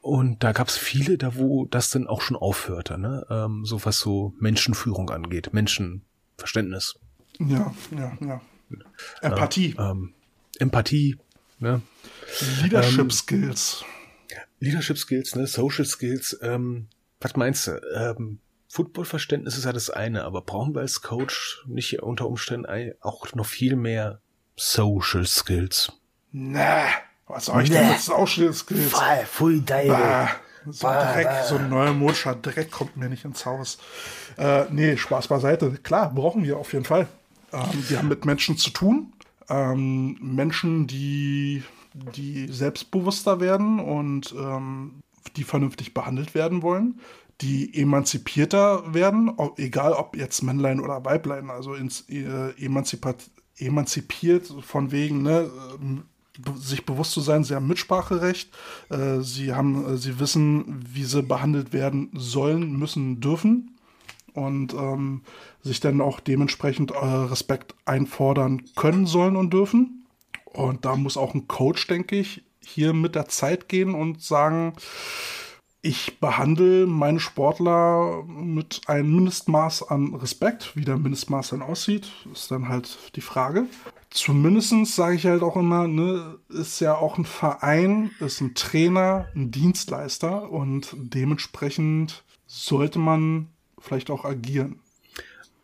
Und 0.00 0.42
da 0.42 0.52
gab 0.52 0.68
es 0.68 0.76
viele, 0.76 1.18
da 1.18 1.36
wo 1.36 1.66
das 1.66 1.90
dann 1.90 2.06
auch 2.06 2.20
schon 2.20 2.36
aufhörte, 2.36 2.98
ne? 2.98 3.26
Ähm, 3.30 3.64
so 3.64 3.84
was 3.84 3.98
so 3.98 4.34
Menschenführung 4.38 5.10
angeht, 5.10 5.52
Menschenverständnis. 5.52 6.98
Ja, 7.38 7.74
ja, 7.96 8.12
ja. 8.20 8.40
Empathie. 9.20 9.76
Ähm, 9.78 10.14
Empathie, 10.58 11.16
Ne? 11.58 11.82
Leadership 12.62 13.00
ähm, 13.00 13.10
Skills. 13.10 13.84
Leadership 14.60 14.98
Skills, 14.98 15.34
ne? 15.34 15.46
Social 15.46 15.84
Skills. 15.84 16.38
Ähm, 16.42 16.88
was 17.20 17.36
meinst 17.36 17.66
du? 17.66 17.80
Ähm, 17.94 18.40
Footballverständnis 18.68 19.56
ist 19.56 19.64
ja 19.64 19.72
das 19.72 19.90
eine, 19.90 20.24
aber 20.24 20.42
brauchen 20.42 20.74
wir 20.74 20.82
als 20.82 21.00
Coach 21.00 21.62
nicht 21.66 22.02
unter 22.02 22.26
Umständen 22.26 22.92
auch 23.00 23.32
noch 23.34 23.46
viel 23.46 23.76
mehr 23.76 24.20
Social 24.56 25.24
Skills? 25.24 25.92
Nee, 26.32 26.84
was 27.26 27.46
soll 27.46 27.62
ich 27.62 27.70
nee. 27.70 27.76
denn 27.76 27.88
mit 27.88 28.00
Social 28.00 28.52
Skills? 28.52 28.90
Voll, 28.90 29.24
pfui, 29.24 29.60
bah, 29.60 30.28
so 30.66 30.86
bah, 30.86 31.12
Dreck, 31.14 31.26
bah. 31.26 31.44
so 31.44 31.56
ein 31.56 31.70
neuer 31.70 31.92
Modscher 31.92 32.34
Dreck 32.34 32.70
kommt 32.70 32.96
mir 32.96 33.08
nicht 33.08 33.24
ins 33.24 33.46
Haus. 33.46 33.78
Äh, 34.36 34.64
nee, 34.70 34.96
Spaß 34.96 35.28
beiseite. 35.28 35.70
Klar, 35.82 36.12
brauchen 36.12 36.44
wir 36.44 36.58
auf 36.58 36.72
jeden 36.72 36.84
Fall. 36.84 37.06
Ähm, 37.52 37.84
wir 37.88 37.98
haben 37.98 38.08
mit 38.08 38.24
Menschen 38.24 38.58
zu 38.58 38.70
tun. 38.70 39.12
Ähm, 39.48 40.16
Menschen, 40.20 40.86
die, 40.86 41.62
die 41.94 42.48
selbstbewusster 42.48 43.40
werden 43.40 43.78
und 43.80 44.34
ähm, 44.38 45.00
die 45.36 45.44
vernünftig 45.44 45.94
behandelt 45.94 46.34
werden 46.34 46.62
wollen, 46.62 47.00
die 47.40 47.74
emanzipierter 47.74 48.94
werden, 48.94 49.32
egal 49.56 49.92
ob 49.92 50.16
jetzt 50.16 50.42
Männlein 50.42 50.80
oder 50.80 51.04
Weiblein, 51.04 51.50
also 51.50 51.74
ins, 51.74 52.08
äh, 52.08 52.52
emanzipat, 52.58 53.30
emanzipiert 53.58 54.52
von 54.60 54.90
wegen, 54.90 55.22
ne, 55.22 55.50
sich 56.56 56.84
bewusst 56.84 57.12
zu 57.12 57.20
sein, 57.20 57.44
sie 57.44 57.54
haben 57.54 57.66
Mitspracherecht, 57.66 58.50
äh, 58.90 59.20
sie 59.20 59.54
haben, 59.54 59.86
äh, 59.86 59.96
sie 59.96 60.18
wissen, 60.18 60.84
wie 60.92 61.04
sie 61.04 61.22
behandelt 61.22 61.72
werden 61.72 62.10
sollen, 62.14 62.78
müssen, 62.78 63.20
dürfen. 63.20 63.76
Und 64.34 64.74
ähm, 64.74 65.22
sich 65.66 65.80
dann 65.80 66.00
auch 66.00 66.20
dementsprechend 66.20 66.92
äh, 66.92 67.04
Respekt 67.04 67.74
einfordern 67.84 68.62
können 68.76 69.06
sollen 69.06 69.36
und 69.36 69.52
dürfen. 69.52 70.06
Und 70.44 70.84
da 70.84 70.96
muss 70.96 71.16
auch 71.16 71.34
ein 71.34 71.48
Coach, 71.48 71.86
denke 71.86 72.16
ich, 72.16 72.42
hier 72.64 72.92
mit 72.92 73.14
der 73.14 73.28
Zeit 73.28 73.68
gehen 73.68 73.94
und 73.94 74.22
sagen, 74.22 74.72
ich 75.82 76.18
behandle 76.18 76.86
meine 76.86 77.20
Sportler 77.20 78.24
mit 78.26 78.80
einem 78.86 79.14
Mindestmaß 79.14 79.88
an 79.88 80.14
Respekt. 80.14 80.74
Wie 80.74 80.84
der 80.84 80.96
Mindestmaß 80.96 81.50
dann 81.50 81.62
aussieht, 81.62 82.08
ist 82.32 82.50
dann 82.50 82.68
halt 82.68 82.98
die 83.14 83.20
Frage. 83.20 83.66
Zumindest 84.10 84.74
sage 84.86 85.14
ich 85.14 85.26
halt 85.26 85.42
auch 85.42 85.56
immer, 85.56 85.86
ne, 85.86 86.38
ist 86.48 86.80
ja 86.80 86.96
auch 86.96 87.18
ein 87.18 87.24
Verein, 87.24 88.10
ist 88.18 88.40
ein 88.40 88.54
Trainer, 88.54 89.28
ein 89.36 89.52
Dienstleister 89.52 90.50
und 90.50 90.96
dementsprechend 90.98 92.24
sollte 92.46 92.98
man 92.98 93.48
vielleicht 93.78 94.10
auch 94.10 94.24
agieren. 94.24 94.80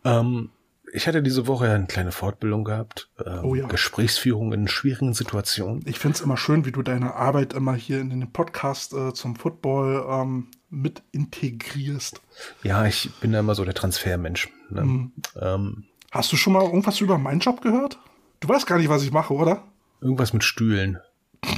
Ähm, 0.05 0.51
ich 0.93 1.07
hatte 1.07 1.23
diese 1.23 1.47
Woche 1.47 1.71
eine 1.71 1.87
kleine 1.87 2.13
Fortbildung 2.13 2.65
gehabt. 2.65 3.09
Ähm, 3.25 3.41
oh 3.45 3.55
ja. 3.55 3.67
Gesprächsführung 3.67 4.53
in 4.53 4.69
schwierigen 4.69 5.15
Situationen. 5.15 5.83
Ich 5.87 5.99
finde 5.99 6.17
es 6.17 6.21
immer 6.21 6.37
schön, 6.37 6.67
wie 6.67 6.73
du 6.73 6.83
deine 6.83 7.15
Arbeit 7.15 7.55
immer 7.55 7.75
hier 7.75 8.01
in 8.01 8.11
den 8.11 8.31
Podcast 8.31 8.93
äh, 8.93 9.15
zum 9.15 9.37
Football 9.37 10.05
ähm, 10.09 10.49
mit 10.69 11.03
integrierst. 11.13 12.21
Ja, 12.63 12.85
ich 12.85 13.11
bin 13.21 13.33
da 13.33 13.41
immer 13.41 13.55
so 13.55 13.65
der 13.65 13.75
Transfermensch. 13.75 14.51
Ne? 14.69 14.83
Mhm. 14.83 15.13
Ähm, 15.41 15.85
Hast 16.11 16.31
du 16.33 16.37
schon 16.37 16.53
mal 16.53 16.63
irgendwas 16.63 17.01
über 17.01 17.17
meinen 17.17 17.41
Job 17.41 17.63
gehört? 17.63 17.99
Du 18.41 18.49
weißt 18.49 18.67
gar 18.67 18.77
nicht, 18.79 18.91
was 18.91 19.03
ich 19.03 19.13
mache, 19.13 19.33
oder? 19.33 19.65
Irgendwas 20.01 20.33
mit 20.33 20.45
Stühlen. 20.45 20.99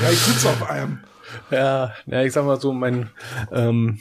Ja, 0.00 0.10
ich 0.10 0.18
sitze 0.18 0.48
auf 0.48 0.70
einem. 0.70 1.00
Ja, 1.50 1.94
ja, 2.06 2.22
ich 2.22 2.32
sag 2.32 2.44
mal 2.44 2.60
so, 2.60 2.72
mein 2.72 3.10
ähm, 3.52 4.00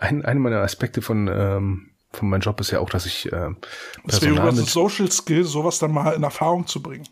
ein, 0.00 0.24
eine 0.24 0.40
meiner 0.40 0.62
Aspekte 0.62 1.02
von 1.02 1.28
ähm, 1.28 1.90
von 2.12 2.28
meinem 2.28 2.40
Job 2.40 2.60
ist 2.60 2.70
ja 2.70 2.78
auch, 2.78 2.90
dass 2.90 3.06
ich 3.06 3.32
äh, 3.32 3.50
Personal 4.06 4.54
das 4.54 4.72
Social 4.72 5.10
Skill, 5.10 5.44
sowas 5.44 5.78
dann 5.78 5.92
mal 5.92 6.12
in 6.12 6.22
Erfahrung 6.22 6.66
zu 6.66 6.80
bringen. 6.80 7.08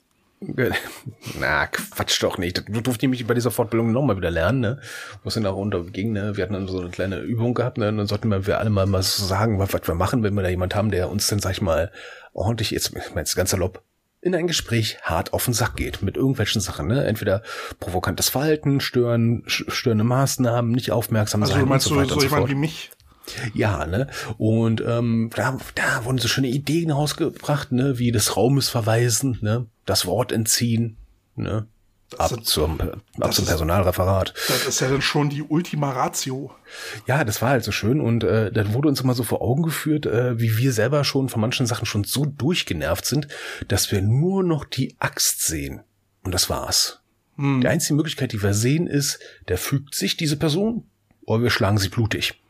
Na, 1.38 1.66
Quatsch 1.66 2.20
doch 2.22 2.36
nicht. 2.36 2.64
Du 2.68 2.80
durfte 2.80 3.04
nämlich 3.04 3.26
bei 3.26 3.34
dieser 3.34 3.52
Fortbildung 3.52 3.92
nochmal 3.92 4.16
wieder 4.16 4.30
lernen, 4.30 4.60
ne? 4.60 4.80
Was 5.22 5.34
dann 5.34 5.46
auch 5.46 5.56
unterging, 5.56 6.12
ne? 6.12 6.36
Wir 6.36 6.42
hatten 6.42 6.54
dann 6.54 6.66
so 6.66 6.80
eine 6.80 6.90
kleine 6.90 7.20
Übung 7.20 7.54
gehabt, 7.54 7.78
ne? 7.78 7.88
Und 7.88 7.98
dann 7.98 8.06
sollten 8.08 8.30
wir 8.46 8.58
alle 8.58 8.70
mal, 8.70 8.86
mal 8.86 9.02
so 9.02 9.24
sagen, 9.24 9.58
was, 9.58 9.72
was 9.72 9.86
wir 9.86 9.94
machen, 9.94 10.22
wenn 10.22 10.34
wir 10.34 10.42
da 10.42 10.48
jemand 10.48 10.74
haben, 10.74 10.90
der 10.90 11.10
uns 11.10 11.28
dann, 11.28 11.38
sag 11.38 11.52
ich 11.52 11.62
mal, 11.62 11.92
ordentlich, 12.32 12.72
jetzt, 12.72 12.88
ich 12.88 13.10
meine, 13.10 13.20
jetzt 13.20 13.36
ganz 13.36 13.50
salopp, 13.50 13.82
in 14.22 14.36
ein 14.36 14.46
Gespräch 14.46 14.98
hart 15.02 15.32
auf 15.32 15.44
den 15.44 15.52
Sack 15.52 15.76
geht 15.76 16.00
mit 16.00 16.16
irgendwelchen 16.16 16.60
Sachen, 16.60 16.86
ne? 16.86 17.04
Entweder 17.04 17.42
provokantes 17.80 18.28
Verhalten, 18.28 18.80
stören, 18.80 19.42
störende 19.46 20.04
Maßnahmen, 20.04 20.70
nicht 20.70 20.92
aufmerksam 20.92 21.42
also, 21.42 21.54
sein 21.54 21.68
meinst 21.68 21.88
und 21.88 21.94
so 21.94 22.00
weiter 22.00 22.14
du 22.14 22.20
so 22.20 22.26
jemand 22.26 22.48
wie 22.48 22.54
mich? 22.54 22.90
Ja, 23.52 23.84
ne? 23.84 24.06
Und 24.38 24.80
ähm, 24.86 25.30
da, 25.34 25.58
da 25.74 26.04
wurden 26.04 26.18
so 26.18 26.28
schöne 26.28 26.48
Ideen 26.48 26.92
rausgebracht, 26.92 27.72
ne? 27.72 27.98
Wie 27.98 28.12
des 28.12 28.36
Raumes 28.36 28.68
verweisen, 28.68 29.38
ne? 29.42 29.66
Das 29.86 30.06
Wort 30.06 30.30
entziehen, 30.30 30.96
ne? 31.34 31.66
Ab 32.18 32.44
zum, 32.44 32.80
ab 33.20 33.34
zum 33.34 33.46
Personalreferat. 33.46 34.34
Das 34.48 34.66
ist 34.66 34.80
ja 34.80 34.88
dann 34.88 35.02
schon 35.02 35.28
die 35.30 35.42
Ultima 35.42 35.90
Ratio. 35.90 36.54
Ja, 37.06 37.24
das 37.24 37.42
war 37.42 37.50
halt 37.50 37.64
so 37.64 37.72
schön 37.72 38.00
und 38.00 38.24
äh, 38.24 38.50
dann 38.52 38.74
wurde 38.74 38.88
uns 38.88 39.00
immer 39.00 39.14
so 39.14 39.22
vor 39.22 39.42
Augen 39.42 39.62
geführt, 39.62 40.06
äh, 40.06 40.38
wie 40.38 40.56
wir 40.58 40.72
selber 40.72 41.04
schon 41.04 41.28
von 41.28 41.40
manchen 41.40 41.66
Sachen 41.66 41.86
schon 41.86 42.04
so 42.04 42.24
durchgenervt 42.24 43.04
sind, 43.04 43.28
dass 43.68 43.90
wir 43.92 44.02
nur 44.02 44.42
noch 44.42 44.64
die 44.64 44.96
Axt 44.98 45.46
sehen. 45.46 45.82
Und 46.22 46.32
das 46.32 46.48
war's. 46.50 47.00
Hm. 47.36 47.60
Die 47.60 47.68
einzige 47.68 47.94
Möglichkeit, 47.94 48.32
die 48.32 48.42
wir 48.42 48.54
sehen, 48.54 48.86
ist, 48.86 49.18
der 49.48 49.58
fügt 49.58 49.94
sich 49.94 50.16
diese 50.16 50.36
Person 50.36 50.84
oder 51.24 51.42
wir 51.42 51.50
schlagen 51.50 51.78
sie 51.78 51.88
blutig. 51.88 52.41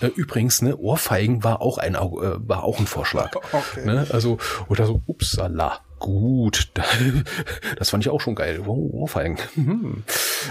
Äh, 0.00 0.06
übrigens, 0.06 0.62
ne, 0.62 0.76
Ohrfeigen 0.76 1.44
war 1.44 1.60
auch 1.60 1.78
ein, 1.78 1.94
äh, 1.94 1.98
war 2.00 2.64
auch 2.64 2.78
ein 2.78 2.86
Vorschlag. 2.86 3.32
Okay. 3.52 3.86
Ne, 3.86 4.06
also, 4.10 4.38
oder 4.68 4.86
so, 4.86 5.02
upsala 5.06 5.80
gut. 5.98 6.70
Das 7.78 7.90
fand 7.90 8.04
ich 8.04 8.10
auch 8.10 8.20
schon 8.20 8.34
geil. 8.34 8.62
Oh, 8.66 9.06
Fallen. 9.06 9.38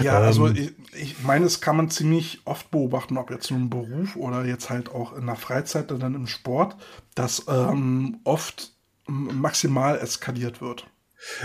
ja, 0.02 0.18
also 0.18 0.46
ähm, 0.48 0.56
ich, 0.56 1.00
ich 1.00 1.22
meine, 1.22 1.44
es 1.44 1.60
kann 1.60 1.76
man 1.76 1.90
ziemlich 1.90 2.40
oft 2.44 2.70
beobachten, 2.70 3.16
ob 3.16 3.30
jetzt 3.30 3.50
nur 3.50 3.60
im 3.60 3.70
Beruf 3.70 4.16
oder 4.16 4.44
jetzt 4.44 4.70
halt 4.70 4.90
auch 4.90 5.12
in 5.16 5.26
der 5.26 5.36
Freizeit 5.36 5.90
oder 5.90 6.00
dann 6.00 6.14
im 6.14 6.26
Sport, 6.26 6.76
dass 7.14 7.44
ähm, 7.48 8.20
oft 8.24 8.72
maximal 9.06 9.98
eskaliert 9.98 10.60
wird. 10.60 10.86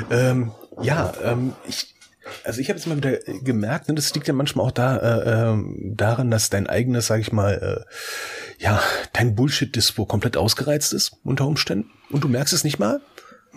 Ähm, 0.09 0.51
ja, 0.81 1.13
ähm, 1.23 1.53
ich, 1.67 1.95
also 2.43 2.61
ich 2.61 2.69
habe 2.69 2.77
jetzt 2.77 2.87
mal 2.87 2.97
wieder 2.97 3.17
gemerkt, 3.41 3.87
ne, 3.87 3.95
das 3.95 4.13
liegt 4.13 4.27
ja 4.27 4.33
manchmal 4.33 4.65
auch 4.65 4.71
da 4.71 4.97
äh, 4.97 5.53
äh, 5.53 5.63
daran, 5.95 6.31
dass 6.31 6.49
dein 6.49 6.67
eigenes, 6.67 7.07
sag 7.07 7.19
ich 7.19 7.31
mal, 7.31 7.85
äh, 7.87 8.63
ja, 8.63 8.81
dein 9.13 9.35
Bullshit-Dispo 9.35 10.05
komplett 10.05 10.37
ausgereizt 10.37 10.93
ist 10.93 11.17
unter 11.23 11.47
Umständen 11.47 11.89
und 12.09 12.23
du 12.23 12.27
merkst 12.27 12.53
es 12.53 12.63
nicht 12.63 12.79
mal. 12.79 13.01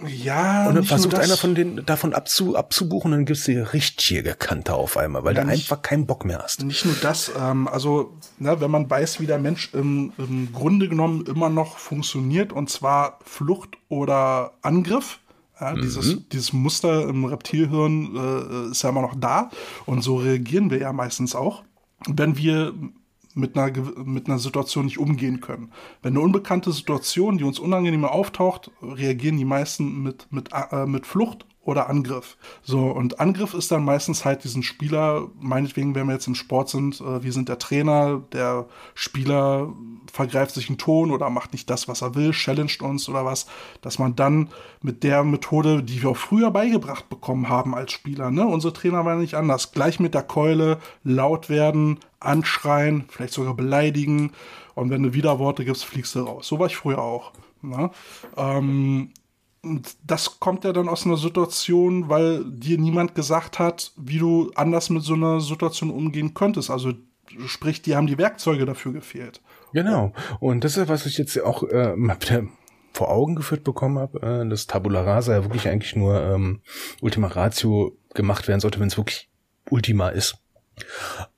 Ja, 0.06 0.68
und 0.68 0.74
dann 0.74 0.84
versucht 0.84 1.14
einer 1.14 1.36
von 1.36 1.54
den 1.54 1.86
davon 1.86 2.14
abzu, 2.14 2.56
abzubuchen, 2.56 3.12
dann 3.12 3.24
gibt's 3.26 3.44
die 3.44 3.58
richtige 3.58 4.34
Kante 4.34 4.74
auf 4.74 4.96
einmal, 4.96 5.22
weil 5.22 5.36
ja, 5.36 5.42
du 5.42 5.46
nicht, 5.46 5.70
einfach 5.70 5.82
keinen 5.82 6.06
Bock 6.06 6.24
mehr 6.24 6.40
hast. 6.42 6.64
Nicht 6.64 6.84
nur 6.84 6.96
das, 7.00 7.30
ähm, 7.38 7.68
also 7.68 8.18
na, 8.38 8.60
wenn 8.60 8.72
man 8.72 8.90
weiß, 8.90 9.20
wie 9.20 9.26
der 9.26 9.38
Mensch 9.38 9.72
im, 9.72 10.12
im 10.18 10.52
Grunde 10.52 10.88
genommen 10.88 11.24
immer 11.26 11.48
noch 11.48 11.78
funktioniert, 11.78 12.52
und 12.52 12.70
zwar 12.70 13.20
Flucht 13.24 13.76
oder 13.88 14.54
Angriff, 14.62 15.20
ja, 15.60 15.74
mhm. 15.74 15.82
dieses, 15.82 16.28
dieses 16.28 16.52
Muster 16.52 17.08
im 17.08 17.24
Reptilhirn 17.24 18.16
äh, 18.16 18.70
ist 18.70 18.82
ja 18.82 18.90
immer 18.90 19.02
noch 19.02 19.14
da 19.14 19.50
und 19.86 20.02
so 20.02 20.16
reagieren 20.16 20.70
wir 20.70 20.78
ja 20.78 20.92
meistens 20.92 21.34
auch. 21.34 21.62
Wenn 22.06 22.36
wir 22.36 22.74
mit 23.34 23.56
einer, 23.56 23.72
mit 24.04 24.28
einer 24.28 24.38
Situation 24.38 24.84
nicht 24.84 24.98
umgehen 24.98 25.40
können. 25.40 25.72
Wenn 26.02 26.12
eine 26.12 26.20
unbekannte 26.20 26.70
Situation, 26.72 27.36
die 27.36 27.44
uns 27.44 27.58
unangenehm 27.58 28.04
auftaucht, 28.04 28.70
reagieren 28.80 29.38
die 29.38 29.44
meisten 29.44 30.02
mit, 30.02 30.28
mit, 30.30 30.50
äh, 30.52 30.86
mit 30.86 31.06
Flucht 31.06 31.44
oder 31.64 31.88
Angriff. 31.88 32.36
So, 32.62 32.86
und 32.86 33.20
Angriff 33.20 33.54
ist 33.54 33.70
dann 33.70 33.84
meistens 33.84 34.24
halt 34.24 34.44
diesen 34.44 34.62
Spieler, 34.62 35.28
meinetwegen, 35.40 35.94
wenn 35.94 36.06
wir 36.06 36.14
jetzt 36.14 36.26
im 36.26 36.34
Sport 36.34 36.68
sind, 36.68 37.00
äh, 37.00 37.22
wir 37.22 37.32
sind 37.32 37.48
der 37.48 37.58
Trainer, 37.58 38.22
der 38.32 38.66
Spieler 38.94 39.72
vergreift 40.12 40.54
sich 40.54 40.68
einen 40.68 40.78
Ton 40.78 41.10
oder 41.10 41.30
macht 41.30 41.52
nicht 41.52 41.68
das, 41.70 41.88
was 41.88 42.02
er 42.02 42.14
will, 42.14 42.32
challenged 42.32 42.82
uns 42.82 43.08
oder 43.08 43.24
was, 43.24 43.46
dass 43.80 43.98
man 43.98 44.14
dann 44.14 44.50
mit 44.82 45.02
der 45.02 45.24
Methode, 45.24 45.82
die 45.82 46.02
wir 46.02 46.10
auch 46.10 46.16
früher 46.16 46.50
beigebracht 46.50 47.08
bekommen 47.08 47.48
haben 47.48 47.74
als 47.74 47.92
Spieler, 47.92 48.30
ne, 48.30 48.46
unsere 48.46 48.72
Trainer 48.72 49.04
waren 49.04 49.20
nicht 49.20 49.34
anders, 49.34 49.72
gleich 49.72 50.00
mit 50.00 50.14
der 50.14 50.22
Keule 50.22 50.78
laut 51.02 51.48
werden, 51.48 51.98
anschreien, 52.20 53.04
vielleicht 53.08 53.34
sogar 53.34 53.54
beleidigen 53.54 54.32
und 54.74 54.90
wenn 54.90 55.02
du 55.02 55.14
Widerworte 55.14 55.64
gibst, 55.64 55.84
fliegst 55.84 56.14
du 56.14 56.20
raus. 56.20 56.46
So 56.46 56.58
war 56.58 56.66
ich 56.66 56.76
früher 56.76 56.98
auch. 56.98 57.32
Ne? 57.62 57.90
Ähm, 58.36 59.10
und 59.64 59.96
das 60.04 60.38
kommt 60.40 60.64
ja 60.64 60.72
dann 60.72 60.88
aus 60.88 61.06
einer 61.06 61.16
Situation, 61.16 62.08
weil 62.08 62.44
dir 62.44 62.78
niemand 62.78 63.14
gesagt 63.14 63.58
hat, 63.58 63.92
wie 63.96 64.18
du 64.18 64.50
anders 64.54 64.90
mit 64.90 65.02
so 65.02 65.14
einer 65.14 65.40
Situation 65.40 65.90
umgehen 65.90 66.34
könntest. 66.34 66.70
Also 66.70 66.92
sprich, 67.46 67.82
die 67.82 67.96
haben 67.96 68.06
die 68.06 68.18
Werkzeuge 68.18 68.66
dafür 68.66 68.92
gefehlt. 68.92 69.40
Genau. 69.72 70.12
Und 70.40 70.64
das 70.64 70.76
ist, 70.76 70.88
was 70.88 71.06
ich 71.06 71.18
jetzt 71.18 71.40
auch 71.42 71.62
äh, 71.64 71.94
vor 72.92 73.10
Augen 73.10 73.34
geführt 73.34 73.64
bekommen 73.64 73.98
habe, 73.98 74.22
äh, 74.22 74.48
dass 74.48 74.66
Tabula 74.66 75.02
Rasa 75.02 75.32
ja 75.34 75.44
wirklich 75.44 75.68
eigentlich 75.68 75.96
nur 75.96 76.20
ähm, 76.22 76.60
Ultima 77.00 77.26
Ratio 77.26 77.96
gemacht 78.14 78.46
werden 78.46 78.60
sollte, 78.60 78.78
wenn 78.80 78.88
es 78.88 78.96
wirklich 78.96 79.28
Ultima 79.70 80.10
ist. 80.10 80.36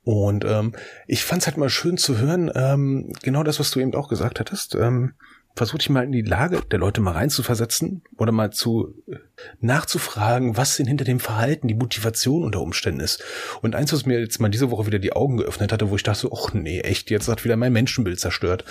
Und 0.05 0.45
ähm, 0.45 0.75
ich 1.07 1.25
fand 1.25 1.43
es 1.43 1.47
halt 1.47 1.57
mal 1.57 1.69
schön 1.69 1.99
zu 1.99 2.19
hören, 2.19 2.51
ähm, 2.55 3.13
genau 3.23 3.43
das, 3.43 3.59
was 3.61 3.71
du 3.71 3.81
eben 3.81 3.95
auch 3.95 4.09
gesagt 4.09 4.41
hattest, 4.41 4.75
ähm, 4.75 5.15
versuche 5.57 5.79
dich 5.79 5.91
mal 5.91 6.05
in 6.05 6.13
die 6.13 6.23
Lage 6.23 6.63
der 6.71 6.79
Leute 6.79 7.01
mal 7.01 7.13
reinzuversetzen 7.13 8.03
oder 8.19 8.31
mal 8.31 8.53
zu 8.53 8.95
äh, 9.09 9.17
nachzufragen, 9.61 10.57
was 10.57 10.77
denn 10.77 10.87
hinter 10.87 11.05
dem 11.05 11.19
Verhalten, 11.19 11.67
die 11.67 11.75
Motivation 11.75 12.45
unter 12.45 12.61
Umständen 12.61 13.01
ist. 13.01 13.25
Und 13.63 13.75
eins, 13.75 13.93
was 13.93 14.05
mir 14.05 14.21
jetzt 14.21 14.39
mal 14.39 14.51
diese 14.51 14.71
Woche 14.71 14.87
wieder 14.87 14.99
die 14.99 15.15
Augen 15.15 15.39
geöffnet 15.39 15.73
hatte, 15.73 15.91
wo 15.91 15.97
ich 15.97 16.03
dachte, 16.03 16.31
ach 16.33 16.53
nee, 16.53 16.81
echt, 16.81 17.11
jetzt 17.11 17.29
hat 17.29 17.45
wieder 17.45 17.57
mein 17.57 17.73
Menschenbild 17.73 18.21
zerstört. 18.21 18.65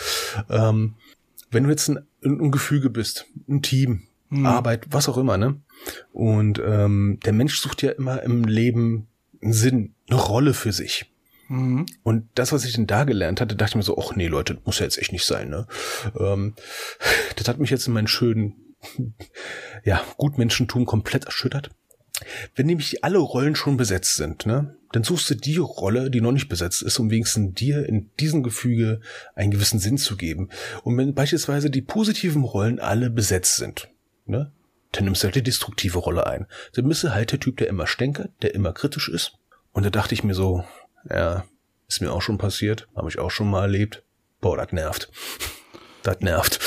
Ähm, 0.50 0.94
wenn 1.50 1.64
du 1.64 1.70
jetzt 1.72 1.90
ein, 1.90 2.06
ein 2.24 2.52
Gefüge 2.52 2.90
bist, 2.92 3.26
ein 3.50 3.64
Team, 3.64 4.04
hm. 4.30 4.46
Arbeit, 4.46 4.88
was 4.90 5.10
auch 5.10 5.18
immer, 5.18 5.38
ne? 5.38 5.60
Und 6.14 6.62
ähm, 6.66 7.20
der 7.26 7.34
Mensch 7.34 7.60
sucht 7.60 7.82
ja 7.82 7.92
immer 7.92 8.24
im 8.24 8.44
Leben 8.44 9.08
einen 9.42 9.54
Sinn, 9.54 9.94
eine 10.10 10.20
Rolle 10.20 10.54
für 10.54 10.72
sich. 10.72 11.12
Mhm. 11.48 11.86
Und 12.04 12.28
das, 12.36 12.52
was 12.52 12.66
ich 12.66 12.74
denn 12.74 12.88
da 12.88 13.04
gelernt 13.04 13.42
hatte, 13.42 13.56
dachte 13.56 13.72
ich 13.72 13.76
mir 13.76 13.84
so, 13.84 13.98
ach 13.98 14.16
nee, 14.16 14.28
Leute, 14.28 14.60
muss 14.66 14.80
ja 14.80 14.86
jetzt 14.86 14.98
echt 14.98 15.12
nicht 15.12 15.26
sein, 15.26 15.50
ne? 15.50 15.68
Ähm, 16.18 16.56
das 17.36 17.48
hat 17.48 17.60
mich 17.60 17.70
jetzt 17.70 17.88
in 17.88 17.94
meinen 17.94 18.08
schönen, 18.08 18.76
ja, 19.84 20.04
Gutmenschentum 20.18 20.86
komplett 20.86 21.26
erschüttert. 21.26 21.70
Wenn 22.56 22.68
nämlich 22.68 23.04
alle 23.04 23.18
Rollen 23.18 23.56
schon 23.56 23.76
besetzt 23.76 24.16
sind, 24.16 24.46
ne, 24.46 24.76
dann 24.94 25.04
suchst 25.04 25.30
du 25.30 25.36
die 25.36 25.58
Rolle, 25.58 26.10
die 26.10 26.22
noch 26.22 26.32
nicht 26.32 26.48
besetzt 26.48 26.82
ist, 26.82 26.98
um 26.98 27.12
wenigstens 27.12 27.56
dir 27.56 27.86
in 27.88 28.10
diesem 28.20 28.42
Gefüge 28.42 29.02
einen 29.36 29.52
gewissen 29.52 29.80
Sinn 29.80 29.98
zu 29.98 30.16
geben. 30.16 30.50
Und 30.84 30.98
wenn 30.98 31.14
beispielsweise 31.14 31.70
die 31.70 31.82
positiven 31.82 32.44
Rollen 32.44 32.80
alle 32.80 33.10
besetzt 33.10 33.58
sind, 33.58 33.90
ne, 34.26 34.52
dann 34.94 35.04
nimmst 35.04 35.24
du 35.24 35.26
halt 35.26 35.36
die 35.36 35.44
destruktive 35.44 36.00
Rolle 36.00 36.26
ein. 36.26 36.48
Dann 36.74 36.88
bist 36.88 37.04
du 37.04 37.14
halt 37.14 37.34
der 37.34 37.40
Typ, 37.42 37.58
der 37.58 37.68
immer 37.68 37.86
stänkert, 37.86 38.32
der 38.42 38.56
immer 38.56 38.72
kritisch 38.72 39.10
ist. 39.10 39.34
Und 39.74 39.86
da 39.86 39.90
dachte 39.90 40.14
ich 40.14 40.24
mir 40.24 40.34
so, 40.34 40.64
ja, 41.10 41.46
ist 41.88 42.02
mir 42.02 42.12
auch 42.12 42.22
schon 42.22 42.38
passiert, 42.38 42.88
habe 42.96 43.10
ich 43.10 43.20
auch 43.20 43.32
schon 43.32 43.50
mal 43.50 43.64
erlebt. 43.64 44.04
Boah, 44.42 44.58
das 44.58 44.72
nervt. 44.72 45.12
Das 46.04 46.20
nervt. 46.20 46.60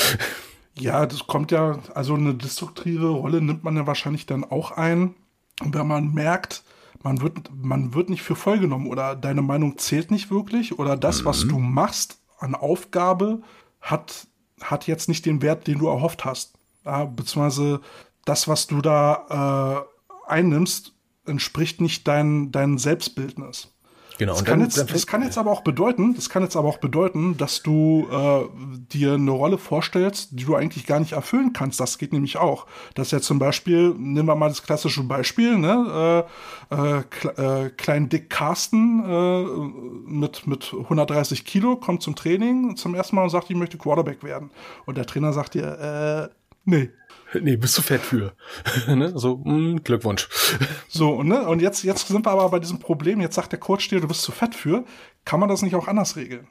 Ja, 0.77 1.05
das 1.05 1.27
kommt 1.27 1.51
ja, 1.51 1.79
also 1.93 2.13
eine 2.13 2.35
destruktive 2.35 3.09
Rolle 3.09 3.41
nimmt 3.41 3.63
man 3.63 3.75
ja 3.75 3.85
wahrscheinlich 3.85 4.25
dann 4.25 4.45
auch 4.45 4.71
ein, 4.71 5.15
wenn 5.61 5.87
man 5.87 6.13
merkt, 6.13 6.63
man 7.03 7.21
wird, 7.21 7.49
man 7.53 7.93
wird 7.93 8.09
nicht 8.09 8.21
für 8.21 8.35
voll 8.35 8.59
genommen 8.59 8.87
oder 8.87 9.15
deine 9.15 9.41
Meinung 9.41 9.77
zählt 9.77 10.11
nicht 10.11 10.31
wirklich 10.31 10.79
oder 10.79 10.97
das, 10.97 11.21
mhm. 11.21 11.25
was 11.25 11.41
du 11.41 11.59
machst 11.59 12.19
an 12.37 12.55
Aufgabe, 12.55 13.41
hat, 13.81 14.27
hat 14.61 14.87
jetzt 14.87 15.09
nicht 15.09 15.25
den 15.25 15.41
Wert, 15.41 15.67
den 15.67 15.79
du 15.79 15.87
erhofft 15.87 16.25
hast. 16.25 16.57
Ja, 16.85 17.05
beziehungsweise 17.05 17.81
das, 18.25 18.47
was 18.47 18.67
du 18.67 18.81
da 18.81 19.85
äh, 20.27 20.31
einnimmst, 20.31 20.93
entspricht 21.25 21.81
nicht 21.81 22.07
dein, 22.07 22.51
dein 22.51 22.77
Selbstbildnis. 22.77 23.73
Genau. 24.19 24.33
Das, 24.33 24.43
kann 24.43 24.59
dann, 24.59 24.67
jetzt, 24.67 24.77
dann 24.77 24.87
das 24.87 25.07
kann 25.07 25.23
jetzt 25.23 25.37
aber 25.37 25.49
auch 25.49 25.61
bedeuten, 25.61 26.13
das 26.13 26.29
kann 26.29 26.43
jetzt 26.43 26.57
aber 26.57 26.67
auch 26.67 26.79
bedeuten, 26.79 27.37
dass 27.37 27.63
du 27.63 28.05
äh, 28.11 28.43
dir 28.91 29.13
eine 29.13 29.31
Rolle 29.31 29.57
vorstellst, 29.57 30.37
die 30.37 30.43
du 30.43 30.55
eigentlich 30.55 30.85
gar 30.85 30.99
nicht 30.99 31.13
erfüllen 31.13 31.53
kannst. 31.53 31.79
Das 31.79 31.97
geht 31.97 32.11
nämlich 32.11 32.35
auch. 32.35 32.67
Das 32.95 33.07
ist 33.07 33.11
ja 33.13 33.21
zum 33.21 33.39
Beispiel, 33.39 33.95
nehmen 33.97 34.27
wir 34.27 34.35
mal 34.35 34.49
das 34.49 34.61
klassische 34.61 35.03
Beispiel, 35.03 35.57
ne? 35.57 36.27
Äh, 36.69 36.75
äh, 36.75 37.65
äh, 37.65 37.69
klein 37.69 38.09
Dick 38.09 38.29
Carsten 38.29 39.05
äh, 39.05 40.11
mit, 40.11 40.45
mit 40.47 40.73
130 40.73 41.45
Kilo 41.45 41.77
kommt 41.77 42.03
zum 42.03 42.15
Training 42.15 42.75
zum 42.75 42.95
ersten 42.95 43.15
Mal 43.15 43.23
und 43.23 43.29
sagt, 43.29 43.49
ich 43.49 43.55
möchte 43.55 43.77
Quarterback 43.77 44.21
werden. 44.21 44.51
Und 44.85 44.97
der 44.97 45.05
Trainer 45.05 45.31
sagt 45.31 45.53
dir, 45.53 46.29
äh, 46.29 46.35
nee, 46.65 46.89
Nee, 47.33 47.57
bist 47.57 47.77
du 47.77 47.81
fett 47.81 48.01
für. 48.01 48.33
ne? 48.87 49.11
So, 49.15 49.37
mh, 49.37 49.45
hm, 49.45 49.83
Glückwunsch. 49.83 50.27
So, 50.87 51.23
ne? 51.23 51.47
Und 51.47 51.61
jetzt, 51.61 51.83
jetzt 51.83 52.07
sind 52.07 52.25
wir 52.25 52.31
aber 52.31 52.49
bei 52.49 52.59
diesem 52.59 52.79
Problem, 52.79 53.21
jetzt 53.21 53.35
sagt 53.35 53.51
der 53.51 53.59
Coach 53.59 53.87
dir, 53.89 54.01
du 54.01 54.07
bist 54.07 54.21
zu 54.21 54.31
fett 54.31 54.55
für. 54.55 54.85
Kann 55.25 55.39
man 55.39 55.49
das 55.49 55.61
nicht 55.61 55.75
auch 55.75 55.87
anders 55.87 56.15
regeln? 56.15 56.47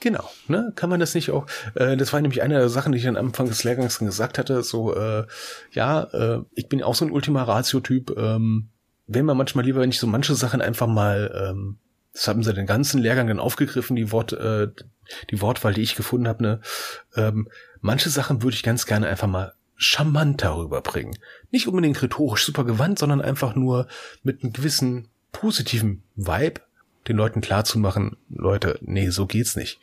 Genau, 0.00 0.28
ne? 0.48 0.72
Kann 0.76 0.90
man 0.90 1.00
das 1.00 1.14
nicht 1.14 1.30
auch? 1.30 1.46
Äh, 1.74 1.96
das 1.96 2.12
war 2.12 2.20
nämlich 2.20 2.42
eine 2.42 2.54
der 2.54 2.68
Sachen, 2.68 2.92
die 2.92 2.98
ich 2.98 3.08
am 3.08 3.16
Anfang 3.16 3.46
des 3.46 3.64
Lehrgangs 3.64 3.98
gesagt 3.98 4.38
hatte. 4.38 4.62
So, 4.62 4.94
äh, 4.94 5.26
ja, 5.72 6.02
äh, 6.04 6.42
ich 6.54 6.68
bin 6.68 6.82
auch 6.82 6.94
so 6.94 7.04
ein 7.04 7.10
Ultima 7.10 7.42
Ratio-Typ. 7.42 8.14
Ähm, 8.16 8.70
wäre 9.06 9.24
mir 9.24 9.34
manchmal 9.34 9.64
lieber, 9.64 9.80
wenn 9.80 9.90
ich 9.90 9.98
so 9.98 10.06
manche 10.06 10.34
Sachen 10.34 10.62
einfach 10.62 10.86
mal, 10.86 11.50
ähm, 11.50 11.78
das 12.14 12.28
haben 12.28 12.42
sie 12.42 12.54
den 12.54 12.66
ganzen 12.66 13.02
Lehrgang 13.02 13.26
dann 13.26 13.40
aufgegriffen, 13.40 13.96
die 13.96 14.12
Wort, 14.12 14.32
äh, 14.32 14.68
die 15.30 15.40
Wortwahl, 15.40 15.74
die 15.74 15.82
ich 15.82 15.96
gefunden 15.96 16.28
habe, 16.28 16.42
ne? 16.42 16.60
Ähm, 17.16 17.48
manche 17.80 18.08
Sachen 18.08 18.42
würde 18.42 18.54
ich 18.54 18.62
ganz 18.62 18.86
gerne 18.86 19.08
einfach 19.08 19.26
mal 19.26 19.52
charmanter 19.76 20.56
rüberbringen. 20.56 21.18
Nicht 21.50 21.66
unbedingt 21.66 22.00
rhetorisch 22.00 22.44
super 22.44 22.64
gewandt, 22.64 23.00
sondern 23.00 23.20
einfach 23.20 23.56
nur 23.56 23.88
mit 24.22 24.42
einem 24.42 24.52
gewissen 24.52 25.08
positiven 25.32 26.02
Vibe 26.14 26.60
den 27.08 27.16
Leuten 27.16 27.40
klarzumachen, 27.40 28.16
Leute, 28.30 28.78
nee, 28.80 29.10
so 29.10 29.26
geht's 29.26 29.56
nicht. 29.56 29.80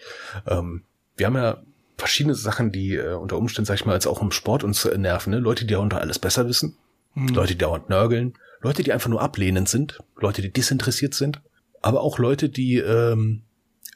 Ähm, 0.48 0.84
wir 1.18 1.28
haben 1.28 1.36
ja 1.36 1.62
verschiedene 1.98 2.34
Sachen, 2.34 2.72
die 2.72 2.96
äh, 2.96 3.14
unter 3.14 3.38
Umständen, 3.38 3.68
sag 3.68 3.76
ich 3.76 3.86
mal, 3.86 3.94
als 3.94 4.08
auch 4.08 4.22
im 4.22 4.32
Sport 4.32 4.64
uns 4.64 4.86
äh, 4.86 4.98
nerven. 4.98 5.32
Ne? 5.32 5.40
Leute, 5.40 5.66
die 5.66 5.74
darunter 5.74 6.02
alles 6.02 6.18
besser 6.18 6.48
wissen, 6.48 6.78
mhm. 7.14 7.28
Leute, 7.30 7.54
die 7.54 7.60
dauernd 7.60 7.90
nörgeln, 7.90 8.34
Leute, 8.62 8.82
die 8.82 8.92
einfach 8.92 9.10
nur 9.10 9.22
ablehnend 9.22 9.70
sind, 9.70 10.00
Leute, 10.18 10.42
die 10.42 10.52
desinteressiert 10.52 11.14
sind, 11.14 11.42
aber 11.82 12.02
auch 12.02 12.20
Leute, 12.20 12.50
die 12.50 12.78
ähm, 12.78 13.44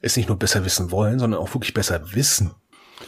es 0.02 0.18
nicht 0.18 0.30
nur 0.30 0.38
besser 0.38 0.66
wissen 0.66 0.92
wollen, 0.92 1.20
sondern 1.20 1.40
auch 1.40 1.54
wirklich 1.54 1.74
besser 1.74 2.14
wissen. 2.14 2.52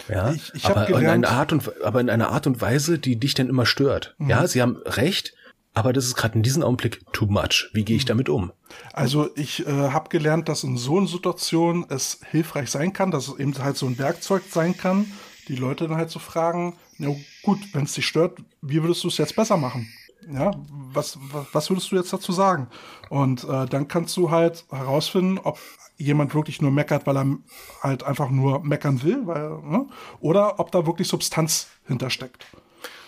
Ja, 0.10 0.32
ich, 0.32 0.54
ich 0.54 0.66
aber, 0.66 0.86
gelernt, 0.86 1.04
in 1.04 1.10
einer 1.10 1.30
Art 1.30 1.54
und, 1.54 1.84
aber 1.84 2.02
in 2.02 2.10
einer 2.10 2.30
Art 2.30 2.48
und 2.48 2.62
Weise, 2.62 3.00
die 3.00 3.20
dich 3.20 3.34
dann 3.34 3.50
immer 3.50 3.66
stört. 3.66 4.16
Mhm. 4.18 4.30
Ja, 4.30 4.48
sie 4.48 4.62
haben 4.62 4.78
recht, 4.86 5.34
aber 5.74 5.94
das 5.94 6.06
ist 6.06 6.16
gerade 6.16 6.36
in 6.36 6.44
diesem 6.44 6.64
Augenblick 6.64 7.02
too 7.14 7.28
much. 7.28 7.70
Wie 7.74 7.86
gehe 7.86 7.96
ich 7.96 8.04
mhm. 8.04 8.10
damit 8.10 8.30
um? 8.30 8.52
Also 8.94 9.30
ich 9.36 9.66
äh, 9.66 9.72
habe 9.72 10.10
gelernt, 10.10 10.50
dass 10.50 10.64
in 10.64 10.78
so 10.78 10.98
einer 10.98 11.08
Situation 11.08 11.86
es 11.90 12.20
hilfreich 12.30 12.70
sein 12.70 12.94
kann, 12.94 13.12
dass 13.12 13.28
es 13.28 13.40
eben 13.40 13.58
halt 13.58 13.78
so 13.78 13.86
ein 13.86 13.98
Werkzeug 13.98 14.44
sein 14.50 14.76
kann, 14.76 15.12
die 15.48 15.56
Leute 15.56 15.88
dann 15.88 15.98
halt 15.98 16.10
zu 16.10 16.20
so 16.20 16.26
fragen, 16.26 16.78
na 16.98 17.16
gut, 17.44 17.60
wenn 17.74 17.84
es 17.84 17.94
dich 17.94 18.08
stört, 18.08 18.40
wie 18.62 18.82
würdest 18.82 19.04
du 19.04 19.08
es 19.08 19.18
jetzt 19.18 19.36
besser 19.36 19.58
machen? 19.58 19.88
Ja, 20.32 20.52
was, 20.70 21.18
was 21.54 21.70
würdest 21.70 21.92
du 21.92 21.96
jetzt 21.96 22.12
dazu 22.12 22.32
sagen? 22.32 22.68
Und 23.10 23.44
äh, 23.46 23.66
dann 23.66 23.88
kannst 23.88 24.18
du 24.18 24.30
halt 24.30 24.66
herausfinden, 24.70 25.40
ob 25.42 25.58
jemand 25.98 26.34
wirklich 26.36 26.62
nur 26.62 26.72
meckert, 26.72 27.08
weil 27.08 27.18
er 27.18 27.38
halt 27.82 28.04
einfach 28.04 28.30
nur 28.30 28.64
meckern 28.64 29.04
will, 29.04 29.26
weil, 29.26 29.50
ne? 29.64 29.88
oder 30.20 30.60
ob 30.60 30.72
da 30.72 30.86
wirklich 30.86 31.08
Substanz 31.08 31.68
hintersteckt. 31.86 32.46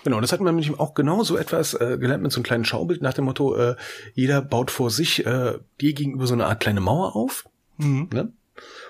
Genau, 0.04 0.22
das 0.22 0.32
hatten 0.32 0.46
wir 0.46 0.52
nämlich 0.52 0.80
auch 0.80 0.94
genau 0.94 1.24
so 1.24 1.38
etwas 1.38 1.74
äh, 1.74 1.98
gelernt 2.00 2.24
mit 2.24 2.32
so 2.32 2.38
einem 2.38 2.46
kleinen 2.46 2.66
Schaubild 2.66 3.02
nach 3.02 3.14
dem 3.14 3.26
Motto, 3.26 3.56
äh, 3.56 3.76
jeder 4.14 4.42
baut 4.42 4.72
vor 4.72 4.90
sich 4.90 5.26
äh, 5.26 5.60
dir 5.82 5.94
gegenüber 5.94 6.26
so 6.26 6.34
eine 6.34 6.46
Art 6.48 6.62
kleine 6.62 6.80
Mauer 6.80 7.16
auf, 7.16 7.48
mhm. 7.78 8.10
ne? 8.14 8.32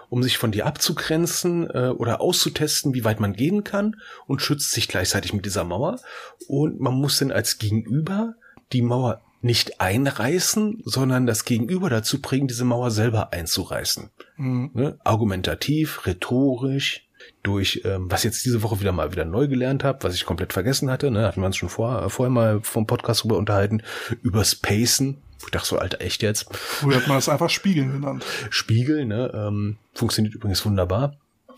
Um 0.09 0.23
sich 0.23 0.37
von 0.37 0.51
dir 0.51 0.65
abzugrenzen 0.65 1.69
äh, 1.69 1.89
oder 1.89 2.21
auszutesten, 2.21 2.93
wie 2.93 3.03
weit 3.05 3.19
man 3.19 3.33
gehen 3.33 3.63
kann 3.63 3.95
und 4.27 4.41
schützt 4.41 4.71
sich 4.71 4.87
gleichzeitig 4.87 5.33
mit 5.33 5.45
dieser 5.45 5.63
Mauer. 5.63 5.99
Und 6.47 6.79
man 6.79 6.95
muss 6.95 7.19
dann 7.19 7.31
als 7.31 7.57
Gegenüber 7.57 8.35
die 8.73 8.81
Mauer 8.81 9.21
nicht 9.41 9.79
einreißen, 9.79 10.81
sondern 10.83 11.25
das 11.25 11.45
Gegenüber 11.45 11.89
dazu 11.89 12.21
bringen, 12.21 12.47
diese 12.47 12.65
Mauer 12.65 12.91
selber 12.91 13.31
einzureißen. 13.31 14.09
Mhm. 14.37 14.71
Ne? 14.73 14.99
Argumentativ, 15.03 16.05
rhetorisch, 16.05 17.09
durch, 17.43 17.81
ähm, 17.85 18.09
was 18.09 18.23
jetzt 18.23 18.43
diese 18.45 18.63
Woche 18.63 18.79
wieder 18.79 18.91
mal 18.91 19.11
wieder 19.11 19.25
neu 19.25 19.47
gelernt 19.47 19.83
habe, 19.83 20.03
was 20.03 20.15
ich 20.15 20.25
komplett 20.25 20.53
vergessen 20.53 20.89
hatte, 20.89 21.11
ne, 21.11 21.25
hatten 21.25 21.41
wir 21.41 21.47
uns 21.47 21.57
schon 21.57 21.69
vor, 21.69 22.03
äh, 22.03 22.09
vorher 22.09 22.31
mal 22.31 22.61
vom 22.61 22.85
Podcast 22.85 23.23
drüber 23.23 23.37
unterhalten, 23.37 23.81
über 24.21 24.43
Spacen. 24.43 25.17
Ich 25.41 25.51
dachte 25.51 25.67
so, 25.67 25.77
Alter, 25.77 26.01
echt 26.01 26.21
jetzt? 26.21 26.55
Früher 26.55 26.97
hat 26.97 27.07
man 27.07 27.17
das 27.17 27.29
einfach 27.29 27.49
Spiegeln 27.49 27.91
genannt. 27.91 28.25
Spiegel, 28.49 29.05
ne, 29.05 29.31
ähm, 29.33 29.77
funktioniert 29.93 30.35
übrigens 30.35 30.65
wunderbar, 30.65 31.15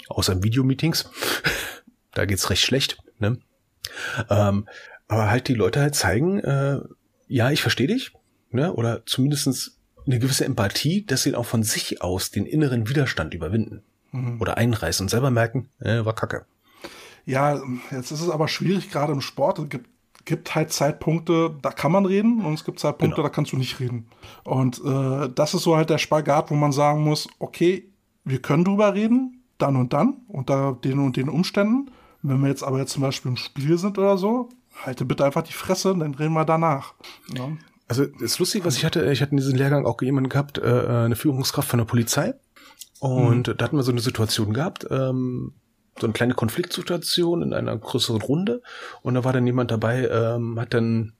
außer 0.07 0.33
in 0.33 0.43
Videomeetings. 0.43 1.09
da 2.13 2.25
geht's 2.25 2.49
recht 2.49 2.63
schlecht, 2.63 2.97
ne. 3.19 3.39
Ähm, 4.29 4.67
aber 5.07 5.29
halt 5.29 5.47
die 5.47 5.55
Leute 5.55 5.81
halt 5.81 5.95
zeigen, 5.95 6.39
äh, 6.39 6.79
ja, 7.27 7.51
ich 7.51 7.61
verstehe 7.61 7.87
dich, 7.87 8.13
ne? 8.51 8.73
oder 8.73 9.05
zumindestens 9.05 9.77
eine 10.05 10.19
gewisse 10.19 10.45
Empathie, 10.45 11.05
dass 11.05 11.23
sie 11.23 11.35
auch 11.35 11.45
von 11.45 11.63
sich 11.63 12.01
aus 12.01 12.31
den 12.31 12.45
inneren 12.45 12.87
Widerstand 12.87 13.33
überwinden 13.33 13.83
mhm. 14.11 14.39
oder 14.41 14.57
einreißen 14.57 15.05
und 15.05 15.09
selber 15.09 15.31
merken, 15.31 15.69
äh, 15.79 16.05
war 16.05 16.15
kacke. 16.15 16.45
Ja, 17.25 17.61
jetzt 17.91 18.11
ist 18.11 18.21
es 18.21 18.29
aber 18.29 18.47
schwierig, 18.47 18.91
gerade 18.91 19.13
im 19.13 19.21
Sport. 19.21 19.59
Es 19.59 19.69
gibt, 19.69 19.89
gibt 20.25 20.55
halt 20.55 20.71
Zeitpunkte, 20.71 21.55
da 21.61 21.71
kann 21.71 21.91
man 21.91 22.05
reden 22.05 22.43
und 22.45 22.53
es 22.53 22.63
gibt 22.63 22.79
Zeitpunkte, 22.79 23.15
genau. 23.15 23.27
da 23.27 23.33
kannst 23.33 23.51
du 23.51 23.57
nicht 23.57 23.79
reden. 23.79 24.07
Und 24.43 24.81
äh, 24.83 25.29
das 25.33 25.53
ist 25.53 25.63
so 25.63 25.75
halt 25.75 25.89
der 25.89 25.97
Spagat, 25.97 26.51
wo 26.51 26.55
man 26.55 26.71
sagen 26.71 27.03
muss, 27.03 27.27
okay, 27.39 27.89
wir 28.23 28.41
können 28.41 28.65
drüber 28.65 28.93
reden, 28.93 29.43
dann 29.57 29.75
und 29.75 29.93
dann, 29.93 30.17
unter 30.27 30.77
den 30.83 30.99
und 30.99 31.17
den 31.17 31.29
Umständen. 31.29 31.91
Wenn 32.21 32.39
wir 32.41 32.49
jetzt 32.49 32.63
aber 32.63 32.79
jetzt 32.79 32.91
zum 32.91 33.01
Beispiel 33.01 33.31
im 33.31 33.37
Spiel 33.37 33.77
sind 33.77 33.97
oder 33.97 34.17
so, 34.17 34.49
halte 34.83 35.05
bitte 35.05 35.25
einfach 35.25 35.43
die 35.43 35.53
Fresse, 35.53 35.95
dann 35.97 36.13
reden 36.13 36.33
wir 36.33 36.45
danach. 36.45 36.93
Ja. 37.35 37.49
Also 37.87 38.03
ist 38.03 38.39
lustig, 38.39 38.63
was 38.63 38.77
ich 38.77 38.85
hatte. 38.85 39.11
Ich 39.11 39.21
hatte 39.21 39.31
in 39.31 39.37
diesem 39.37 39.55
Lehrgang 39.55 39.85
auch 39.85 40.01
jemanden 40.01 40.29
gehabt, 40.29 40.59
äh, 40.59 40.63
eine 40.63 41.15
Führungskraft 41.15 41.67
von 41.67 41.79
der 41.79 41.85
Polizei. 41.85 42.33
Und 42.99 43.47
mhm. 43.47 43.57
da 43.57 43.65
hatten 43.65 43.75
wir 43.75 43.83
so 43.83 43.91
eine 43.91 44.01
Situation 44.01 44.53
gehabt, 44.53 44.87
ähm, 44.89 45.53
so 45.99 46.07
eine 46.07 46.13
kleine 46.13 46.33
Konfliktsituation 46.33 47.41
in 47.41 47.53
einer 47.53 47.77
größeren 47.77 48.21
Runde. 48.21 48.61
Und 49.01 49.15
da 49.15 49.23
war 49.23 49.33
dann 49.33 49.45
jemand 49.45 49.71
dabei, 49.71 50.07
ähm, 50.07 50.59
hat 50.59 50.73
dann 50.73 51.13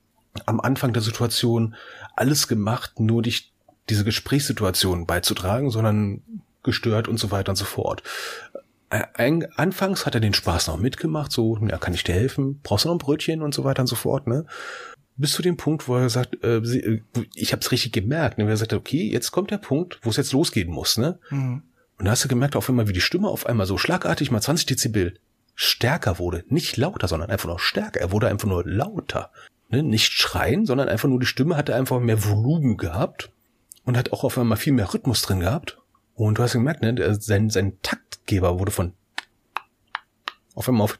am 0.46 0.60
Anfang 0.60 0.92
der 0.92 1.02
Situation 1.02 1.74
alles 2.16 2.48
gemacht, 2.48 2.98
nur 2.98 3.22
dich 3.22 3.52
diese 3.88 4.04
Gesprächssituation 4.04 5.06
beizutragen, 5.06 5.70
sondern 5.70 6.22
gestört 6.62 7.08
und 7.08 7.18
so 7.18 7.30
weiter 7.30 7.50
und 7.50 7.56
so 7.56 7.64
fort 7.64 8.02
ein, 9.14 9.46
anfangs 9.56 10.04
hat 10.04 10.14
er 10.14 10.20
den 10.20 10.34
Spaß 10.34 10.66
noch 10.68 10.78
mitgemacht, 10.78 11.32
so, 11.32 11.58
ja, 11.58 11.78
kann 11.78 11.94
ich 11.94 12.04
dir 12.04 12.14
helfen? 12.14 12.60
Brauchst 12.62 12.84
du 12.84 12.88
noch 12.88 12.96
ein 12.96 12.98
Brötchen 12.98 13.42
und 13.42 13.54
so 13.54 13.64
weiter 13.64 13.82
und 13.82 13.86
so 13.86 13.96
fort, 13.96 14.26
ne? 14.26 14.44
Bis 15.16 15.32
zu 15.32 15.42
dem 15.42 15.56
Punkt, 15.56 15.88
wo 15.88 15.96
er 15.96 16.10
sagt, 16.10 16.42
äh, 16.44 16.60
sie, 16.64 17.02
ich 17.34 17.52
habe 17.52 17.60
es 17.60 17.70
richtig 17.70 17.92
gemerkt, 17.92 18.38
ne? 18.38 18.44
Wo 18.44 18.50
er 18.50 18.56
sagt, 18.56 18.72
okay, 18.72 19.10
jetzt 19.10 19.30
kommt 19.30 19.50
der 19.50 19.58
Punkt, 19.58 19.98
wo 20.02 20.10
es 20.10 20.16
jetzt 20.16 20.32
losgehen 20.32 20.70
muss, 20.70 20.98
ne? 20.98 21.18
Mhm. 21.30 21.62
Und 22.02 22.06
da 22.06 22.10
hast 22.10 22.24
du 22.24 22.28
gemerkt, 22.28 22.56
auf 22.56 22.68
einmal, 22.68 22.88
wie 22.88 22.92
die 22.92 23.00
Stimme 23.00 23.28
auf 23.28 23.46
einmal 23.46 23.64
so 23.64 23.78
schlagartig 23.78 24.32
mal 24.32 24.40
20 24.40 24.66
Dezibel 24.66 25.14
stärker 25.54 26.18
wurde. 26.18 26.42
Nicht 26.48 26.76
lauter, 26.76 27.06
sondern 27.06 27.30
einfach 27.30 27.46
nur 27.46 27.60
stärker. 27.60 28.00
Er 28.00 28.10
wurde 28.10 28.26
einfach 28.26 28.48
nur 28.48 28.66
lauter. 28.66 29.30
Ne? 29.68 29.84
Nicht 29.84 30.10
schreien, 30.10 30.66
sondern 30.66 30.88
einfach 30.88 31.08
nur 31.08 31.20
die 31.20 31.26
Stimme 31.26 31.56
hatte 31.56 31.76
einfach 31.76 32.00
mehr 32.00 32.24
Volumen 32.24 32.76
gehabt 32.76 33.30
und 33.84 33.96
hat 33.96 34.10
auch 34.10 34.24
auf 34.24 34.36
einmal 34.36 34.58
viel 34.58 34.72
mehr 34.72 34.92
Rhythmus 34.92 35.22
drin 35.22 35.38
gehabt. 35.38 35.78
Und 36.16 36.38
du 36.38 36.42
hast 36.42 36.54
gemerkt, 36.54 36.82
ne, 36.82 37.14
sein, 37.20 37.50
sein 37.50 37.78
Taktgeber 37.82 38.58
wurde 38.58 38.72
von 38.72 38.94
auf 40.56 40.68
einmal 40.68 40.86
auf. 40.86 40.98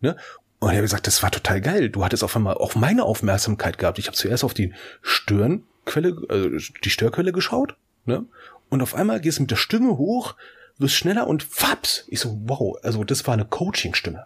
Ne? 0.00 0.16
Und 0.58 0.70
er 0.70 0.78
hat 0.78 0.82
gesagt, 0.82 1.06
das 1.06 1.22
war 1.22 1.30
total 1.30 1.60
geil. 1.60 1.88
Du 1.88 2.04
hattest 2.04 2.24
auf 2.24 2.34
einmal 2.34 2.54
auch 2.54 2.74
meine 2.74 3.04
Aufmerksamkeit 3.04 3.78
gehabt. 3.78 4.00
Ich 4.00 4.08
habe 4.08 4.16
zuerst 4.16 4.42
auf 4.42 4.54
die 4.54 4.74
Stirnquelle, 5.02 6.08
äh, 6.30 6.60
die 6.82 6.90
Störquelle 6.90 7.30
geschaut, 7.30 7.76
ne? 8.06 8.26
Und 8.72 8.80
auf 8.80 8.94
einmal 8.94 9.20
gehst 9.20 9.36
du 9.36 9.42
mit 9.42 9.50
der 9.50 9.56
Stimme 9.56 9.98
hoch, 9.98 10.34
wirst 10.78 10.94
schneller 10.94 11.26
und 11.26 11.42
faps. 11.42 12.06
Ich 12.08 12.20
so, 12.20 12.40
wow, 12.46 12.74
also 12.82 13.04
das 13.04 13.26
war 13.26 13.34
eine 13.34 13.44
Coaching-Stimme. 13.44 14.24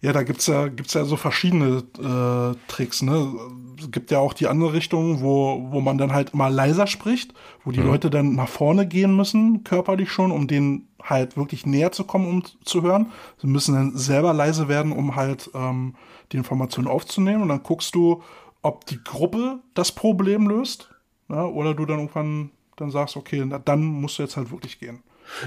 Ja, 0.00 0.12
da 0.12 0.22
gibt's 0.22 0.46
ja, 0.46 0.68
gibt's 0.68 0.94
ja 0.94 1.04
so 1.04 1.16
verschiedene 1.16 1.82
äh, 1.98 2.70
Tricks, 2.70 3.02
ne? 3.02 3.34
Es 3.80 3.90
gibt 3.90 4.12
ja 4.12 4.20
auch 4.20 4.34
die 4.34 4.46
andere 4.46 4.72
Richtung, 4.72 5.20
wo, 5.20 5.66
wo 5.72 5.80
man 5.80 5.98
dann 5.98 6.12
halt 6.12 6.32
mal 6.32 6.54
leiser 6.54 6.86
spricht, 6.86 7.34
wo 7.64 7.72
die 7.72 7.80
mhm. 7.80 7.86
Leute 7.86 8.08
dann 8.08 8.36
nach 8.36 8.46
vorne 8.46 8.86
gehen 8.86 9.16
müssen, 9.16 9.64
körperlich 9.64 10.12
schon, 10.12 10.30
um 10.30 10.46
denen 10.46 10.86
halt 11.02 11.36
wirklich 11.36 11.66
näher 11.66 11.90
zu 11.90 12.04
kommen, 12.04 12.28
um 12.28 12.44
zu 12.64 12.82
hören. 12.82 13.10
Sie 13.38 13.48
müssen 13.48 13.74
dann 13.74 13.96
selber 13.96 14.32
leise 14.32 14.68
werden, 14.68 14.92
um 14.92 15.16
halt 15.16 15.50
ähm, 15.54 15.96
die 16.30 16.36
Informationen 16.36 16.86
aufzunehmen. 16.86 17.42
Und 17.42 17.48
dann 17.48 17.64
guckst 17.64 17.96
du, 17.96 18.22
ob 18.62 18.86
die 18.86 19.02
Gruppe 19.02 19.58
das 19.74 19.90
Problem 19.90 20.46
löst, 20.46 20.94
ne? 21.26 21.44
oder 21.48 21.74
du 21.74 21.84
dann 21.84 21.98
irgendwann 21.98 22.52
dann 22.76 22.90
sagst, 22.90 23.16
okay, 23.16 23.44
na, 23.44 23.58
dann 23.58 23.82
musst 23.82 24.18
du 24.18 24.22
jetzt 24.22 24.36
halt 24.36 24.50
wirklich 24.50 24.78
gehen. 24.78 25.02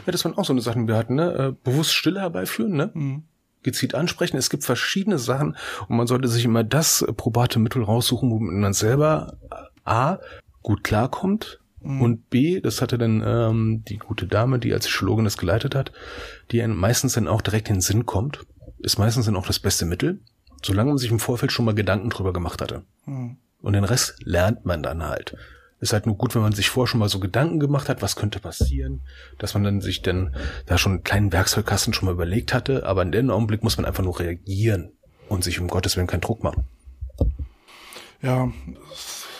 Ja, 0.05 0.11
das 0.11 0.23
waren 0.25 0.37
auch 0.37 0.45
so 0.45 0.53
eine 0.53 0.61
Sachen, 0.61 0.83
die 0.83 0.93
wir 0.93 0.97
hatten, 0.97 1.15
ne? 1.15 1.33
Äh, 1.33 1.53
bewusst 1.63 1.93
Stille 1.93 2.21
herbeiführen, 2.21 2.73
ne? 2.73 2.91
Mhm 2.93 3.23
gezielt 3.65 3.95
ansprechen. 3.95 4.37
Es 4.37 4.49
gibt 4.49 4.63
verschiedene 4.63 5.17
Sachen 5.17 5.57
und 5.89 5.97
man 5.97 6.07
sollte 6.07 6.29
sich 6.29 6.45
immer 6.45 6.63
das 6.63 7.03
probate 7.17 7.59
Mittel 7.59 7.83
raussuchen, 7.83 8.31
womit 8.31 8.53
man 8.53 8.73
selber 8.73 9.37
A 9.83 10.19
gut 10.61 10.83
klarkommt 10.83 11.59
mhm. 11.81 12.01
und 12.01 12.29
B, 12.29 12.61
das 12.61 12.81
hatte 12.81 12.97
dann 12.97 13.21
ähm, 13.25 13.83
die 13.87 13.97
gute 13.97 14.27
Dame, 14.27 14.59
die 14.59 14.73
als 14.73 14.87
Psychologin 14.87 15.25
das 15.25 15.37
geleitet 15.37 15.75
hat, 15.75 15.91
die 16.51 16.61
einem 16.61 16.77
meistens 16.77 17.13
dann 17.13 17.27
auch 17.27 17.41
direkt 17.41 17.67
in 17.69 17.75
den 17.75 17.81
Sinn 17.81 18.05
kommt, 18.05 18.45
ist 18.79 18.97
meistens 18.97 19.25
dann 19.25 19.35
auch 19.35 19.47
das 19.47 19.59
beste 19.59 19.85
Mittel, 19.85 20.19
solange 20.63 20.89
man 20.89 20.97
sich 20.97 21.11
im 21.11 21.19
Vorfeld 21.19 21.51
schon 21.51 21.65
mal 21.65 21.75
Gedanken 21.75 22.09
drüber 22.09 22.33
gemacht 22.33 22.61
hatte. 22.61 22.83
Mhm. 23.05 23.37
Und 23.61 23.73
den 23.73 23.83
Rest 23.83 24.17
lernt 24.23 24.65
man 24.65 24.83
dann 24.83 25.03
halt. 25.03 25.35
Ist 25.85 25.93
halt 25.93 26.07
nur 26.07 26.17
gut, 26.17 26.33
wenn 26.33 26.41
man 26.41 26.51
sich 26.51 26.71
vorher 26.71 26.87
schon 26.87 26.99
mal 26.99 27.09
so 27.09 27.19
Gedanken 27.19 27.59
gemacht 27.59 27.89
hat, 27.89 28.01
was 28.01 28.15
könnte 28.15 28.39
passieren, 28.39 29.01
dass 29.37 29.53
man 29.53 29.63
dann 29.63 29.81
sich 29.81 30.01
dann 30.01 30.35
da 30.65 30.79
schon 30.79 30.93
einen 30.93 31.03
kleinen 31.03 31.31
Werkzeugkasten 31.31 31.93
schon 31.93 32.07
mal 32.07 32.13
überlegt 32.13 32.55
hatte, 32.55 32.87
aber 32.87 33.03
in 33.03 33.11
dem 33.11 33.29
Augenblick 33.29 33.61
muss 33.61 33.77
man 33.77 33.85
einfach 33.85 34.03
nur 34.03 34.19
reagieren 34.19 34.93
und 35.29 35.43
sich 35.43 35.59
um 35.59 35.67
Gottes 35.67 35.95
Willen 35.95 36.07
keinen 36.07 36.21
Druck 36.21 36.41
machen. 36.41 36.63
Ja, 38.23 38.51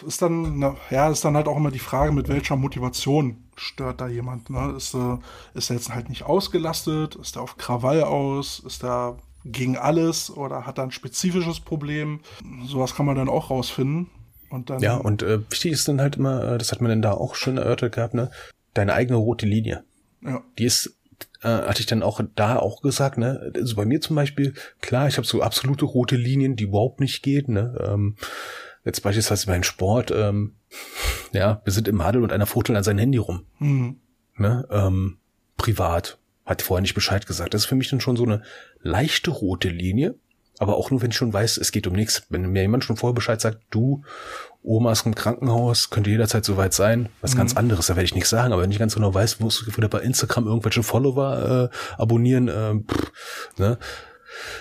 ist 0.06 0.22
dann, 0.22 0.60
na, 0.60 0.76
ja, 0.92 1.10
ist 1.10 1.26
dann 1.26 1.36
halt 1.36 1.48
auch 1.48 1.58
immer 1.58 1.72
die 1.72 1.80
Frage, 1.80 2.12
mit 2.12 2.28
welcher 2.28 2.58
Motivation 2.58 3.44
stört 3.56 4.00
da 4.00 4.08
jemand. 4.08 4.52
Ne? 4.52 4.76
Ist, 4.78 4.94
äh, 4.94 5.18
ist 5.56 5.72
er 5.72 5.78
jetzt 5.78 5.96
halt 5.96 6.10
nicht 6.10 6.26
ausgelastet? 6.26 7.16
Ist 7.16 7.38
er 7.38 7.42
auf 7.42 7.58
Krawall 7.58 8.04
aus? 8.04 8.60
Ist 8.60 8.84
er 8.84 9.18
gegen 9.46 9.78
alles 9.78 10.30
oder 10.30 10.68
hat 10.68 10.78
er 10.78 10.84
ein 10.84 10.92
spezifisches 10.92 11.60
Problem? 11.60 12.20
Sowas 12.68 12.94
kann 12.94 13.08
man 13.08 13.16
dann 13.16 13.30
auch 13.30 13.50
rausfinden. 13.50 14.12
Und 14.56 14.70
dann 14.70 14.82
ja, 14.82 14.96
und 14.96 15.22
äh, 15.22 15.40
wichtig 15.52 15.74
ist 15.74 15.88
dann 15.88 16.00
halt 16.00 16.16
immer, 16.16 16.54
äh, 16.54 16.58
das 16.58 16.72
hat 16.72 16.82
man 16.82 16.90
dann 16.90 17.02
da 17.02 17.12
auch 17.12 17.36
schon 17.36 17.58
erörtert 17.58 17.94
gehabt, 17.94 18.14
ne? 18.14 18.32
Deine 18.74 18.94
eigene 18.94 19.18
rote 19.18 19.46
Linie. 19.46 19.84
Ja. 20.22 20.42
Die 20.58 20.64
ist, 20.64 20.98
äh, 21.42 21.50
hatte 21.50 21.82
ich 21.82 21.86
dann 21.86 22.04
auch 22.04 22.22
da 22.36 22.58
auch 22.58 22.82
gesagt, 22.82 23.18
ne? 23.18 23.52
Also 23.54 23.76
bei 23.76 23.86
mir 23.86 24.00
zum 24.00 24.16
Beispiel, 24.16 24.54
klar, 24.80 25.08
ich 25.08 25.18
habe 25.18 25.28
so 25.28 25.42
absolute 25.42 25.86
rote 25.86 26.16
Linien, 26.16 26.56
die 26.56 26.64
überhaupt 26.64 27.02
nicht 27.02 27.22
geht, 27.22 27.50
ne? 27.50 27.78
Ähm, 27.86 28.16
jetzt 28.86 29.02
beispielsweise 29.02 29.48
beim 29.48 29.64
Sport, 29.64 30.12
ähm, 30.12 30.56
ja, 31.34 31.62
wir 31.66 31.74
sind 31.74 31.88
im 31.88 32.04
Hadel 32.04 32.24
und 32.24 32.32
einer 32.32 32.46
fuchtelt 32.46 32.78
an 32.78 32.84
sein 32.84 32.98
Handy 32.98 33.18
rum. 33.18 33.46
Mhm. 33.60 33.98
Ne? 34.38 34.66
Ähm, 34.72 35.18
privat. 35.58 36.18
Hat 36.46 36.62
vorher 36.62 36.82
nicht 36.82 36.94
Bescheid 36.94 37.26
gesagt. 37.26 37.54
Das 37.54 37.64
ist 37.64 37.68
für 37.68 37.76
mich 37.76 37.90
dann 37.90 38.02
schon 38.02 38.16
so 38.16 38.24
eine 38.24 38.44
leichte 38.82 39.32
rote 39.32 39.70
Linie. 39.70 40.16
Aber 40.60 40.78
auch 40.78 40.92
nur, 40.92 41.02
wenn 41.02 41.12
ich 41.12 41.18
schon 41.18 41.34
weiß, 41.34 41.58
es 41.58 41.72
geht 41.72 41.88
um 41.88 41.94
nichts. 41.94 42.24
Wenn 42.30 42.50
mir 42.50 42.62
jemand 42.62 42.84
schon 42.84 42.98
vorher 42.98 43.14
Bescheid 43.14 43.42
sagt, 43.42 43.60
du, 43.72 44.04
Oma 44.64 44.92
ist 44.92 45.06
im 45.06 45.16
Krankenhaus, 45.16 45.90
könnte 45.90 46.10
jederzeit 46.10 46.46
soweit 46.46 46.74
sein, 46.74 47.10
was 47.22 47.34
mhm. 47.34 47.40
ganz 47.40 47.56
anderes, 47.56 47.88
da 47.88 47.96
werde 47.96 48.06
ich 48.06 48.16
nichts 48.16 48.30
sagen. 48.30 48.54
Aber 48.54 48.62
wenn 48.62 48.72
ich 48.72 48.80
ganz 48.80 48.96
genau 48.96 49.14
weiß, 49.14 49.42
wo 49.42 49.50
du 49.50 49.78
wieder 49.78 49.90
bei 49.90 50.00
Instagram 50.00 50.48
irgendwelche 50.48 50.84
Follower 50.84 51.70
äh, 51.72 52.02
abonnieren, 52.02 52.48
äh, 52.48 52.76
pff, 52.76 53.12
ne, 53.58 53.78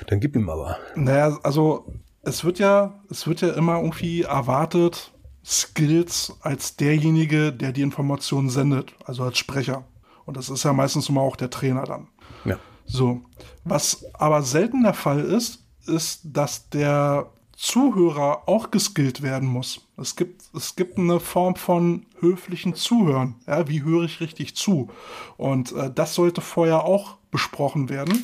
dann 0.07 0.21
gib 0.21 0.37
ihm 0.37 0.49
aber. 0.51 0.79
Naja, 0.95 1.39
also 1.43 1.87
es 2.23 2.45
wird 2.45 2.59
ja, 2.59 3.01
es 3.11 3.27
wird 3.27 3.41
ja 3.41 3.51
immer 3.51 3.77
irgendwie 3.77 4.23
erwartet, 4.23 5.13
Skills 5.45 6.33
als 6.41 6.77
derjenige, 6.77 7.53
der 7.53 7.73
die 7.73 7.83
Informationen 7.83 8.49
sendet, 8.49 8.93
also 9.05 9.25
als 9.25 9.39
Sprecher. 9.39 9.85
Und 10.25 10.37
das 10.37 10.49
ist 10.49 10.65
ja 10.65 10.73
meistens 10.73 11.09
immer 11.09 11.21
auch 11.21 11.37
der 11.37 11.51
Trainer 11.51 11.85
dann. 11.85 12.09
Ja. 12.45 12.59
So. 12.87 13.23
Was 13.65 14.07
aber 14.15 14.43
selten 14.43 14.83
der 14.83 14.95
Fall 14.95 15.21
ist, 15.21 15.64
ist, 15.89 16.21
dass 16.25 16.69
der 16.71 17.31
Zuhörer 17.57 18.49
auch 18.49 18.71
geskillt 18.71 19.23
werden 19.23 19.49
muss. 19.49 19.87
Es 19.97 20.17
gibt, 20.17 20.43
es 20.55 20.77
gibt 20.77 20.99
eine 20.99 21.21
Form 21.21 21.55
von 21.55 22.07
höflichen 22.21 22.75
Zuhören. 22.75 23.37
Ja, 23.47 23.69
wie 23.69 23.83
höre 23.83 24.05
ich 24.05 24.21
richtig 24.21 24.57
zu? 24.57 24.91
Und 25.37 25.73
äh, 25.73 25.91
das 25.95 26.15
sollte 26.15 26.41
vorher 26.41 26.85
auch 26.85 27.17
besprochen 27.31 27.89
werden. 27.89 28.21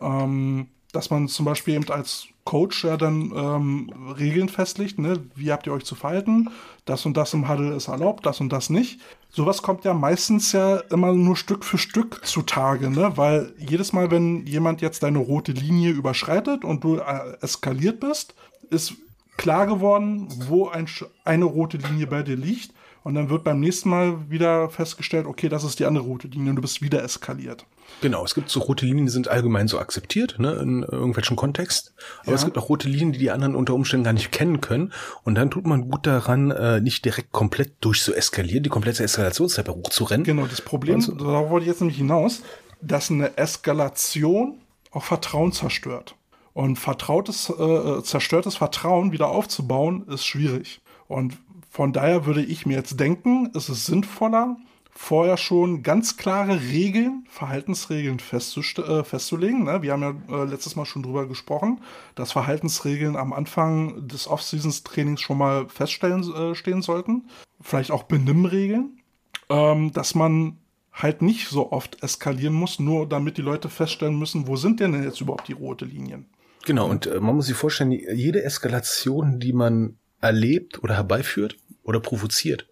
Ähm, 0.00 0.68
dass 0.92 1.10
man 1.10 1.28
zum 1.28 1.44
Beispiel 1.44 1.74
eben 1.74 1.90
als 1.90 2.26
Coach 2.44 2.84
ja 2.84 2.96
dann 2.96 3.32
ähm, 3.34 3.92
Regeln 4.18 4.48
festlegt, 4.48 4.98
ne? 4.98 5.20
wie 5.34 5.52
habt 5.52 5.66
ihr 5.66 5.72
euch 5.72 5.84
zu 5.84 5.94
verhalten, 5.94 6.50
das 6.84 7.06
und 7.06 7.16
das 7.16 7.34
im 7.34 7.48
Huddle 7.48 7.74
ist 7.74 7.88
erlaubt, 7.88 8.26
das 8.26 8.40
und 8.40 8.50
das 8.52 8.70
nicht. 8.70 9.00
Sowas 9.30 9.62
kommt 9.62 9.84
ja 9.84 9.94
meistens 9.94 10.52
ja 10.52 10.78
immer 10.90 11.12
nur 11.12 11.36
Stück 11.36 11.64
für 11.64 11.78
Stück 11.78 12.26
zutage, 12.26 12.90
ne? 12.90 13.12
weil 13.16 13.54
jedes 13.58 13.92
Mal, 13.92 14.10
wenn 14.10 14.46
jemand 14.46 14.80
jetzt 14.80 15.02
deine 15.02 15.18
rote 15.18 15.52
Linie 15.52 15.90
überschreitet 15.90 16.64
und 16.64 16.82
du 16.82 16.96
äh, 16.96 17.36
eskaliert 17.40 18.00
bist, 18.00 18.34
ist 18.70 18.94
klar 19.36 19.66
geworden, 19.66 20.28
wo 20.48 20.68
ein, 20.68 20.86
eine 21.24 21.44
rote 21.44 21.76
Linie 21.76 22.06
bei 22.06 22.22
dir 22.22 22.36
liegt 22.36 22.72
und 23.04 23.14
dann 23.14 23.30
wird 23.30 23.44
beim 23.44 23.60
nächsten 23.60 23.88
Mal 23.88 24.30
wieder 24.30 24.68
festgestellt, 24.68 25.26
okay, 25.26 25.48
das 25.48 25.64
ist 25.64 25.78
die 25.78 25.86
andere 25.86 26.04
rote 26.04 26.28
Linie 26.28 26.50
und 26.50 26.56
du 26.56 26.62
bist 26.62 26.82
wieder 26.82 27.02
eskaliert. 27.02 27.64
Genau, 28.00 28.24
es 28.24 28.34
gibt 28.34 28.48
so 28.48 28.60
rote 28.60 28.86
Linien, 28.86 29.06
die 29.06 29.12
sind 29.12 29.28
allgemein 29.28 29.68
so 29.68 29.78
akzeptiert, 29.78 30.38
ne, 30.38 30.52
in 30.54 30.82
irgendwelchen 30.82 31.36
Kontext. 31.36 31.94
Aber 32.22 32.30
ja. 32.30 32.34
es 32.36 32.44
gibt 32.44 32.56
auch 32.56 32.68
rote 32.68 32.88
Linien, 32.88 33.12
die 33.12 33.18
die 33.18 33.30
anderen 33.30 33.54
unter 33.54 33.74
Umständen 33.74 34.04
gar 34.04 34.12
nicht 34.12 34.32
kennen 34.32 34.60
können. 34.60 34.92
Und 35.22 35.34
dann 35.34 35.50
tut 35.50 35.66
man 35.66 35.90
gut 35.90 36.06
daran, 36.06 36.50
äh, 36.50 36.80
nicht 36.80 37.04
direkt 37.04 37.32
komplett 37.32 37.74
durch 37.80 38.02
zu 38.02 38.14
eskalieren, 38.14 38.62
die 38.62 38.70
komplette 38.70 39.04
Eskalationstreppe 39.04 39.74
hochzurennen. 39.74 40.24
Genau, 40.24 40.46
das 40.46 40.62
Problem, 40.62 41.00
so, 41.00 41.12
da 41.12 41.50
wollte 41.50 41.64
ich 41.64 41.68
jetzt 41.68 41.80
nämlich 41.80 41.98
hinaus, 41.98 42.42
dass 42.80 43.10
eine 43.10 43.36
Eskalation 43.36 44.60
auch 44.90 45.04
Vertrauen 45.04 45.52
zerstört. 45.52 46.14
Und 46.52 46.78
vertrautes, 46.78 47.50
äh, 47.50 47.62
äh 47.62 48.02
zerstörtes 48.02 48.56
Vertrauen 48.56 49.12
wieder 49.12 49.28
aufzubauen, 49.28 50.06
ist 50.08 50.24
schwierig. 50.24 50.80
Und 51.06 51.36
von 51.70 51.92
daher 51.92 52.26
würde 52.26 52.42
ich 52.42 52.66
mir 52.66 52.76
jetzt 52.76 52.98
denken, 52.98 53.50
es 53.54 53.68
ist 53.68 53.86
sinnvoller, 53.86 54.56
vorher 55.02 55.38
schon 55.38 55.82
ganz 55.82 56.18
klare 56.18 56.60
Regeln, 56.60 57.24
Verhaltensregeln 57.30 58.18
äh, 58.18 59.04
festzulegen. 59.04 59.64
Ne? 59.64 59.80
Wir 59.80 59.92
haben 59.92 60.02
ja 60.02 60.42
äh, 60.42 60.44
letztes 60.44 60.76
Mal 60.76 60.84
schon 60.84 61.02
drüber 61.02 61.26
gesprochen, 61.26 61.80
dass 62.14 62.32
Verhaltensregeln 62.32 63.16
am 63.16 63.32
Anfang 63.32 64.06
des 64.06 64.28
Off-Seasons-Trainings 64.28 65.22
schon 65.22 65.38
mal 65.38 65.68
feststellen 65.70 66.22
äh, 66.34 66.54
stehen 66.54 66.82
sollten. 66.82 67.28
Vielleicht 67.62 67.90
auch 67.90 68.02
Benimmregeln, 68.02 69.00
ähm, 69.48 69.90
dass 69.94 70.14
man 70.14 70.58
halt 70.92 71.22
nicht 71.22 71.48
so 71.48 71.72
oft 71.72 72.02
eskalieren 72.02 72.54
muss, 72.54 72.78
nur 72.78 73.08
damit 73.08 73.38
die 73.38 73.42
Leute 73.42 73.70
feststellen 73.70 74.18
müssen, 74.18 74.46
wo 74.46 74.56
sind 74.56 74.80
denn 74.80 75.02
jetzt 75.02 75.22
überhaupt 75.22 75.48
die 75.48 75.54
rote 75.54 75.86
Linien. 75.86 76.26
Genau, 76.66 76.88
und 76.88 77.06
äh, 77.06 77.20
man 77.20 77.36
muss 77.36 77.46
sich 77.46 77.56
vorstellen, 77.56 77.90
jede 77.90 78.44
Eskalation, 78.44 79.40
die 79.40 79.54
man 79.54 79.96
erlebt 80.20 80.84
oder 80.84 80.94
herbeiführt 80.94 81.56
oder 81.82 82.00
provoziert, 82.00 82.69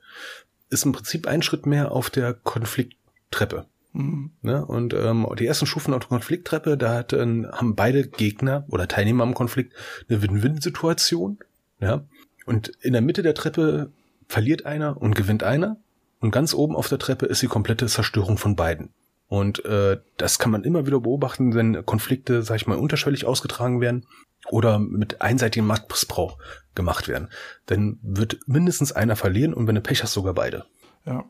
ist 0.71 0.85
im 0.85 0.93
Prinzip 0.93 1.27
ein 1.27 1.43
Schritt 1.43 1.67
mehr 1.67 1.93
auf 1.93 2.11
der 2.11 2.35
Konflikttreppe. 2.35 3.67
Mhm. 3.93 4.31
Ne? 4.43 4.65
Und 4.65 4.95
ähm, 4.95 5.27
die 5.39 5.47
ersten 5.47 5.67
Stufen 5.67 5.95
auf 5.95 6.01
der 6.01 6.09
Konflikttreppe, 6.09 6.77
da 6.77 6.95
hat, 6.95 7.13
äh, 7.13 7.19
haben 7.21 7.75
beide 7.75 8.07
Gegner 8.07 8.65
oder 8.69 8.89
Teilnehmer 8.89 9.25
am 9.25 9.35
Konflikt 9.35 9.75
eine 10.09 10.23
Win-Win-Situation. 10.23 11.39
Ja? 11.81 12.05
Und 12.47 12.69
in 12.81 12.93
der 12.93 13.03
Mitte 13.03 13.23
der 13.23 13.35
Treppe 13.35 13.91
verliert 14.27 14.67
einer 14.67 15.01
und 15.01 15.15
gewinnt 15.15 15.43
einer. 15.43 15.77
Und 16.21 16.31
ganz 16.31 16.55
oben 16.55 16.75
auf 16.75 16.89
der 16.89 16.99
Treppe 16.99 17.27
ist 17.27 17.43
die 17.43 17.47
komplette 17.47 17.87
Zerstörung 17.87 18.39
von 18.39 18.57
beiden. 18.57 18.91
Und 19.29 19.65
äh, 19.65 19.99
das 20.17 20.39
kann 20.39 20.51
man 20.51 20.65
immer 20.65 20.87
wieder 20.87 21.01
beobachten, 21.01 21.55
wenn 21.55 21.85
Konflikte, 21.85 22.43
sag 22.43 22.57
ich 22.57 22.67
mal, 22.67 22.79
unterschwellig 22.79 23.27
ausgetragen 23.27 23.81
werden 23.81 24.07
oder 24.51 24.79
mit 24.79 25.21
einseitigem 25.21 25.67
Machtmissbrauch 25.67 26.39
gemacht 26.75 27.09
werden. 27.09 27.29
Dann 27.67 27.99
wird 28.03 28.39
mindestens 28.47 28.93
einer 28.93 29.17
verlieren 29.17 29.55
und 29.55 29.67
wenn 29.67 29.75
du 29.75 29.81
Pech 29.81 30.03
hast, 30.03 30.13
sogar 30.13 30.35
beide. 30.35 30.65
Ja. 31.05 31.25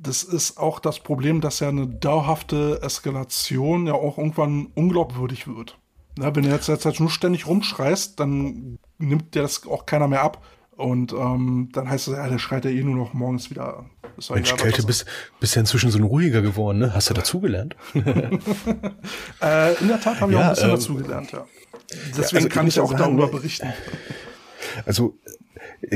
Das 0.00 0.22
ist 0.22 0.58
auch 0.58 0.78
das 0.78 1.00
Problem, 1.00 1.40
dass 1.40 1.58
ja 1.58 1.68
eine 1.68 1.88
dauerhafte 1.88 2.80
Eskalation 2.82 3.88
ja 3.88 3.94
auch 3.94 4.16
irgendwann 4.16 4.66
unglaubwürdig 4.74 5.48
wird. 5.48 5.76
Na, 6.16 6.34
wenn 6.34 6.44
du 6.44 6.50
jetzt, 6.50 6.68
jetzt 6.68 6.84
halt 6.84 7.00
nur 7.00 7.10
ständig 7.10 7.46
rumschreist, 7.46 8.18
dann 8.20 8.78
nimmt 8.98 9.34
dir 9.34 9.42
das 9.42 9.66
auch 9.66 9.86
keiner 9.86 10.08
mehr 10.08 10.22
ab. 10.22 10.44
Und 10.76 11.12
ähm, 11.12 11.70
dann 11.72 11.90
heißt 11.90 12.06
es, 12.06 12.14
ja, 12.14 12.28
der 12.28 12.38
schreit 12.38 12.64
ja 12.64 12.70
eh 12.70 12.84
nur 12.84 12.94
noch 12.94 13.12
morgens 13.12 13.50
wieder. 13.50 13.86
Mensch, 14.30 14.52
egal, 14.52 14.62
Kälte, 14.62 14.84
bist, 14.84 15.06
bist 15.40 15.56
ja 15.56 15.60
inzwischen 15.60 15.90
so 15.90 15.98
ein 15.98 16.04
ruhiger 16.04 16.40
geworden, 16.40 16.78
ne? 16.78 16.94
Hast 16.94 17.10
du 17.10 17.14
dazugelernt? 17.14 17.74
äh, 17.94 19.74
in 19.80 19.88
der 19.88 20.00
Tat 20.00 20.20
habe 20.20 20.32
ich 20.32 20.38
ja, 20.38 20.44
auch 20.44 20.48
ein 20.48 20.50
bisschen 20.50 20.70
ähm, 20.70 20.76
dazugelernt, 20.76 21.32
ja. 21.32 21.46
Deswegen 22.16 22.44
ja, 22.44 22.48
kann 22.50 22.66
ich 22.66 22.80
auch 22.80 22.92
darüber 22.94 23.28
berichten. 23.28 23.72
Also 24.84 25.14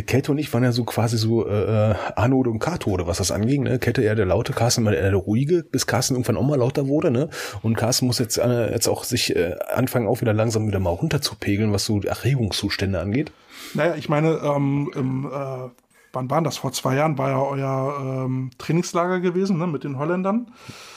Kälte 0.07 0.33
und 0.33 0.39
ich 0.39 0.53
waren 0.53 0.63
ja 0.63 0.73
so 0.73 0.85
quasi 0.85 1.19
so 1.19 1.47
äh, 1.47 1.95
Anode 2.17 2.51
und 2.51 2.61
Kathode, 2.61 3.07
was 3.07 3.19
das 3.19 3.31
anging. 3.31 3.65
Ne? 3.65 3.79
Kälte 3.79 4.03
eher 4.03 4.15
der 4.15 4.27
laute, 4.27 4.53
Carsten 4.53 4.85
mal 4.85 4.95
eher 4.95 5.11
der 5.11 5.17
ruhige, 5.17 5.65
bis 5.65 5.87
Carsten 5.87 6.15
irgendwann 6.15 6.37
auch 6.37 6.47
mal 6.47 6.59
lauter 6.59 6.87
wurde. 6.87 7.11
Ne? 7.11 7.29
Und 7.63 7.77
Carsten 7.77 8.07
muss 8.07 8.19
jetzt, 8.19 8.39
äh, 8.39 8.71
jetzt 8.71 8.89
auch 8.89 9.05
sich 9.05 9.35
äh, 9.35 9.57
anfangen, 9.75 10.07
auch 10.07 10.21
wieder 10.21 10.33
langsam 10.33 10.67
wieder 10.67 10.79
mal 10.79 10.91
runterzupegeln, 10.91 11.73
was 11.73 11.85
so 11.85 12.01
Erregungszustände 12.01 13.01
angeht. 13.01 13.33
Naja, 13.75 13.97
ich 13.97 14.09
meine, 14.09 14.41
ähm, 14.45 14.91
im, 14.95 15.27
äh, 15.27 15.69
wann 16.13 16.31
waren 16.31 16.45
das? 16.45 16.57
Vor 16.57 16.73
zwei 16.73 16.97
Jahren 16.97 17.19
war 17.19 17.31
ja 17.31 17.43
euer 17.43 18.25
ähm, 18.25 18.51
Trainingslager 18.59 19.21
gewesen 19.21 19.59
ne? 19.59 19.67
mit 19.67 19.85
den 19.85 19.99
Holländern. 19.99 20.53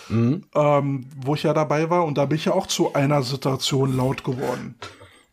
Mhm. 0.10 0.44
Ähm, 0.54 1.08
wo 1.18 1.34
ich 1.34 1.44
ja 1.44 1.54
dabei 1.54 1.90
war 1.90 2.06
und 2.06 2.18
da 2.18 2.26
bin 2.26 2.38
ich 2.38 2.46
ja 2.46 2.54
auch 2.54 2.68
zu 2.68 2.94
einer 2.94 3.24
Situation 3.24 3.98
laut 3.98 4.24
geworden 4.24 4.76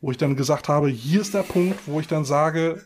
wo 0.02 0.10
ich 0.10 0.18
dann 0.18 0.36
gesagt 0.36 0.68
habe, 0.68 0.88
hier 0.88 1.22
ist 1.22 1.32
der 1.32 1.44
Punkt, 1.44 1.78
wo 1.86 2.00
ich 2.00 2.08
dann 2.08 2.24
sage, 2.24 2.84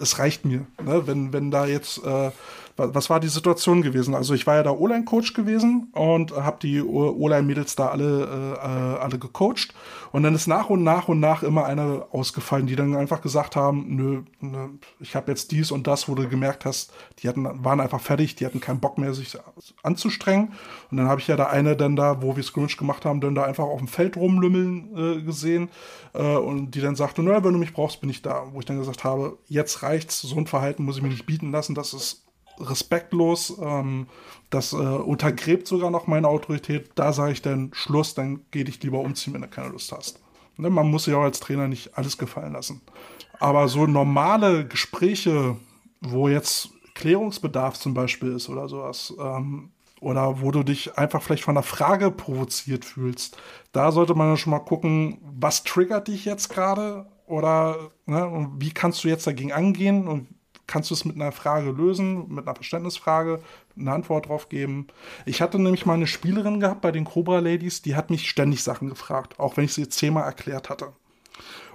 es 0.00 0.18
reicht 0.18 0.44
mir. 0.44 0.66
Ne? 0.80 1.06
Wenn, 1.06 1.32
wenn 1.32 1.50
da 1.50 1.66
jetzt, 1.66 2.04
äh, 2.04 2.30
was 2.76 3.10
war 3.10 3.20
die 3.20 3.28
Situation 3.28 3.82
gewesen? 3.82 4.14
Also 4.14 4.34
ich 4.34 4.46
war 4.46 4.56
ja 4.56 4.62
da 4.62 4.70
O-Line-Coach 4.70 5.34
gewesen 5.34 5.88
und 5.92 6.32
habe 6.32 6.58
die 6.62 6.82
O-Line-Mädels 6.82 7.76
da 7.76 7.88
alle, 7.88 8.58
äh, 8.62 9.00
alle 9.00 9.18
gecoacht. 9.18 9.74
Und 10.12 10.22
dann 10.22 10.34
ist 10.34 10.46
nach 10.46 10.70
und 10.70 10.82
nach 10.82 11.08
und 11.08 11.20
nach 11.20 11.42
immer 11.42 11.64
eine 11.64 12.06
ausgefallen, 12.12 12.66
die 12.66 12.76
dann 12.76 12.94
einfach 12.94 13.22
gesagt 13.22 13.56
haben, 13.56 13.96
nö, 13.96 14.22
nö 14.40 14.68
ich 15.00 15.16
habe 15.16 15.30
jetzt 15.30 15.52
dies 15.52 15.70
und 15.70 15.86
das, 15.86 16.08
wo 16.08 16.14
du 16.14 16.28
gemerkt 16.28 16.64
hast, 16.64 16.92
die 17.18 17.28
hatten, 17.28 17.64
waren 17.64 17.80
einfach 17.80 18.00
fertig, 18.00 18.36
die 18.36 18.46
hatten 18.46 18.60
keinen 18.60 18.80
Bock 18.80 18.98
mehr, 18.98 19.14
sich 19.14 19.36
anzustrengen. 19.82 20.52
Und 20.90 20.96
dann 20.96 21.08
habe 21.08 21.20
ich 21.20 21.28
ja 21.28 21.36
da 21.36 21.46
eine 21.46 21.76
dann 21.76 21.96
da, 21.96 22.22
wo 22.22 22.36
wir 22.36 22.42
Scrimmage 22.42 22.76
gemacht 22.76 23.04
haben, 23.04 23.20
dann 23.20 23.34
da 23.34 23.44
einfach 23.44 23.64
auf 23.64 23.78
dem 23.78 23.88
Feld 23.88 24.16
rumlümmeln 24.16 25.18
äh, 25.20 25.22
gesehen 25.22 25.68
äh, 26.14 26.36
und 26.36 26.72
die 26.72 26.80
dann 26.80 26.96
sagte, 26.96 27.22
naja, 27.22 27.44
wenn 27.44 27.52
du 27.52 27.58
mich 27.58 27.72
brauchst, 27.72 28.00
bin 28.00 28.10
ich 28.10 28.22
da. 28.22 28.46
Wo 28.52 28.60
ich 28.60 28.66
dann 28.66 28.78
gesagt 28.78 29.04
habe, 29.04 29.38
jetzt 29.48 29.82
reicht's, 29.82 30.20
so 30.20 30.36
ein 30.36 30.46
Verhalten 30.46 30.84
muss 30.84 30.96
ich 30.96 31.02
mir 31.02 31.08
nicht 31.08 31.26
bieten 31.26 31.52
lassen, 31.52 31.74
das 31.74 31.94
ist 31.94 32.21
respektlos, 32.62 33.56
ähm, 33.60 34.06
das 34.50 34.72
äh, 34.72 34.76
untergräbt 34.76 35.66
sogar 35.66 35.90
noch 35.90 36.06
meine 36.06 36.28
Autorität. 36.28 36.90
Da 36.94 37.12
sage 37.12 37.32
ich 37.32 37.42
dann 37.42 37.70
Schluss, 37.74 38.14
dann 38.14 38.40
geh 38.50 38.64
dich 38.64 38.82
lieber 38.82 39.00
umziehen, 39.00 39.34
wenn 39.34 39.42
du 39.42 39.48
keine 39.48 39.68
Lust 39.68 39.92
hast. 39.92 40.20
Ne, 40.56 40.70
man 40.70 40.90
muss 40.90 41.04
sich 41.04 41.14
auch 41.14 41.22
als 41.22 41.40
Trainer 41.40 41.68
nicht 41.68 41.96
alles 41.96 42.18
gefallen 42.18 42.52
lassen. 42.52 42.82
Aber 43.40 43.68
so 43.68 43.86
normale 43.86 44.66
Gespräche, 44.66 45.56
wo 46.00 46.28
jetzt 46.28 46.70
Klärungsbedarf 46.94 47.78
zum 47.78 47.94
Beispiel 47.94 48.32
ist 48.32 48.48
oder 48.48 48.68
sowas, 48.68 49.14
ähm, 49.18 49.70
oder 50.00 50.40
wo 50.40 50.50
du 50.50 50.64
dich 50.64 50.98
einfach 50.98 51.22
vielleicht 51.22 51.44
von 51.44 51.56
einer 51.56 51.62
Frage 51.62 52.10
provoziert 52.10 52.84
fühlst, 52.84 53.36
da 53.70 53.92
sollte 53.92 54.14
man 54.14 54.28
ja 54.28 54.36
schon 54.36 54.50
mal 54.50 54.58
gucken, 54.58 55.18
was 55.22 55.62
triggert 55.62 56.08
dich 56.08 56.24
jetzt 56.24 56.48
gerade 56.50 57.06
oder 57.26 57.90
ne, 58.06 58.50
wie 58.58 58.72
kannst 58.72 59.04
du 59.04 59.08
jetzt 59.08 59.26
dagegen 59.26 59.52
angehen 59.52 60.08
und 60.08 60.26
kannst 60.72 60.88
du 60.88 60.94
es 60.94 61.04
mit 61.04 61.16
einer 61.16 61.32
Frage 61.32 61.70
lösen, 61.70 62.32
mit 62.32 62.46
einer 62.46 62.54
Verständnisfrage, 62.54 63.40
eine 63.78 63.92
Antwort 63.92 64.28
drauf 64.28 64.48
geben. 64.48 64.86
Ich 65.26 65.42
hatte 65.42 65.58
nämlich 65.58 65.84
mal 65.84 65.94
eine 65.94 66.06
Spielerin 66.06 66.60
gehabt 66.60 66.80
bei 66.80 66.90
den 66.90 67.04
Cobra 67.04 67.40
Ladies, 67.40 67.82
die 67.82 67.94
hat 67.94 68.08
mich 68.08 68.26
ständig 68.26 68.62
Sachen 68.62 68.88
gefragt, 68.88 69.38
auch 69.38 69.58
wenn 69.58 69.66
ich 69.66 69.74
sie 69.74 69.86
zehnmal 69.90 70.24
erklärt 70.24 70.70
hatte. 70.70 70.94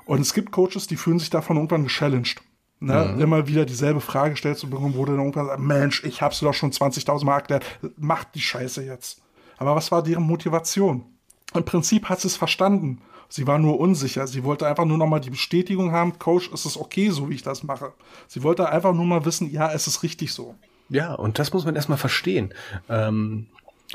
Und 0.06 0.22
es 0.22 0.34
gibt 0.34 0.52
Coaches, 0.52 0.88
die 0.88 0.96
fühlen 0.96 1.20
sich 1.20 1.30
davon 1.30 1.58
irgendwann 1.58 1.84
gechallenged. 1.84 2.42
Ne, 2.80 3.14
mhm. 3.14 3.22
Immer 3.22 3.48
wieder 3.48 3.66
dieselbe 3.66 4.02
Frage 4.02 4.36
stellst 4.36 4.62
zu 4.62 4.70
bekommen, 4.70 4.96
wo 4.96 5.06
du 5.06 5.12
dann 5.12 5.22
irgendwann 5.22 5.46
sagst, 5.46 5.64
Mensch, 5.64 6.04
ich 6.04 6.24
hab's 6.24 6.40
dir 6.40 6.46
doch 6.46 6.54
schon 6.56 6.72
20.000 6.72 7.24
Mal 7.24 7.36
erklärt, 7.36 7.66
mach 7.98 8.24
die 8.24 8.42
Scheiße 8.42 8.84
jetzt. 8.84 9.22
Aber 9.58 9.76
was 9.76 9.92
war 9.92 10.02
deren 10.02 10.24
Motivation? 10.24 11.06
Im 11.54 11.66
Prinzip 11.66 12.10
hat 12.10 12.20
sie 12.20 12.28
es 12.28 12.36
verstanden. 12.36 13.02
Sie 13.30 13.48
war 13.48 13.60
nur 13.60 13.80
unsicher. 13.80 14.28
Sie 14.28 14.44
wollte 14.44 14.68
einfach 14.68 14.86
nur 14.86 14.98
noch 14.98 15.08
mal 15.08 15.20
die 15.20 15.30
Bestätigung 15.30 15.92
haben, 15.92 16.20
Coach, 16.20 16.52
ist 16.54 16.66
es 16.66 16.78
okay, 16.78 17.10
so 17.10 17.30
wie 17.30 17.36
ich 17.36 17.44
das 17.44 17.64
mache. 17.64 17.94
Sie 18.28 18.44
wollte 18.44 18.70
einfach 18.70 18.94
nur 18.94 19.06
mal 19.06 19.26
wissen, 19.26 19.52
ja, 19.52 19.72
es 19.72 19.88
ist 19.88 20.04
richtig 20.04 20.34
so. 20.34 20.56
Ja, 20.90 21.14
und 21.14 21.40
das 21.40 21.52
muss 21.54 21.66
man 21.66 21.76
erstmal 21.76 21.98
verstehen. 21.98 22.54
Ähm, 22.88 23.48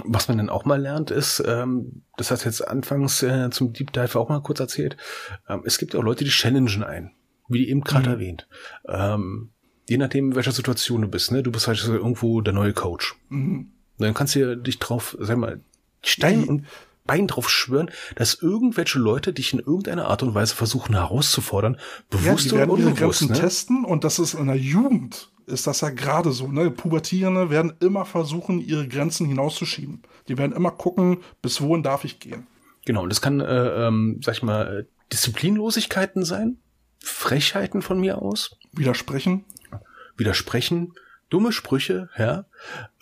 was 0.04 0.28
man 0.28 0.38
dann 0.38 0.50
auch 0.50 0.64
mal 0.64 0.80
lernt, 0.80 1.10
ist, 1.10 1.42
ähm, 1.46 2.02
das 2.16 2.30
hat 2.30 2.44
jetzt 2.44 2.66
anfangs 2.66 3.22
äh, 3.22 3.50
zum 3.50 3.72
Deep 3.72 3.92
Dive 3.92 4.18
auch 4.18 4.28
mal 4.28 4.40
kurz 4.40 4.60
erzählt, 4.60 4.96
ähm, 5.48 5.62
es 5.64 5.78
gibt 5.78 5.94
auch 5.96 6.02
Leute, 6.02 6.24
die 6.24 6.30
challengen 6.30 6.82
ein 6.82 7.12
wie 7.52 7.68
eben 7.68 7.82
gerade 7.82 8.08
mhm. 8.08 8.14
erwähnt. 8.14 8.48
Ähm, 8.88 9.50
je 9.88 9.98
nachdem, 9.98 10.30
in 10.30 10.36
welcher 10.36 10.52
Situation 10.52 11.02
du 11.02 11.08
bist, 11.08 11.32
ne? 11.32 11.42
Du 11.42 11.52
bist 11.52 11.68
halt 11.68 11.82
irgendwo 11.84 12.40
der 12.40 12.54
neue 12.54 12.72
Coach. 12.72 13.16
Mhm. 13.28 13.72
Dann 13.98 14.14
kannst 14.14 14.34
du 14.34 14.56
dich 14.56 14.78
drauf, 14.78 15.16
sag 15.20 15.36
mal, 15.36 15.60
Stein 16.02 16.44
und 16.44 16.66
Bein 17.12 17.26
drauf 17.26 17.50
schwören, 17.50 17.90
dass 18.16 18.40
irgendwelche 18.40 18.98
Leute 18.98 19.34
dich 19.34 19.52
in 19.52 19.58
irgendeiner 19.58 20.06
Art 20.06 20.22
und 20.22 20.34
Weise 20.34 20.54
versuchen 20.54 20.94
herauszufordern, 20.94 21.76
bewusst 22.08 22.46
ja, 22.46 22.52
die 22.52 22.56
werden 22.56 22.70
oder 22.70 22.86
unbewusst. 22.86 23.20
Ihre 23.20 23.32
ne? 23.32 23.38
testen 23.38 23.84
und 23.84 24.02
das 24.02 24.18
ist 24.18 24.32
in 24.32 24.46
der 24.46 24.56
Jugend 24.56 25.30
ist 25.46 25.66
das 25.66 25.82
ja 25.82 25.90
gerade 25.90 26.32
so. 26.32 26.48
Ne? 26.48 26.70
Pubertierende 26.70 27.50
werden 27.50 27.74
immer 27.80 28.06
versuchen, 28.06 28.60
ihre 28.60 28.88
Grenzen 28.88 29.26
hinauszuschieben. 29.26 30.02
Die 30.28 30.38
werden 30.38 30.52
immer 30.52 30.70
gucken, 30.70 31.18
bis 31.42 31.60
wohin 31.60 31.82
darf 31.82 32.04
ich 32.04 32.18
gehen. 32.18 32.46
Genau, 32.86 33.02
und 33.02 33.10
das 33.10 33.20
kann, 33.20 33.40
äh, 33.40 33.86
ähm, 33.86 34.20
sag 34.24 34.36
ich 34.36 34.42
mal, 34.42 34.86
Disziplinlosigkeiten 35.12 36.24
sein, 36.24 36.58
Frechheiten 37.00 37.82
von 37.82 38.00
mir 38.00 38.22
aus. 38.22 38.56
Widersprechen. 38.72 39.44
Widersprechen. 40.16 40.94
Dumme 41.32 41.50
Sprüche, 41.50 42.10
ja. 42.18 42.44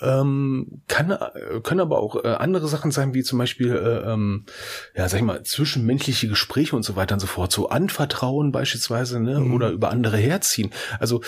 Ähm, 0.01 0.83
kann, 0.87 1.19
können 1.65 1.81
aber 1.81 1.99
auch 1.99 2.25
äh, 2.25 2.29
andere 2.29 2.69
Sachen 2.69 2.93
sein, 2.93 3.13
wie 3.13 3.25
zum 3.25 3.41
Beispiel, 3.41 3.75
äh, 3.75 4.13
ähm, 4.13 4.47
ja, 4.95 5.09
sag 5.09 5.19
ich 5.19 5.25
mal, 5.25 5.43
zwischenmenschliche 5.43 6.29
Gespräche 6.29 6.77
und 6.77 6.85
so 6.85 6.95
weiter 6.95 7.17
und 7.17 7.21
so 7.21 7.27
fort. 7.27 7.51
So 7.51 7.71
Anvertrauen 7.71 8.53
beispielsweise, 8.53 9.19
ne, 9.19 9.41
mhm. 9.41 9.53
oder 9.53 9.71
über 9.71 9.91
andere 9.91 10.17
herziehen. 10.17 10.71
Also, 11.01 11.23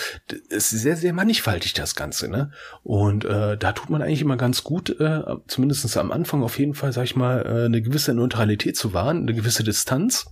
es 0.49 0.71
ist 0.71 0.81
sehr, 0.81 0.95
sehr 0.95 1.11
mannigfaltig, 1.11 1.73
das 1.73 1.93
Ganze, 1.95 2.29
ne. 2.29 2.51
Und 2.83 3.25
äh, 3.25 3.57
da 3.57 3.73
tut 3.73 3.89
man 3.89 4.01
eigentlich 4.01 4.21
immer 4.21 4.37
ganz 4.37 4.63
gut, 4.63 4.97
äh, 5.01 5.23
zumindest 5.47 5.97
am 5.97 6.13
Anfang 6.13 6.41
auf 6.41 6.57
jeden 6.57 6.73
Fall, 6.73 6.93
sag 6.93 7.03
ich 7.03 7.17
mal, 7.17 7.41
äh, 7.45 7.65
eine 7.65 7.81
gewisse 7.81 8.13
Neutralität 8.13 8.77
zu 8.77 8.93
wahren, 8.93 9.23
eine 9.23 9.33
gewisse 9.33 9.65
Distanz 9.65 10.27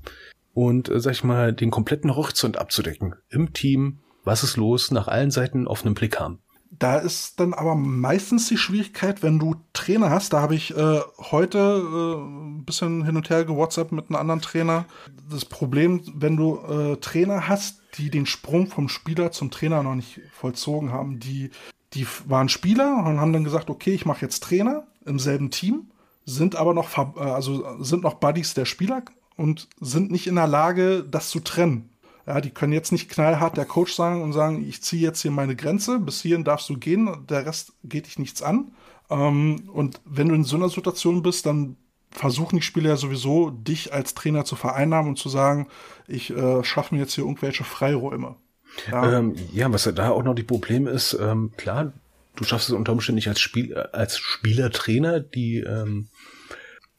und, 0.54 0.88
äh, 0.88 1.02
sag 1.02 1.12
ich 1.12 1.26
mal, 1.26 1.52
den 1.52 1.70
kompletten 1.70 2.16
Horizont 2.16 2.58
abzudecken. 2.58 3.16
Im 3.28 3.52
Team, 3.52 4.00
was 4.24 4.44
ist 4.44 4.56
los, 4.56 4.90
nach 4.92 5.10
allen 5.10 5.32
Seiten 5.32 5.68
auf 5.68 5.84
einem 5.84 5.96
Blick 5.96 6.18
haben. 6.18 6.40
Da 6.74 6.96
ist 6.96 7.40
dann 7.42 7.54
aber 7.54 7.76
meistens 7.76 8.48
die 8.48 8.58
Schwierigkeit, 8.58 9.22
wenn 9.22 9.40
du 9.40 9.56
Trainer 9.74 10.10
hast. 10.10 10.32
Da 10.32 10.42
habe 10.42 10.56
ich 10.56 10.76
äh, 10.76 11.02
heute 11.20 11.58
äh, 11.60 12.16
ein 12.16 12.64
bisschen 12.64 13.04
hin 13.04 13.18
und 13.18 13.30
her 13.30 13.44
gewhatsappt 13.44 13.92
mit 13.92 14.10
einem 14.10 14.16
anderen 14.16 14.42
Trainer. 14.42 14.86
Das 15.30 15.44
Problem, 15.44 16.02
wenn 16.16 16.38
du 16.38 16.60
äh, 16.60 16.96
Trainer 16.96 17.50
hast, 17.50 17.82
die 17.98 18.10
den 18.10 18.26
Sprung 18.26 18.68
vom 18.68 18.88
Spieler 18.88 19.32
zum 19.32 19.52
Trainer 19.52 19.84
noch 19.84 19.96
nicht 19.96 20.22
vollzogen 20.32 20.94
haben, 20.94 21.20
die, 21.20 21.52
die 21.94 22.08
waren 22.26 22.48
Spieler 22.48 23.04
und 23.06 23.20
haben 23.20 23.34
dann 23.34 23.44
gesagt, 23.44 23.70
okay, 23.70 23.92
ich 23.92 24.06
mache 24.06 24.22
jetzt 24.22 24.42
Trainer 24.42 24.88
im 25.06 25.20
selben 25.20 25.52
Team, 25.52 25.92
sind 26.26 26.56
aber 26.56 26.74
noch, 26.74 26.98
äh, 26.98 27.20
also 27.20 27.84
sind 27.84 28.04
noch 28.04 28.14
Buddies 28.14 28.54
der 28.54 28.66
Spieler 28.66 29.04
und 29.36 29.68
sind 29.82 30.10
nicht 30.10 30.26
in 30.26 30.36
der 30.36 30.48
Lage, 30.48 31.04
das 31.04 31.30
zu 31.30 31.42
trennen. 31.42 31.91
Ja, 32.32 32.40
die 32.40 32.52
können 32.52 32.72
jetzt 32.72 32.94
nicht 32.94 33.10
knallhart 33.10 33.58
der 33.58 33.66
Coach 33.66 33.94
sagen 33.94 34.22
und 34.22 34.32
sagen, 34.32 34.66
ich 34.66 34.82
ziehe 34.82 35.02
jetzt 35.02 35.22
hier 35.22 35.32
meine 35.32 35.54
Grenze, 35.54 36.00
bis 36.00 36.22
hierhin 36.22 36.46
darfst 36.46 36.70
du 36.70 36.78
gehen, 36.78 37.28
der 37.30 37.46
Rest 37.46 37.74
geht 37.84 38.06
dich 38.06 38.20
nichts 38.20 38.42
an. 38.42 38.72
Ähm, 39.10 39.70
und 39.74 40.00
wenn 40.06 40.30
du 40.30 40.36
in 40.36 40.46
so 40.46 40.56
einer 40.56 40.70
Situation 40.70 41.24
bist, 41.24 41.46
dann 41.46 41.76
versuchen 42.10 42.56
die 42.56 42.62
Spieler 42.62 42.92
ja 42.92 42.96
sowieso, 42.96 43.50
dich 43.50 43.92
als 43.92 44.14
Trainer 44.14 44.46
zu 44.46 44.56
vereinnahmen 44.56 45.10
und 45.10 45.20
zu 45.20 45.28
sagen, 45.28 45.68
ich 46.08 46.30
äh, 46.30 46.64
schaffe 46.64 46.96
mir 46.96 47.02
jetzt 47.02 47.16
hier 47.16 47.26
irgendwelche 47.26 47.66
Freiräume. 47.66 48.38
Ja. 48.90 49.18
Ähm, 49.20 49.36
ja, 49.52 49.70
was 49.74 49.92
da 49.94 50.12
auch 50.12 50.24
noch 50.24 50.34
die 50.34 50.44
Problem 50.44 50.88
ist, 50.88 51.12
ähm, 51.20 51.52
klar, 51.58 51.92
du 52.38 52.46
schaffst 52.46 52.70
es 52.70 52.76
unter 52.76 52.94
Umständen 52.94 53.18
nicht 53.18 53.28
als, 53.28 53.42
Spiel, 53.42 53.76
als 53.76 54.18
Spielertrainer, 54.18 55.20
die, 55.20 55.58
ähm, 55.58 56.08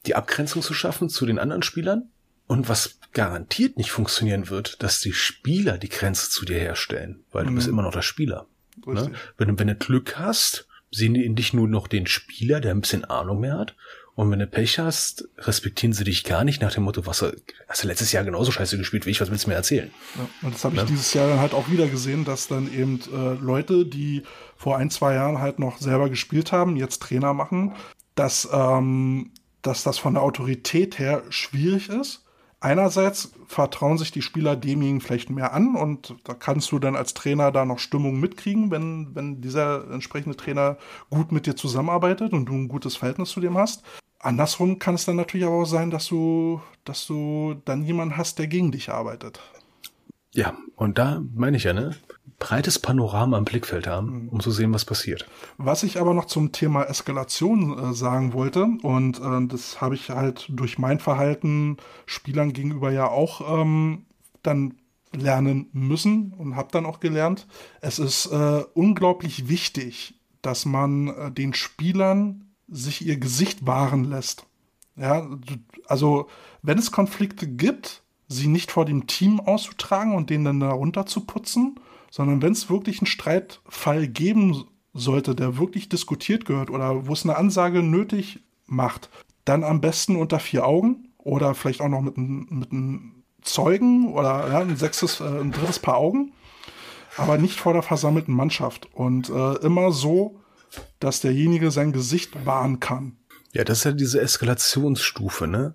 die 0.05 0.13
Abgrenzung 0.13 0.61
zu 0.61 0.75
schaffen 0.75 1.09
zu 1.09 1.25
den 1.25 1.39
anderen 1.39 1.63
Spielern. 1.63 2.11
Und 2.53 2.69
was 2.69 2.99
garantiert 3.13 3.77
nicht 3.77 3.89
funktionieren 3.89 4.51
wird, 4.51 4.83
dass 4.83 5.01
die 5.01 5.11
Spieler 5.11 5.79
die 5.79 5.89
Grenze 5.89 6.29
zu 6.29 6.45
dir 6.45 6.59
herstellen, 6.59 7.23
weil 7.31 7.45
mhm. 7.45 7.47
du 7.47 7.55
bist 7.55 7.67
immer 7.67 7.81
noch 7.81 7.93
der 7.93 8.03
Spieler. 8.03 8.45
Ne? 8.85 9.11
Wenn, 9.39 9.57
wenn 9.57 9.67
du 9.69 9.75
Glück 9.75 10.19
hast, 10.19 10.67
sehen 10.91 11.15
die 11.15 11.25
in 11.25 11.35
dich 11.35 11.55
nur 11.55 11.67
noch 11.67 11.87
den 11.87 12.05
Spieler, 12.05 12.61
der 12.61 12.69
ein 12.69 12.81
bisschen 12.81 13.05
Ahnung 13.05 13.39
mehr 13.39 13.57
hat. 13.57 13.75
Und 14.13 14.29
wenn 14.29 14.37
du 14.37 14.45
Pech 14.45 14.77
hast, 14.77 15.27
respektieren 15.39 15.93
sie 15.93 16.03
dich 16.03 16.25
gar 16.25 16.43
nicht 16.43 16.61
nach 16.61 16.71
dem 16.71 16.83
Motto, 16.83 17.07
was 17.07 17.25
hast 17.67 17.83
du 17.83 17.87
letztes 17.87 18.11
Jahr 18.11 18.23
genauso 18.23 18.51
scheiße 18.51 18.77
gespielt 18.77 19.07
wie 19.07 19.09
ich, 19.09 19.19
was 19.19 19.31
willst 19.31 19.45
du 19.45 19.49
mir 19.49 19.55
erzählen? 19.55 19.89
Ja, 20.15 20.29
und 20.43 20.53
das 20.53 20.63
habe 20.63 20.75
ich 20.75 20.81
ja. 20.81 20.87
dieses 20.87 21.11
Jahr 21.15 21.27
dann 21.27 21.39
halt 21.39 21.55
auch 21.55 21.71
wieder 21.71 21.87
gesehen, 21.87 22.23
dass 22.23 22.47
dann 22.47 22.71
eben 22.71 22.99
äh, 23.11 23.33
Leute, 23.43 23.83
die 23.83 24.21
vor 24.57 24.77
ein, 24.77 24.91
zwei 24.91 25.15
Jahren 25.15 25.39
halt 25.39 25.57
noch 25.57 25.79
selber 25.79 26.07
gespielt 26.07 26.51
haben, 26.51 26.75
jetzt 26.75 27.01
Trainer 27.01 27.33
machen, 27.33 27.73
dass, 28.13 28.47
ähm, 28.53 29.31
dass 29.63 29.81
das 29.81 29.97
von 29.97 30.13
der 30.13 30.21
Autorität 30.21 30.99
her 30.99 31.23
schwierig 31.29 31.89
ist 31.89 32.22
einerseits 32.63 33.33
vertrauen 33.47 33.97
sich 33.97 34.11
die 34.11 34.21
Spieler 34.21 34.55
demjenigen 34.55 35.01
vielleicht 35.01 35.29
mehr 35.29 35.53
an 35.53 35.75
und 35.75 36.15
da 36.23 36.33
kannst 36.33 36.71
du 36.71 36.79
dann 36.79 36.95
als 36.95 37.13
Trainer 37.13 37.51
da 37.51 37.65
noch 37.65 37.79
Stimmung 37.79 38.19
mitkriegen, 38.19 38.71
wenn, 38.71 39.13
wenn 39.13 39.41
dieser 39.41 39.89
entsprechende 39.91 40.37
Trainer 40.37 40.77
gut 41.09 41.31
mit 41.31 41.45
dir 41.45 41.55
zusammenarbeitet 41.55 42.33
und 42.33 42.45
du 42.45 42.53
ein 42.53 42.69
gutes 42.69 42.95
Verhältnis 42.95 43.29
zu 43.29 43.41
dem 43.41 43.57
hast. 43.57 43.83
Andersrum 44.19 44.79
kann 44.79 44.95
es 44.95 45.05
dann 45.05 45.17
natürlich 45.17 45.45
aber 45.45 45.61
auch 45.61 45.65
sein, 45.65 45.91
dass 45.91 46.07
du, 46.07 46.61
dass 46.85 47.05
du 47.05 47.61
dann 47.65 47.83
jemanden 47.83 48.15
hast, 48.15 48.39
der 48.39 48.47
gegen 48.47 48.71
dich 48.71 48.89
arbeitet. 48.89 49.41
Ja, 50.33 50.53
und 50.75 50.97
da 50.97 51.21
meine 51.35 51.57
ich 51.57 51.65
ja, 51.65 51.73
ne? 51.73 51.95
Breites 52.43 52.77
Panorama 52.77 53.37
im 53.37 53.45
Blickfeld 53.45 53.87
haben, 53.87 54.27
um 54.29 54.41
zu 54.41 54.51
sehen, 54.51 54.73
was 54.73 54.83
passiert. 54.83 55.25
Was 55.57 55.83
ich 55.83 55.97
aber 55.97 56.13
noch 56.13 56.25
zum 56.25 56.51
Thema 56.51 56.83
Eskalation 56.83 57.79
äh, 57.79 57.93
sagen 57.93 58.33
wollte, 58.33 58.67
und 58.81 59.21
äh, 59.21 59.47
das 59.47 59.79
habe 59.79 59.95
ich 59.95 60.09
halt 60.09 60.47
durch 60.49 60.77
mein 60.77 60.99
Verhalten 60.99 61.77
Spielern 62.05 62.51
gegenüber 62.51 62.91
ja 62.91 63.07
auch 63.07 63.61
ähm, 63.61 64.05
dann 64.41 64.73
lernen 65.13 65.69
müssen 65.71 66.33
und 66.33 66.57
habe 66.57 66.67
dann 66.73 66.85
auch 66.85 66.99
gelernt, 66.99 67.47
es 67.79 67.97
ist 67.97 68.25
äh, 68.25 68.63
unglaublich 68.73 69.47
wichtig, 69.47 70.19
dass 70.41 70.65
man 70.65 71.07
äh, 71.07 71.31
den 71.31 71.53
Spielern 71.53 72.49
sich 72.67 73.05
ihr 73.05 73.15
Gesicht 73.15 73.65
wahren 73.65 74.03
lässt. 74.03 74.45
Ja, 74.97 75.29
also 75.87 76.27
wenn 76.61 76.77
es 76.77 76.91
Konflikte 76.91 77.47
gibt, 77.47 78.03
sie 78.27 78.47
nicht 78.47 78.69
vor 78.69 78.83
dem 78.83 79.07
Team 79.07 79.39
auszutragen 79.39 80.13
und 80.13 80.29
den 80.29 80.43
dann 80.43 80.59
darunter 80.59 81.05
zu 81.05 81.21
putzen, 81.21 81.79
sondern 82.13 82.43
wenn 82.43 82.51
es 82.51 82.69
wirklich 82.69 82.99
einen 82.99 83.07
Streitfall 83.07 84.07
geben 84.07 84.65
sollte, 84.93 85.33
der 85.33 85.57
wirklich 85.57 85.89
diskutiert 85.89 86.45
gehört 86.45 86.69
oder 86.69 87.07
wo 87.07 87.13
es 87.13 87.23
eine 87.23 87.37
Ansage 87.37 87.81
nötig 87.81 88.43
macht, 88.67 89.09
dann 89.45 89.63
am 89.63 89.81
besten 89.81 90.15
unter 90.15 90.37
vier 90.37 90.67
Augen 90.67 91.07
oder 91.17 91.55
vielleicht 91.55 91.81
auch 91.81 91.89
noch 91.89 92.01
mit, 92.01 92.15
mit 92.15 92.71
einem 92.71 93.23
Zeugen 93.41 94.13
oder 94.13 94.47
ja, 94.47 94.59
ein 94.59 94.77
sechstes, 94.77 95.21
äh, 95.21 95.23
ein 95.23 95.51
drittes 95.51 95.79
Paar 95.79 95.97
Augen, 95.97 96.33
aber 97.17 97.39
nicht 97.39 97.59
vor 97.59 97.73
der 97.73 97.81
versammelten 97.81 98.35
Mannschaft 98.35 98.93
und 98.93 99.31
äh, 99.31 99.55
immer 99.65 99.91
so, 99.91 100.39
dass 100.99 101.19
derjenige 101.19 101.71
sein 101.71 101.93
Gesicht 101.93 102.45
wahren 102.45 102.79
kann. 102.79 103.17
Ja, 103.53 103.63
das 103.63 103.79
ist 103.79 103.85
ja 103.85 103.91
diese 103.91 104.21
Eskalationsstufe, 104.21 105.47
ne? 105.47 105.73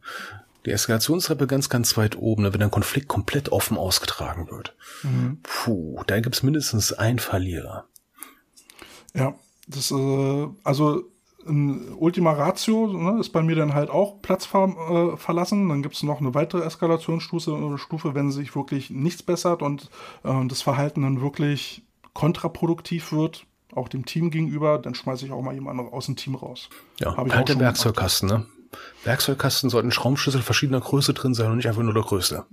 Die 0.68 0.72
Eskalationstreppe 0.74 1.46
ganz, 1.46 1.68
ganz 1.68 1.96
weit 1.96 2.16
oben, 2.16 2.52
wenn 2.52 2.62
ein 2.62 2.70
Konflikt 2.70 3.08
komplett 3.08 3.50
offen 3.50 3.76
ausgetragen 3.76 4.50
wird. 4.50 4.76
Mhm. 5.02 5.40
Puh, 5.42 6.02
da 6.06 6.20
gibt 6.20 6.36
es 6.36 6.42
mindestens 6.42 6.92
einen 6.92 7.18
Verlierer. 7.18 7.86
Ja, 9.14 9.34
das, 9.66 9.90
äh, 9.90 10.46
also 10.64 11.02
ein 11.46 11.94
Ultima 11.94 12.32
Ratio 12.32 12.86
ne, 12.88 13.20
ist 13.20 13.30
bei 13.30 13.42
mir 13.42 13.56
dann 13.56 13.72
halt 13.72 13.88
auch 13.88 14.20
Platz 14.20 14.44
ver, 14.44 14.68
äh, 15.14 15.16
verlassen. 15.16 15.68
Dann 15.70 15.82
gibt 15.82 15.94
es 15.94 16.02
noch 16.02 16.20
eine 16.20 16.34
weitere 16.34 16.62
Eskalationsstufe, 16.62 17.78
Stufe, 17.78 18.14
wenn 18.14 18.30
sich 18.30 18.54
wirklich 18.54 18.90
nichts 18.90 19.22
bessert 19.22 19.62
und 19.62 19.90
äh, 20.24 20.46
das 20.46 20.60
Verhalten 20.60 21.02
dann 21.02 21.22
wirklich 21.22 21.82
kontraproduktiv 22.12 23.12
wird, 23.12 23.46
auch 23.74 23.88
dem 23.88 24.04
Team 24.04 24.30
gegenüber, 24.30 24.78
dann 24.78 24.94
schmeiße 24.94 25.24
ich 25.24 25.32
auch 25.32 25.40
mal 25.40 25.54
jemanden 25.54 25.88
aus 25.88 26.06
dem 26.06 26.16
Team 26.16 26.34
raus. 26.34 26.68
Ja, 27.00 27.16
halt 27.16 27.48
der 27.48 27.58
Werkzeugkasten, 27.58 28.28
ne? 28.28 28.46
Werkzeugkasten 29.04 29.70
sollten 29.70 29.90
Schraubenschlüssel 29.90 30.42
verschiedener 30.42 30.80
Größe 30.80 31.14
drin 31.14 31.34
sein 31.34 31.50
und 31.50 31.56
nicht 31.56 31.68
einfach 31.68 31.82
nur 31.82 31.94
der 31.94 32.02
größte. 32.02 32.44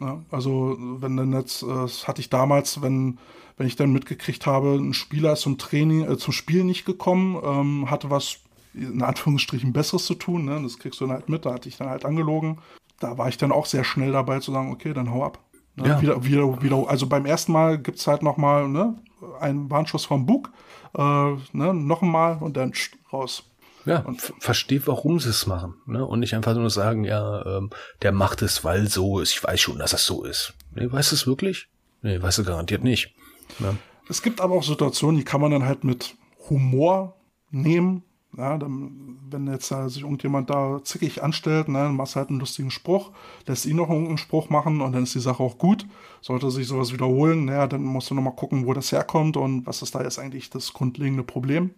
Ja, 0.00 0.22
also 0.30 0.76
wenn 0.78 1.16
dann 1.16 1.32
jetzt, 1.32 1.62
äh, 1.62 1.66
das 1.66 2.08
hatte 2.08 2.20
ich 2.20 2.30
damals, 2.30 2.82
wenn, 2.82 3.18
wenn 3.56 3.66
ich 3.66 3.76
dann 3.76 3.92
mitgekriegt 3.92 4.46
habe, 4.46 4.74
ein 4.74 4.94
Spieler 4.94 5.34
ist 5.34 5.42
zum 5.42 5.58
Training, 5.58 6.10
äh, 6.10 6.16
zum 6.16 6.32
Spiel 6.32 6.64
nicht 6.64 6.84
gekommen, 6.84 7.38
ähm, 7.44 7.90
hatte 7.90 8.10
was 8.10 8.38
in 8.72 9.02
Anführungsstrichen 9.02 9.72
Besseres 9.72 10.06
zu 10.06 10.14
tun, 10.14 10.44
ne? 10.44 10.60
das 10.62 10.78
kriegst 10.78 11.00
du 11.00 11.06
dann 11.06 11.14
halt 11.14 11.28
mit, 11.28 11.44
da 11.44 11.54
hatte 11.54 11.68
ich 11.68 11.76
dann 11.76 11.88
halt 11.88 12.04
angelogen. 12.04 12.58
Da 13.00 13.18
war 13.18 13.28
ich 13.28 13.36
dann 13.36 13.52
auch 13.52 13.66
sehr 13.66 13.82
schnell 13.82 14.12
dabei 14.12 14.38
zu 14.40 14.52
sagen, 14.52 14.70
okay, 14.70 14.92
dann 14.92 15.10
hau 15.10 15.24
ab. 15.24 15.38
Ne? 15.76 15.88
Ja. 15.88 16.00
Wieder, 16.00 16.24
wieder, 16.24 16.62
wieder, 16.62 16.88
also 16.88 17.06
beim 17.06 17.26
ersten 17.26 17.52
Mal 17.52 17.78
gibt 17.78 17.98
es 17.98 18.06
halt 18.06 18.22
nochmal 18.22 18.68
ne, 18.68 18.96
einen 19.40 19.70
Warnschuss 19.70 20.04
vom 20.04 20.26
Bug, 20.26 20.50
äh, 20.96 21.00
ne, 21.02 21.74
noch 21.74 22.02
einmal 22.02 22.38
und 22.40 22.56
dann 22.56 22.72
raus. 23.12 23.49
Ja, 23.90 24.00
und 24.02 24.32
verstehe, 24.38 24.86
warum 24.86 25.18
sie 25.18 25.30
es 25.30 25.48
machen. 25.48 25.74
Ne? 25.84 26.06
Und 26.06 26.20
nicht 26.20 26.36
einfach 26.36 26.54
nur 26.54 26.70
sagen, 26.70 27.02
ja, 27.02 27.44
ähm, 27.44 27.70
der 28.02 28.12
macht 28.12 28.40
es, 28.40 28.62
weil 28.62 28.86
so 28.86 29.18
ist. 29.18 29.32
Ich 29.32 29.42
weiß 29.42 29.60
schon, 29.60 29.80
dass 29.80 29.90
das 29.90 30.06
so 30.06 30.22
ist. 30.22 30.54
Nee, 30.76 30.92
weißt 30.92 31.10
du 31.10 31.16
es 31.16 31.26
wirklich? 31.26 31.66
Nee, 32.00 32.22
weißt 32.22 32.38
du 32.38 32.44
garantiert 32.44 32.84
nicht. 32.84 33.12
Ja. 33.58 33.74
Es 34.08 34.22
gibt 34.22 34.40
aber 34.40 34.54
auch 34.54 34.62
Situationen, 34.62 35.16
die 35.16 35.24
kann 35.24 35.40
man 35.40 35.50
dann 35.50 35.64
halt 35.64 35.82
mit 35.82 36.14
Humor 36.48 37.16
nehmen. 37.50 38.04
Ja, 38.38 38.58
dann, 38.58 39.18
wenn 39.28 39.48
jetzt 39.48 39.72
äh, 39.72 39.88
sich 39.88 40.02
irgendjemand 40.02 40.50
da 40.50 40.78
zickig 40.84 41.20
anstellt, 41.24 41.68
ne, 41.68 41.78
dann 41.78 41.96
machst 41.96 42.14
du 42.14 42.18
halt 42.18 42.28
einen 42.28 42.38
lustigen 42.38 42.70
Spruch, 42.70 43.10
lässt 43.48 43.66
ihn 43.66 43.74
noch 43.74 43.88
irgendeinen 43.88 44.18
Spruch 44.18 44.50
machen 44.50 44.82
und 44.82 44.92
dann 44.92 45.02
ist 45.02 45.16
die 45.16 45.20
Sache 45.20 45.42
auch 45.42 45.58
gut. 45.58 45.84
Sollte 46.20 46.48
sich 46.52 46.68
sowas 46.68 46.92
wiederholen, 46.92 47.46
naja, 47.46 47.66
dann 47.66 47.82
musst 47.82 48.08
du 48.08 48.14
nochmal 48.14 48.36
gucken, 48.36 48.66
wo 48.66 48.72
das 48.72 48.92
herkommt 48.92 49.36
und 49.36 49.66
was 49.66 49.82
ist 49.82 49.96
da 49.96 50.04
jetzt 50.04 50.20
eigentlich 50.20 50.48
das 50.48 50.72
grundlegende 50.72 51.24
Problem. 51.24 51.74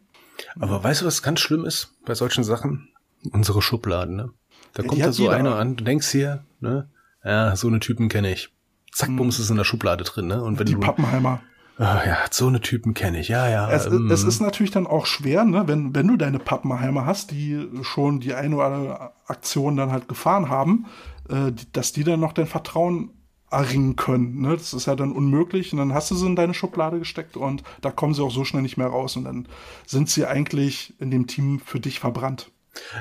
Aber 0.58 0.82
weißt 0.82 1.02
du, 1.02 1.06
was 1.06 1.22
ganz 1.22 1.40
schlimm 1.40 1.64
ist 1.64 1.94
bei 2.04 2.14
solchen 2.14 2.44
Sachen? 2.44 2.88
Unsere 3.30 3.62
Schubladen, 3.62 4.16
ne? 4.16 4.30
Da 4.74 4.82
ja, 4.82 4.88
kommt 4.88 5.02
da 5.02 5.12
so 5.12 5.24
jeder. 5.24 5.36
einer 5.36 5.56
an, 5.56 5.76
du 5.76 5.84
denkst 5.84 6.08
hier, 6.08 6.44
ne? 6.60 6.88
Ja, 7.24 7.54
so 7.56 7.68
eine 7.68 7.80
Typen 7.80 8.08
kenne 8.08 8.32
ich. 8.32 8.50
Zack, 8.90 9.08
hm. 9.08 9.16
bums 9.16 9.38
ist 9.38 9.50
in 9.50 9.56
der 9.56 9.64
Schublade 9.64 10.04
drin, 10.04 10.26
ne? 10.26 10.42
Und 10.42 10.58
wenn 10.58 10.66
die 10.66 10.74
du, 10.74 10.80
Pappenheimer. 10.80 11.40
Oh, 11.78 11.84
ja, 11.84 12.18
so 12.30 12.48
eine 12.48 12.60
Typen 12.60 12.94
kenne 12.94 13.20
ich, 13.20 13.28
ja, 13.28 13.48
ja. 13.48 13.70
Es, 13.70 13.86
ähm, 13.86 14.10
es, 14.10 14.24
ist 14.24 14.40
natürlich 14.40 14.70
dann 14.70 14.86
auch 14.86 15.06
schwer, 15.06 15.44
ne, 15.44 15.66
wenn, 15.66 15.94
wenn 15.94 16.06
du 16.06 16.16
deine 16.16 16.38
Pappenheimer 16.38 17.06
hast, 17.06 17.30
die 17.30 17.66
schon 17.82 18.20
die 18.20 18.34
eine 18.34 18.56
oder 18.56 18.66
andere 18.66 19.12
Aktion 19.26 19.76
dann 19.76 19.90
halt 19.90 20.06
gefahren 20.06 20.50
haben, 20.50 20.86
äh, 21.30 21.52
dass 21.72 21.92
die 21.92 22.04
dann 22.04 22.20
noch 22.20 22.34
dein 22.34 22.46
Vertrauen 22.46 23.10
erringen 23.52 23.96
können. 23.96 24.40
Ne? 24.40 24.56
Das 24.56 24.72
ist 24.72 24.86
ja 24.86 24.96
dann 24.96 25.12
unmöglich 25.12 25.72
und 25.72 25.78
dann 25.78 25.94
hast 25.94 26.10
du 26.10 26.16
sie 26.16 26.26
in 26.26 26.36
deine 26.36 26.54
Schublade 26.54 26.98
gesteckt 26.98 27.36
und 27.36 27.62
da 27.80 27.90
kommen 27.90 28.14
sie 28.14 28.22
auch 28.22 28.30
so 28.30 28.44
schnell 28.44 28.62
nicht 28.62 28.76
mehr 28.76 28.88
raus 28.88 29.16
und 29.16 29.24
dann 29.24 29.46
sind 29.86 30.08
sie 30.08 30.26
eigentlich 30.26 30.94
in 30.98 31.10
dem 31.10 31.26
Team 31.26 31.60
für 31.60 31.78
dich 31.78 32.00
verbrannt. 32.00 32.50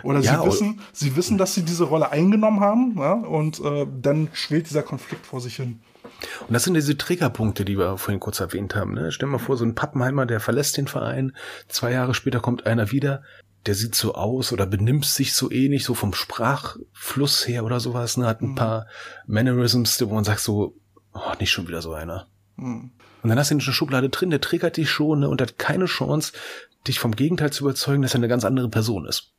Oder 0.04 0.20
ja, 0.20 0.42
sie 0.42 0.48
wissen, 0.48 0.82
sie 0.92 1.16
wissen, 1.16 1.38
dass 1.38 1.54
sie 1.54 1.64
diese 1.64 1.86
Rolle 1.86 2.12
eingenommen 2.12 2.60
haben 2.60 2.96
ja? 2.98 3.14
und 3.14 3.64
äh, 3.64 3.88
dann 4.02 4.28
schwelt 4.34 4.70
dieser 4.70 4.84
Konflikt 4.84 5.26
vor 5.26 5.40
sich 5.40 5.56
hin. 5.56 5.80
Und 6.48 6.54
das 6.54 6.64
sind 6.64 6.74
diese 6.74 6.98
Triggerpunkte, 6.98 7.66
die 7.66 7.78
wir 7.78 7.98
vorhin 7.98 8.20
kurz 8.20 8.40
erwähnt 8.40 8.76
haben. 8.76 8.94
Ne? 8.94 9.12
Stell 9.12 9.28
dir 9.28 9.34
mal 9.34 9.38
vor, 9.38 9.58
so 9.58 9.66
ein 9.66 9.76
Pappenheimer, 9.76 10.26
der 10.26 10.40
verlässt 10.40 10.78
den 10.78 10.88
Verein, 10.88 11.34
zwei 11.68 11.92
Jahre 11.92 12.14
später 12.14 12.40
kommt 12.40 12.66
einer 12.66 12.92
wieder, 12.92 13.24
der 13.66 13.76
sieht 13.76 13.96
so 13.96 14.16
aus 14.16 14.52
oder 14.52 14.66
benimmt 14.66 15.06
sich 15.06 15.34
so 15.34 15.52
ähnlich, 15.52 15.84
so 15.84 15.94
vom 15.94 16.14
Sprachfluss 16.14 17.48
her 17.48 17.64
oder 17.64 17.80
sowas, 17.80 18.18
ne, 18.18 18.26
hat 18.26 18.42
ein 18.42 18.52
mhm. 18.52 18.56
paar 18.56 18.88
Mannerisms, 19.28 20.02
wo 20.02 20.14
man 20.14 20.24
sagt 20.24 20.40
so, 20.40 20.76
oh, 21.14 21.34
nicht 21.40 21.52
schon 21.52 21.68
wieder 21.68 21.82
so 21.82 21.94
einer. 21.94 22.28
Mhm. 22.56 22.92
Und 23.24 23.30
dann 23.30 23.38
hast 23.38 23.52
du 23.52 23.56
ihn 23.56 23.60
in 23.60 23.66
der 23.66 23.72
Schublade 23.72 24.10
drin, 24.10 24.32
der 24.32 24.42
triggert 24.42 24.78
dich 24.78 24.90
schon 24.90 25.20
ne, 25.20 25.30
und 25.30 25.42
hat 25.42 25.60
keine 25.60 25.86
Chance, 25.86 26.34
dich 26.88 27.00
vom 27.00 27.16
Gegenteil 27.16 27.52
zu 27.52 27.64
überzeugen, 27.64 28.02
dass 28.02 28.14
er 28.14 28.20
eine 28.20 28.28
ganz 28.28 28.44
andere 28.46 28.70
Person 28.70 29.06
ist. 29.06 29.34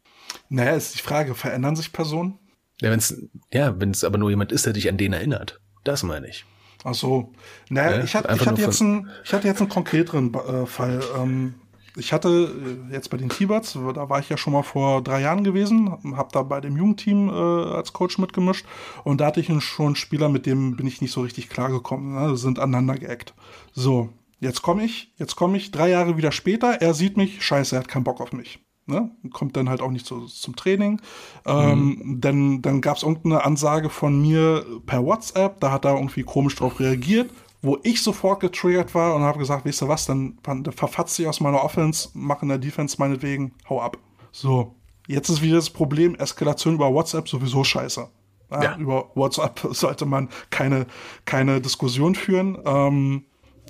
Naja, 0.48 0.72
ist 0.72 0.94
die 0.94 1.02
Frage, 1.02 1.34
verändern 1.34 1.76
sich 1.76 1.92
Personen? 1.92 2.38
Ja, 2.80 2.90
wenn 2.90 2.98
es 2.98 3.28
ja, 3.52 3.78
wenn's 3.80 4.04
aber 4.04 4.18
nur 4.18 4.30
jemand 4.30 4.52
ist, 4.52 4.66
der 4.66 4.72
dich 4.72 4.88
an 4.88 4.96
den 4.96 5.12
erinnert. 5.12 5.60
Das 5.84 6.02
meine 6.02 6.28
ich. 6.28 6.44
Ach 6.84 6.94
so. 6.94 7.32
Naja, 7.68 7.98
ja, 7.98 8.04
ich, 8.04 8.14
hatte, 8.14 8.32
ich, 8.34 8.46
hatte 8.46 8.60
jetzt 8.60 8.80
einen, 8.80 9.08
ich 9.24 9.32
hatte 9.32 9.46
jetzt 9.46 9.60
einen 9.60 9.68
konkreteren 9.68 10.34
äh, 10.34 10.66
Fall. 10.66 11.00
Ähm, 11.16 11.54
ich 11.96 12.12
hatte 12.12 12.88
äh, 12.90 12.94
jetzt 12.94 13.10
bei 13.10 13.16
den 13.16 13.28
T-Birds, 13.28 13.78
da 13.94 14.08
war 14.08 14.20
ich 14.20 14.28
ja 14.28 14.36
schon 14.36 14.52
mal 14.52 14.62
vor 14.62 15.02
drei 15.02 15.20
Jahren 15.20 15.44
gewesen, 15.44 15.90
habe 16.16 16.28
da 16.32 16.42
bei 16.42 16.60
dem 16.60 16.76
Jugendteam 16.76 17.28
äh, 17.28 17.32
als 17.32 17.92
Coach 17.92 18.18
mitgemischt 18.18 18.66
und 19.04 19.20
da 19.20 19.26
hatte 19.26 19.40
ich 19.40 19.50
schon 19.62 19.86
einen 19.86 19.96
Spieler, 19.96 20.28
mit 20.28 20.46
dem 20.46 20.76
bin 20.76 20.86
ich 20.86 21.00
nicht 21.00 21.12
so 21.12 21.20
richtig 21.22 21.48
klargekommen, 21.48 22.14
ne? 22.14 22.36
sind 22.36 22.58
aneinander 22.58 22.94
geeckt. 22.94 23.34
So, 23.72 24.10
jetzt 24.40 24.62
komme 24.62 24.84
ich, 24.84 25.12
jetzt 25.18 25.36
komme 25.36 25.56
ich 25.56 25.70
drei 25.70 25.90
Jahre 25.90 26.16
wieder 26.16 26.32
später, 26.32 26.80
er 26.80 26.94
sieht 26.94 27.16
mich, 27.16 27.44
scheiße, 27.44 27.76
er 27.76 27.80
hat 27.80 27.88
keinen 27.88 28.04
Bock 28.04 28.20
auf 28.20 28.32
mich. 28.32 28.60
Ne? 28.86 29.12
Kommt 29.32 29.56
dann 29.56 29.68
halt 29.68 29.80
auch 29.80 29.92
nicht 29.92 30.06
so, 30.06 30.26
zum 30.26 30.56
Training. 30.56 31.00
Ähm, 31.46 32.00
mhm. 32.02 32.20
Dann, 32.20 32.62
dann 32.62 32.80
gab 32.80 32.96
es 32.96 33.04
irgendeine 33.04 33.44
Ansage 33.44 33.90
von 33.90 34.20
mir 34.20 34.66
per 34.86 35.04
WhatsApp, 35.04 35.60
da 35.60 35.70
hat 35.70 35.84
er 35.84 35.94
irgendwie 35.94 36.24
komisch 36.24 36.56
drauf 36.56 36.80
reagiert 36.80 37.30
wo 37.62 37.78
ich 37.84 38.02
sofort 38.02 38.40
getriggert 38.40 38.94
war 38.94 39.14
und 39.14 39.22
habe 39.22 39.38
gesagt, 39.38 39.64
weißt 39.64 39.82
du 39.82 39.88
was, 39.88 40.06
dann, 40.06 40.38
dann 40.42 40.64
verfatzt 40.72 41.18
dich 41.18 41.28
aus 41.28 41.40
meiner 41.40 41.62
Offense, 41.64 42.10
mach 42.14 42.42
in 42.42 42.48
der 42.48 42.58
Defense 42.58 42.96
meinetwegen, 42.98 43.54
hau 43.68 43.80
ab. 43.80 43.98
So, 44.32 44.74
jetzt 45.06 45.28
ist 45.28 45.42
wieder 45.42 45.56
das 45.56 45.70
Problem, 45.70 46.14
Eskalation 46.16 46.74
über 46.74 46.92
WhatsApp 46.92 47.28
sowieso 47.28 47.64
scheiße. 47.64 48.08
Ja, 48.50 48.62
ja. 48.64 48.76
Über 48.76 49.10
WhatsApp 49.14 49.60
sollte 49.70 50.06
man 50.06 50.28
keine, 50.50 50.86
keine 51.24 51.60
Diskussion 51.60 52.14
führen. 52.14 52.58
Ähm, 52.64 53.24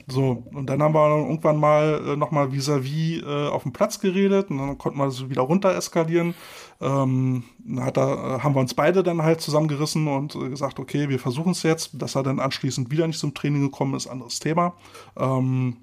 So, 0.08 0.44
und 0.54 0.66
dann 0.66 0.82
haben 0.82 0.94
wir 0.94 1.08
irgendwann 1.16 1.58
mal 1.58 2.02
äh, 2.14 2.16
nochmal 2.16 2.50
vis-à-vis 2.52 3.22
äh, 3.22 3.48
auf 3.48 3.62
dem 3.62 3.72
Platz 3.72 4.00
geredet 4.00 4.50
und 4.50 4.58
dann 4.58 4.78
konnten 4.78 4.98
wir 4.98 5.10
so 5.10 5.30
wieder 5.30 5.42
runter 5.42 5.74
eskalieren. 5.76 6.34
Ähm, 6.82 7.44
hat 7.78 7.96
er, 7.96 8.08
äh, 8.08 8.38
haben 8.40 8.54
wir 8.54 8.60
uns 8.60 8.74
beide 8.74 9.02
dann 9.02 9.22
halt 9.22 9.40
zusammengerissen 9.40 10.08
und 10.08 10.32
gesagt, 10.32 10.80
okay, 10.80 11.08
wir 11.08 11.18
versuchen 11.18 11.52
es 11.52 11.62
jetzt. 11.62 11.90
Dass 11.94 12.16
er 12.16 12.22
dann 12.22 12.40
anschließend 12.40 12.90
wieder 12.90 13.06
nicht 13.06 13.18
zum 13.18 13.34
Training 13.34 13.62
gekommen 13.62 13.94
ist, 13.94 14.06
anderes 14.06 14.40
Thema. 14.40 14.74
Ähm, 15.16 15.76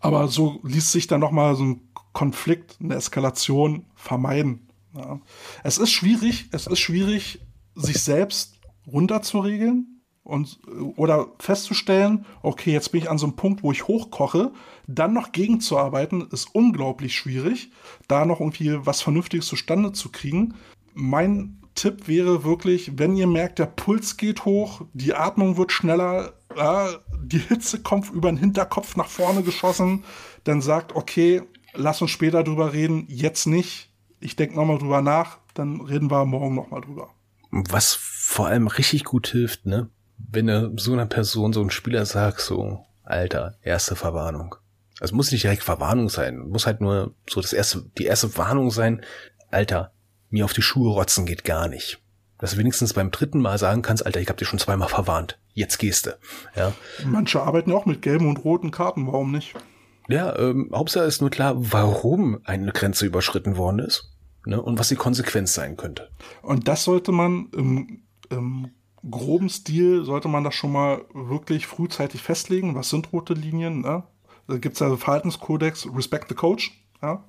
aber 0.00 0.28
so 0.28 0.60
ließ 0.62 0.92
sich 0.92 1.06
dann 1.06 1.20
nochmal 1.20 1.54
so 1.56 1.64
ein 1.64 1.80
Konflikt, 2.12 2.78
eine 2.80 2.94
Eskalation 2.94 3.86
vermeiden. 3.94 4.68
Ja. 4.94 5.20
Es 5.62 5.78
ist 5.78 5.90
schwierig, 5.90 6.48
es 6.52 6.66
ist 6.66 6.80
schwierig, 6.80 7.40
sich 7.74 8.00
selbst 8.00 8.60
runterzuregeln 8.86 9.99
und 10.22 10.60
oder 10.96 11.28
festzustellen, 11.38 12.26
okay, 12.42 12.72
jetzt 12.72 12.92
bin 12.92 13.02
ich 13.02 13.10
an 13.10 13.18
so 13.18 13.26
einem 13.26 13.36
Punkt, 13.36 13.62
wo 13.62 13.72
ich 13.72 13.86
hochkoche, 13.86 14.52
dann 14.86 15.12
noch 15.12 15.32
gegenzuarbeiten, 15.32 16.28
ist 16.30 16.54
unglaublich 16.54 17.14
schwierig, 17.14 17.70
da 18.08 18.24
noch 18.24 18.40
irgendwie 18.40 18.86
was 18.86 19.02
Vernünftiges 19.02 19.46
zustande 19.46 19.92
zu 19.92 20.10
kriegen. 20.10 20.54
Mein 20.94 21.60
Tipp 21.74 22.08
wäre 22.08 22.44
wirklich, 22.44 22.98
wenn 22.98 23.16
ihr 23.16 23.26
merkt, 23.26 23.58
der 23.58 23.66
Puls 23.66 24.16
geht 24.16 24.44
hoch, 24.44 24.82
die 24.92 25.14
Atmung 25.14 25.56
wird 25.56 25.72
schneller, 25.72 26.34
ja, 26.56 26.88
die 27.22 27.38
Hitze 27.38 27.82
kommt 27.82 28.10
über 28.10 28.30
den 28.30 28.38
Hinterkopf 28.38 28.96
nach 28.96 29.08
vorne 29.08 29.42
geschossen, 29.42 30.04
dann 30.44 30.60
sagt, 30.60 30.94
okay, 30.96 31.42
lass 31.74 32.02
uns 32.02 32.10
später 32.10 32.42
drüber 32.42 32.72
reden, 32.72 33.04
jetzt 33.08 33.46
nicht. 33.46 33.92
Ich 34.20 34.36
denke 34.36 34.56
nochmal 34.56 34.78
drüber 34.78 35.00
nach, 35.00 35.38
dann 35.54 35.80
reden 35.80 36.10
wir 36.10 36.24
morgen 36.26 36.54
nochmal 36.54 36.82
drüber. 36.82 37.14
Was 37.50 37.94
vor 37.94 38.48
allem 38.48 38.66
richtig 38.66 39.04
gut 39.04 39.28
hilft, 39.28 39.66
ne? 39.66 39.90
Wenn 40.30 40.46
du 40.46 40.72
so 40.76 40.92
einer 40.92 41.06
Person, 41.06 41.52
so 41.52 41.62
ein 41.62 41.70
Spieler 41.70 42.06
sagst, 42.06 42.46
so, 42.46 42.84
Alter, 43.04 43.56
erste 43.62 43.96
Verwarnung. 43.96 44.54
Es 45.00 45.12
muss 45.12 45.32
nicht 45.32 45.44
direkt 45.44 45.62
Verwarnung 45.62 46.08
sein, 46.08 46.38
muss 46.38 46.66
halt 46.66 46.80
nur 46.80 47.14
so 47.28 47.40
das 47.40 47.52
erste, 47.52 47.84
die 47.98 48.04
erste 48.04 48.36
Warnung 48.36 48.70
sein, 48.70 49.02
Alter, 49.50 49.92
mir 50.28 50.44
auf 50.44 50.52
die 50.52 50.62
Schuhe 50.62 50.92
rotzen 50.92 51.26
geht 51.26 51.44
gar 51.44 51.68
nicht. 51.68 51.98
Dass 52.38 52.52
du 52.52 52.58
wenigstens 52.58 52.94
beim 52.94 53.10
dritten 53.10 53.40
Mal 53.40 53.58
sagen 53.58 53.82
kannst, 53.82 54.04
Alter, 54.06 54.20
ich 54.20 54.28
hab 54.28 54.36
dich 54.36 54.48
schon 54.48 54.58
zweimal 54.58 54.88
verwarnt. 54.88 55.38
Jetzt 55.52 55.78
gehst 55.78 56.06
du. 56.06 56.16
Ja. 56.54 56.72
Manche 57.04 57.42
arbeiten 57.42 57.72
auch 57.72 57.86
mit 57.86 58.02
gelben 58.02 58.28
und 58.28 58.44
roten 58.44 58.70
Karten, 58.70 59.06
warum 59.06 59.32
nicht? 59.32 59.54
Ja, 60.08 60.36
ähm, 60.38 60.70
Hauptsache 60.72 61.04
ist 61.04 61.20
nur 61.20 61.30
klar, 61.30 61.54
warum 61.56 62.40
eine 62.44 62.72
Grenze 62.72 63.06
überschritten 63.06 63.56
worden 63.56 63.80
ist 63.80 64.10
ne, 64.46 64.60
und 64.60 64.78
was 64.78 64.88
die 64.88 64.96
Konsequenz 64.96 65.54
sein 65.54 65.76
könnte. 65.76 66.10
Und 66.42 66.68
das 66.68 66.84
sollte 66.84 67.12
man 67.12 67.48
im, 67.52 68.02
im 68.30 68.70
groben 69.08 69.48
Stil, 69.48 70.04
sollte 70.04 70.28
man 70.28 70.44
das 70.44 70.54
schon 70.54 70.72
mal 70.72 71.02
wirklich 71.14 71.66
frühzeitig 71.66 72.22
festlegen. 72.22 72.74
Was 72.74 72.90
sind 72.90 73.12
rote 73.12 73.34
Linien? 73.34 73.80
Ne? 73.80 74.02
Da 74.46 74.58
gibt 74.58 74.74
es 74.74 74.80
ja 74.80 74.94
Verhaltenskodex, 74.96 75.88
Respect 75.94 76.28
the 76.28 76.34
Coach. 76.34 76.72
Ja? 77.02 77.24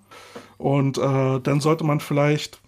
Und 0.57 0.97
äh, 0.97 1.39
dann 1.39 1.61
sollte 1.61 1.83
man 1.83 1.99
vielleicht, 1.99 2.59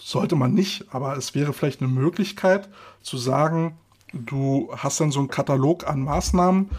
sollte 0.00 0.36
man 0.36 0.54
nicht, 0.54 0.86
aber 0.94 1.16
es 1.16 1.34
wäre 1.34 1.52
vielleicht 1.52 1.82
eine 1.82 1.90
Möglichkeit 1.90 2.68
zu 3.02 3.16
sagen, 3.18 3.78
du 4.12 4.70
hast 4.76 5.00
dann 5.00 5.10
so 5.10 5.18
einen 5.18 5.28
Katalog 5.28 5.86
an 5.86 6.00
Maßnahmen, 6.00 6.70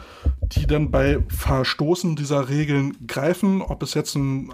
die 0.41 0.65
dann 0.65 0.91
bei 0.91 1.23
Verstoßen 1.27 2.15
dieser 2.15 2.49
Regeln 2.49 2.95
greifen, 3.05 3.61
ob 3.61 3.83
es 3.83 3.93
jetzt 3.93 4.15
ein 4.15 4.49
äh, 4.49 4.53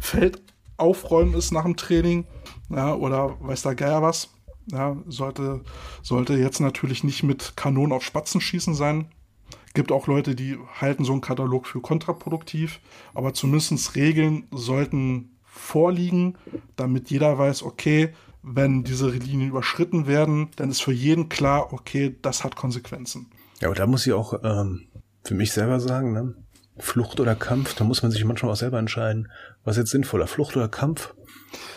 Feld 0.00 0.42
aufräumen 0.76 1.34
ist 1.34 1.52
nach 1.52 1.62
dem 1.62 1.76
Training, 1.76 2.26
ja, 2.70 2.94
oder 2.94 3.36
weiß 3.40 3.62
der 3.62 3.74
Geier 3.74 4.02
was. 4.02 4.30
Ja, 4.70 4.96
sollte, 5.06 5.62
sollte 6.02 6.34
jetzt 6.34 6.60
natürlich 6.60 7.04
nicht 7.04 7.22
mit 7.22 7.56
Kanonen 7.56 7.92
auf 7.92 8.04
Spatzen 8.04 8.40
schießen 8.40 8.74
sein. 8.74 9.08
Gibt 9.74 9.90
auch 9.90 10.06
Leute, 10.06 10.34
die 10.34 10.58
halten 10.80 11.04
so 11.04 11.12
einen 11.12 11.20
Katalog 11.20 11.66
für 11.66 11.80
kontraproduktiv, 11.80 12.80
aber 13.14 13.34
zumindest 13.34 13.96
Regeln 13.96 14.46
sollten 14.50 15.38
vorliegen, 15.44 16.36
damit 16.76 17.10
jeder 17.10 17.38
weiß, 17.38 17.62
okay, 17.62 18.12
wenn 18.42 18.84
diese 18.84 19.08
Linien 19.10 19.50
überschritten 19.50 20.06
werden, 20.06 20.48
dann 20.56 20.70
ist 20.70 20.82
für 20.82 20.92
jeden 20.92 21.28
klar, 21.28 21.72
okay, 21.72 22.16
das 22.22 22.44
hat 22.44 22.56
Konsequenzen. 22.56 23.30
Ja, 23.60 23.68
aber 23.68 23.76
da 23.76 23.86
muss 23.86 24.06
ich 24.06 24.12
auch 24.12 24.34
ähm, 24.42 24.88
für 25.24 25.34
mich 25.34 25.52
selber 25.52 25.80
sagen, 25.80 26.12
ne? 26.12 26.34
Flucht 26.78 27.20
oder 27.20 27.34
Kampf, 27.34 27.74
da 27.74 27.84
muss 27.84 28.02
man 28.02 28.10
sich 28.10 28.24
manchmal 28.24 28.50
auch 28.50 28.56
selber 28.56 28.78
entscheiden, 28.78 29.30
was 29.62 29.76
jetzt 29.76 29.90
sinnvoller, 29.90 30.26
Flucht 30.26 30.56
oder 30.56 30.68
Kampf. 30.68 31.14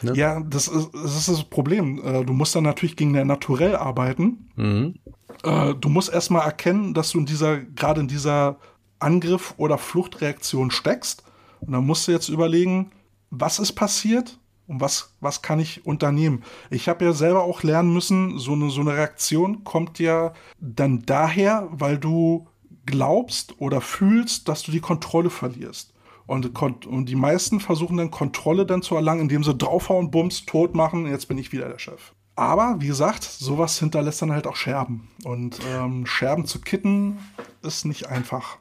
Ne? 0.01 0.13
Ja, 0.15 0.39
das 0.41 0.67
ist, 0.67 0.89
das 0.93 1.17
ist 1.17 1.29
das 1.29 1.43
Problem. 1.43 2.01
Äh, 2.03 2.23
du 2.25 2.33
musst 2.33 2.55
dann 2.55 2.63
natürlich 2.63 2.95
gegen 2.95 3.13
der 3.13 3.25
Naturell 3.25 3.75
arbeiten. 3.75 4.49
Mhm. 4.55 4.95
Äh, 5.43 5.73
du 5.75 5.89
musst 5.89 6.11
erstmal 6.11 6.45
erkennen, 6.45 6.93
dass 6.93 7.11
du 7.11 7.19
in 7.19 7.25
dieser, 7.25 7.59
gerade 7.59 8.01
in 8.01 8.07
dieser 8.07 8.57
Angriff- 8.99 9.53
oder 9.57 9.77
Fluchtreaktion 9.77 10.71
steckst. 10.71 11.23
Und 11.59 11.73
dann 11.73 11.85
musst 11.85 12.07
du 12.07 12.11
jetzt 12.11 12.29
überlegen, 12.29 12.91
was 13.29 13.59
ist 13.59 13.73
passiert 13.73 14.39
und 14.67 14.81
was, 14.81 15.13
was 15.19 15.41
kann 15.41 15.59
ich 15.59 15.85
unternehmen? 15.85 16.43
Ich 16.69 16.87
habe 16.87 17.05
ja 17.05 17.13
selber 17.13 17.43
auch 17.43 17.63
lernen 17.63 17.93
müssen, 17.93 18.39
so 18.39 18.53
eine, 18.53 18.69
so 18.69 18.81
eine 18.81 18.93
Reaktion 18.93 19.63
kommt 19.63 19.99
ja 19.99 20.33
dann 20.59 21.03
daher, 21.05 21.67
weil 21.71 21.97
du 21.97 22.47
glaubst 22.85 23.59
oder 23.59 23.81
fühlst, 23.81 24.47
dass 24.47 24.63
du 24.63 24.71
die 24.71 24.79
Kontrolle 24.79 25.29
verlierst. 25.29 25.93
Und, 26.27 26.85
und 26.85 27.05
die 27.05 27.15
meisten 27.15 27.59
versuchen 27.59 27.97
dann 27.97 28.11
Kontrolle 28.11 28.65
dann 28.65 28.81
zu 28.81 28.95
erlangen, 28.95 29.21
indem 29.21 29.43
sie 29.43 29.55
draufhauen, 29.55 30.11
bums, 30.11 30.45
tot 30.45 30.73
machen, 30.73 31.05
jetzt 31.05 31.27
bin 31.27 31.37
ich 31.37 31.51
wieder 31.51 31.69
der 31.69 31.79
Chef. 31.79 32.13
Aber 32.35 32.77
wie 32.79 32.87
gesagt, 32.87 33.23
sowas 33.23 33.79
hinterlässt 33.79 34.21
dann 34.21 34.31
halt 34.31 34.47
auch 34.47 34.55
Scherben. 34.55 35.09
Und 35.23 35.59
ähm, 35.73 36.05
Scherben 36.05 36.45
zu 36.45 36.59
kitten 36.59 37.19
ist 37.61 37.85
nicht 37.85 38.07
einfach. 38.07 38.57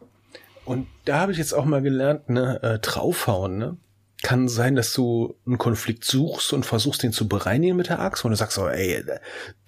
Und 0.65 0.87
da 1.05 1.21
habe 1.21 1.33
ich 1.33 1.39
jetzt 1.39 1.53
auch 1.53 1.65
mal 1.65 1.83
gelernt, 1.83 2.29
ne, 2.29 2.63
äh, 2.63 2.79
draufhauen, 2.79 3.59
ne? 3.59 3.77
kann 4.25 4.49
sein, 4.49 4.75
dass 4.75 4.95
du 4.95 5.37
einen 5.47 5.59
Konflikt 5.59 6.03
suchst 6.03 6.55
und 6.55 6.65
versuchst, 6.65 7.03
den 7.03 7.13
zu 7.13 7.29
bereinigen 7.29 7.77
mit 7.77 7.91
der 7.91 8.01
Axt 8.01 8.25
und 8.25 8.31
du 8.31 8.37
sagst 8.37 8.57
so, 8.57 8.67
ey, 8.67 9.05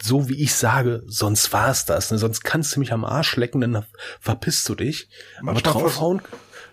so 0.02 0.30
wie 0.30 0.42
ich 0.42 0.54
sage, 0.54 1.02
sonst 1.06 1.52
war's 1.52 1.84
das, 1.84 2.10
ne? 2.10 2.16
sonst 2.16 2.42
kannst 2.42 2.74
du 2.74 2.80
mich 2.80 2.92
am 2.92 3.04
Arsch 3.04 3.36
lecken, 3.36 3.60
dann 3.60 3.84
verpisst 4.18 4.66
du 4.70 4.74
dich. 4.74 5.10
aber 5.44 5.60
draufhauen, 5.60 6.22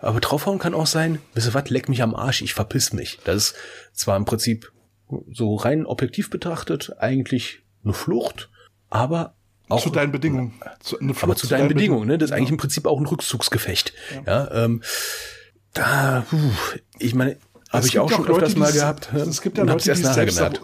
aber 0.03 0.19
draufhauen 0.19 0.59
kann 0.59 0.73
auch 0.73 0.88
sein, 0.88 1.19
wisst 1.34 1.47
ihr 1.47 1.53
was, 1.53 1.69
leck 1.69 1.89
mich 1.89 2.01
am 2.03 2.15
Arsch, 2.15 2.41
ich 2.41 2.53
verpiss 2.53 2.93
mich. 2.93 3.19
Das 3.23 3.35
ist 3.35 3.55
zwar 3.93 4.17
im 4.17 4.25
Prinzip 4.25 4.71
so 5.31 5.55
rein 5.55 5.85
objektiv 5.85 6.30
betrachtet 6.30 6.93
eigentlich 6.99 7.63
eine 7.84 7.93
Flucht, 7.93 8.49
aber 8.89 9.35
auch, 9.69 9.81
zu 9.81 9.89
deinen 9.89 10.11
Bedingungen. 10.11 10.53
Zu, 10.81 10.99
aber 10.99 11.35
zu, 11.35 11.47
zu 11.47 11.47
deinen, 11.47 11.61
deinen 11.61 11.69
Bedingungen, 11.69 12.07
ne? 12.07 12.17
Das 12.17 12.27
ist 12.27 12.31
ja. 12.31 12.38
eigentlich 12.38 12.51
im 12.51 12.57
Prinzip 12.57 12.85
auch 12.85 12.99
ein 12.99 13.05
Rückzugsgefecht. 13.05 13.93
Ja, 14.25 14.45
ja 14.45 14.65
ähm, 14.65 14.84
da, 15.73 16.25
puh, 16.30 16.38
ich 16.99 17.15
meine, 17.15 17.38
habe 17.69 17.88
ich 17.88 17.97
auch 17.97 18.11
schon 18.11 18.25
Leute, 18.25 18.45
öfters 18.45 18.55
mal 18.55 18.71
gehabt. 18.71 19.11
Es 19.13 19.41
gibt 19.41 19.57
ja 19.57 19.63
Leute, 19.63 19.93
die 19.93 19.95
selbst 19.95 20.61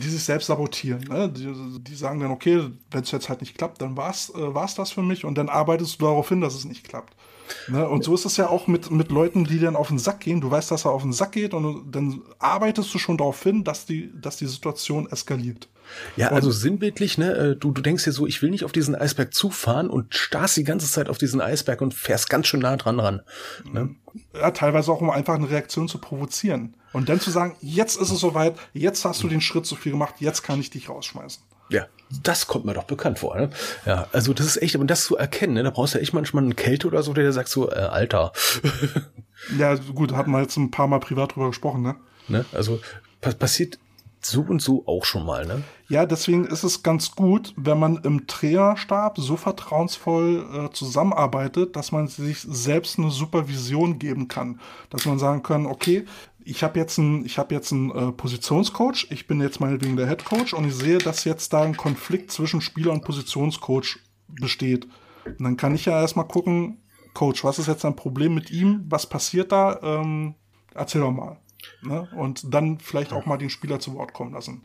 die 0.00 0.08
sich 0.08 0.22
selbst 0.22 0.46
sabotieren. 0.46 1.00
Ne? 1.08 1.28
Die, 1.30 1.52
die, 1.80 1.94
sagen 1.96 2.20
dann, 2.20 2.30
okay, 2.30 2.70
wenn 2.90 3.02
es 3.02 3.10
jetzt 3.10 3.28
halt 3.28 3.40
nicht 3.40 3.58
klappt, 3.58 3.82
dann 3.82 3.96
war 3.96 4.10
es 4.10 4.30
äh, 4.30 4.76
das 4.76 4.92
für 4.92 5.02
mich 5.02 5.24
und 5.24 5.36
dann 5.36 5.48
arbeitest 5.48 6.00
du 6.00 6.04
darauf 6.04 6.28
hin, 6.28 6.40
dass 6.40 6.54
es 6.54 6.64
nicht 6.64 6.86
klappt. 6.86 7.16
Ne? 7.68 7.88
Und 7.88 8.04
so 8.04 8.14
ist 8.14 8.24
es 8.24 8.36
ja 8.36 8.48
auch 8.48 8.66
mit, 8.66 8.90
mit 8.90 9.10
Leuten, 9.10 9.44
die 9.44 9.58
dann 9.58 9.76
auf 9.76 9.88
den 9.88 9.98
Sack 9.98 10.20
gehen. 10.20 10.40
Du 10.40 10.50
weißt, 10.50 10.70
dass 10.70 10.84
er 10.84 10.92
auf 10.92 11.02
den 11.02 11.12
Sack 11.12 11.32
geht 11.32 11.54
und 11.54 11.90
dann 11.92 12.22
arbeitest 12.38 12.92
du 12.94 12.98
schon 12.98 13.16
darauf 13.16 13.42
hin, 13.42 13.64
dass 13.64 13.86
die, 13.86 14.12
dass 14.20 14.36
die 14.36 14.46
Situation 14.46 15.08
eskaliert. 15.10 15.68
Ja, 16.16 16.28
also 16.28 16.50
sinnbildlich, 16.50 17.18
ne? 17.18 17.32
Äh, 17.32 17.56
du, 17.56 17.70
du 17.70 17.82
denkst 17.82 18.04
dir 18.04 18.12
so, 18.12 18.26
ich 18.26 18.40
will 18.42 18.50
nicht 18.50 18.64
auf 18.64 18.72
diesen 18.72 18.94
Eisberg 18.94 19.34
zufahren 19.34 19.90
und 19.90 20.14
starrst 20.14 20.56
die 20.56 20.64
ganze 20.64 20.90
Zeit 20.90 21.08
auf 21.08 21.18
diesen 21.18 21.40
Eisberg 21.40 21.80
und 21.80 21.94
fährst 21.94 22.30
ganz 22.30 22.46
schön 22.46 22.60
nah 22.60 22.76
dran 22.76 23.00
ran. 23.00 23.22
Ne? 23.70 23.94
Ja, 24.32 24.50
teilweise 24.50 24.90
auch, 24.92 25.00
um 25.00 25.10
einfach 25.10 25.34
eine 25.34 25.50
Reaktion 25.50 25.88
zu 25.88 25.98
provozieren. 25.98 26.74
Und 26.92 27.08
dann 27.08 27.20
zu 27.20 27.30
sagen, 27.30 27.56
jetzt 27.60 28.00
ist 28.00 28.10
es 28.10 28.20
soweit, 28.20 28.54
jetzt 28.72 29.04
hast 29.04 29.22
du 29.22 29.28
den 29.28 29.40
Schritt 29.40 29.66
zu 29.66 29.76
viel 29.76 29.92
gemacht, 29.92 30.14
jetzt 30.20 30.42
kann 30.42 30.60
ich 30.60 30.70
dich 30.70 30.88
rausschmeißen. 30.88 31.42
Ja, 31.74 31.86
das 32.22 32.46
kommt 32.46 32.64
mir 32.64 32.74
doch 32.74 32.84
bekannt 32.84 33.18
vor. 33.18 33.36
Ne? 33.36 33.50
Ja, 33.86 34.06
also 34.12 34.32
das 34.32 34.46
ist 34.46 34.62
echt, 34.62 34.76
um 34.76 34.86
das 34.86 35.04
zu 35.04 35.16
erkennen, 35.16 35.54
ne, 35.54 35.62
da 35.62 35.70
brauchst 35.70 35.94
du 35.94 36.00
echt 36.00 36.14
manchmal 36.14 36.44
eine 36.44 36.54
Kälte 36.54 36.86
oder 36.86 37.02
so, 37.02 37.12
der 37.12 37.32
sagt 37.32 37.48
so, 37.48 37.70
äh, 37.70 37.74
Alter. 37.74 38.32
ja, 39.58 39.74
gut, 39.74 40.12
hatten 40.12 40.30
wir 40.30 40.40
jetzt 40.40 40.56
ein 40.56 40.70
paar 40.70 40.86
Mal 40.86 41.00
privat 41.00 41.34
drüber 41.34 41.48
gesprochen, 41.48 41.82
ne? 41.82 41.96
ne? 42.28 42.44
Also 42.52 42.80
passiert 43.20 43.78
so 44.20 44.42
und 44.42 44.62
so 44.62 44.84
auch 44.86 45.04
schon 45.04 45.26
mal, 45.26 45.46
ne? 45.46 45.62
Ja, 45.88 46.06
deswegen 46.06 46.46
ist 46.46 46.62
es 46.62 46.82
ganz 46.82 47.10
gut, 47.14 47.52
wenn 47.56 47.78
man 47.78 47.96
im 48.04 48.26
Trainerstab 48.26 49.18
so 49.18 49.36
vertrauensvoll 49.36 50.46
äh, 50.52 50.72
zusammenarbeitet, 50.72 51.76
dass 51.76 51.92
man 51.92 52.08
sich 52.08 52.40
selbst 52.40 52.98
eine 52.98 53.10
Supervision 53.10 53.98
geben 53.98 54.28
kann. 54.28 54.60
Dass 54.88 55.04
man 55.04 55.18
sagen 55.18 55.42
kann, 55.42 55.66
okay, 55.66 56.06
ich 56.44 56.62
habe 56.62 56.78
jetzt 56.78 56.98
einen, 56.98 57.24
ich 57.24 57.38
habe 57.38 57.54
jetzt 57.54 57.72
einen 57.72 57.90
äh, 57.90 58.12
Positionscoach, 58.12 59.08
ich 59.10 59.26
bin 59.26 59.40
jetzt 59.40 59.60
meinetwegen 59.60 59.96
der 59.96 60.06
Headcoach 60.06 60.52
und 60.54 60.66
ich 60.66 60.74
sehe, 60.74 60.98
dass 60.98 61.24
jetzt 61.24 61.52
da 61.52 61.62
ein 61.62 61.76
Konflikt 61.76 62.30
zwischen 62.30 62.60
Spieler 62.60 62.92
und 62.92 63.04
Positionscoach 63.04 63.98
besteht. 64.28 64.86
Und 65.24 65.42
dann 65.42 65.56
kann 65.56 65.74
ich 65.74 65.86
ja 65.86 66.00
erstmal 66.00 66.28
gucken, 66.28 66.82
Coach, 67.14 67.44
was 67.44 67.58
ist 67.58 67.68
jetzt 67.68 67.84
ein 67.84 67.96
Problem 67.96 68.34
mit 68.34 68.50
ihm? 68.50 68.84
Was 68.88 69.06
passiert 69.06 69.52
da? 69.52 69.80
Ähm, 69.82 70.34
erzähl 70.74 71.00
doch 71.00 71.12
mal. 71.12 71.38
Ne? 71.82 72.08
Und 72.16 72.52
dann 72.52 72.78
vielleicht 72.78 73.12
auch 73.12 73.24
mal 73.24 73.38
den 73.38 73.50
Spieler 73.50 73.80
zu 73.80 73.94
Wort 73.94 74.12
kommen 74.12 74.34
lassen. 74.34 74.64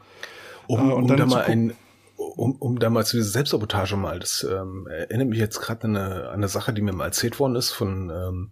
Um, 0.67 0.89
äh, 0.89 0.93
um 0.93 1.07
da 1.07 1.25
mal 1.25 1.43
ein, 1.43 1.73
um, 2.17 2.55
um 2.55 2.79
da 2.79 2.89
mal 2.89 3.05
zu 3.05 3.17
dieser 3.17 3.29
Selbstsabotage 3.29 3.95
mal, 3.95 4.19
das 4.19 4.45
ähm, 4.49 4.87
erinnert 4.87 5.29
mich 5.29 5.39
jetzt 5.39 5.61
gerade 5.61 5.85
an 5.85 5.95
eine, 5.95 6.27
an 6.27 6.33
eine 6.35 6.47
Sache, 6.49 6.73
die 6.73 6.81
mir 6.81 6.91
mal 6.91 7.05
erzählt 7.05 7.39
worden 7.39 7.55
ist 7.55 7.71
von, 7.71 8.09
ähm, 8.09 8.51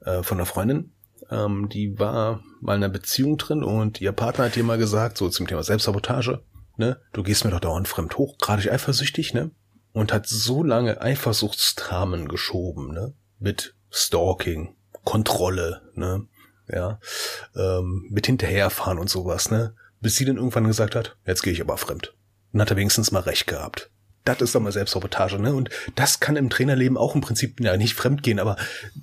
äh, 0.00 0.22
von 0.22 0.38
einer 0.38 0.46
Freundin. 0.46 0.92
Ähm, 1.30 1.68
die 1.68 1.98
war 1.98 2.42
mal 2.60 2.76
in 2.76 2.84
einer 2.84 2.92
Beziehung 2.92 3.36
drin 3.36 3.62
und 3.62 4.00
ihr 4.00 4.12
Partner 4.12 4.44
hat 4.44 4.56
ihr 4.56 4.64
mal 4.64 4.78
gesagt, 4.78 5.18
so 5.18 5.28
zum 5.28 5.46
Thema 5.46 5.62
Selbstsabotage, 5.62 6.42
ne, 6.76 7.00
du 7.12 7.22
gehst 7.22 7.44
mir 7.44 7.50
doch 7.50 7.60
dauernd 7.60 7.88
fremd 7.88 8.16
hoch, 8.18 8.38
gerade 8.38 8.70
eifersüchtig, 8.70 9.34
ne? 9.34 9.50
Und 9.92 10.12
hat 10.12 10.26
so 10.26 10.62
lange 10.62 11.00
Eifersuchtstramen 11.00 12.28
geschoben, 12.28 12.92
ne? 12.92 13.14
Mit 13.38 13.74
Stalking, 13.90 14.76
Kontrolle, 15.04 15.82
ne? 15.94 16.26
Ja, 16.68 17.00
ähm, 17.54 18.06
mit 18.10 18.26
hinterherfahren 18.26 18.98
und 18.98 19.08
sowas, 19.08 19.50
ne? 19.50 19.74
Bis 20.00 20.16
sie 20.16 20.24
dann 20.24 20.36
irgendwann 20.36 20.66
gesagt 20.66 20.94
hat, 20.94 21.16
jetzt 21.26 21.42
gehe 21.42 21.52
ich 21.52 21.60
aber 21.60 21.78
fremd. 21.78 22.14
Dann 22.52 22.62
hat 22.62 22.70
er 22.70 22.76
wenigstens 22.76 23.12
mal 23.12 23.20
recht 23.20 23.46
gehabt 23.46 23.90
das 24.26 24.42
ist 24.42 24.54
doch 24.54 24.60
mal 24.60 24.72
Selbstsabotage, 24.72 25.38
ne? 25.38 25.54
Und 25.54 25.70
das 25.94 26.20
kann 26.20 26.36
im 26.36 26.50
Trainerleben 26.50 26.96
auch 26.96 27.14
im 27.14 27.20
Prinzip 27.20 27.60
ja 27.60 27.76
nicht 27.76 27.94
fremd 27.94 28.22
gehen, 28.22 28.38
aber 28.38 28.56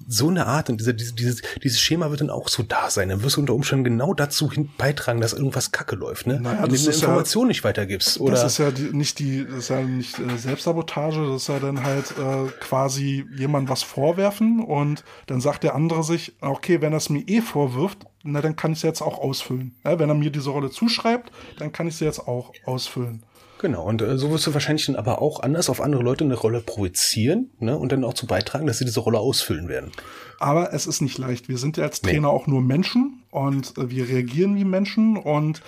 so 0.08 0.30
eine 0.30 0.46
Art 0.46 0.70
und 0.70 0.80
diese, 0.80 0.94
diese, 0.94 1.14
dieses, 1.14 1.42
dieses 1.64 1.80
Schema 1.80 2.10
wird 2.10 2.22
dann 2.22 2.30
auch 2.30 2.50
so 2.50 2.64
da 2.64 2.90
sein. 2.90 3.10
Dann 3.10 3.24
wirst 3.24 3.38
du 3.38 3.42
unter 3.42 3.54
Umständen 3.54 3.84
genau 3.84 4.14
dazu 4.14 4.52
beitragen, 4.78 5.22
dass 5.22 5.34
irgendwas 5.34 5.72
Kacke 5.72 5.96
läuft, 5.96 6.28
ne? 6.28 6.40
Naja, 6.40 6.68
das 6.68 6.84
du 6.84 6.90
ist 6.90 7.02
Informationen 7.02 7.46
ja, 7.46 7.50
nicht 7.50 7.64
weitergibst. 7.64 8.20
Oder 8.20 8.34
das 8.34 8.54
ist 8.54 8.58
ja 8.58 8.72
die, 8.72 8.96
nicht 8.96 9.20
die, 9.20 9.46
das 9.46 9.60
ist 9.60 9.70
ja 9.70 9.82
nicht 9.82 10.20
äh, 10.20 10.38
Selbstsabotage, 10.38 11.26
das 11.28 11.44
ist 11.44 11.48
ja 11.48 11.60
dann 11.60 11.84
halt 11.84 12.12
äh, 12.12 12.52
quasi 12.60 13.26
jemand 13.36 13.70
was 13.70 13.84
vorwerfen 13.84 14.64
und 14.64 15.04
dann 15.28 15.42
sagt 15.42 15.64
der 15.64 15.76
andere 15.76 16.04
sich, 16.04 16.34
okay, 16.42 16.82
wenn 16.82 16.94
er 16.94 16.98
es 16.98 17.10
mir 17.10 17.28
eh 17.28 17.42
vorwirft, 17.42 18.06
na 18.24 18.42
dann 18.42 18.56
kann 18.56 18.72
ich 18.72 18.80
es 18.80 18.84
jetzt 18.84 19.02
auch 19.02 19.20
ausfüllen. 19.20 19.76
Ja, 19.84 20.00
wenn 20.00 20.10
er 20.10 20.16
mir 20.16 20.32
diese 20.32 20.50
Rolle 20.50 20.72
zuschreibt, 20.72 21.32
dann 21.60 21.72
kann 21.72 21.88
ich 21.88 21.98
sie 21.98 22.06
jetzt 22.06 22.28
auch 22.28 22.54
ausfüllen. 22.66 23.24
Genau, 23.64 23.86
und 23.86 24.02
äh, 24.02 24.18
so 24.18 24.30
wirst 24.30 24.46
du 24.46 24.54
wahrscheinlich 24.54 24.88
dann 24.88 24.98
aber 24.98 25.22
auch 25.22 25.40
anders 25.40 25.70
auf 25.70 25.80
andere 25.80 26.04
Leute 26.04 26.26
eine 26.26 26.34
Rolle 26.34 26.60
projizieren 26.60 27.50
ne, 27.60 27.78
und 27.78 27.94
dann 27.94 28.04
auch 28.04 28.14
zu 28.14 28.28
beitragen, 28.28 28.68
dass 28.68 28.80
sie 28.80 28.84
diese 28.84 29.00
Rolle 29.00 29.20
ausfüllen 29.20 29.70
werden. 29.70 29.94
Aber 30.38 30.74
es 30.74 30.86
ist 30.86 31.00
nicht 31.00 31.18
leicht. 31.18 31.48
Wir 31.48 31.58
sind 31.58 31.78
ja 31.78 31.86
als 31.86 32.02
Trainer 32.02 32.28
nee. 32.28 32.34
auch 32.34 32.46
nur 32.46 32.62
Menschen 32.62 33.24
und 33.32 33.78
äh, 33.78 33.90
wir 33.90 34.10
reagieren 34.10 34.58
wie 34.58 34.66
Menschen. 34.66 35.16
Und 35.16 35.62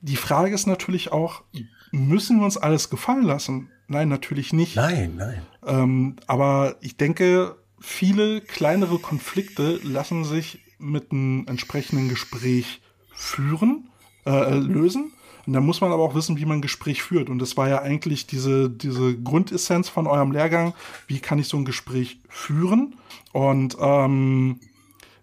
die 0.00 0.16
Frage 0.16 0.52
ist 0.52 0.66
natürlich 0.66 1.12
auch, 1.12 1.44
müssen 1.92 2.38
wir 2.38 2.44
uns 2.44 2.56
alles 2.56 2.90
gefallen 2.90 3.22
lassen? 3.22 3.70
Nein, 3.86 4.08
natürlich 4.08 4.52
nicht. 4.52 4.74
Nein, 4.74 5.14
nein. 5.16 5.42
Ähm, 5.64 6.16
aber 6.26 6.74
ich 6.80 6.96
denke, 6.96 7.54
viele 7.78 8.40
kleinere 8.40 8.98
Konflikte 8.98 9.78
lassen 9.84 10.24
sich 10.24 10.58
mit 10.80 11.12
einem 11.12 11.46
entsprechenden 11.46 12.08
Gespräch 12.08 12.80
führen, 13.14 13.90
äh, 14.26 14.56
lösen. 14.56 15.12
Und 15.48 15.54
da 15.54 15.62
muss 15.62 15.80
man 15.80 15.92
aber 15.92 16.02
auch 16.02 16.14
wissen, 16.14 16.36
wie 16.36 16.44
man 16.44 16.58
ein 16.58 16.62
Gespräch 16.62 17.02
führt. 17.02 17.30
Und 17.30 17.38
das 17.38 17.56
war 17.56 17.70
ja 17.70 17.80
eigentlich 17.80 18.26
diese, 18.26 18.68
diese 18.68 19.16
Grundessenz 19.16 19.88
von 19.88 20.06
eurem 20.06 20.30
Lehrgang. 20.30 20.74
Wie 21.06 21.20
kann 21.20 21.38
ich 21.38 21.48
so 21.48 21.56
ein 21.56 21.64
Gespräch 21.64 22.20
führen? 22.28 22.96
Und 23.32 23.74
ähm, 23.80 24.60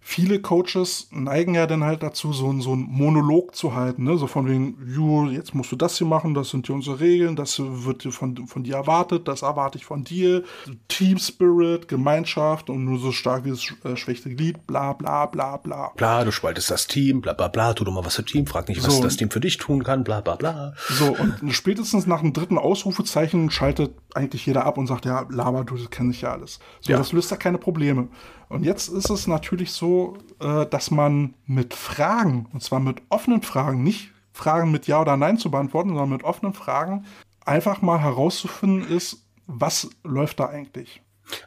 viele 0.07 0.39
Coaches 0.39 1.07
neigen 1.09 1.55
ja 1.55 1.65
dann 1.65 1.83
halt 1.83 2.03
dazu, 2.03 2.31
so, 2.31 2.53
so 2.61 2.75
ein 2.75 2.87
Monolog 2.87 3.55
zu 3.55 3.73
halten, 3.73 4.03
ne? 4.03 4.17
so 4.19 4.27
von 4.27 4.47
wegen, 4.47 4.77
Ju, 4.87 5.31
jetzt 5.31 5.55
musst 5.55 5.71
du 5.71 5.75
das 5.75 5.97
hier 5.97 6.05
machen, 6.05 6.35
das 6.35 6.51
sind 6.51 6.67
hier 6.67 6.75
unsere 6.75 6.99
Regeln, 6.99 7.35
das 7.35 7.59
wird 7.59 8.03
von, 8.03 8.45
von 8.45 8.63
dir 8.63 8.75
erwartet, 8.75 9.27
das 9.27 9.41
erwarte 9.41 9.79
ich 9.79 9.85
von 9.85 10.03
dir, 10.03 10.43
Team 10.89 11.17
Spirit, 11.17 11.87
Gemeinschaft 11.87 12.69
und 12.69 12.85
nur 12.85 12.99
so 12.99 13.11
stark 13.11 13.45
wie 13.45 13.49
das 13.49 13.65
äh, 13.83 13.97
schwächste 13.97 14.29
Glied, 14.29 14.67
bla 14.67 14.93
bla 14.93 15.25
bla 15.25 15.57
bla. 15.57 15.91
Bla, 15.97 16.23
du 16.23 16.31
spaltest 16.31 16.69
das 16.69 16.85
Team, 16.85 17.21
bla 17.21 17.33
bla 17.33 17.47
bla, 17.47 17.73
tu 17.73 17.83
doch 17.83 17.91
mal 17.91 18.05
was 18.05 18.15
für 18.15 18.25
Team, 18.25 18.45
frag 18.45 18.69
nicht, 18.69 18.85
was 18.85 18.97
so, 18.97 19.01
das 19.01 19.17
Team 19.17 19.31
für 19.31 19.39
dich 19.39 19.57
tun 19.57 19.83
kann, 19.83 20.03
bla 20.03 20.21
bla 20.21 20.35
bla. 20.35 20.75
So, 20.87 21.17
und 21.17 21.51
spätestens 21.51 22.05
nach 22.05 22.21
dem 22.21 22.31
dritten 22.31 22.59
Ausrufezeichen 22.59 23.49
schaltet 23.49 23.95
eigentlich 24.13 24.45
jeder 24.45 24.65
ab 24.65 24.77
und 24.77 24.85
sagt, 24.85 25.05
ja, 25.05 25.25
laber, 25.31 25.63
du 25.63 25.75
kennst 25.89 26.21
ja 26.21 26.31
alles. 26.33 26.59
So, 26.79 26.91
ja. 26.91 26.99
das 26.99 27.11
löst 27.11 27.31
da 27.31 27.37
keine 27.37 27.57
Probleme. 27.57 28.07
Und 28.55 28.63
jetzt 28.63 28.87
ist 28.87 29.09
es 29.09 29.27
natürlich 29.27 29.71
so, 29.71 30.17
äh, 30.39 30.65
dass 30.65 30.89
man 30.89 31.33
mit 31.45 31.73
Fragen, 31.73 32.47
und 32.53 32.63
zwar 32.63 32.79
mit 32.79 33.01
offenen 33.09 33.41
Fragen, 33.41 33.83
nicht 33.83 34.11
Fragen 34.31 34.71
mit 34.71 34.87
Ja 34.87 35.01
oder 35.01 35.17
Nein 35.17 35.37
zu 35.37 35.51
beantworten, 35.51 35.89
sondern 35.89 36.09
mit 36.09 36.23
offenen 36.23 36.53
Fragen, 36.53 37.05
einfach 37.45 37.81
mal 37.81 37.99
herauszufinden 37.99 38.87
ist, 38.87 39.25
was 39.47 39.89
läuft 40.03 40.39
da 40.39 40.47
eigentlich? 40.47 41.01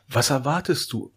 Was 0.09 0.31
erwartest 0.31 0.93
du? 0.93 1.13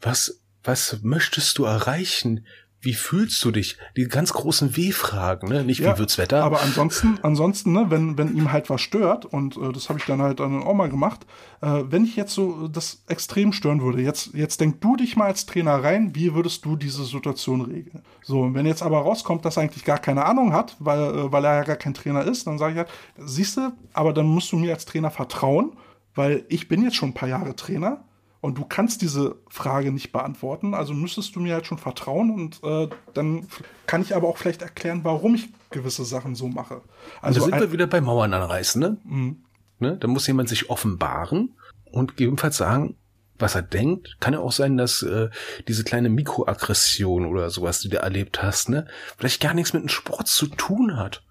Was, 0.00 0.40
was 0.64 1.00
möchtest 1.02 1.58
du 1.58 1.64
erreichen? 1.64 2.46
Wie 2.82 2.94
fühlst 2.94 3.44
du 3.44 3.50
dich? 3.50 3.76
Die 3.96 4.04
ganz 4.04 4.32
großen 4.32 4.76
W-Fragen, 4.76 5.48
ne? 5.48 5.64
Nicht 5.64 5.80
ja, 5.80 5.94
wie 5.94 5.98
wird's 5.98 6.16
Wetter. 6.16 6.42
Aber 6.42 6.62
ansonsten, 6.62 7.18
ansonsten, 7.22 7.72
ne, 7.72 7.86
wenn, 7.90 8.16
wenn 8.16 8.34
ihm 8.34 8.52
halt 8.52 8.70
was 8.70 8.80
stört, 8.80 9.26
und 9.26 9.56
äh, 9.56 9.72
das 9.72 9.90
habe 9.90 9.98
ich 9.98 10.06
dann 10.06 10.22
halt 10.22 10.40
dann 10.40 10.62
auch 10.62 10.72
mal 10.72 10.88
gemacht, 10.88 11.26
äh, 11.60 11.82
wenn 11.84 12.04
ich 12.04 12.16
jetzt 12.16 12.32
so 12.32 12.68
das 12.68 13.02
extrem 13.06 13.52
stören 13.52 13.82
würde, 13.82 14.00
jetzt, 14.00 14.32
jetzt 14.32 14.60
denk 14.62 14.80
du 14.80 14.96
dich 14.96 15.16
mal 15.16 15.26
als 15.26 15.44
Trainer 15.44 15.84
rein, 15.84 16.14
wie 16.14 16.34
würdest 16.34 16.64
du 16.64 16.76
diese 16.76 17.04
Situation 17.04 17.60
regeln? 17.60 18.02
So, 18.22 18.40
und 18.42 18.54
wenn 18.54 18.64
jetzt 18.64 18.82
aber 18.82 19.00
rauskommt, 19.00 19.44
dass 19.44 19.58
er 19.58 19.64
eigentlich 19.64 19.84
gar 19.84 19.98
keine 19.98 20.24
Ahnung 20.24 20.54
hat, 20.54 20.76
weil, 20.78 21.00
äh, 21.00 21.32
weil 21.32 21.44
er 21.44 21.56
ja 21.56 21.64
gar 21.64 21.76
kein 21.76 21.92
Trainer 21.94 22.24
ist, 22.24 22.46
dann 22.46 22.58
sage 22.58 22.72
ich 22.72 22.78
halt, 22.78 22.88
siehst 23.18 23.58
du, 23.58 23.72
aber 23.92 24.14
dann 24.14 24.26
musst 24.26 24.52
du 24.52 24.56
mir 24.56 24.72
als 24.72 24.86
Trainer 24.86 25.10
vertrauen, 25.10 25.72
weil 26.14 26.44
ich 26.48 26.66
bin 26.66 26.82
jetzt 26.82 26.96
schon 26.96 27.10
ein 27.10 27.14
paar 27.14 27.28
Jahre 27.28 27.54
Trainer 27.54 28.04
und 28.40 28.56
du 28.58 28.64
kannst 28.64 29.02
diese 29.02 29.36
Frage 29.48 29.92
nicht 29.92 30.12
beantworten, 30.12 30.74
also 30.74 30.94
müsstest 30.94 31.36
du 31.36 31.40
mir 31.40 31.54
halt 31.54 31.66
schon 31.66 31.78
vertrauen 31.78 32.30
und 32.30 32.62
äh, 32.62 32.88
dann 33.12 33.46
kann 33.86 34.02
ich 34.02 34.14
aber 34.14 34.28
auch 34.28 34.38
vielleicht 34.38 34.62
erklären, 34.62 35.00
warum 35.02 35.34
ich 35.34 35.48
gewisse 35.70 36.04
Sachen 36.04 36.34
so 36.34 36.48
mache. 36.48 36.82
Also 37.20 37.40
da 37.40 37.46
sind 37.46 37.60
wir 37.60 37.72
wieder 37.72 37.86
bei 37.86 38.00
Mauern 38.00 38.32
anreißen, 38.32 38.80
ne? 38.80 38.96
Mhm. 39.04 39.44
ne? 39.78 39.96
Da 39.98 40.08
muss 40.08 40.26
jemand 40.26 40.48
sich 40.48 40.70
offenbaren 40.70 41.54
und 41.92 42.16
gegebenenfalls 42.16 42.56
sagen, 42.56 42.96
was 43.40 43.54
er 43.54 43.62
denkt. 43.62 44.16
Kann 44.20 44.34
ja 44.34 44.40
auch 44.40 44.52
sein, 44.52 44.76
dass 44.76 45.02
äh, 45.02 45.28
diese 45.68 45.84
kleine 45.84 46.08
Mikroaggression 46.08 47.26
oder 47.26 47.50
sowas, 47.50 47.80
die 47.80 47.88
du 47.88 47.98
erlebt 47.98 48.42
hast, 48.42 48.68
ne, 48.68 48.86
vielleicht 49.16 49.40
gar 49.40 49.54
nichts 49.54 49.72
mit 49.72 49.82
dem 49.82 49.88
Sport 49.88 50.28
zu 50.28 50.46
tun 50.46 50.96
hat, 50.96 51.22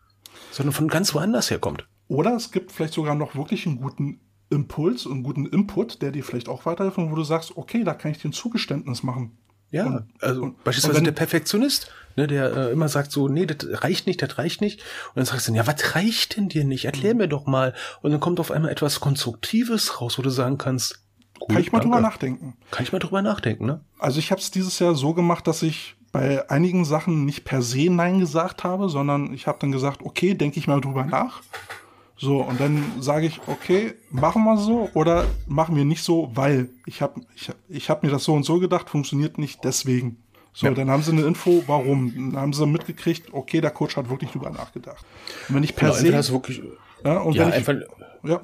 sondern 0.51 0.73
von 0.73 0.87
ganz 0.87 1.13
woanders 1.13 1.49
herkommt. 1.49 1.87
Oder 2.07 2.35
es 2.35 2.51
gibt 2.51 2.71
vielleicht 2.71 2.93
sogar 2.93 3.15
noch 3.15 3.35
wirklich 3.35 3.67
einen 3.67 3.81
guten 3.81 4.19
Impuls 4.49 5.05
und 5.05 5.23
guten 5.23 5.45
Input, 5.45 6.01
der 6.01 6.11
dir 6.11 6.23
vielleicht 6.23 6.49
auch 6.49 6.65
weiterhilft, 6.65 6.97
wo 6.97 7.15
du 7.15 7.23
sagst, 7.23 7.55
okay, 7.55 7.83
da 7.83 7.93
kann 7.93 8.11
ich 8.11 8.19
dir 8.19 8.29
ein 8.29 8.33
Zugeständnis 8.33 9.03
machen. 9.03 9.37
Ja, 9.71 9.85
und, 9.85 10.05
also 10.19 10.41
und, 10.43 10.63
beispielsweise 10.63 10.93
und 10.93 10.97
wenn, 10.97 11.03
der 11.03 11.11
Perfektionist, 11.11 11.91
ne, 12.15 12.25
der 12.25 12.55
äh, 12.55 12.71
immer 12.71 12.89
sagt 12.89 13.11
so, 13.11 13.27
nee, 13.27 13.45
das 13.45 13.83
reicht 13.83 14.07
nicht, 14.07 14.21
das 14.21 14.37
reicht 14.39 14.61
nicht. 14.61 14.81
Und 15.09 15.17
dann 15.17 15.25
sagst 15.25 15.47
du, 15.47 15.53
ja, 15.53 15.67
was 15.67 15.95
reicht 15.95 16.37
denn 16.37 16.49
dir 16.49 16.63
nicht? 16.63 16.85
Erklär 16.85 17.13
mir 17.13 17.27
doch 17.27 17.45
mal. 17.45 17.75
Und 18.01 18.11
dann 18.11 18.19
kommt 18.19 18.39
auf 18.39 18.49
einmal 18.49 18.71
etwas 18.71 18.99
Konstruktives 18.99 20.01
raus, 20.01 20.17
wo 20.17 20.23
du 20.23 20.31
sagen 20.31 20.57
kannst, 20.57 21.03
cool, 21.39 21.47
kann 21.49 21.61
ich 21.61 21.71
mal 21.71 21.79
danke. 21.79 21.91
drüber 21.91 22.01
nachdenken. 22.01 22.57
Kann 22.71 22.83
ich 22.83 22.91
mal 22.91 22.99
drüber 22.99 23.21
nachdenken, 23.21 23.67
ne? 23.67 23.81
Also 23.99 24.17
ich 24.17 24.31
habe 24.31 24.41
es 24.41 24.49
dieses 24.49 24.79
Jahr 24.79 24.95
so 24.95 25.13
gemacht, 25.13 25.45
dass 25.45 25.61
ich 25.61 25.95
bei 26.11 26.49
einigen 26.49 26.85
Sachen 26.85 27.25
nicht 27.25 27.45
per 27.45 27.61
se 27.61 27.89
Nein 27.91 28.19
gesagt 28.19 28.63
habe, 28.63 28.89
sondern 28.89 29.31
ich 29.33 29.45
habe 29.45 29.59
dann 29.61 29.71
gesagt, 29.71 30.01
okay, 30.01 30.33
denke 30.33 30.57
ich 30.57 30.67
mal 30.67 30.81
drüber 30.81 31.05
nach. 31.05 31.41
So, 32.21 32.41
und 32.41 32.59
dann 32.59 33.01
sage 33.01 33.27
ich, 33.27 33.39
okay, 33.47 33.93
machen 34.09 34.43
wir 34.43 34.57
so 34.57 34.89
oder 34.93 35.25
machen 35.47 35.77
wir 35.77 35.85
nicht 35.85 36.03
so, 36.03 36.29
weil 36.33 36.69
ich 36.85 37.01
habe 37.01 37.21
ich, 37.33 37.49
ich 37.69 37.89
hab 37.89 38.03
mir 38.03 38.09
das 38.09 38.25
so 38.25 38.33
und 38.33 38.43
so 38.43 38.59
gedacht, 38.59 38.89
funktioniert 38.89 39.37
nicht 39.37 39.63
deswegen. 39.63 40.21
So, 40.51 40.67
ja. 40.67 40.73
dann 40.73 40.89
haben 40.89 41.01
sie 41.01 41.13
eine 41.13 41.21
Info, 41.21 41.63
warum. 41.67 42.13
Dann 42.33 42.41
haben 42.41 42.51
sie 42.51 42.65
mitgekriegt, 42.65 43.33
okay, 43.33 43.61
der 43.61 43.71
Coach 43.71 43.95
hat 43.95 44.09
wirklich 44.09 44.31
drüber 44.31 44.49
nachgedacht. 44.49 45.05
Und 45.47 45.55
wenn 45.55 45.63
ich 45.63 45.77
per 45.77 45.91
genau, 45.95 46.21
se. 46.21 46.33
Wirklich, 46.33 46.61
ja, 47.05 47.19
und 47.19 47.35
ja, 47.35 47.43
wenn 47.43 47.49
ich, 47.49 47.55
einfach. 47.55 47.75
Ja. 48.23 48.41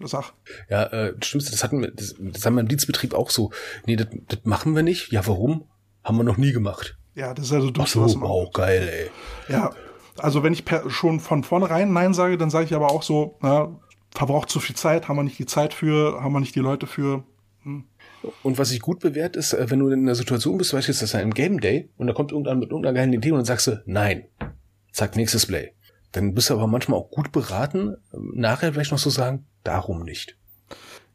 Sag. 0.00 0.32
Ja, 0.68 0.84
äh, 0.84 1.14
stimmst 1.22 1.52
das 1.52 1.62
hatten 1.62 1.80
wir, 1.80 1.92
das, 1.92 2.16
das 2.18 2.44
haben 2.44 2.54
wir 2.54 2.62
im 2.62 2.68
Dienstbetrieb 2.68 3.14
auch 3.14 3.30
so. 3.30 3.52
Nee, 3.86 3.94
das, 3.94 4.08
das 4.26 4.40
machen 4.42 4.74
wir 4.74 4.82
nicht. 4.82 5.12
Ja, 5.12 5.24
warum? 5.24 5.66
Haben 6.02 6.16
wir 6.16 6.24
noch 6.24 6.36
nie 6.36 6.52
gemacht. 6.52 6.96
Ja, 7.14 7.32
das 7.32 7.46
ist 7.46 7.52
also 7.52 7.70
du 7.70 7.80
Ach 7.80 7.86
so, 7.86 8.20
wow, 8.20 8.50
geil, 8.52 8.88
ey. 8.92 9.52
Ja, 9.52 9.70
also 10.18 10.42
wenn 10.42 10.52
ich 10.52 10.64
per, 10.64 10.88
schon 10.90 11.20
von 11.20 11.44
vornherein 11.44 11.92
Nein 11.92 12.14
sage, 12.14 12.38
dann 12.38 12.50
sage 12.50 12.66
ich 12.66 12.74
aber 12.74 12.90
auch 12.90 13.02
so, 13.02 13.36
na, 13.40 13.78
verbraucht 14.10 14.50
zu 14.50 14.60
viel 14.60 14.76
Zeit, 14.76 15.08
haben 15.08 15.16
wir 15.16 15.22
nicht 15.22 15.38
die 15.38 15.46
Zeit 15.46 15.74
für, 15.74 16.20
haben 16.22 16.32
wir 16.32 16.40
nicht 16.40 16.54
die 16.54 16.60
Leute 16.60 16.86
für. 16.86 17.24
Hm. 17.62 17.84
Und 18.42 18.58
was 18.58 18.70
sich 18.70 18.80
gut 18.80 19.00
bewährt 19.00 19.36
ist, 19.36 19.52
äh, 19.52 19.70
wenn 19.70 19.78
du 19.78 19.88
in 19.88 20.00
einer 20.00 20.14
Situation 20.14 20.58
bist, 20.58 20.72
beispielsweise 20.72 21.20
im 21.20 21.34
Game 21.34 21.60
Day, 21.60 21.90
und 21.96 22.06
da 22.06 22.12
kommt 22.12 22.32
irgendwann 22.32 22.58
mit 22.58 22.70
irgendeiner 22.70 22.94
geilen 22.94 23.12
Idee 23.12 23.30
und 23.30 23.38
dann 23.38 23.44
sagst 23.44 23.66
du, 23.66 23.82
nein, 23.86 24.24
zack, 24.92 25.16
nächstes 25.16 25.46
Play. 25.46 25.72
Dann 26.12 26.34
bist 26.34 26.50
du 26.50 26.54
aber 26.54 26.66
manchmal 26.66 26.98
auch 26.98 27.10
gut 27.10 27.32
beraten, 27.32 27.96
nachher 28.12 28.72
vielleicht 28.72 28.92
noch 28.92 28.98
so 28.98 29.10
sagen, 29.10 29.46
darum 29.62 30.02
nicht. 30.02 30.36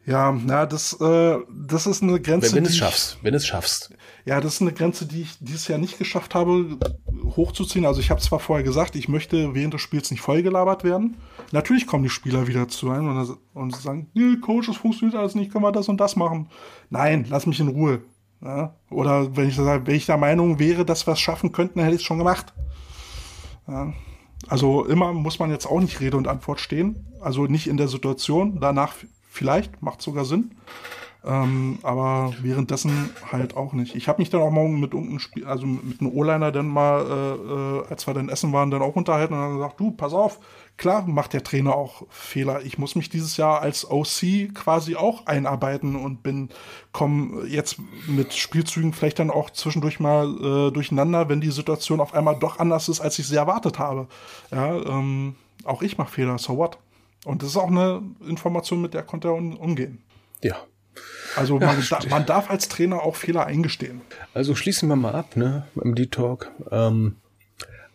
Ja, 0.06 0.38
ja, 0.48 0.66
das, 0.66 1.00
äh, 1.00 1.38
das 1.50 1.88
ist 1.88 2.04
eine 2.04 2.20
Grenze. 2.20 2.52
Wenn, 2.52 2.58
wenn 2.58 2.66
es 2.66 2.76
schaffst, 2.76 3.18
wenn 3.22 3.34
es 3.34 3.46
schaffst. 3.46 3.94
Ja, 4.26 4.42
das 4.42 4.56
ist 4.56 4.62
eine 4.62 4.74
Grenze, 4.74 5.06
die 5.06 5.22
ich 5.22 5.38
dieses 5.40 5.68
Jahr 5.70 5.80
nicht 5.80 5.98
geschafft 5.98 6.36
habe, 6.36 6.78
hochzuziehen. 7.38 7.86
Also 7.86 8.02
ich 8.02 8.12
habe 8.12 8.20
zwar 8.20 8.40
vorher 8.40 8.64
gesagt, 8.64 8.96
ich 8.96 9.08
möchte 9.08 9.56
während 9.56 9.74
des 9.74 9.82
Spiels 9.82 10.12
nicht 10.12 10.22
vollgelabert 10.22 10.84
werden. 10.84 11.16
Natürlich 11.52 11.88
kommen 11.88 12.04
die 12.04 12.10
Spieler 12.10 12.48
wieder 12.48 12.68
zu 12.68 12.90
einem 12.90 13.16
und, 13.16 13.38
und 13.54 13.76
sagen, 13.76 14.10
nee, 14.14 14.36
Coach, 14.42 14.68
das 14.68 14.78
funktioniert 14.78 15.18
alles 15.18 15.36
nicht, 15.36 15.52
können 15.52 15.64
wir 15.64 15.72
das 15.72 15.88
und 15.88 16.02
das 16.02 16.18
machen. 16.18 16.50
Nein, 16.90 17.26
lass 17.30 17.46
mich 17.46 17.62
in 17.62 17.70
Ruhe. 17.70 18.02
Ja? 18.42 18.76
Oder 18.90 19.36
wenn 19.38 19.48
ich, 19.48 19.58
wenn 19.58 19.96
ich 19.96 20.06
der 20.06 20.18
Meinung 20.18 20.60
wäre, 20.60 20.84
dass 20.84 21.08
wir 21.08 21.14
es 21.14 21.20
schaffen 21.22 21.54
könnten, 21.54 21.80
dann 21.80 21.86
hätte 21.86 21.96
ich 21.96 22.02
es 22.02 22.06
schon 22.06 22.18
gemacht. 22.18 22.54
Ja? 23.70 23.94
Also 24.48 24.86
immer 24.86 25.14
muss 25.14 25.40
man 25.40 25.50
jetzt 25.50 25.66
auch 25.66 25.80
nicht 25.80 26.02
Rede 26.02 26.18
und 26.18 26.28
Antwort 26.28 26.60
stehen. 26.60 27.06
Also 27.22 27.46
nicht 27.46 27.68
in 27.68 27.78
der 27.78 27.88
Situation. 27.88 28.60
Danach 28.60 28.96
vielleicht, 29.34 29.82
macht 29.82 30.02
sogar 30.02 30.26
Sinn. 30.26 30.52
Ähm, 31.26 31.80
aber 31.84 32.34
währenddessen 32.42 33.10
halt 33.32 33.56
auch 33.56 33.72
nicht. 33.72 33.96
Ich 33.96 34.10
habe 34.10 34.22
mich 34.22 34.30
dann 34.30 34.42
auch 34.42 34.52
mal 34.52 34.68
mit 34.68 34.94
irgendeinem 34.94 35.20
Spiel, 35.20 35.46
also 35.46 35.66
mit 35.66 36.02
einem 36.02 36.12
O-Liner 36.12 36.52
dann 36.52 36.68
mal, 36.68 37.02
äh, 37.02 37.84
äh, 37.86 37.86
als 37.90 38.06
wir 38.06 38.14
dann 38.14 38.28
essen 38.28 38.52
waren, 38.52 38.72
dann 38.72 38.82
auch 38.82 38.98
unterhalten 38.98 39.34
und 39.34 39.40
dann 39.40 39.54
gesagt, 39.54 39.80
du, 39.80 39.92
pass 39.92 40.14
auf, 40.14 40.40
klar 40.76 41.08
macht 41.08 41.32
der 41.32 41.42
Trainer 41.42 41.76
auch 41.76 42.04
Fehler. 42.10 42.62
Ich 42.66 42.78
muss 42.78 42.96
mich 42.96 43.10
dieses 43.10 43.38
Jahr 43.38 43.62
als 43.62 43.90
OC 43.90 44.54
quasi 44.54 44.98
auch 44.98 45.26
einarbeiten 45.26 45.96
und 45.96 46.24
bin, 46.24 46.50
komme 46.92 47.48
jetzt 47.48 47.78
mit 48.08 48.34
Spielzügen 48.34 48.92
vielleicht 48.92 49.20
dann 49.20 49.32
auch 49.32 49.50
zwischendurch 49.50 50.02
mal 50.02 50.28
äh, 50.28 50.72
durcheinander, 50.72 51.30
wenn 51.30 51.40
die 51.40 51.52
Situation 51.52 52.02
auf 52.02 52.14
einmal 52.14 52.38
doch 52.38 52.60
anders 52.60 52.90
ist, 52.90 53.00
als 53.00 53.18
ich 53.18 53.28
sie 53.28 53.38
erwartet 53.38 53.80
habe. 53.80 54.08
Ja, 54.52 54.76
ähm, 54.76 55.36
auch 55.64 55.82
ich 55.82 55.98
mache 55.98 56.12
Fehler, 56.12 56.38
so 56.38 56.58
what? 56.58 56.78
Und 57.26 57.42
das 57.42 57.50
ist 57.50 57.58
auch 57.58 57.70
eine 57.70 58.02
Information, 58.28 58.82
mit 58.82 58.94
der 58.94 59.04
konnte 59.04 59.30
er 59.30 59.34
umgehen. 59.36 60.04
Ja, 60.42 60.58
also 61.36 61.60
man, 61.60 61.82
ja, 61.82 62.00
da, 62.00 62.10
man, 62.10 62.26
darf 62.26 62.50
als 62.50 62.70
Trainer 62.70 63.02
auch 63.02 63.16
Fehler 63.16 63.46
eingestehen. 63.46 64.02
Also 64.34 64.56
schließen 64.56 64.88
wir 64.90 64.96
mal 64.96 65.14
ab, 65.14 65.36
ne, 65.36 65.68
im 65.82 65.96
D-Talk. 65.96 66.52
Ähm, 66.72 67.18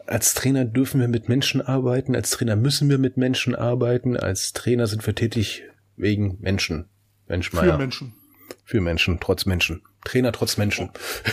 als 0.07 0.35
Trainer 0.35 0.65
dürfen 0.65 1.01
wir 1.01 1.09
mit 1.09 1.29
Menschen 1.29 1.61
arbeiten, 1.61 2.17
als 2.17 2.31
Trainer 2.31 2.57
müssen 2.57 2.89
wir 2.89 2.99
mit 2.99 3.17
Menschen 3.17 3.55
arbeiten, 3.55 4.17
als 4.17 4.53
Trainer 4.53 4.87
sind 4.87 5.07
wir 5.07 5.15
tätig 5.15 5.65
wegen 5.97 6.39
Menschen. 6.41 6.89
Mensch, 7.27 7.51
Für 7.51 7.77
Menschen. 7.77 8.15
Für 8.65 8.81
Menschen, 8.81 9.19
trotz 9.21 9.45
Menschen. 9.45 9.83
Trainer 10.05 10.33
trotz 10.33 10.57
Menschen. 10.57 10.91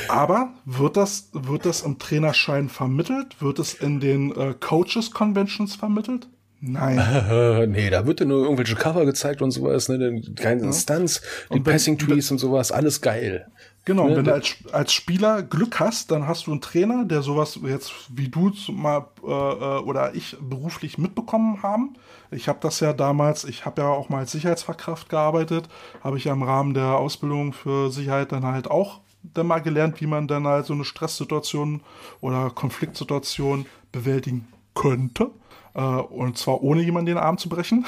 Aber 0.10 0.54
wird 0.66 0.98
das, 0.98 1.30
wird 1.32 1.66
das 1.66 1.84
im 1.84 2.00
Trainerschein 2.00 2.68
vermittelt? 2.68 3.42
Wird 3.42 3.60
es 3.60 3.74
in 3.74 4.02
den 4.02 4.36
äh, 4.36 4.54
Coaches 4.60 5.12
Conventions 5.12 5.76
vermittelt? 5.76 6.28
Nein. 6.68 7.70
nee, 7.72 7.90
da 7.90 8.08
wird 8.08 8.22
ja 8.22 8.26
nur 8.26 8.44
irgendwelche 8.44 8.76
Cover 8.76 9.06
gezeigt 9.06 9.42
und 9.42 9.52
sowas, 9.52 9.88
ne? 9.88 10.22
Keine 10.36 10.62
ja. 10.62 10.68
Instanz, 10.68 11.22
die 11.54 11.60
Passing 11.60 11.98
Trees 11.98 12.32
und 12.32 12.40
sowas, 12.40 12.72
alles 12.72 13.02
geil. 13.02 13.46
Genau, 13.86 14.08
ne? 14.08 14.18
wenn 14.18 14.26
du 14.26 14.34
als, 14.34 14.56
als 14.72 14.94
Spieler 14.94 15.44
Glück 15.44 15.80
hast, 15.80 16.10
dann 16.10 16.28
hast 16.28 16.48
du 16.48 16.52
einen 16.52 16.62
Trainer, 16.62 17.06
der 17.06 17.22
sowas 17.22 17.60
jetzt 17.64 17.94
wie 18.10 18.30
du 18.30 18.52
mal 18.72 19.06
äh, 19.24 19.28
äh, 19.28 19.80
oder 19.80 20.16
ich 20.16 20.36
beruflich 20.42 20.98
mitbekommen 20.98 21.62
haben. 21.62 21.96
Ich 22.32 22.48
habe 22.48 22.58
das 22.62 22.80
ja 22.80 22.94
damals, 22.94 23.44
ich 23.44 23.66
habe 23.66 23.84
ja 23.84 23.90
auch 23.90 24.10
mal 24.10 24.20
als 24.20 24.32
Sicherheitsfachkraft 24.32 25.08
gearbeitet, 25.08 25.70
habe 26.04 26.18
ich 26.18 26.24
ja 26.24 26.34
im 26.34 26.42
Rahmen 26.42 26.74
der 26.74 26.98
Ausbildung 26.98 27.54
für 27.54 27.92
Sicherheit 27.92 28.32
dann 28.32 28.44
halt 28.44 28.70
auch 28.72 29.02
dann 29.34 29.48
mal 29.48 29.60
gelernt, 29.60 30.02
wie 30.02 30.08
man 30.08 30.28
dann 30.28 30.48
halt 30.48 30.66
so 30.66 30.74
eine 30.74 30.86
Stresssituation 30.86 31.82
oder 32.22 32.50
Konfliktsituation 32.50 33.66
bewältigen 33.92 34.48
könnte. 34.76 35.32
Äh, 35.76 35.82
und 35.82 36.38
zwar 36.38 36.64
ohne 36.64 36.82
jemanden 36.82 37.08
den 37.08 37.18
Arm 37.18 37.38
zu 37.38 37.50
brechen. 37.50 37.86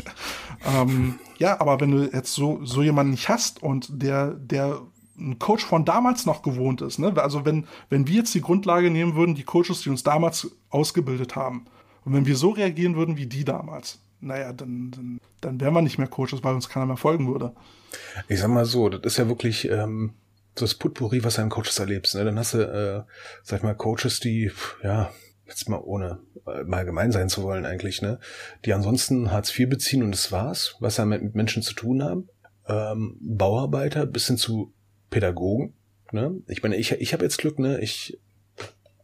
ähm, 0.64 1.18
ja, 1.38 1.60
aber 1.60 1.80
wenn 1.80 1.90
du 1.90 2.10
jetzt 2.10 2.34
so, 2.34 2.64
so 2.64 2.82
jemanden 2.82 3.10
nicht 3.10 3.28
hast 3.28 3.62
und 3.62 3.88
der, 3.90 4.30
der 4.34 4.80
ein 5.18 5.38
Coach 5.38 5.64
von 5.64 5.84
damals 5.84 6.26
noch 6.26 6.42
gewohnt 6.42 6.82
ist, 6.82 6.98
ne? 6.98 7.12
also 7.16 7.44
wenn, 7.44 7.66
wenn 7.88 8.06
wir 8.06 8.16
jetzt 8.16 8.34
die 8.34 8.42
Grundlage 8.42 8.90
nehmen 8.90 9.14
würden, 9.14 9.34
die 9.34 9.44
Coaches, 9.44 9.80
die 9.80 9.88
uns 9.88 10.02
damals 10.02 10.50
ausgebildet 10.70 11.36
haben, 11.36 11.66
und 12.04 12.12
wenn 12.12 12.26
wir 12.26 12.36
so 12.36 12.50
reagieren 12.50 12.94
würden 12.94 13.16
wie 13.16 13.26
die 13.26 13.44
damals, 13.44 13.98
naja, 14.20 14.52
dann, 14.52 14.92
dann, 14.92 15.20
dann 15.40 15.60
wären 15.60 15.74
wir 15.74 15.82
nicht 15.82 15.98
mehr 15.98 16.06
Coaches, 16.06 16.44
weil 16.44 16.54
uns 16.54 16.68
keiner 16.68 16.86
mehr 16.86 16.96
folgen 16.96 17.26
würde. 17.26 17.52
Ich 18.28 18.38
sag 18.38 18.48
mal 18.48 18.64
so, 18.64 18.88
das 18.88 19.12
ist 19.12 19.18
ja 19.18 19.26
wirklich 19.26 19.68
ähm, 19.68 20.12
das 20.54 20.74
Putpourri, 20.74 21.24
was 21.24 21.34
du 21.34 21.42
an 21.42 21.48
Coaches 21.48 21.78
erlebst. 21.78 22.14
Ne? 22.14 22.24
Dann 22.24 22.38
hast 22.38 22.54
du, 22.54 22.58
äh, 22.58 23.02
sag 23.42 23.58
ich 23.58 23.62
mal, 23.64 23.74
Coaches, 23.74 24.20
die, 24.20 24.52
ja, 24.84 25.10
jetzt 25.48 25.68
mal 25.68 25.80
ohne 25.82 26.20
äh, 26.46 26.64
mal 26.64 26.84
gemein 26.84 27.12
sein 27.12 27.28
zu 27.28 27.42
wollen 27.42 27.66
eigentlich, 27.66 28.02
ne, 28.02 28.18
die 28.64 28.72
ansonsten 28.72 29.30
Hartz 29.30 29.56
IV 29.56 29.68
beziehen 29.68 30.02
und 30.02 30.12
das 30.12 30.32
war's, 30.32 30.76
was 30.80 30.98
er 30.98 31.06
mit 31.06 31.34
Menschen 31.34 31.62
zu 31.62 31.74
tun 31.74 32.02
haben. 32.02 32.28
Ähm, 32.68 33.16
Bauarbeiter 33.20 34.06
bis 34.06 34.26
hin 34.26 34.36
zu 34.36 34.72
Pädagogen. 35.10 35.74
Ne? 36.12 36.42
Ich 36.48 36.62
meine, 36.62 36.76
ich, 36.76 36.92
ich 36.92 37.12
habe 37.12 37.24
jetzt 37.24 37.38
Glück, 37.38 37.58
ne? 37.58 37.80
Ich 37.80 38.18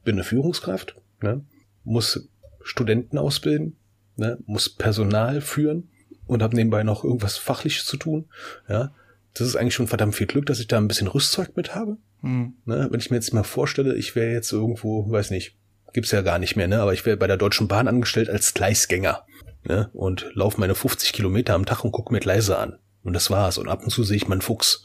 bin 0.04 0.16
eine 0.16 0.24
Führungskraft, 0.24 0.96
ne? 1.20 1.44
muss 1.84 2.28
Studenten 2.62 3.18
ausbilden, 3.18 3.76
ne? 4.16 4.38
muss 4.46 4.68
Personal 4.68 5.40
führen 5.40 5.90
und 6.26 6.42
habe 6.42 6.56
nebenbei 6.56 6.82
noch 6.82 7.04
irgendwas 7.04 7.36
Fachliches 7.36 7.84
zu 7.84 7.96
tun. 7.96 8.28
Ja, 8.68 8.92
das 9.34 9.46
ist 9.46 9.56
eigentlich 9.56 9.74
schon 9.74 9.88
verdammt 9.88 10.14
viel 10.14 10.26
Glück, 10.26 10.46
dass 10.46 10.60
ich 10.60 10.66
da 10.66 10.78
ein 10.78 10.88
bisschen 10.88 11.08
Rüstzeug 11.08 11.56
mit 11.56 11.74
habe. 11.74 11.98
Hm. 12.20 12.54
Ne? 12.64 12.88
Wenn 12.90 13.00
ich 13.00 13.10
mir 13.10 13.16
jetzt 13.16 13.32
mal 13.32 13.44
vorstelle, 13.44 13.94
ich 13.96 14.14
wäre 14.14 14.32
jetzt 14.32 14.52
irgendwo, 14.52 15.10
weiß 15.10 15.30
nicht, 15.30 15.56
gibt's 15.92 16.10
ja 16.10 16.22
gar 16.22 16.38
nicht 16.38 16.56
mehr, 16.56 16.68
ne? 16.68 16.80
Aber 16.80 16.92
ich 16.92 17.04
wäre 17.04 17.16
bei 17.16 17.26
der 17.26 17.36
Deutschen 17.36 17.68
Bahn 17.68 17.88
angestellt 17.88 18.28
als 18.28 18.54
Gleisgänger. 18.54 19.24
Ne? 19.64 19.90
Und 19.92 20.30
laufe 20.34 20.60
meine 20.60 20.74
50 20.74 21.12
Kilometer 21.12 21.54
am 21.54 21.66
Tag 21.66 21.84
und 21.84 21.92
gucke 21.92 22.12
mir 22.12 22.20
Gleise 22.20 22.58
an. 22.58 22.78
Und 23.04 23.12
das 23.14 23.30
war's. 23.30 23.58
Und 23.58 23.68
ab 23.68 23.82
und 23.84 23.90
zu 23.90 24.02
sehe 24.02 24.16
ich 24.16 24.28
meinen 24.28 24.42
Fuchs. 24.42 24.84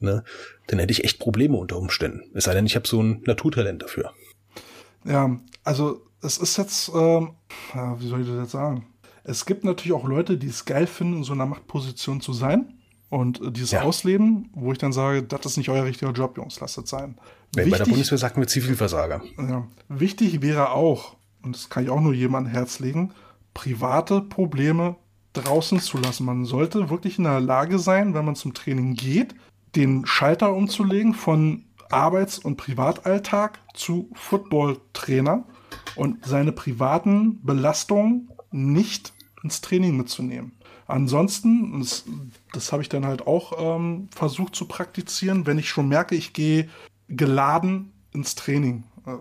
Ne? 0.00 0.24
Dann 0.68 0.78
hätte 0.78 0.92
ich 0.92 1.04
echt 1.04 1.18
Probleme 1.18 1.56
unter 1.56 1.76
Umständen. 1.76 2.30
Es 2.34 2.44
sei 2.44 2.54
denn, 2.54 2.66
ich 2.66 2.76
habe 2.76 2.88
so 2.88 3.02
ein 3.02 3.22
Naturtalent 3.26 3.82
dafür. 3.82 4.12
Ja, 5.04 5.38
also 5.64 6.06
es 6.22 6.38
ist 6.38 6.56
jetzt, 6.56 6.90
ähm, 6.94 7.36
wie 7.98 8.08
soll 8.08 8.22
ich 8.22 8.26
das 8.26 8.36
jetzt 8.36 8.52
sagen? 8.52 8.86
Es 9.24 9.44
gibt 9.44 9.64
natürlich 9.64 9.92
auch 9.92 10.06
Leute, 10.06 10.38
die 10.38 10.48
es 10.48 10.64
geil 10.64 10.86
finden, 10.86 11.18
in 11.18 11.24
so 11.24 11.32
einer 11.32 11.46
Machtposition 11.46 12.20
zu 12.20 12.32
sein. 12.32 12.78
Und 13.08 13.40
äh, 13.40 13.52
dieses 13.52 13.72
ja. 13.72 13.82
Ausleben, 13.82 14.50
wo 14.54 14.72
ich 14.72 14.78
dann 14.78 14.92
sage, 14.92 15.22
das 15.22 15.46
ist 15.46 15.56
nicht 15.56 15.68
euer 15.68 15.84
richtiger 15.84 16.12
Job, 16.12 16.36
Jungs, 16.36 16.58
lasst 16.60 16.78
es 16.78 16.90
sein. 16.90 17.16
Nee, 17.54 17.64
wichtig, 17.64 17.70
bei 17.72 17.78
der 17.78 17.90
Bundeswehr 17.90 18.18
sagen 18.18 18.40
wir 18.40 18.48
Zivilversager. 18.48 19.22
Ja, 19.38 19.66
wichtig 19.88 20.42
wäre 20.42 20.70
auch, 20.70 21.16
und 21.42 21.54
das 21.54 21.68
kann 21.68 21.84
ich 21.84 21.90
auch 21.90 22.00
nur 22.00 22.14
jemandem 22.14 22.52
Herz 22.52 22.80
legen, 22.80 23.12
private 23.54 24.20
Probleme 24.20 24.96
draußen 25.32 25.80
zu 25.80 25.98
lassen. 25.98 26.24
Man 26.24 26.44
sollte 26.44 26.90
wirklich 26.90 27.18
in 27.18 27.24
der 27.24 27.40
Lage 27.40 27.78
sein, 27.78 28.14
wenn 28.14 28.24
man 28.24 28.34
zum 28.34 28.54
Training 28.54 28.94
geht, 28.94 29.34
den 29.76 30.06
Schalter 30.06 30.54
umzulegen 30.54 31.14
von 31.14 31.64
Arbeits- 31.90 32.38
und 32.38 32.56
Privatalltag 32.56 33.60
zu 33.74 34.10
Footballtrainer 34.14 35.44
und 35.94 36.24
seine 36.24 36.52
privaten 36.52 37.44
Belastungen 37.44 38.30
nicht 38.50 39.12
ins 39.42 39.60
Training 39.60 39.96
mitzunehmen. 39.96 40.52
Ansonsten, 40.86 41.80
das, 41.80 42.04
das 42.52 42.72
habe 42.72 42.82
ich 42.82 42.88
dann 42.88 43.06
halt 43.06 43.26
auch 43.26 43.76
ähm, 43.76 44.08
versucht 44.14 44.54
zu 44.54 44.66
praktizieren, 44.66 45.46
wenn 45.46 45.58
ich 45.58 45.68
schon 45.68 45.88
merke, 45.88 46.14
ich 46.14 46.32
gehe 46.32 46.68
geladen 47.08 47.92
ins 48.12 48.34
Training. 48.34 48.84
Äh, 49.06 49.12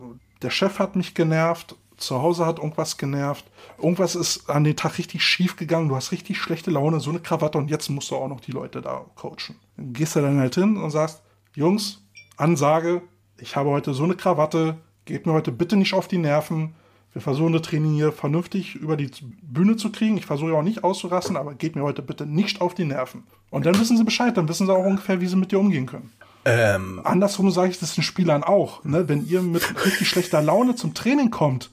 der 0.42 0.52
Chef 0.52 0.80
hat 0.80 0.96
mich 0.96 1.16
genervt, 1.16 1.76
zu 1.98 2.22
Hause 2.22 2.46
hat 2.46 2.60
irgendwas 2.60 2.98
genervt, 2.98 3.46
irgendwas 3.78 4.16
ist 4.16 4.50
an 4.50 4.64
den 4.64 4.76
Tag 4.76 4.98
richtig 4.98 5.24
schief 5.24 5.56
gegangen, 5.56 5.90
du 5.90 5.96
hast 5.96 6.12
richtig 6.12 6.38
schlechte 6.38 6.70
Laune, 6.70 7.00
so 7.00 7.10
eine 7.10 7.20
Krawatte 7.20 7.58
und 7.58 7.70
jetzt 7.70 7.90
musst 7.90 8.12
du 8.12 8.16
auch 8.16 8.28
noch 8.28 8.42
die 8.42 8.52
Leute 8.52 8.82
da 8.82 9.06
coachen. 9.16 9.56
Dann 9.78 9.94
gehst 9.94 10.16
du 10.16 10.22
dann 10.22 10.40
halt 10.40 10.56
hin 10.56 10.78
und 10.78 10.92
sagst, 10.92 11.24
Jungs, 11.56 12.04
Ansage, 12.38 13.02
ich 13.40 13.56
habe 13.56 13.70
heute 13.70 13.94
so 13.94 14.04
eine 14.04 14.16
Krawatte, 14.16 14.78
geht 15.06 15.26
mir 15.26 15.34
heute 15.34 15.52
bitte 15.52 15.78
nicht 15.78 15.94
auf 15.94 16.08
die 16.08 16.18
Nerven, 16.18 16.76
wir 17.16 17.22
versuchen 17.22 17.54
das 17.54 17.62
Training 17.62 17.94
hier 17.94 18.12
vernünftig 18.12 18.76
über 18.76 18.98
die 18.98 19.10
Bühne 19.42 19.78
zu 19.78 19.90
kriegen. 19.90 20.18
Ich 20.18 20.26
versuche 20.26 20.54
auch 20.54 20.62
nicht 20.62 20.84
auszurasten, 20.84 21.38
aber 21.38 21.54
geht 21.54 21.78
mir 21.78 21.84
heute 21.84 22.02
bitte 22.02 22.26
nicht 22.26 22.60
auf 22.60 22.74
die 22.74 22.84
Nerven. 22.84 23.24
Und 23.50 23.66
dann 23.66 23.80
wissen 23.80 23.96
sie 23.96 24.04
Bescheid, 24.04 24.36
dann 24.36 24.50
wissen 24.50 24.68
sie 24.68 24.74
auch 24.74 24.86
ungefähr, 24.86 25.22
wie 25.22 25.28
sie 25.28 25.38
mit 25.38 25.54
dir 25.54 25.60
umgehen 25.60 25.86
können. 25.86 26.12
Ähm. 26.44 27.00
Andersrum 27.06 27.50
sage 27.52 27.70
ich 27.70 27.80
das 27.80 27.96
den 27.96 28.04
Spielern 28.04 28.44
auch. 28.44 28.84
Ne? 28.84 29.08
Wenn 29.08 29.26
ihr 29.26 29.42
mit 29.42 29.86
richtig 29.86 30.10
schlechter 30.10 30.42
Laune 30.42 30.76
zum 30.76 30.94
Training 30.94 31.32
kommt, 31.32 31.72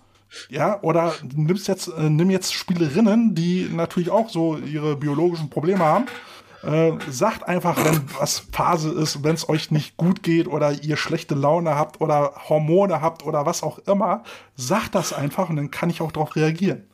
ja, 0.48 0.80
oder 0.80 1.12
nimmst 1.34 1.66
jetzt, 1.66 1.88
äh, 1.88 2.08
nimm 2.08 2.30
jetzt 2.30 2.54
Spielerinnen, 2.54 3.34
die 3.34 3.68
natürlich 3.68 4.10
auch 4.10 4.30
so 4.30 4.56
ihre 4.56 4.94
biologischen 4.94 5.50
Probleme 5.50 5.84
haben 5.84 6.06
äh, 6.62 6.92
sagt 7.10 7.48
einfach, 7.48 7.84
wenn 7.84 8.02
was 8.18 8.46
Phase 8.52 8.90
ist, 8.90 9.24
wenn 9.24 9.34
es 9.34 9.48
euch 9.48 9.70
nicht 9.70 9.96
gut 9.96 10.22
geht 10.22 10.46
oder 10.46 10.72
ihr 10.82 10.96
schlechte 10.96 11.34
Laune 11.34 11.74
habt 11.74 12.00
oder 12.00 12.34
Hormone 12.48 13.00
habt 13.00 13.24
oder 13.24 13.46
was 13.46 13.62
auch 13.62 13.78
immer, 13.80 14.22
sagt 14.56 14.94
das 14.94 15.12
einfach 15.12 15.48
und 15.48 15.56
dann 15.56 15.70
kann 15.70 15.90
ich 15.90 16.00
auch 16.00 16.12
darauf 16.12 16.36
reagieren. 16.36 16.84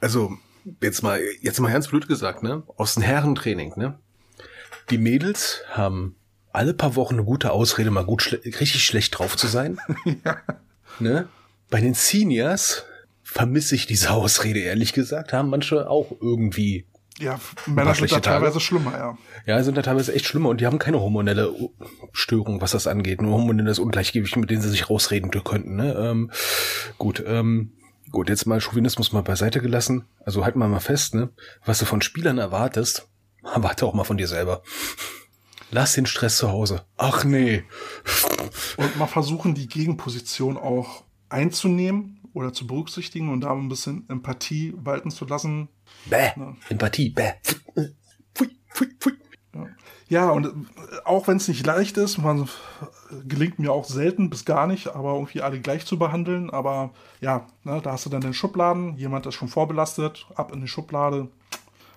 Also, 0.00 0.32
jetzt 0.80 1.02
mal, 1.02 1.20
jetzt 1.40 1.60
mal 1.60 1.72
ganz 1.72 1.88
blöd 1.88 2.08
gesagt, 2.08 2.42
ne? 2.42 2.62
Aus 2.76 2.94
dem 2.94 3.02
Herrentraining, 3.02 3.74
ne? 3.76 3.98
Die 4.90 4.98
Mädels 4.98 5.62
haben 5.70 6.16
alle 6.52 6.74
paar 6.74 6.96
Wochen 6.96 7.14
eine 7.14 7.24
gute 7.24 7.52
Ausrede, 7.52 7.90
mal 7.90 8.04
gut 8.04 8.22
schle 8.22 8.44
richtig 8.44 8.84
schlecht 8.84 9.18
drauf 9.18 9.36
zu 9.36 9.46
sein. 9.46 9.78
ja. 10.24 10.38
ne? 10.98 11.28
Bei 11.70 11.80
den 11.80 11.94
Seniors 11.94 12.84
vermisse 13.22 13.74
ich 13.74 13.86
diese 13.86 14.10
Ausrede, 14.10 14.60
ehrlich 14.60 14.92
gesagt, 14.92 15.32
haben 15.32 15.48
manche 15.48 15.88
auch 15.88 16.12
irgendwie 16.20 16.84
ja, 17.22 17.40
Männer 17.66 17.94
sind 17.94 18.12
da 18.12 18.20
teilweise 18.20 18.60
schlimmer, 18.60 18.92
ja. 18.92 19.18
Ja, 19.46 19.62
sind 19.62 19.76
da 19.76 19.82
teilweise 19.82 20.14
echt 20.14 20.26
schlimmer 20.26 20.48
und 20.48 20.60
die 20.60 20.66
haben 20.66 20.78
keine 20.78 21.00
hormonelle 21.00 21.54
Störung, 22.12 22.60
was 22.60 22.72
das 22.72 22.86
angeht. 22.86 23.22
Nur 23.22 23.32
hormonelles 23.32 23.78
Ungleichgewicht, 23.78 24.36
mit 24.36 24.50
denen 24.50 24.62
sie 24.62 24.68
sich 24.68 24.90
rausreden 24.90 25.30
könnten. 25.30 25.76
Ne? 25.76 25.94
Ähm, 25.94 26.30
gut, 26.98 27.22
ähm, 27.26 27.72
gut, 28.10 28.28
jetzt 28.28 28.46
mal 28.46 28.60
Chauvinismus 28.60 29.12
mal 29.12 29.22
beiseite 29.22 29.60
gelassen. 29.60 30.04
Also 30.24 30.44
halt 30.44 30.56
mal 30.56 30.68
mal 30.68 30.80
fest, 30.80 31.14
ne? 31.14 31.30
Was 31.64 31.78
du 31.78 31.84
von 31.84 32.02
Spielern 32.02 32.38
erwartest, 32.38 33.08
erwarte 33.42 33.86
auch 33.86 33.94
mal 33.94 34.04
von 34.04 34.16
dir 34.16 34.28
selber. 34.28 34.62
Lass 35.70 35.94
den 35.94 36.06
Stress 36.06 36.36
zu 36.36 36.50
Hause. 36.50 36.82
Ach 36.98 37.24
nee. 37.24 37.64
Und 38.76 38.96
mal 38.98 39.06
versuchen, 39.06 39.54
die 39.54 39.68
Gegenposition 39.68 40.58
auch 40.58 41.04
einzunehmen 41.30 42.20
oder 42.34 42.52
zu 42.52 42.66
berücksichtigen 42.66 43.30
und 43.30 43.40
da 43.40 43.52
ein 43.52 43.68
bisschen 43.68 44.08
Empathie 44.08 44.74
walten 44.76 45.10
zu 45.10 45.24
lassen. 45.24 45.68
Bäh, 46.06 46.32
ja. 46.36 46.56
Empathie, 46.68 47.10
bäh. 47.10 47.32
Pfui, 48.34 48.50
pfui, 48.68 48.88
pfui. 48.98 49.12
Ja. 50.08 50.30
und 50.30 50.46
äh, 50.46 50.50
auch 51.04 51.26
wenn 51.28 51.38
es 51.38 51.48
nicht 51.48 51.64
leicht 51.64 51.96
ist, 51.96 52.18
man 52.18 52.48
gelingt 53.26 53.58
mir 53.58 53.72
auch 53.72 53.84
selten 53.84 54.30
bis 54.30 54.44
gar 54.44 54.66
nicht, 54.66 54.88
aber 54.88 55.14
irgendwie 55.14 55.42
alle 55.42 55.60
gleich 55.60 55.86
zu 55.86 55.98
behandeln. 55.98 56.50
Aber 56.50 56.90
ja, 57.20 57.46
ne, 57.64 57.80
da 57.82 57.92
hast 57.92 58.06
du 58.06 58.10
dann 58.10 58.20
den 58.20 58.34
Schubladen, 58.34 58.96
jemand 58.96 59.26
ist 59.26 59.34
schon 59.34 59.48
vorbelastet, 59.48 60.26
ab 60.34 60.52
in 60.52 60.60
die 60.60 60.68
Schublade. 60.68 61.28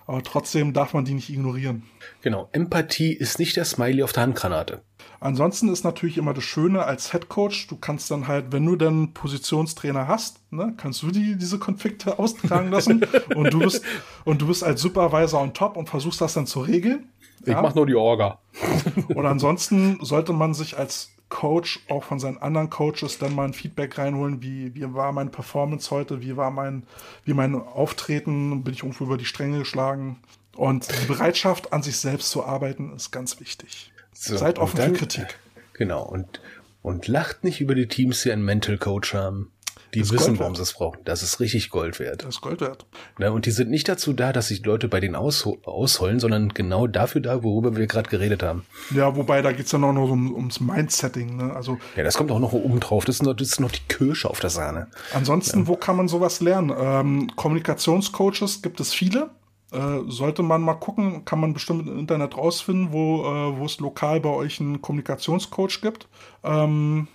Aber 0.06 0.22
trotzdem 0.22 0.72
darf 0.72 0.94
man 0.94 1.04
die 1.04 1.14
nicht 1.14 1.30
ignorieren. 1.30 1.82
Genau, 2.22 2.48
Empathie 2.52 3.12
ist 3.12 3.38
nicht 3.38 3.56
der 3.56 3.64
Smiley 3.64 4.02
auf 4.02 4.12
der 4.12 4.22
Handgranate. 4.22 4.82
Ansonsten 5.18 5.68
ist 5.68 5.84
natürlich 5.84 6.18
immer 6.18 6.34
das 6.34 6.44
Schöne 6.44 6.84
als 6.84 7.10
Head 7.10 7.28
Coach, 7.28 7.66
du 7.68 7.76
kannst 7.76 8.10
dann 8.10 8.28
halt, 8.28 8.52
wenn 8.52 8.64
du 8.66 8.76
dann 8.76 9.12
Positionstrainer 9.14 10.06
hast, 10.06 10.40
ne, 10.52 10.74
kannst 10.76 11.02
du 11.02 11.10
die, 11.10 11.36
diese 11.36 11.58
Konflikte 11.58 12.18
austragen 12.18 12.70
lassen 12.70 13.04
und 13.34 13.52
du 13.52 13.60
bist, 13.60 13.82
und 14.24 14.42
du 14.42 14.46
bist 14.46 14.62
als 14.62 14.80
Supervisor 14.80 15.40
on 15.40 15.54
top 15.54 15.76
und 15.76 15.88
versuchst 15.88 16.20
das 16.20 16.34
dann 16.34 16.46
zu 16.46 16.60
regeln. 16.60 17.08
Ich 17.46 17.52
ja? 17.52 17.62
mach 17.62 17.74
nur 17.74 17.86
die 17.86 17.94
Orga. 17.94 18.38
Oder 19.14 19.30
ansonsten 19.30 19.98
sollte 20.02 20.32
man 20.32 20.52
sich 20.52 20.76
als 20.76 21.12
Coach 21.28 21.80
auch 21.88 22.04
von 22.04 22.18
seinen 22.18 22.38
anderen 22.38 22.70
Coaches 22.70 23.18
dann 23.18 23.34
mal 23.34 23.46
ein 23.46 23.52
Feedback 23.52 23.98
reinholen, 23.98 24.42
wie, 24.42 24.74
wie 24.74 24.94
war 24.94 25.12
meine 25.12 25.30
Performance 25.30 25.90
heute, 25.90 26.22
wie 26.22 26.36
war 26.36 26.50
mein, 26.50 26.84
wie 27.24 27.34
mein 27.34 27.54
Auftreten, 27.54 28.62
bin 28.62 28.74
ich 28.74 28.82
irgendwo 28.82 29.04
über 29.04 29.16
die 29.16 29.24
Stränge 29.24 29.60
geschlagen. 29.60 30.18
Und 30.56 30.88
die 31.02 31.06
Bereitschaft, 31.06 31.72
an 31.72 31.82
sich 31.82 31.98
selbst 31.98 32.30
zu 32.30 32.44
arbeiten, 32.44 32.94
ist 32.94 33.10
ganz 33.10 33.40
wichtig. 33.40 33.92
So, 34.12 34.36
Seid 34.36 34.58
offen 34.58 34.76
dann, 34.76 34.90
für 34.90 34.98
Kritik. 34.98 35.38
Genau, 35.74 36.02
und, 36.02 36.40
und 36.82 37.06
lacht 37.06 37.44
nicht 37.44 37.60
über 37.60 37.74
die 37.74 37.88
Teams, 37.88 38.22
die 38.22 38.32
einen 38.32 38.44
Mental 38.44 38.78
Coach 38.78 39.12
haben. 39.12 39.52
Die 39.94 40.00
das 40.00 40.12
wissen, 40.12 40.38
warum 40.38 40.54
sie 40.54 40.62
es 40.62 40.74
brauchen. 40.74 40.98
Das 41.04 41.22
ist 41.22 41.40
richtig 41.40 41.70
Gold 41.70 41.98
wert. 41.98 42.22
Das 42.22 42.36
ist 42.36 42.40
Gold 42.40 42.60
wert. 42.60 42.86
Ja, 43.18 43.30
und 43.30 43.46
die 43.46 43.50
sind 43.50 43.70
nicht 43.70 43.88
dazu 43.88 44.12
da, 44.12 44.32
dass 44.32 44.48
sich 44.48 44.64
Leute 44.64 44.88
bei 44.88 45.00
denen 45.00 45.14
aus, 45.14 45.46
ausholen, 45.64 46.20
sondern 46.20 46.50
genau 46.50 46.86
dafür 46.86 47.20
da, 47.20 47.42
worüber 47.42 47.76
wir 47.76 47.86
gerade 47.86 48.08
geredet 48.08 48.42
haben. 48.42 48.66
Ja, 48.94 49.16
wobei 49.16 49.42
da 49.42 49.52
geht's 49.52 49.70
dann 49.70 49.84
auch 49.84 49.92
noch 49.92 50.10
um, 50.10 50.34
ums 50.34 50.60
Mindsetting. 50.60 51.36
Ne? 51.36 51.52
Also, 51.54 51.78
ja, 51.96 52.02
das 52.04 52.16
kommt 52.16 52.30
auch 52.30 52.40
noch 52.40 52.52
oben 52.52 52.80
drauf. 52.80 53.04
Das 53.04 53.16
ist 53.16 53.22
noch, 53.22 53.34
das 53.34 53.48
ist 53.48 53.60
noch 53.60 53.70
die 53.70 53.82
Kirsche 53.88 54.28
auf 54.28 54.40
der 54.40 54.50
Sahne. 54.50 54.88
Ansonsten, 55.14 55.60
ja. 55.60 55.66
wo 55.68 55.76
kann 55.76 55.96
man 55.96 56.08
sowas 56.08 56.40
lernen? 56.40 56.72
Ähm, 56.78 57.30
Kommunikationscoaches 57.36 58.62
gibt 58.62 58.80
es 58.80 58.92
viele. 58.92 59.30
Äh, 59.72 60.00
sollte 60.08 60.42
man 60.42 60.62
mal 60.62 60.74
gucken, 60.74 61.24
kann 61.24 61.40
man 61.40 61.52
bestimmt 61.52 61.88
im 61.88 61.98
Internet 61.98 62.36
rausfinden, 62.36 62.92
wo, 62.92 63.24
äh, 63.24 63.58
wo 63.58 63.64
es 63.64 63.80
lokal 63.80 64.20
bei 64.20 64.30
euch 64.30 64.60
einen 64.60 64.80
Kommunikationscoach 64.80 65.80
gibt. 65.80 66.08
Ähm, 66.44 67.08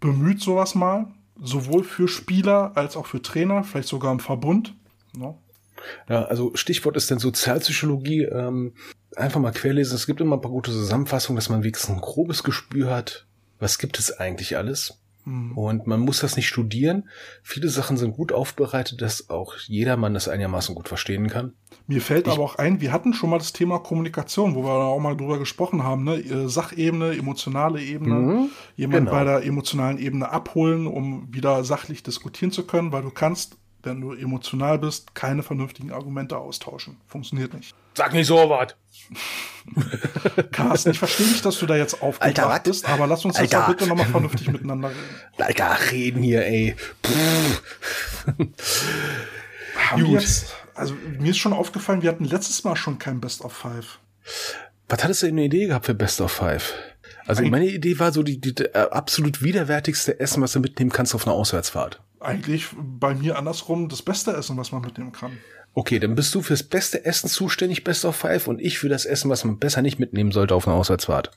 bemüht 0.00 0.40
sowas 0.40 0.74
mal 0.74 1.06
sowohl 1.42 1.84
für 1.84 2.08
Spieler 2.08 2.72
als 2.76 2.96
auch 2.96 3.06
für 3.06 3.22
Trainer, 3.22 3.64
vielleicht 3.64 3.88
sogar 3.88 4.12
im 4.12 4.20
Verbund. 4.20 4.74
No? 5.16 5.40
Ja, 6.08 6.24
also 6.24 6.52
Stichwort 6.54 6.96
ist 6.96 7.10
dann 7.10 7.18
Sozialpsychologie. 7.18 8.24
Ähm, 8.24 8.74
einfach 9.16 9.40
mal 9.40 9.52
querlesen. 9.52 9.94
Es 9.96 10.06
gibt 10.06 10.20
immer 10.20 10.36
ein 10.36 10.40
paar 10.40 10.50
gute 10.50 10.70
Zusammenfassungen, 10.70 11.36
dass 11.36 11.48
man 11.48 11.62
wenigstens 11.62 11.90
ein 11.90 12.00
grobes 12.00 12.42
Gespür 12.42 12.90
hat. 12.90 13.26
Was 13.58 13.78
gibt 13.78 13.98
es 13.98 14.12
eigentlich 14.18 14.56
alles? 14.56 14.99
Mhm. 15.24 15.56
Und 15.56 15.86
man 15.86 16.00
muss 16.00 16.20
das 16.20 16.36
nicht 16.36 16.48
studieren. 16.48 17.08
Viele 17.42 17.68
Sachen 17.68 17.96
sind 17.96 18.16
gut 18.16 18.32
aufbereitet, 18.32 19.02
dass 19.02 19.30
auch 19.30 19.54
jedermann 19.66 20.14
das 20.14 20.28
einigermaßen 20.28 20.74
gut 20.74 20.88
verstehen 20.88 21.28
kann. 21.28 21.52
Mir 21.86 22.00
fällt 22.00 22.26
ich, 22.26 22.32
aber 22.32 22.44
auch 22.44 22.56
ein, 22.56 22.80
wir 22.80 22.92
hatten 22.92 23.12
schon 23.12 23.30
mal 23.30 23.38
das 23.38 23.52
Thema 23.52 23.78
Kommunikation, 23.78 24.54
wo 24.54 24.64
wir 24.64 24.70
auch 24.70 25.00
mal 25.00 25.16
drüber 25.16 25.38
gesprochen 25.38 25.82
haben, 25.82 26.04
ne? 26.04 26.16
Äh, 26.16 26.48
Sachebene, 26.48 27.16
emotionale 27.16 27.80
Ebene, 27.82 28.14
mhm, 28.14 28.50
jemand 28.76 29.06
genau. 29.06 29.10
bei 29.10 29.24
der 29.24 29.44
emotionalen 29.44 29.98
Ebene 29.98 30.30
abholen, 30.30 30.86
um 30.86 31.32
wieder 31.32 31.64
sachlich 31.64 32.02
diskutieren 32.02 32.52
zu 32.52 32.66
können, 32.66 32.92
weil 32.92 33.02
du 33.02 33.10
kannst, 33.10 33.58
wenn 33.82 34.00
du 34.00 34.12
emotional 34.12 34.78
bist, 34.78 35.14
keine 35.14 35.42
vernünftigen 35.42 35.92
Argumente 35.92 36.36
austauschen. 36.36 36.96
Funktioniert 37.06 37.54
nicht. 37.54 37.74
Sag 37.94 38.12
nicht 38.12 38.26
so 38.26 38.36
was. 38.48 38.74
Carsten, 40.52 40.90
ich 40.90 40.98
verstehe 40.98 41.26
nicht, 41.26 41.44
dass 41.44 41.58
du 41.58 41.66
da 41.66 41.76
jetzt 41.76 42.02
aufgebracht 42.02 42.64
bist, 42.64 42.88
aber 42.88 43.06
lass 43.06 43.24
uns 43.24 43.36
Alter. 43.36 43.58
jetzt 43.58 43.66
bitte 43.68 43.86
nochmal 43.88 44.06
vernünftig 44.06 44.48
miteinander 44.48 44.90
reden. 44.90 44.98
Alter, 45.38 45.78
reden 45.90 46.22
hier, 46.22 46.44
ey. 46.46 46.76
Haben 49.76 50.04
Gut. 50.04 50.20
Jetzt, 50.20 50.54
also 50.74 50.94
mir 51.18 51.30
ist 51.30 51.38
schon 51.38 51.52
aufgefallen, 51.52 52.02
wir 52.02 52.10
hatten 52.10 52.24
letztes 52.24 52.64
Mal 52.64 52.76
schon 52.76 52.98
kein 52.98 53.20
Best 53.20 53.42
of 53.42 53.52
Five. 53.52 53.98
Was 54.88 55.02
hattest 55.02 55.22
du 55.22 55.26
denn 55.26 55.36
eine 55.36 55.46
Idee 55.46 55.66
gehabt 55.66 55.86
für 55.86 55.94
Best 55.94 56.20
of 56.20 56.32
Five? 56.32 56.74
Also 57.26 57.44
meine 57.44 57.66
Idee 57.66 57.98
war 57.98 58.12
so 58.12 58.22
die, 58.22 58.40
die, 58.40 58.54
die 58.54 58.64
äh, 58.64 58.88
absolut 58.90 59.42
widerwärtigste 59.42 60.18
Essen, 60.18 60.42
was 60.42 60.52
du 60.52 60.60
mitnehmen 60.60 60.90
kannst 60.90 61.14
auf 61.14 61.26
einer 61.26 61.34
Auswärtsfahrt. 61.36 62.00
Eigentlich 62.20 62.68
bei 62.76 63.14
mir 63.14 63.38
andersrum 63.38 63.88
das 63.88 64.02
beste 64.02 64.32
Essen, 64.32 64.56
was 64.56 64.72
man 64.72 64.82
mitnehmen 64.82 65.12
kann. 65.12 65.38
Okay, 65.72 65.98
dann 65.98 66.14
bist 66.14 66.34
du 66.34 66.42
fürs 66.42 66.62
beste 66.62 67.04
Essen 67.04 67.28
zuständig, 67.28 67.84
Best 67.84 68.04
of 68.04 68.16
Five, 68.16 68.46
und 68.46 68.60
ich 68.60 68.78
für 68.78 68.88
das 68.88 69.06
Essen, 69.06 69.30
was 69.30 69.44
man 69.44 69.58
besser 69.58 69.82
nicht 69.82 69.98
mitnehmen 69.98 70.32
sollte 70.32 70.54
auf 70.54 70.66
einer 70.66 70.76
Auswärtsfahrt. 70.76 71.30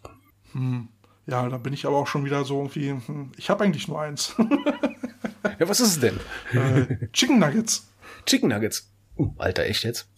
Hm. 0.51 0.89
Ja, 1.25 1.47
da 1.47 1.57
bin 1.57 1.71
ich 1.73 1.85
aber 1.85 1.97
auch 1.97 2.07
schon 2.07 2.25
wieder 2.25 2.43
so 2.43 2.57
irgendwie. 2.57 2.89
Hm, 2.89 3.31
ich 3.37 3.49
habe 3.49 3.63
eigentlich 3.63 3.87
nur 3.87 4.01
eins. 4.01 4.35
ja, 5.59 5.69
was 5.69 5.79
ist 5.79 5.87
es 5.87 5.99
denn? 5.99 6.19
Äh, 6.51 7.07
Chicken 7.13 7.39
Nuggets. 7.39 7.87
Chicken 8.25 8.49
Nuggets. 8.49 8.91
Uh, 9.17 9.33
Alter, 9.37 9.63
echt 9.65 9.83
jetzt? 9.83 10.09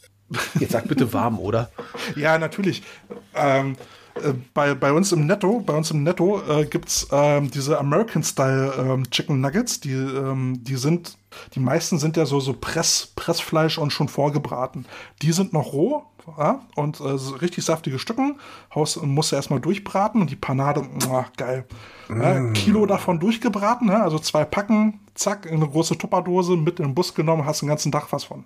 Jetzt 0.60 0.72
sag 0.72 0.88
bitte 0.88 1.14
warm, 1.14 1.40
oder? 1.40 1.70
ja, 2.16 2.40
natürlich. 2.40 2.82
Ähm, 3.36 3.74
äh, 3.74 3.76
bei, 4.54 4.74
bei 4.74 4.94
uns 4.94 5.12
im 5.12 5.26
Netto, 5.26 5.60
bei 5.60 5.74
uns 5.74 5.92
im 5.92 6.04
Netto 6.04 6.42
äh, 6.48 6.66
gibt's 6.66 7.08
ähm, 7.12 7.52
diese 7.52 7.78
American 7.78 8.24
Style 8.24 8.74
ähm, 8.78 9.10
Chicken 9.10 9.42
Nuggets, 9.42 9.82
die, 9.82 9.94
ähm, 9.94 10.64
die 10.64 10.78
sind, 10.78 11.18
die 11.54 11.60
meisten 11.60 12.00
sind 12.00 12.16
ja 12.16 12.26
so, 12.26 12.40
so 12.40 12.54
Press, 12.54 13.12
Pressfleisch 13.16 13.78
und 13.78 13.92
schon 13.92 14.08
vorgebraten. 14.08 14.86
Die 15.22 15.34
sind 15.34 15.52
noch 15.52 15.74
roh, 15.74 16.04
ja, 16.38 16.62
und 16.76 17.02
äh, 17.02 17.04
richtig 17.42 17.66
saftige 17.66 18.00
Stücken. 18.00 18.40
Haus 18.74 18.96
musst 19.02 19.32
du 19.32 19.36
erstmal 19.36 19.60
durchbraten 19.60 20.22
und 20.22 20.30
die 20.30 20.38
Panade, 20.38 20.88
oh, 21.10 21.26
geil. 21.36 21.66
Mm. 22.08 22.22
Ja, 22.22 22.52
Kilo 22.54 22.86
davon 22.86 23.20
durchgebraten, 23.20 23.90
ja, 23.90 24.02
also 24.02 24.18
zwei 24.20 24.46
Packen, 24.46 25.02
zack, 25.14 25.46
in 25.46 25.56
eine 25.56 25.68
große 25.68 25.98
Tupperdose 25.98 26.56
mit 26.56 26.80
in 26.80 26.88
den 26.88 26.96
Bus 26.96 27.14
genommen, 27.14 27.46
hast 27.46 27.62
den 27.62 27.70
ganzen 27.70 27.92
Tag 27.92 28.12
was 28.12 28.24
von. 28.24 28.46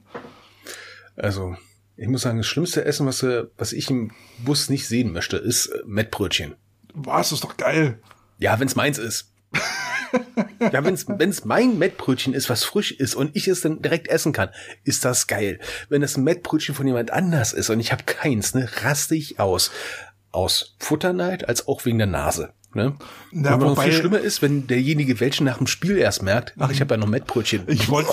Also, 1.15 1.55
ich 1.99 2.07
muss 2.07 2.21
sagen, 2.21 2.37
das 2.37 2.47
schlimmste 2.47 2.85
Essen, 2.85 3.05
was, 3.05 3.21
äh, 3.23 3.45
was 3.57 3.73
ich 3.73 3.89
im 3.89 4.11
Bus 4.39 4.69
nicht 4.69 4.87
sehen 4.87 5.11
möchte, 5.11 5.37
ist 5.37 5.67
äh, 5.67 5.79
Mettbrötchen. 5.85 6.55
Was, 6.93 7.33
ist 7.33 7.43
doch 7.43 7.57
geil. 7.57 7.99
Ja, 8.37 8.59
wenn's 8.59 8.75
meins 8.75 8.97
ist. 8.97 9.33
ja, 10.59 10.83
wenn's, 10.85 11.05
wenn's 11.07 11.43
mein 11.43 11.77
Mettbrötchen 11.77 12.33
ist, 12.33 12.49
was 12.49 12.63
frisch 12.63 12.91
ist 12.91 13.15
und 13.15 13.35
ich 13.35 13.49
es 13.49 13.61
dann 13.61 13.81
direkt 13.81 14.07
essen 14.07 14.31
kann, 14.31 14.49
ist 14.85 15.03
das 15.03 15.27
geil. 15.27 15.59
Wenn 15.89 16.01
es 16.01 16.15
ein 16.15 16.23
Mettbrötchen 16.23 16.73
von 16.73 16.87
jemand 16.87 17.11
anders 17.11 17.51
ist 17.51 17.69
und 17.69 17.81
ich 17.81 17.91
habe 17.91 18.03
keins, 18.05 18.53
ne, 18.53 18.69
raste 18.81 19.15
ich 19.15 19.39
aus. 19.39 19.71
Aus 20.31 20.75
Futterneid 20.79 21.49
als 21.49 21.67
auch 21.67 21.83
wegen 21.85 21.97
der 21.97 22.07
Nase. 22.07 22.53
Ne? 22.73 22.95
Ja, 23.31 23.55
und 23.55 23.61
wobei, 23.61 23.85
viel 23.85 23.93
schlimmer 23.93 24.19
ist, 24.19 24.43
wenn 24.43 24.67
derjenige 24.67 25.19
welchen 25.19 25.45
nach 25.45 25.57
dem 25.57 25.65
Spiel 25.65 25.97
erst 25.97 26.21
merkt, 26.21 26.53
ach, 26.59 26.69
ich 26.69 26.81
habe 26.81 26.93
ja 26.93 26.97
noch 26.97 27.07
Mettbrötchen. 27.07 27.63
Ich 27.67 27.89
wollte 27.89 28.11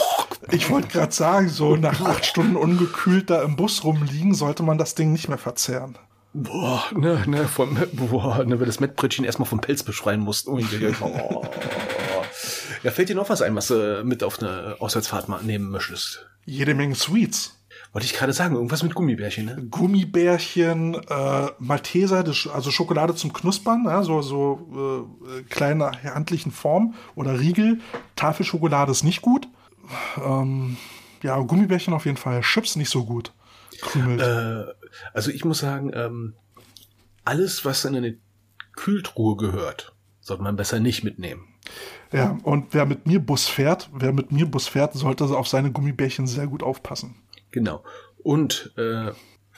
ich 0.51 0.71
wollte 0.71 0.89
gerade 0.89 1.13
sagen, 1.13 1.49
so 1.49 1.77
nach 1.77 2.01
acht 2.01 2.25
Stunden 2.25 2.57
ungekühlt 2.57 3.29
da 3.31 3.43
im 3.43 3.57
Bus 3.57 3.85
rumliegen, 3.85 4.35
sollte 4.35 4.63
man 4.63 4.79
das 4.79 4.95
Ding 4.95 5.13
nicht 5.13 5.29
mehr 5.29 5.39
verzehren. 5.39 5.99
Boah, 6.33 6.85
ne, 6.95 7.23
ne, 7.27 7.49
vom, 7.49 7.79
boah, 7.93 8.45
ne, 8.45 8.61
wenn 8.61 8.67
das 8.67 8.81
Mettbrötchen 8.81 9.25
erstmal 9.25 9.49
vom 9.49 9.61
Pelz 9.61 9.83
beschreien 9.83 10.21
musst. 10.21 10.49
Oh, 10.49 10.59
oh. 11.01 11.45
Ja, 12.83 12.91
fällt 12.91 13.09
dir 13.09 13.17
noch 13.17 13.31
was 13.31 13.43
ein, 13.43 13.57
was 13.57 13.69
du 13.69 14.03
mit 14.05 14.23
auf 14.23 14.41
eine 14.41 14.77
Auswärtsfahrt 14.79 15.29
mal 15.29 15.43
nehmen 15.43 15.71
möchtest? 15.71 16.27
Jede 16.45 16.75
Menge 16.75 16.95
Sweets. 16.95 17.56
Wollte 17.97 18.05
ich 18.05 18.13
gerade 18.13 18.35
sagen, 18.35 18.57
irgendwas 18.57 18.83
mit 18.83 18.95
Gummibärchen, 18.95 19.47
ne? 19.47 19.57
Gummibärchen, 19.71 20.97
äh, 21.09 21.47
Malteser, 21.59 22.27
also 22.53 22.71
Schokolade 22.71 23.15
zum 23.15 23.33
Knuspern, 23.33 23.87
ja, 23.87 24.03
so, 24.03 24.21
so 24.21 25.09
äh, 25.25 25.43
kleine 25.45 25.93
handlichen 26.05 26.53
Form 26.53 26.93
oder 27.15 27.41
Riegel. 27.41 27.81
Tafelschokolade 28.15 28.93
ist 28.93 29.03
nicht 29.03 29.23
gut. 29.23 29.49
Ähm, 30.23 30.77
ja, 31.23 31.39
Gummibärchen 31.39 31.95
auf 31.95 32.05
jeden 32.05 32.19
Fall. 32.19 32.43
Chips 32.43 32.77
nicht 32.77 32.91
so 32.91 33.07
gut. 33.07 33.33
Äh, 33.95 34.65
also 35.15 35.31
ich 35.31 35.47
muss 35.47 35.61
sagen, 35.61 35.91
ähm, 35.95 36.35
alles, 37.25 37.65
was 37.65 37.87
in 37.87 37.97
eine 37.97 38.19
Kühltruhe 38.75 39.39
gehört, 39.39 39.97
sollte 40.21 40.43
man 40.43 40.57
besser 40.57 40.81
nicht 40.81 41.03
mitnehmen. 41.03 41.49
Ja, 42.13 42.39
und 42.43 42.75
wer 42.75 42.85
mit 42.85 43.07
mir 43.07 43.21
Bus 43.21 43.49
fährt, 43.49 43.89
wer 43.95 44.13
mit 44.13 44.33
mir 44.33 44.45
Bus 44.45 44.69
fährt, 44.69 44.93
sollte 44.93 45.25
auf 45.25 45.49
seine 45.49 45.73
Gummibärchen 45.73 46.27
sehr 46.27 46.47
gut 46.47 46.63
aufpassen. 46.63 47.23
Genau. 47.57 47.83
Und 48.19 48.75
äh, 48.77 49.13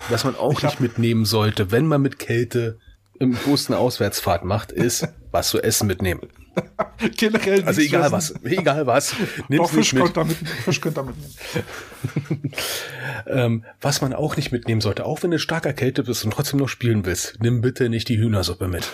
was 0.08 0.22
man 0.22 0.36
auch 0.36 0.58
ich 0.58 0.62
nicht 0.62 0.78
mitnehmen 0.78 1.24
sollte, 1.24 1.72
wenn 1.72 1.84
man 1.88 2.00
mit 2.00 2.20
Kälte 2.20 2.78
im 3.18 3.34
Bus 3.44 3.68
eine 3.68 3.76
Auswärtsfahrt 3.76 4.44
macht, 4.44 4.70
ist 4.70 5.08
was 5.32 5.48
zu 5.48 5.60
essen 5.60 5.88
mitnehmen. 5.88 6.20
Generell 7.16 7.64
Also 7.64 7.80
egal 7.80 8.12
was, 8.12 8.36
egal 8.44 8.86
was. 8.86 9.16
Doch, 9.48 9.68
Fisch 9.68 9.94
mit. 9.94 10.14
Könnt 10.14 10.28
mit, 10.28 10.36
Fisch 10.36 10.80
könnt 10.80 10.96
ihr 10.96 11.02
mitnehmen. 11.02 12.52
ähm, 13.26 13.64
was 13.80 14.00
man 14.00 14.12
auch 14.12 14.36
nicht 14.36 14.52
mitnehmen 14.52 14.80
sollte, 14.80 15.04
auch 15.04 15.24
wenn 15.24 15.32
du 15.32 15.40
stark 15.40 15.66
erkältet 15.66 16.06
bist 16.06 16.24
und 16.24 16.30
trotzdem 16.30 16.60
noch 16.60 16.68
spielen 16.68 17.04
willst, 17.04 17.38
nimm 17.40 17.62
bitte 17.62 17.88
nicht 17.88 18.08
die 18.08 18.18
Hühnersuppe 18.18 18.68
mit. 18.68 18.92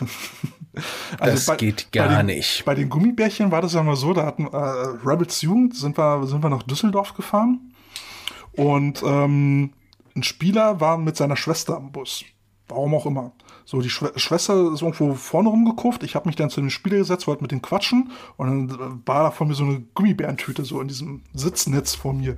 Also 1.18 1.34
das 1.34 1.44
bei, 1.44 1.56
geht 1.56 1.92
gar 1.92 2.08
bei 2.08 2.16
den, 2.16 2.26
nicht. 2.26 2.64
Bei 2.64 2.74
den 2.74 2.88
Gummibärchen 2.88 3.50
war 3.50 3.60
das 3.60 3.74
ja 3.74 3.82
mal 3.82 3.96
so, 3.96 4.14
da 4.14 4.24
hatten 4.24 4.46
äh, 4.46 4.56
Rebels 5.06 5.42
Jugend, 5.42 5.76
sind 5.76 5.98
wir, 5.98 6.26
sind 6.26 6.42
wir 6.42 6.48
nach 6.48 6.62
Düsseldorf 6.62 7.12
gefahren 7.12 7.73
und 8.56 9.02
ähm, 9.04 9.72
ein 10.16 10.22
Spieler 10.22 10.80
war 10.80 10.98
mit 10.98 11.16
seiner 11.16 11.36
Schwester 11.36 11.76
am 11.76 11.92
Bus. 11.92 12.24
Warum 12.68 12.94
auch 12.94 13.06
immer. 13.06 13.32
So, 13.66 13.80
die 13.80 13.90
Schw 13.90 14.08
Schwester 14.16 14.72
ist 14.72 14.82
irgendwo 14.82 15.14
vorne 15.14 15.48
rumgekufft. 15.48 16.02
Ich 16.02 16.14
habe 16.14 16.28
mich 16.28 16.36
dann 16.36 16.50
zu 16.50 16.60
dem 16.60 16.70
Spieler 16.70 16.98
gesetzt, 16.98 17.26
wollte 17.26 17.42
mit 17.42 17.50
dem 17.50 17.62
quatschen. 17.62 18.10
Und 18.36 18.46
dann 18.46 19.02
war 19.06 19.24
da 19.24 19.30
vor 19.30 19.46
mir 19.46 19.54
so 19.54 19.64
eine 19.64 19.82
Gummibärentüte 19.94 20.64
so 20.64 20.80
in 20.80 20.88
diesem 20.88 21.22
Sitznetz 21.34 21.94
vor 21.94 22.14
mir. 22.14 22.36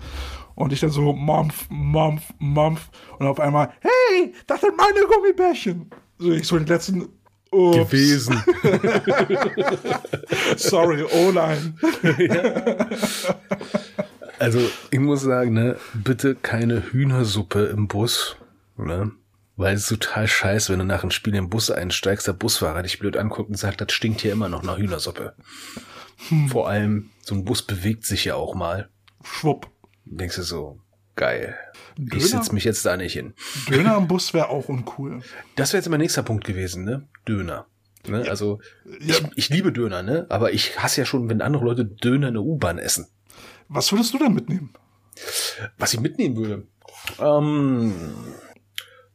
Und 0.54 0.72
ich 0.72 0.80
dann 0.80 0.90
so, 0.90 1.12
Mampf, 1.12 1.66
Mampf, 1.68 2.32
Mampf. 2.38 2.88
Und 3.18 3.26
auf 3.26 3.38
einmal, 3.38 3.72
hey, 3.80 4.34
das 4.46 4.62
sind 4.62 4.76
meine 4.76 5.06
Gummibärchen. 5.06 5.90
So, 6.18 6.32
ich 6.32 6.46
so 6.46 6.58
den 6.58 6.66
letzten, 6.66 7.08
Ups. 7.50 7.76
gewesen. 7.76 8.42
Sorry, 10.56 11.04
oh 11.04 11.32
nein. 11.32 11.78
ja. 14.38 14.44
Also, 14.44 14.60
ich 14.90 14.98
muss 14.98 15.22
sagen, 15.22 15.52
ne, 15.52 15.76
bitte 15.94 16.34
keine 16.34 16.92
Hühnersuppe 16.92 17.66
im 17.66 17.88
Bus, 17.88 18.36
ne? 18.76 19.12
Weil 19.56 19.74
es 19.74 19.90
ist 19.90 20.00
total 20.00 20.28
scheiße, 20.28 20.70
wenn 20.70 20.80
du 20.80 20.84
nach 20.84 21.02
einem 21.02 21.10
Spiel 21.10 21.34
in 21.34 21.44
den 21.44 21.50
Bus 21.50 21.70
einsteigst, 21.70 22.26
der 22.26 22.34
Busfahrer 22.34 22.82
dich 22.82 22.98
blöd 22.98 23.16
anguckt 23.16 23.48
und 23.48 23.56
sagt, 23.56 23.80
das 23.80 23.92
stinkt 23.92 24.20
hier 24.20 24.32
immer 24.32 24.50
noch 24.50 24.62
nach 24.62 24.76
Hühnersuppe. 24.76 25.34
Hm. 26.28 26.48
Vor 26.48 26.68
allem, 26.68 27.10
so 27.22 27.34
ein 27.34 27.44
Bus 27.44 27.62
bewegt 27.62 28.04
sich 28.04 28.26
ja 28.26 28.34
auch 28.34 28.54
mal. 28.54 28.90
Schwupp. 29.24 29.70
Denkst 30.04 30.36
du 30.36 30.42
so, 30.42 30.80
geil. 31.14 31.56
Döner, 31.96 32.16
ich 32.16 32.30
sitze 32.30 32.52
mich 32.52 32.64
jetzt 32.64 32.84
da 32.84 32.96
nicht 32.96 33.14
hin. 33.14 33.32
Döner 33.70 33.96
am 33.96 34.08
Bus 34.08 34.34
wäre 34.34 34.50
auch 34.50 34.68
uncool. 34.68 35.22
Das 35.56 35.72
wäre 35.72 35.80
jetzt 35.80 35.88
mein 35.88 36.00
nächster 36.00 36.22
Punkt 36.22 36.44
gewesen, 36.44 36.84
ne? 36.84 37.08
Döner. 37.26 37.66
Ne? 38.06 38.24
Ja. 38.24 38.30
Also, 38.30 38.60
ich, 39.00 39.22
ich 39.34 39.48
liebe 39.48 39.72
Döner, 39.72 40.02
ne? 40.02 40.26
Aber 40.28 40.52
ich 40.52 40.78
hasse 40.78 41.00
ja 41.00 41.06
schon, 41.06 41.28
wenn 41.28 41.40
andere 41.40 41.64
Leute 41.64 41.84
Döner 41.84 42.28
in 42.28 42.34
der 42.34 42.42
U-Bahn 42.42 42.78
essen. 42.78 43.06
Was 43.68 43.92
würdest 43.92 44.14
du 44.14 44.18
denn 44.18 44.34
mitnehmen? 44.34 44.72
Was 45.78 45.94
ich 45.94 46.00
mitnehmen 46.00 46.36
würde? 46.36 46.66
Ähm, 47.18 47.92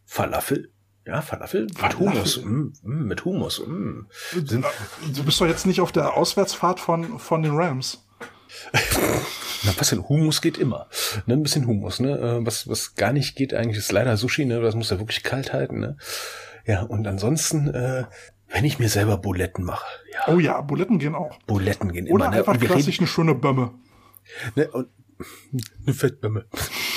Falafel. 0.06 0.72
Ja, 1.06 1.22
Falafel, 1.22 1.68
Falafel. 1.74 2.06
mit 2.06 2.14
Humus. 2.14 2.44
Mm, 2.44 2.74
mm, 2.84 3.08
mit 3.08 3.26
Humus. 3.26 3.62
Mm. 3.66 4.02
Du 4.34 5.24
bist 5.24 5.42
doch 5.42 5.48
jetzt 5.48 5.66
nicht 5.66 5.82
auf 5.82 5.92
der 5.92 6.16
Auswärtsfahrt 6.16 6.80
von, 6.80 7.18
von 7.18 7.42
den 7.42 7.56
Rams. 7.56 8.06
Na, 9.64 9.74
was 9.78 9.90
denn? 9.90 10.08
Humus 10.08 10.42
geht 10.42 10.58
immer. 10.58 10.88
Ne, 11.26 11.36
ein 11.36 11.44
bisschen 11.44 11.66
Humus, 11.66 12.00
ne? 12.00 12.18
Äh, 12.18 12.46
was, 12.46 12.68
was 12.68 12.96
gar 12.96 13.14
nicht 13.14 13.36
geht 13.36 13.54
eigentlich, 13.54 13.78
ist 13.78 13.92
leider 13.92 14.18
Sushi, 14.18 14.46
ne? 14.46 14.62
Das 14.62 14.76
muss 14.76 14.90
ja 14.90 15.00
wirklich 15.00 15.24
kalt 15.24 15.54
halten, 15.54 15.80
ne? 15.80 15.98
Ja, 16.66 16.84
und 16.84 17.08
ansonsten, 17.08 17.74
äh, 17.74 18.06
wenn 18.50 18.66
ich 18.66 18.80
mir 18.80 18.90
selber 18.90 19.18
Buletten 19.18 19.64
mache. 19.64 19.86
Ja. 20.14 20.34
Oh 20.34 20.40
ja, 20.40 20.62
Buletten 20.62 21.00
gehen 21.00 21.16
auch. 21.16 21.40
Buletten 21.48 21.92
gehen 21.92 22.08
Oder 22.08 22.26
immer. 22.26 22.32
Ne? 22.32 22.40
Einfach 22.40 22.60
ne? 22.60 22.68
klassisch 22.68 23.00
eine 23.00 23.08
schöne 23.08 23.34
Bömme. 23.36 23.72
Ne, 24.56 24.70
und 24.72 24.88
eine 25.86 25.94
Fettbämme. 25.94 26.46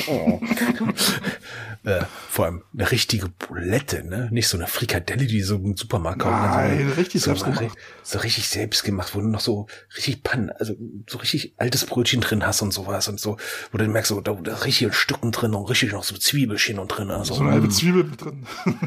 Oh. 0.07 0.41
äh, 1.85 2.03
vor 2.29 2.47
allem 2.47 2.63
eine 2.73 2.91
richtige 2.91 3.29
Bulette, 3.29 4.05
ne? 4.05 4.29
Nicht 4.31 4.49
so 4.49 4.57
eine 4.57 4.67
Frikadelle, 4.67 5.27
die 5.27 5.43
so 5.43 5.57
im 5.57 5.77
Supermarkt 5.77 6.21
kaufen. 6.21 6.37
Nein, 6.37 6.89
so, 6.89 6.95
richtig 6.95 7.23
so 7.23 7.35
selbst 7.35 7.45
gemacht. 7.45 7.77
So 8.03 8.19
richtig 8.19 8.49
selbst 8.49 8.85
gemacht, 8.85 9.15
wo 9.15 9.21
du 9.21 9.29
noch 9.29 9.41
so 9.41 9.67
richtig 9.97 10.23
Pannen, 10.23 10.51
also 10.51 10.75
so 11.09 11.19
richtig 11.19 11.55
altes 11.59 11.85
Brötchen 11.85 12.21
drin 12.21 12.47
hast 12.47 12.63
und 12.63 12.73
sowas 12.73 13.09
und 13.09 13.21
so, 13.21 13.37
wo 13.73 13.79
du 13.79 13.87
merkst, 13.87 14.09
so, 14.09 14.21
da, 14.21 14.33
da 14.35 14.55
richtige 14.57 14.93
Stücken 14.93 15.33
drin 15.33 15.55
und 15.55 15.69
richtig 15.69 15.93
noch 15.93 16.05
so 16.05 16.17
Zwiebelchen 16.17 16.79
und 16.79 16.89
drin. 16.89 17.11
Also, 17.11 17.35
so 17.35 17.43
eine 17.43 17.53
halbe 17.53 17.69
mm. 17.69 17.73
Zwiebel 17.73 18.11
drin. 18.17 18.47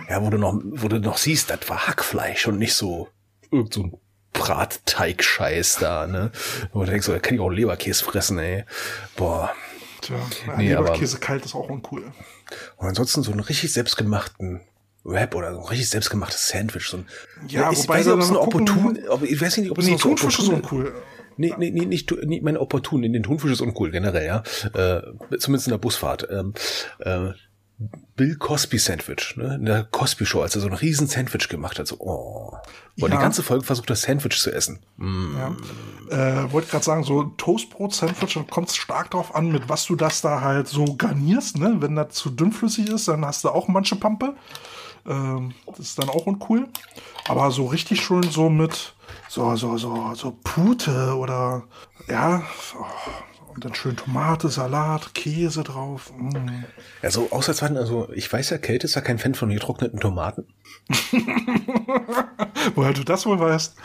ja, 0.09 0.21
wo 0.23 0.29
du 0.29 0.37
noch, 0.37 0.59
wo 0.63 0.87
du 0.87 0.99
noch 0.99 1.17
siehst, 1.17 1.49
das 1.49 1.67
war 1.69 1.87
Hackfleisch 1.87 2.47
und 2.47 2.57
nicht 2.57 2.73
so 2.73 3.07
irgend 3.51 3.73
so 3.73 3.83
ein 3.83 3.91
Bratteig-Scheiß 4.33 5.77
da, 5.79 6.07
ne? 6.07 6.31
Wo 6.73 6.81
du 6.81 6.91
denkst, 6.91 7.05
so, 7.05 7.13
da 7.13 7.19
kann 7.19 7.35
ich 7.35 7.41
auch 7.41 7.49
Leberkäse 7.49 8.03
fressen, 8.03 8.39
ey. 8.39 8.65
Boah. 9.15 9.53
Tja, 10.01 10.15
nee, 10.57 10.69
Leberkäse 10.69 11.17
aber, 11.17 11.25
kalt 11.25 11.45
ist 11.45 11.55
auch 11.55 11.69
uncool. 11.69 12.11
Und 12.77 12.87
ansonsten 12.87 13.23
so 13.23 13.31
einen 13.31 13.41
richtig 13.41 13.73
selbstgemachten 13.73 14.61
Wrap 15.03 15.35
oder 15.35 15.53
so 15.53 15.59
ein 15.59 15.65
richtig 15.65 15.89
selbstgemachtes 15.89 16.49
Sandwich. 16.49 16.87
So 16.87 16.97
ein, 16.97 17.07
ja, 17.47 17.71
ich 17.71 17.79
wobei 17.79 17.99
weiß 17.99 18.05
nicht, 18.05 18.13
ob 18.13 18.21
es 18.21 18.29
ein 18.29 18.35
opportun, 18.35 18.99
ob, 19.09 19.23
ich 19.23 19.41
weiß 19.41 19.57
nicht, 19.57 19.71
ob 19.71 19.77
es 19.77 19.85
nee, 19.85 19.95
Thunfisch 19.95 20.39
ist 20.39 20.49
uncool. 20.49 20.93
Nee, 21.37 21.53
nee, 21.57 21.69
nee, 21.69 21.85
nicht, 21.85 22.11
nicht 22.25 22.43
mein 22.43 22.57
opportun. 22.57 23.03
In 23.03 23.13
den 23.13 23.23
Thunfisch 23.23 23.51
ist 23.51 23.61
uncool, 23.61 23.91
generell, 23.91 24.25
ja. 24.25 24.43
Äh, 24.73 25.01
zumindest 25.37 25.67
in 25.67 25.71
der 25.71 25.77
Busfahrt. 25.77 26.27
Ähm, 26.29 26.53
äh, 26.99 27.29
Bill 28.15 28.35
Cosby 28.35 28.79
Sandwich, 28.79 29.35
ne? 29.37 29.55
In 29.55 29.65
der 29.65 29.83
Cosby 29.83 30.25
Show, 30.25 30.41
als 30.41 30.55
er 30.55 30.61
so 30.61 30.67
ein 30.67 30.73
riesen 30.73 31.07
Sandwich 31.07 31.47
gemacht 31.47 31.77
hat, 31.77 31.87
so, 31.87 31.97
oh. 31.99 32.57
Und 32.99 33.11
ja. 33.11 33.17
die 33.17 33.21
ganze 33.21 33.43
Folge 33.43 33.63
versucht, 33.63 33.91
das 33.91 34.01
Sandwich 34.01 34.39
zu 34.39 34.51
essen. 34.51 34.79
Mm. 34.97 35.35
Ja. 35.37 35.55
Äh, 36.09 36.51
Wollte 36.51 36.69
gerade 36.69 36.83
sagen, 36.83 37.03
so 37.03 37.23
Toastbrot-Sandwich, 37.23 38.33
dann 38.33 38.47
kommt 38.47 38.69
es 38.69 38.75
stark 38.75 39.11
drauf 39.11 39.35
an, 39.35 39.51
mit 39.51 39.69
was 39.69 39.85
du 39.85 39.95
das 39.95 40.21
da 40.21 40.41
halt 40.41 40.67
so 40.67 40.95
garnierst, 40.95 41.59
ne? 41.59 41.75
Wenn 41.79 41.95
das 41.95 42.15
zu 42.15 42.31
dünnflüssig 42.31 42.89
ist, 42.89 43.07
dann 43.07 43.23
hast 43.23 43.43
du 43.43 43.49
auch 43.49 43.67
manche 43.67 43.95
Pampe. 43.95 44.35
Ähm, 45.05 45.53
das 45.67 45.79
ist 45.79 45.99
dann 45.99 46.09
auch 46.09 46.25
uncool. 46.25 46.67
Aber 47.27 47.51
so 47.51 47.67
richtig 47.67 48.01
schön 48.01 48.23
so 48.23 48.49
mit 48.49 48.95
so, 49.29 49.55
so, 49.55 49.77
so, 49.77 50.13
so 50.15 50.35
Pute 50.43 51.15
oder 51.15 51.63
ja, 52.07 52.41
oh, 52.79 52.85
und 53.57 53.65
dann 53.65 53.73
schön 53.73 53.95
Tomate, 53.95 54.49
Salat, 54.49 55.15
Käse 55.15 55.63
drauf. 55.63 56.13
Mm. 56.15 56.63
Ja, 57.01 57.09
so 57.09 57.31
Auswärtsfahrten, 57.31 57.75
also 57.75 58.07
ich 58.13 58.31
weiß 58.31 58.51
ja, 58.51 58.59
Kälte 58.59 58.85
ist 58.85 58.93
ja 58.93 59.01
kein 59.01 59.17
Fan 59.17 59.33
von 59.33 59.49
getrockneten 59.49 59.99
Tomaten. 59.99 60.45
Woher 62.75 62.93
du 62.93 63.03
das 63.03 63.25
wohl 63.25 63.39
weißt? 63.39 63.75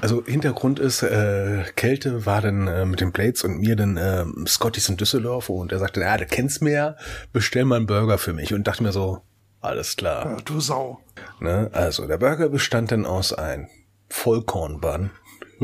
Also 0.00 0.24
Hintergrund 0.24 0.80
ist, 0.80 1.04
äh, 1.04 1.62
Kälte 1.76 2.26
war 2.26 2.42
dann 2.42 2.66
äh, 2.66 2.84
mit 2.84 3.00
den 3.00 3.12
Blades 3.12 3.44
und 3.44 3.60
mir 3.60 3.76
dann 3.76 3.96
äh, 3.96 4.24
Scotty's 4.48 4.88
in 4.88 4.96
Düsseldorf 4.96 5.48
und 5.48 5.70
er 5.70 5.78
sagte, 5.78 6.00
ja, 6.00 6.16
du 6.16 6.26
kennst 6.26 6.60
mir 6.60 6.72
ja, 6.72 6.96
bestell 7.32 7.64
mal 7.64 7.76
einen 7.76 7.86
Burger 7.86 8.18
für 8.18 8.32
mich. 8.32 8.52
Und 8.52 8.66
dachte 8.66 8.82
mir 8.82 8.90
so, 8.90 9.22
alles 9.60 9.94
klar. 9.94 10.26
Ja, 10.26 10.36
du 10.44 10.58
Sau. 10.58 10.98
Ne? 11.38 11.70
Also 11.72 12.08
der 12.08 12.18
Burger 12.18 12.48
bestand 12.48 12.90
dann 12.90 13.06
aus 13.06 13.32
ein 13.32 13.68
Vollkornbun, 14.08 15.10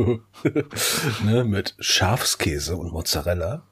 ne, 1.25 1.45
mit 1.45 1.75
Schafskäse 1.79 2.77
und 2.77 2.93
Mozzarella, 2.93 3.63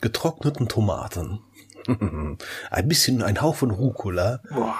getrockneten 0.00 0.68
Tomaten, 0.68 1.40
ein 2.70 2.88
bisschen, 2.88 3.22
ein 3.22 3.40
Hauch 3.40 3.56
von 3.56 3.70
Rucola 3.70 4.40
Boah, 4.50 4.74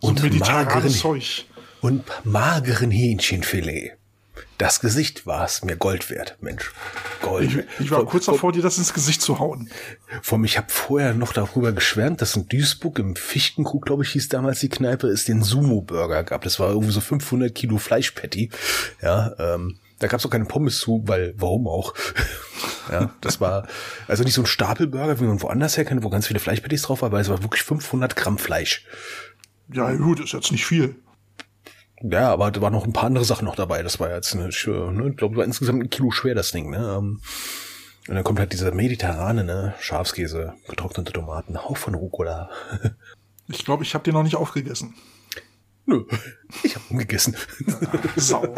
so 0.00 0.08
und, 0.08 0.38
mageren, 0.38 0.90
Zeug. 0.90 1.46
und 1.80 2.04
mageren 2.24 2.90
Hähnchenfilet. 2.90 3.92
Das 4.58 4.80
Gesicht 4.80 5.26
war 5.26 5.44
es 5.44 5.64
mir 5.64 5.76
Gold 5.76 6.10
wert, 6.10 6.36
Mensch. 6.40 6.72
Gold. 7.22 7.66
Ich, 7.78 7.80
ich 7.86 7.90
war 7.90 8.00
vor, 8.00 8.08
kurz 8.08 8.26
davor, 8.26 8.52
dir 8.52 8.62
das 8.62 8.78
ins 8.78 8.92
Gesicht 8.92 9.22
zu 9.22 9.38
hauen. 9.38 9.70
Vor 10.22 10.38
mich 10.38 10.58
habe 10.58 10.68
vorher 10.68 11.14
noch 11.14 11.32
darüber 11.32 11.72
geschwärmt, 11.72 12.20
dass 12.20 12.36
in 12.36 12.46
Duisburg 12.46 12.98
im 12.98 13.16
Fichtenkrug, 13.16 13.86
glaube 13.86 14.02
ich, 14.02 14.10
hieß 14.10 14.28
damals 14.28 14.60
die 14.60 14.68
Kneipe, 14.68 15.08
es 15.08 15.24
den 15.24 15.42
Sumo-Burger 15.42 16.24
gab. 16.24 16.42
Das 16.42 16.60
war 16.60 16.68
irgendwie 16.70 16.92
so 16.92 17.00
500 17.00 17.54
Kilo 17.54 17.78
Fleischpatty. 17.78 18.50
Ja, 19.00 19.34
ähm, 19.38 19.78
da 20.00 20.08
gab 20.08 20.18
es 20.18 20.26
auch 20.26 20.30
keine 20.30 20.46
Pommes 20.46 20.80
zu, 20.80 21.02
weil 21.06 21.34
warum 21.36 21.68
auch? 21.68 21.94
ja, 22.90 23.10
das 23.20 23.40
war 23.40 23.68
also 24.08 24.24
nicht 24.24 24.34
so 24.34 24.42
ein 24.42 24.46
Stapelburger, 24.46 25.20
wie 25.20 25.24
man 25.24 25.40
woanders 25.40 25.76
her 25.76 25.84
kennt, 25.84 26.02
wo 26.02 26.10
ganz 26.10 26.26
viele 26.26 26.40
Fleischpatties 26.40 26.82
drauf 26.82 27.02
war, 27.02 27.06
aber 27.06 27.20
es 27.20 27.28
war 27.28 27.42
wirklich 27.42 27.62
500 27.62 28.16
Gramm 28.16 28.38
Fleisch. 28.38 28.86
Ja, 29.72 29.92
gut, 29.92 30.18
ist 30.18 30.32
jetzt 30.32 30.50
nicht 30.50 30.66
viel. 30.66 30.96
Ja, 32.02 32.32
aber 32.32 32.50
da 32.50 32.60
waren 32.60 32.72
noch 32.72 32.86
ein 32.86 32.92
paar 32.92 33.04
andere 33.04 33.24
Sachen 33.24 33.44
noch 33.44 33.56
dabei. 33.56 33.82
Das 33.82 34.00
war 34.00 34.12
jetzt, 34.12 34.34
eine, 34.34 34.48
ne, 34.48 35.08
ich 35.10 35.16
glaube, 35.16 35.36
war 35.36 35.44
insgesamt 35.44 35.82
ein 35.82 35.90
Kilo 35.90 36.10
schwer, 36.10 36.34
das 36.34 36.50
Ding. 36.50 36.70
Ne? 36.70 36.78
Ähm, 36.78 37.20
und 38.08 38.14
dann 38.14 38.24
kommt 38.24 38.38
halt 38.38 38.52
dieser 38.52 38.72
mediterrane, 38.72 39.44
ne? 39.44 39.74
Schafskäse, 39.78 40.54
getrocknete 40.66 41.12
Tomaten, 41.12 41.62
Hauch 41.62 41.76
von 41.76 41.94
Rucola. 41.94 42.50
ich 43.48 43.64
glaube, 43.64 43.84
ich 43.84 43.94
habe 43.94 44.02
den 44.02 44.14
noch 44.14 44.22
nicht 44.22 44.36
aufgegessen. 44.36 44.94
Nö, 45.90 46.04
ich 46.62 46.76
habe 46.76 46.84
umgegessen. 46.88 47.34
Sau. 48.16 48.54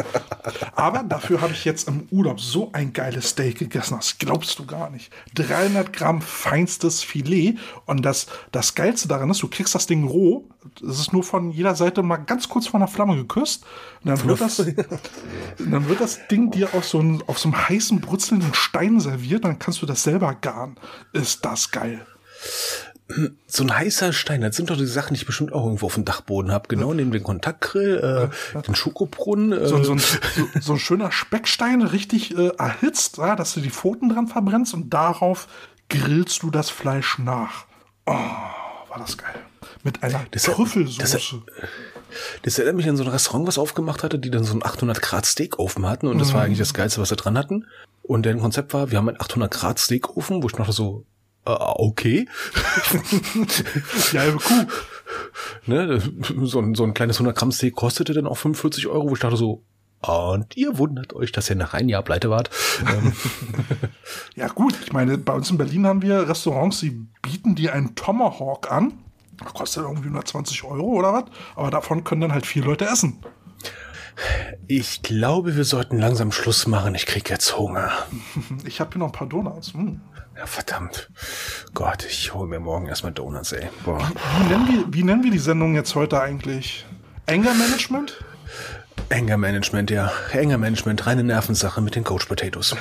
Aber 0.75 1.03
dafür 1.03 1.41
habe 1.41 1.55
ich 1.55 1.65
jetzt 1.65 1.89
im 1.89 2.07
Urlaub 2.11 2.41
so 2.41 2.69
ein 2.75 2.93
geiles 2.93 3.31
Steak 3.31 3.59
gegessen, 3.59 3.97
das 3.97 4.19
glaubst 4.19 4.59
du 4.59 4.67
gar 4.67 4.91
nicht. 4.91 5.11
300 5.37 5.95
Gramm 5.95 6.21
feinstes 6.21 7.03
Filet 7.03 7.59
und 7.87 8.03
das, 8.03 8.27
das 8.51 8.75
Geilste 8.75 9.09
daran 9.09 9.31
ist, 9.31 9.43
du 9.43 9.49
kriegst 9.49 9.75
das 9.75 9.87
Ding 9.87 10.05
roh, 10.05 10.45
es 10.87 11.01
ist 11.01 11.15
nur 11.15 11.25
von 11.25 11.51
jeder 11.53 11.75
Seite 11.75 12.03
mal 12.03 12.19
ganz 12.19 12.51
kurz 12.51 12.67
von 12.67 12.81
der 12.81 12.89
Flamme 12.89 13.17
geküsst 13.17 13.65
und 14.05 14.11
dann 14.11 14.29
wird 14.29 14.43
das, 14.43 14.57
dann 15.59 15.89
wird 15.89 16.01
das 16.03 16.27
Ding 16.29 16.51
dir 16.51 16.75
auf 16.75 16.85
so, 16.85 16.99
einem, 16.99 17.23
auf 17.29 17.39
so 17.39 17.49
einem 17.49 17.67
heißen, 17.67 18.03
brutzelnden 18.03 18.53
Stein 18.53 19.01
serviert, 19.01 19.47
dann 19.47 19.59
kannst 19.59 19.81
du 19.81 19.87
das 19.87 20.03
selber 20.03 20.35
garen. 20.35 20.77
Ist 21.15 21.47
das 21.47 21.71
geil 21.71 22.07
so 23.47 23.63
ein 23.65 23.77
heißer 23.77 24.13
Stein, 24.13 24.41
das 24.41 24.57
sind 24.57 24.71
doch 24.71 24.77
die 24.77 24.87
Sachen, 24.87 25.15
die 25.15 25.21
ich 25.21 25.27
bestimmt 25.27 25.53
auch 25.53 25.65
irgendwo 25.65 25.87
auf 25.87 25.95
dem 25.95 26.05
Dachboden 26.05 26.51
habe. 26.51 26.69
Genau, 26.69 26.95
neben 26.95 27.11
dem 27.13 27.23
Kontaktgrill, 27.23 28.31
äh, 28.55 28.61
den 28.63 28.75
Schokobrunnen. 28.75 29.53
Äh. 29.53 29.67
So, 29.69 29.83
so, 29.83 29.93
ein, 29.93 29.99
so, 29.99 30.17
so, 30.61 30.73
ein 30.75 30.79
schöner 30.79 31.13
Speckstein, 31.13 31.83
richtig 31.83 32.37
äh, 32.37 32.49
erhitzt, 32.57 33.19
ja, 33.19 33.37
dass 33.37 33.55
du 33.55 33.61
die 33.61 33.71
Pfoten 33.71 34.09
dran 34.09 34.29
verbrennst 34.29 34.73
und 34.75 34.91
darauf 34.95 35.47
grillst 35.91 36.43
du 36.43 36.51
das 36.51 36.71
Fleisch 36.71 37.19
nach. 37.19 37.67
Oh, 38.07 38.13
war 38.13 38.99
das 38.99 39.19
geil. 39.19 39.35
Mit 39.85 40.03
einer 40.03 40.25
Das- 40.31 40.45
Trüffelsoße. 40.45 41.43
das- 42.43 42.59
erinnert 42.59 42.77
mich 42.77 42.89
an 42.89 42.97
so 42.97 43.05
ein 43.05 43.11
Restaurant, 43.11 43.47
was 43.47 43.59
aufgemacht 43.59 44.03
hatte, 44.03 44.19
die 44.19 44.31
dann 44.31 44.45
so 44.45 44.53
einen 44.53 44.65
800 44.65 45.03
Grad 45.03 45.27
Steakofen 45.27 45.87
hatten 45.87 46.07
und 46.07 46.19
das 46.19 46.33
war 46.33 46.43
eigentlich 46.43 46.59
das 46.59 46.73
Geilste, 46.75 47.01
was 47.01 47.09
sie 47.11 47.17
dran 47.17 47.37
hatten. 47.37 47.67
Und 48.03 48.25
deren 48.27 48.41
Konzept 48.41 48.75
war, 48.75 48.91
wir 48.91 48.99
haben 48.99 49.09
einen 49.09 49.21
800 49.21 49.51
Grad 49.53 49.79
Steakofen, 49.81 50.43
wo 50.43 50.47
ich 50.47 50.53
dachte 50.55 50.73
so, 50.73 51.05
okay, 51.45 52.27
Die 54.13 54.19
halbe 54.19 54.39
Kuh. 54.39 54.67
ne, 55.67 56.01
so 56.45 56.61
ein, 56.61 56.75
so 56.75 56.85
ein 56.85 56.95
kleines 56.95 57.17
100 57.17 57.37
Gramm 57.37 57.53
Steak 57.53 57.75
kostete 57.75 58.13
dann 58.15 58.27
auch 58.27 58.37
45 58.39 58.87
Euro, 58.87 59.11
wo 59.11 59.15
ich 59.15 59.21
dachte 59.21 59.37
so, 59.37 59.63
und 60.05 60.57
ihr 60.57 60.79
wundert 60.79 61.13
euch, 61.15 61.31
dass 61.31 61.49
ihr 61.49 61.55
nach 61.57 61.75
einem 61.75 61.89
Jahr 61.89 62.03
pleite 62.03 62.29
wart. 62.29 62.51
Ähm, 62.93 63.13
Ja 64.35 64.49
gut, 64.49 64.75
ich 64.83 64.93
meine, 64.93 65.17
bei 65.19 65.33
uns 65.33 65.51
in 65.51 65.59
Berlin 65.59 65.87
haben 65.87 66.03
wir 66.03 66.29
Restaurants, 66.29 66.81
die 66.81 66.91
bieten 67.23 67.55
dir 67.55 67.73
einen 67.73 67.95
Tomahawk 67.95 68.71
an. 68.71 68.95
Das 69.39 69.55
kostet 69.55 69.85
irgendwie 69.85 70.09
120 70.09 70.65
Euro 70.65 70.87
oder 70.87 71.13
was. 71.13 71.25
Aber 71.55 71.71
davon 71.71 72.03
können 72.05 72.21
dann 72.21 72.33
halt 72.33 72.47
vier 72.47 72.65
Leute 72.65 72.87
essen. 72.87 73.19
ich 74.67 75.03
glaube, 75.03 75.57
wir 75.57 75.65
sollten 75.65 75.99
langsam 75.99 76.33
Schluss 76.33 76.67
machen. 76.67 76.95
Ich 76.97 77.07
krieg 77.07 77.31
jetzt 77.31 77.57
Hunger. 77.57 77.93
Ich 78.65 78.81
habe 78.81 78.91
hier 78.93 78.99
noch 78.99 79.07
ein 79.07 79.13
paar 79.13 79.29
Donuts. 79.29 79.73
Hm. 79.73 80.01
Ja, 80.43 80.47
verdammt. 80.47 81.09
Gott, 81.73 82.05
ich 82.05 82.35
hole 82.35 82.49
mir 82.49 82.59
morgen 82.59 82.87
erstmal 82.87 83.13
Donuts, 83.13 83.53
ey. 83.53 83.69
Boah. 83.85 84.11
Wie, 84.41 84.49
nennen 84.49 84.67
wir, 84.67 84.85
wie 84.93 85.03
nennen 85.05 85.23
wir 85.23 85.31
die 85.31 85.39
Sendung 85.39 85.77
jetzt 85.77 85.95
heute 85.95 86.21
eigentlich? 86.21 86.85
Anger 87.29 87.55
Management? 87.55 88.25
Enger 89.09 89.37
Management, 89.37 89.93
ja. 89.93 90.11
Enger 90.33 90.59
Management, 90.59 91.07
reine 91.07 91.23
Nervensache 91.23 91.81
mit 91.81 91.95
den 91.95 92.03
Coach 92.03 92.27
Potatoes. 92.27 92.75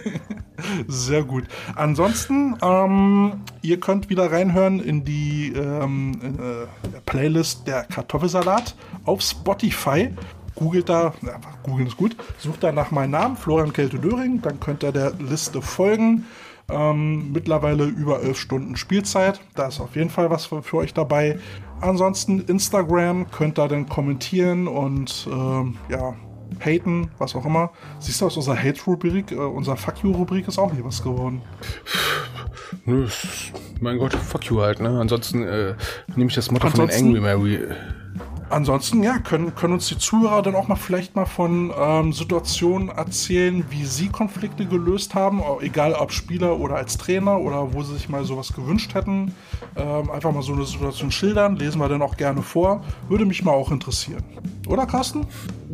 Sehr 0.86 1.22
gut. 1.22 1.44
Ansonsten, 1.76 2.58
ähm, 2.60 3.40
ihr 3.62 3.80
könnt 3.80 4.10
wieder 4.10 4.30
reinhören 4.30 4.78
in 4.78 5.02
die 5.02 5.54
ähm, 5.56 6.36
äh, 6.38 7.00
Playlist 7.06 7.66
der 7.66 7.84
Kartoffelsalat 7.84 8.74
auf 9.06 9.22
Spotify. 9.22 10.10
Googelt 10.56 10.90
da, 10.90 11.14
ja, 11.22 11.40
googeln 11.62 11.86
ist 11.86 11.96
gut, 11.96 12.14
sucht 12.36 12.62
da 12.62 12.70
nach 12.70 12.90
meinem 12.90 13.12
Namen, 13.12 13.36
Florian 13.38 13.72
Kelte 13.72 13.98
Döring, 13.98 14.42
dann 14.42 14.60
könnt 14.60 14.82
ihr 14.82 14.92
der 14.92 15.12
Liste 15.12 15.62
folgen. 15.62 16.26
Ähm, 16.70 17.32
mittlerweile 17.32 17.84
über 17.84 18.22
elf 18.22 18.38
Stunden 18.38 18.76
Spielzeit. 18.76 19.40
Da 19.54 19.66
ist 19.68 19.80
auf 19.80 19.94
jeden 19.96 20.10
Fall 20.10 20.30
was 20.30 20.46
für, 20.46 20.62
für 20.62 20.78
euch 20.78 20.94
dabei. 20.94 21.38
Ansonsten 21.80 22.40
Instagram 22.40 23.30
könnt 23.30 23.58
ihr 23.58 23.68
dann 23.68 23.88
kommentieren 23.88 24.68
und 24.68 25.28
ähm, 25.30 25.76
ja, 25.88 26.14
haten, 26.64 27.10
was 27.18 27.34
auch 27.34 27.44
immer. 27.44 27.70
Siehst 27.98 28.20
du 28.20 28.26
aus 28.26 28.36
unserer 28.36 28.56
Hate-Rubrik, 28.56 29.32
äh, 29.32 29.36
unserer 29.36 29.76
Fuck 29.76 30.02
You-Rubrik 30.04 30.46
ist 30.48 30.58
auch 30.58 30.72
nie 30.72 30.84
was 30.84 31.02
geworden. 31.02 31.42
Nö, 32.84 33.06
mein 33.80 33.98
Gott, 33.98 34.14
fuck 34.14 34.44
you 34.46 34.60
halt, 34.60 34.80
ne? 34.80 34.98
Ansonsten 35.00 35.42
äh, 35.42 35.74
nehme 36.14 36.28
ich 36.28 36.34
das 36.34 36.50
Motto 36.50 36.68
von 36.68 36.80
den 36.80 36.90
Ansonsten- 36.90 37.06
Angry 37.08 37.20
Mary. 37.20 37.58
Ansonsten, 38.52 39.02
ja, 39.02 39.18
können, 39.18 39.54
können 39.54 39.72
uns 39.72 39.88
die 39.88 39.96
Zuhörer 39.96 40.42
dann 40.42 40.54
auch 40.54 40.68
mal 40.68 40.76
vielleicht 40.76 41.16
mal 41.16 41.24
von 41.24 41.72
ähm, 41.74 42.12
Situationen 42.12 42.90
erzählen, 42.90 43.64
wie 43.70 43.86
sie 43.86 44.08
Konflikte 44.08 44.66
gelöst 44.66 45.14
haben, 45.14 45.42
egal 45.62 45.94
ob 45.94 46.12
Spieler 46.12 46.58
oder 46.60 46.76
als 46.76 46.98
Trainer 46.98 47.40
oder 47.40 47.72
wo 47.72 47.82
sie 47.82 47.94
sich 47.94 48.10
mal 48.10 48.24
sowas 48.24 48.52
gewünscht 48.52 48.92
hätten. 48.94 49.34
Ähm, 49.74 50.10
einfach 50.10 50.32
mal 50.32 50.42
so 50.42 50.52
eine 50.52 50.66
Situation 50.66 51.10
schildern, 51.10 51.56
lesen 51.56 51.80
wir 51.80 51.88
dann 51.88 52.02
auch 52.02 52.16
gerne 52.18 52.42
vor. 52.42 52.84
Würde 53.08 53.24
mich 53.24 53.42
mal 53.42 53.52
auch 53.52 53.70
interessieren. 53.70 54.22
Oder, 54.68 54.84
Carsten? 54.84 55.26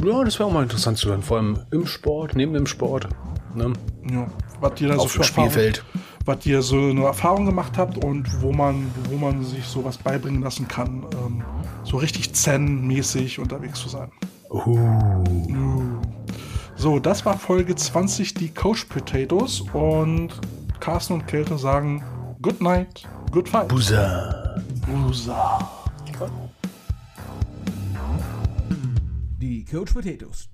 Ja, 0.04 0.22
das 0.22 0.38
wäre 0.38 0.48
auch 0.48 0.52
mal 0.52 0.62
interessant 0.62 0.98
zu 0.98 1.08
hören. 1.08 1.22
Vor 1.22 1.38
allem 1.38 1.58
im 1.72 1.84
Sport, 1.84 2.36
neben 2.36 2.54
dem 2.54 2.66
Sport. 2.66 3.08
Ne? 3.56 3.72
Ja, 4.08 4.28
was 4.60 4.80
ihr 4.80 4.88
da 4.88 4.94
so 4.94 5.00
Auf 5.02 5.10
für 5.10 5.18
dem 5.18 5.22
Erfahrung- 5.22 5.50
Spielfeld. 5.50 5.84
Was 6.28 6.44
ihr 6.44 6.60
so 6.60 6.76
eine 6.76 7.04
Erfahrung 7.04 7.46
gemacht 7.46 7.78
habt 7.78 8.04
und 8.04 8.42
wo 8.42 8.52
man, 8.52 8.92
wo 9.08 9.16
man 9.16 9.42
sich 9.42 9.64
sowas 9.64 9.96
beibringen 9.96 10.42
lassen 10.42 10.68
kann, 10.68 11.06
ähm, 11.24 11.42
so 11.84 11.96
richtig 11.96 12.34
Zen-mäßig 12.34 13.38
unterwegs 13.38 13.80
zu 13.80 13.88
sein. 13.88 14.12
Uh. 14.50 15.24
So, 16.76 17.00
das 17.00 17.24
war 17.24 17.38
Folge 17.38 17.74
20, 17.74 18.34
die 18.34 18.52
Coach 18.52 18.84
Potatoes 18.84 19.62
und 19.72 20.28
Carsten 20.78 21.14
und 21.14 21.26
Kälte 21.26 21.56
sagen 21.56 22.04
Good 22.42 22.60
night, 22.60 23.02
good 23.32 23.48
fight. 23.48 23.68
Busa. 23.68 24.62
Busa. 24.86 25.58
Die 29.40 29.64
Coach 29.64 29.94
Potatoes 29.94 30.48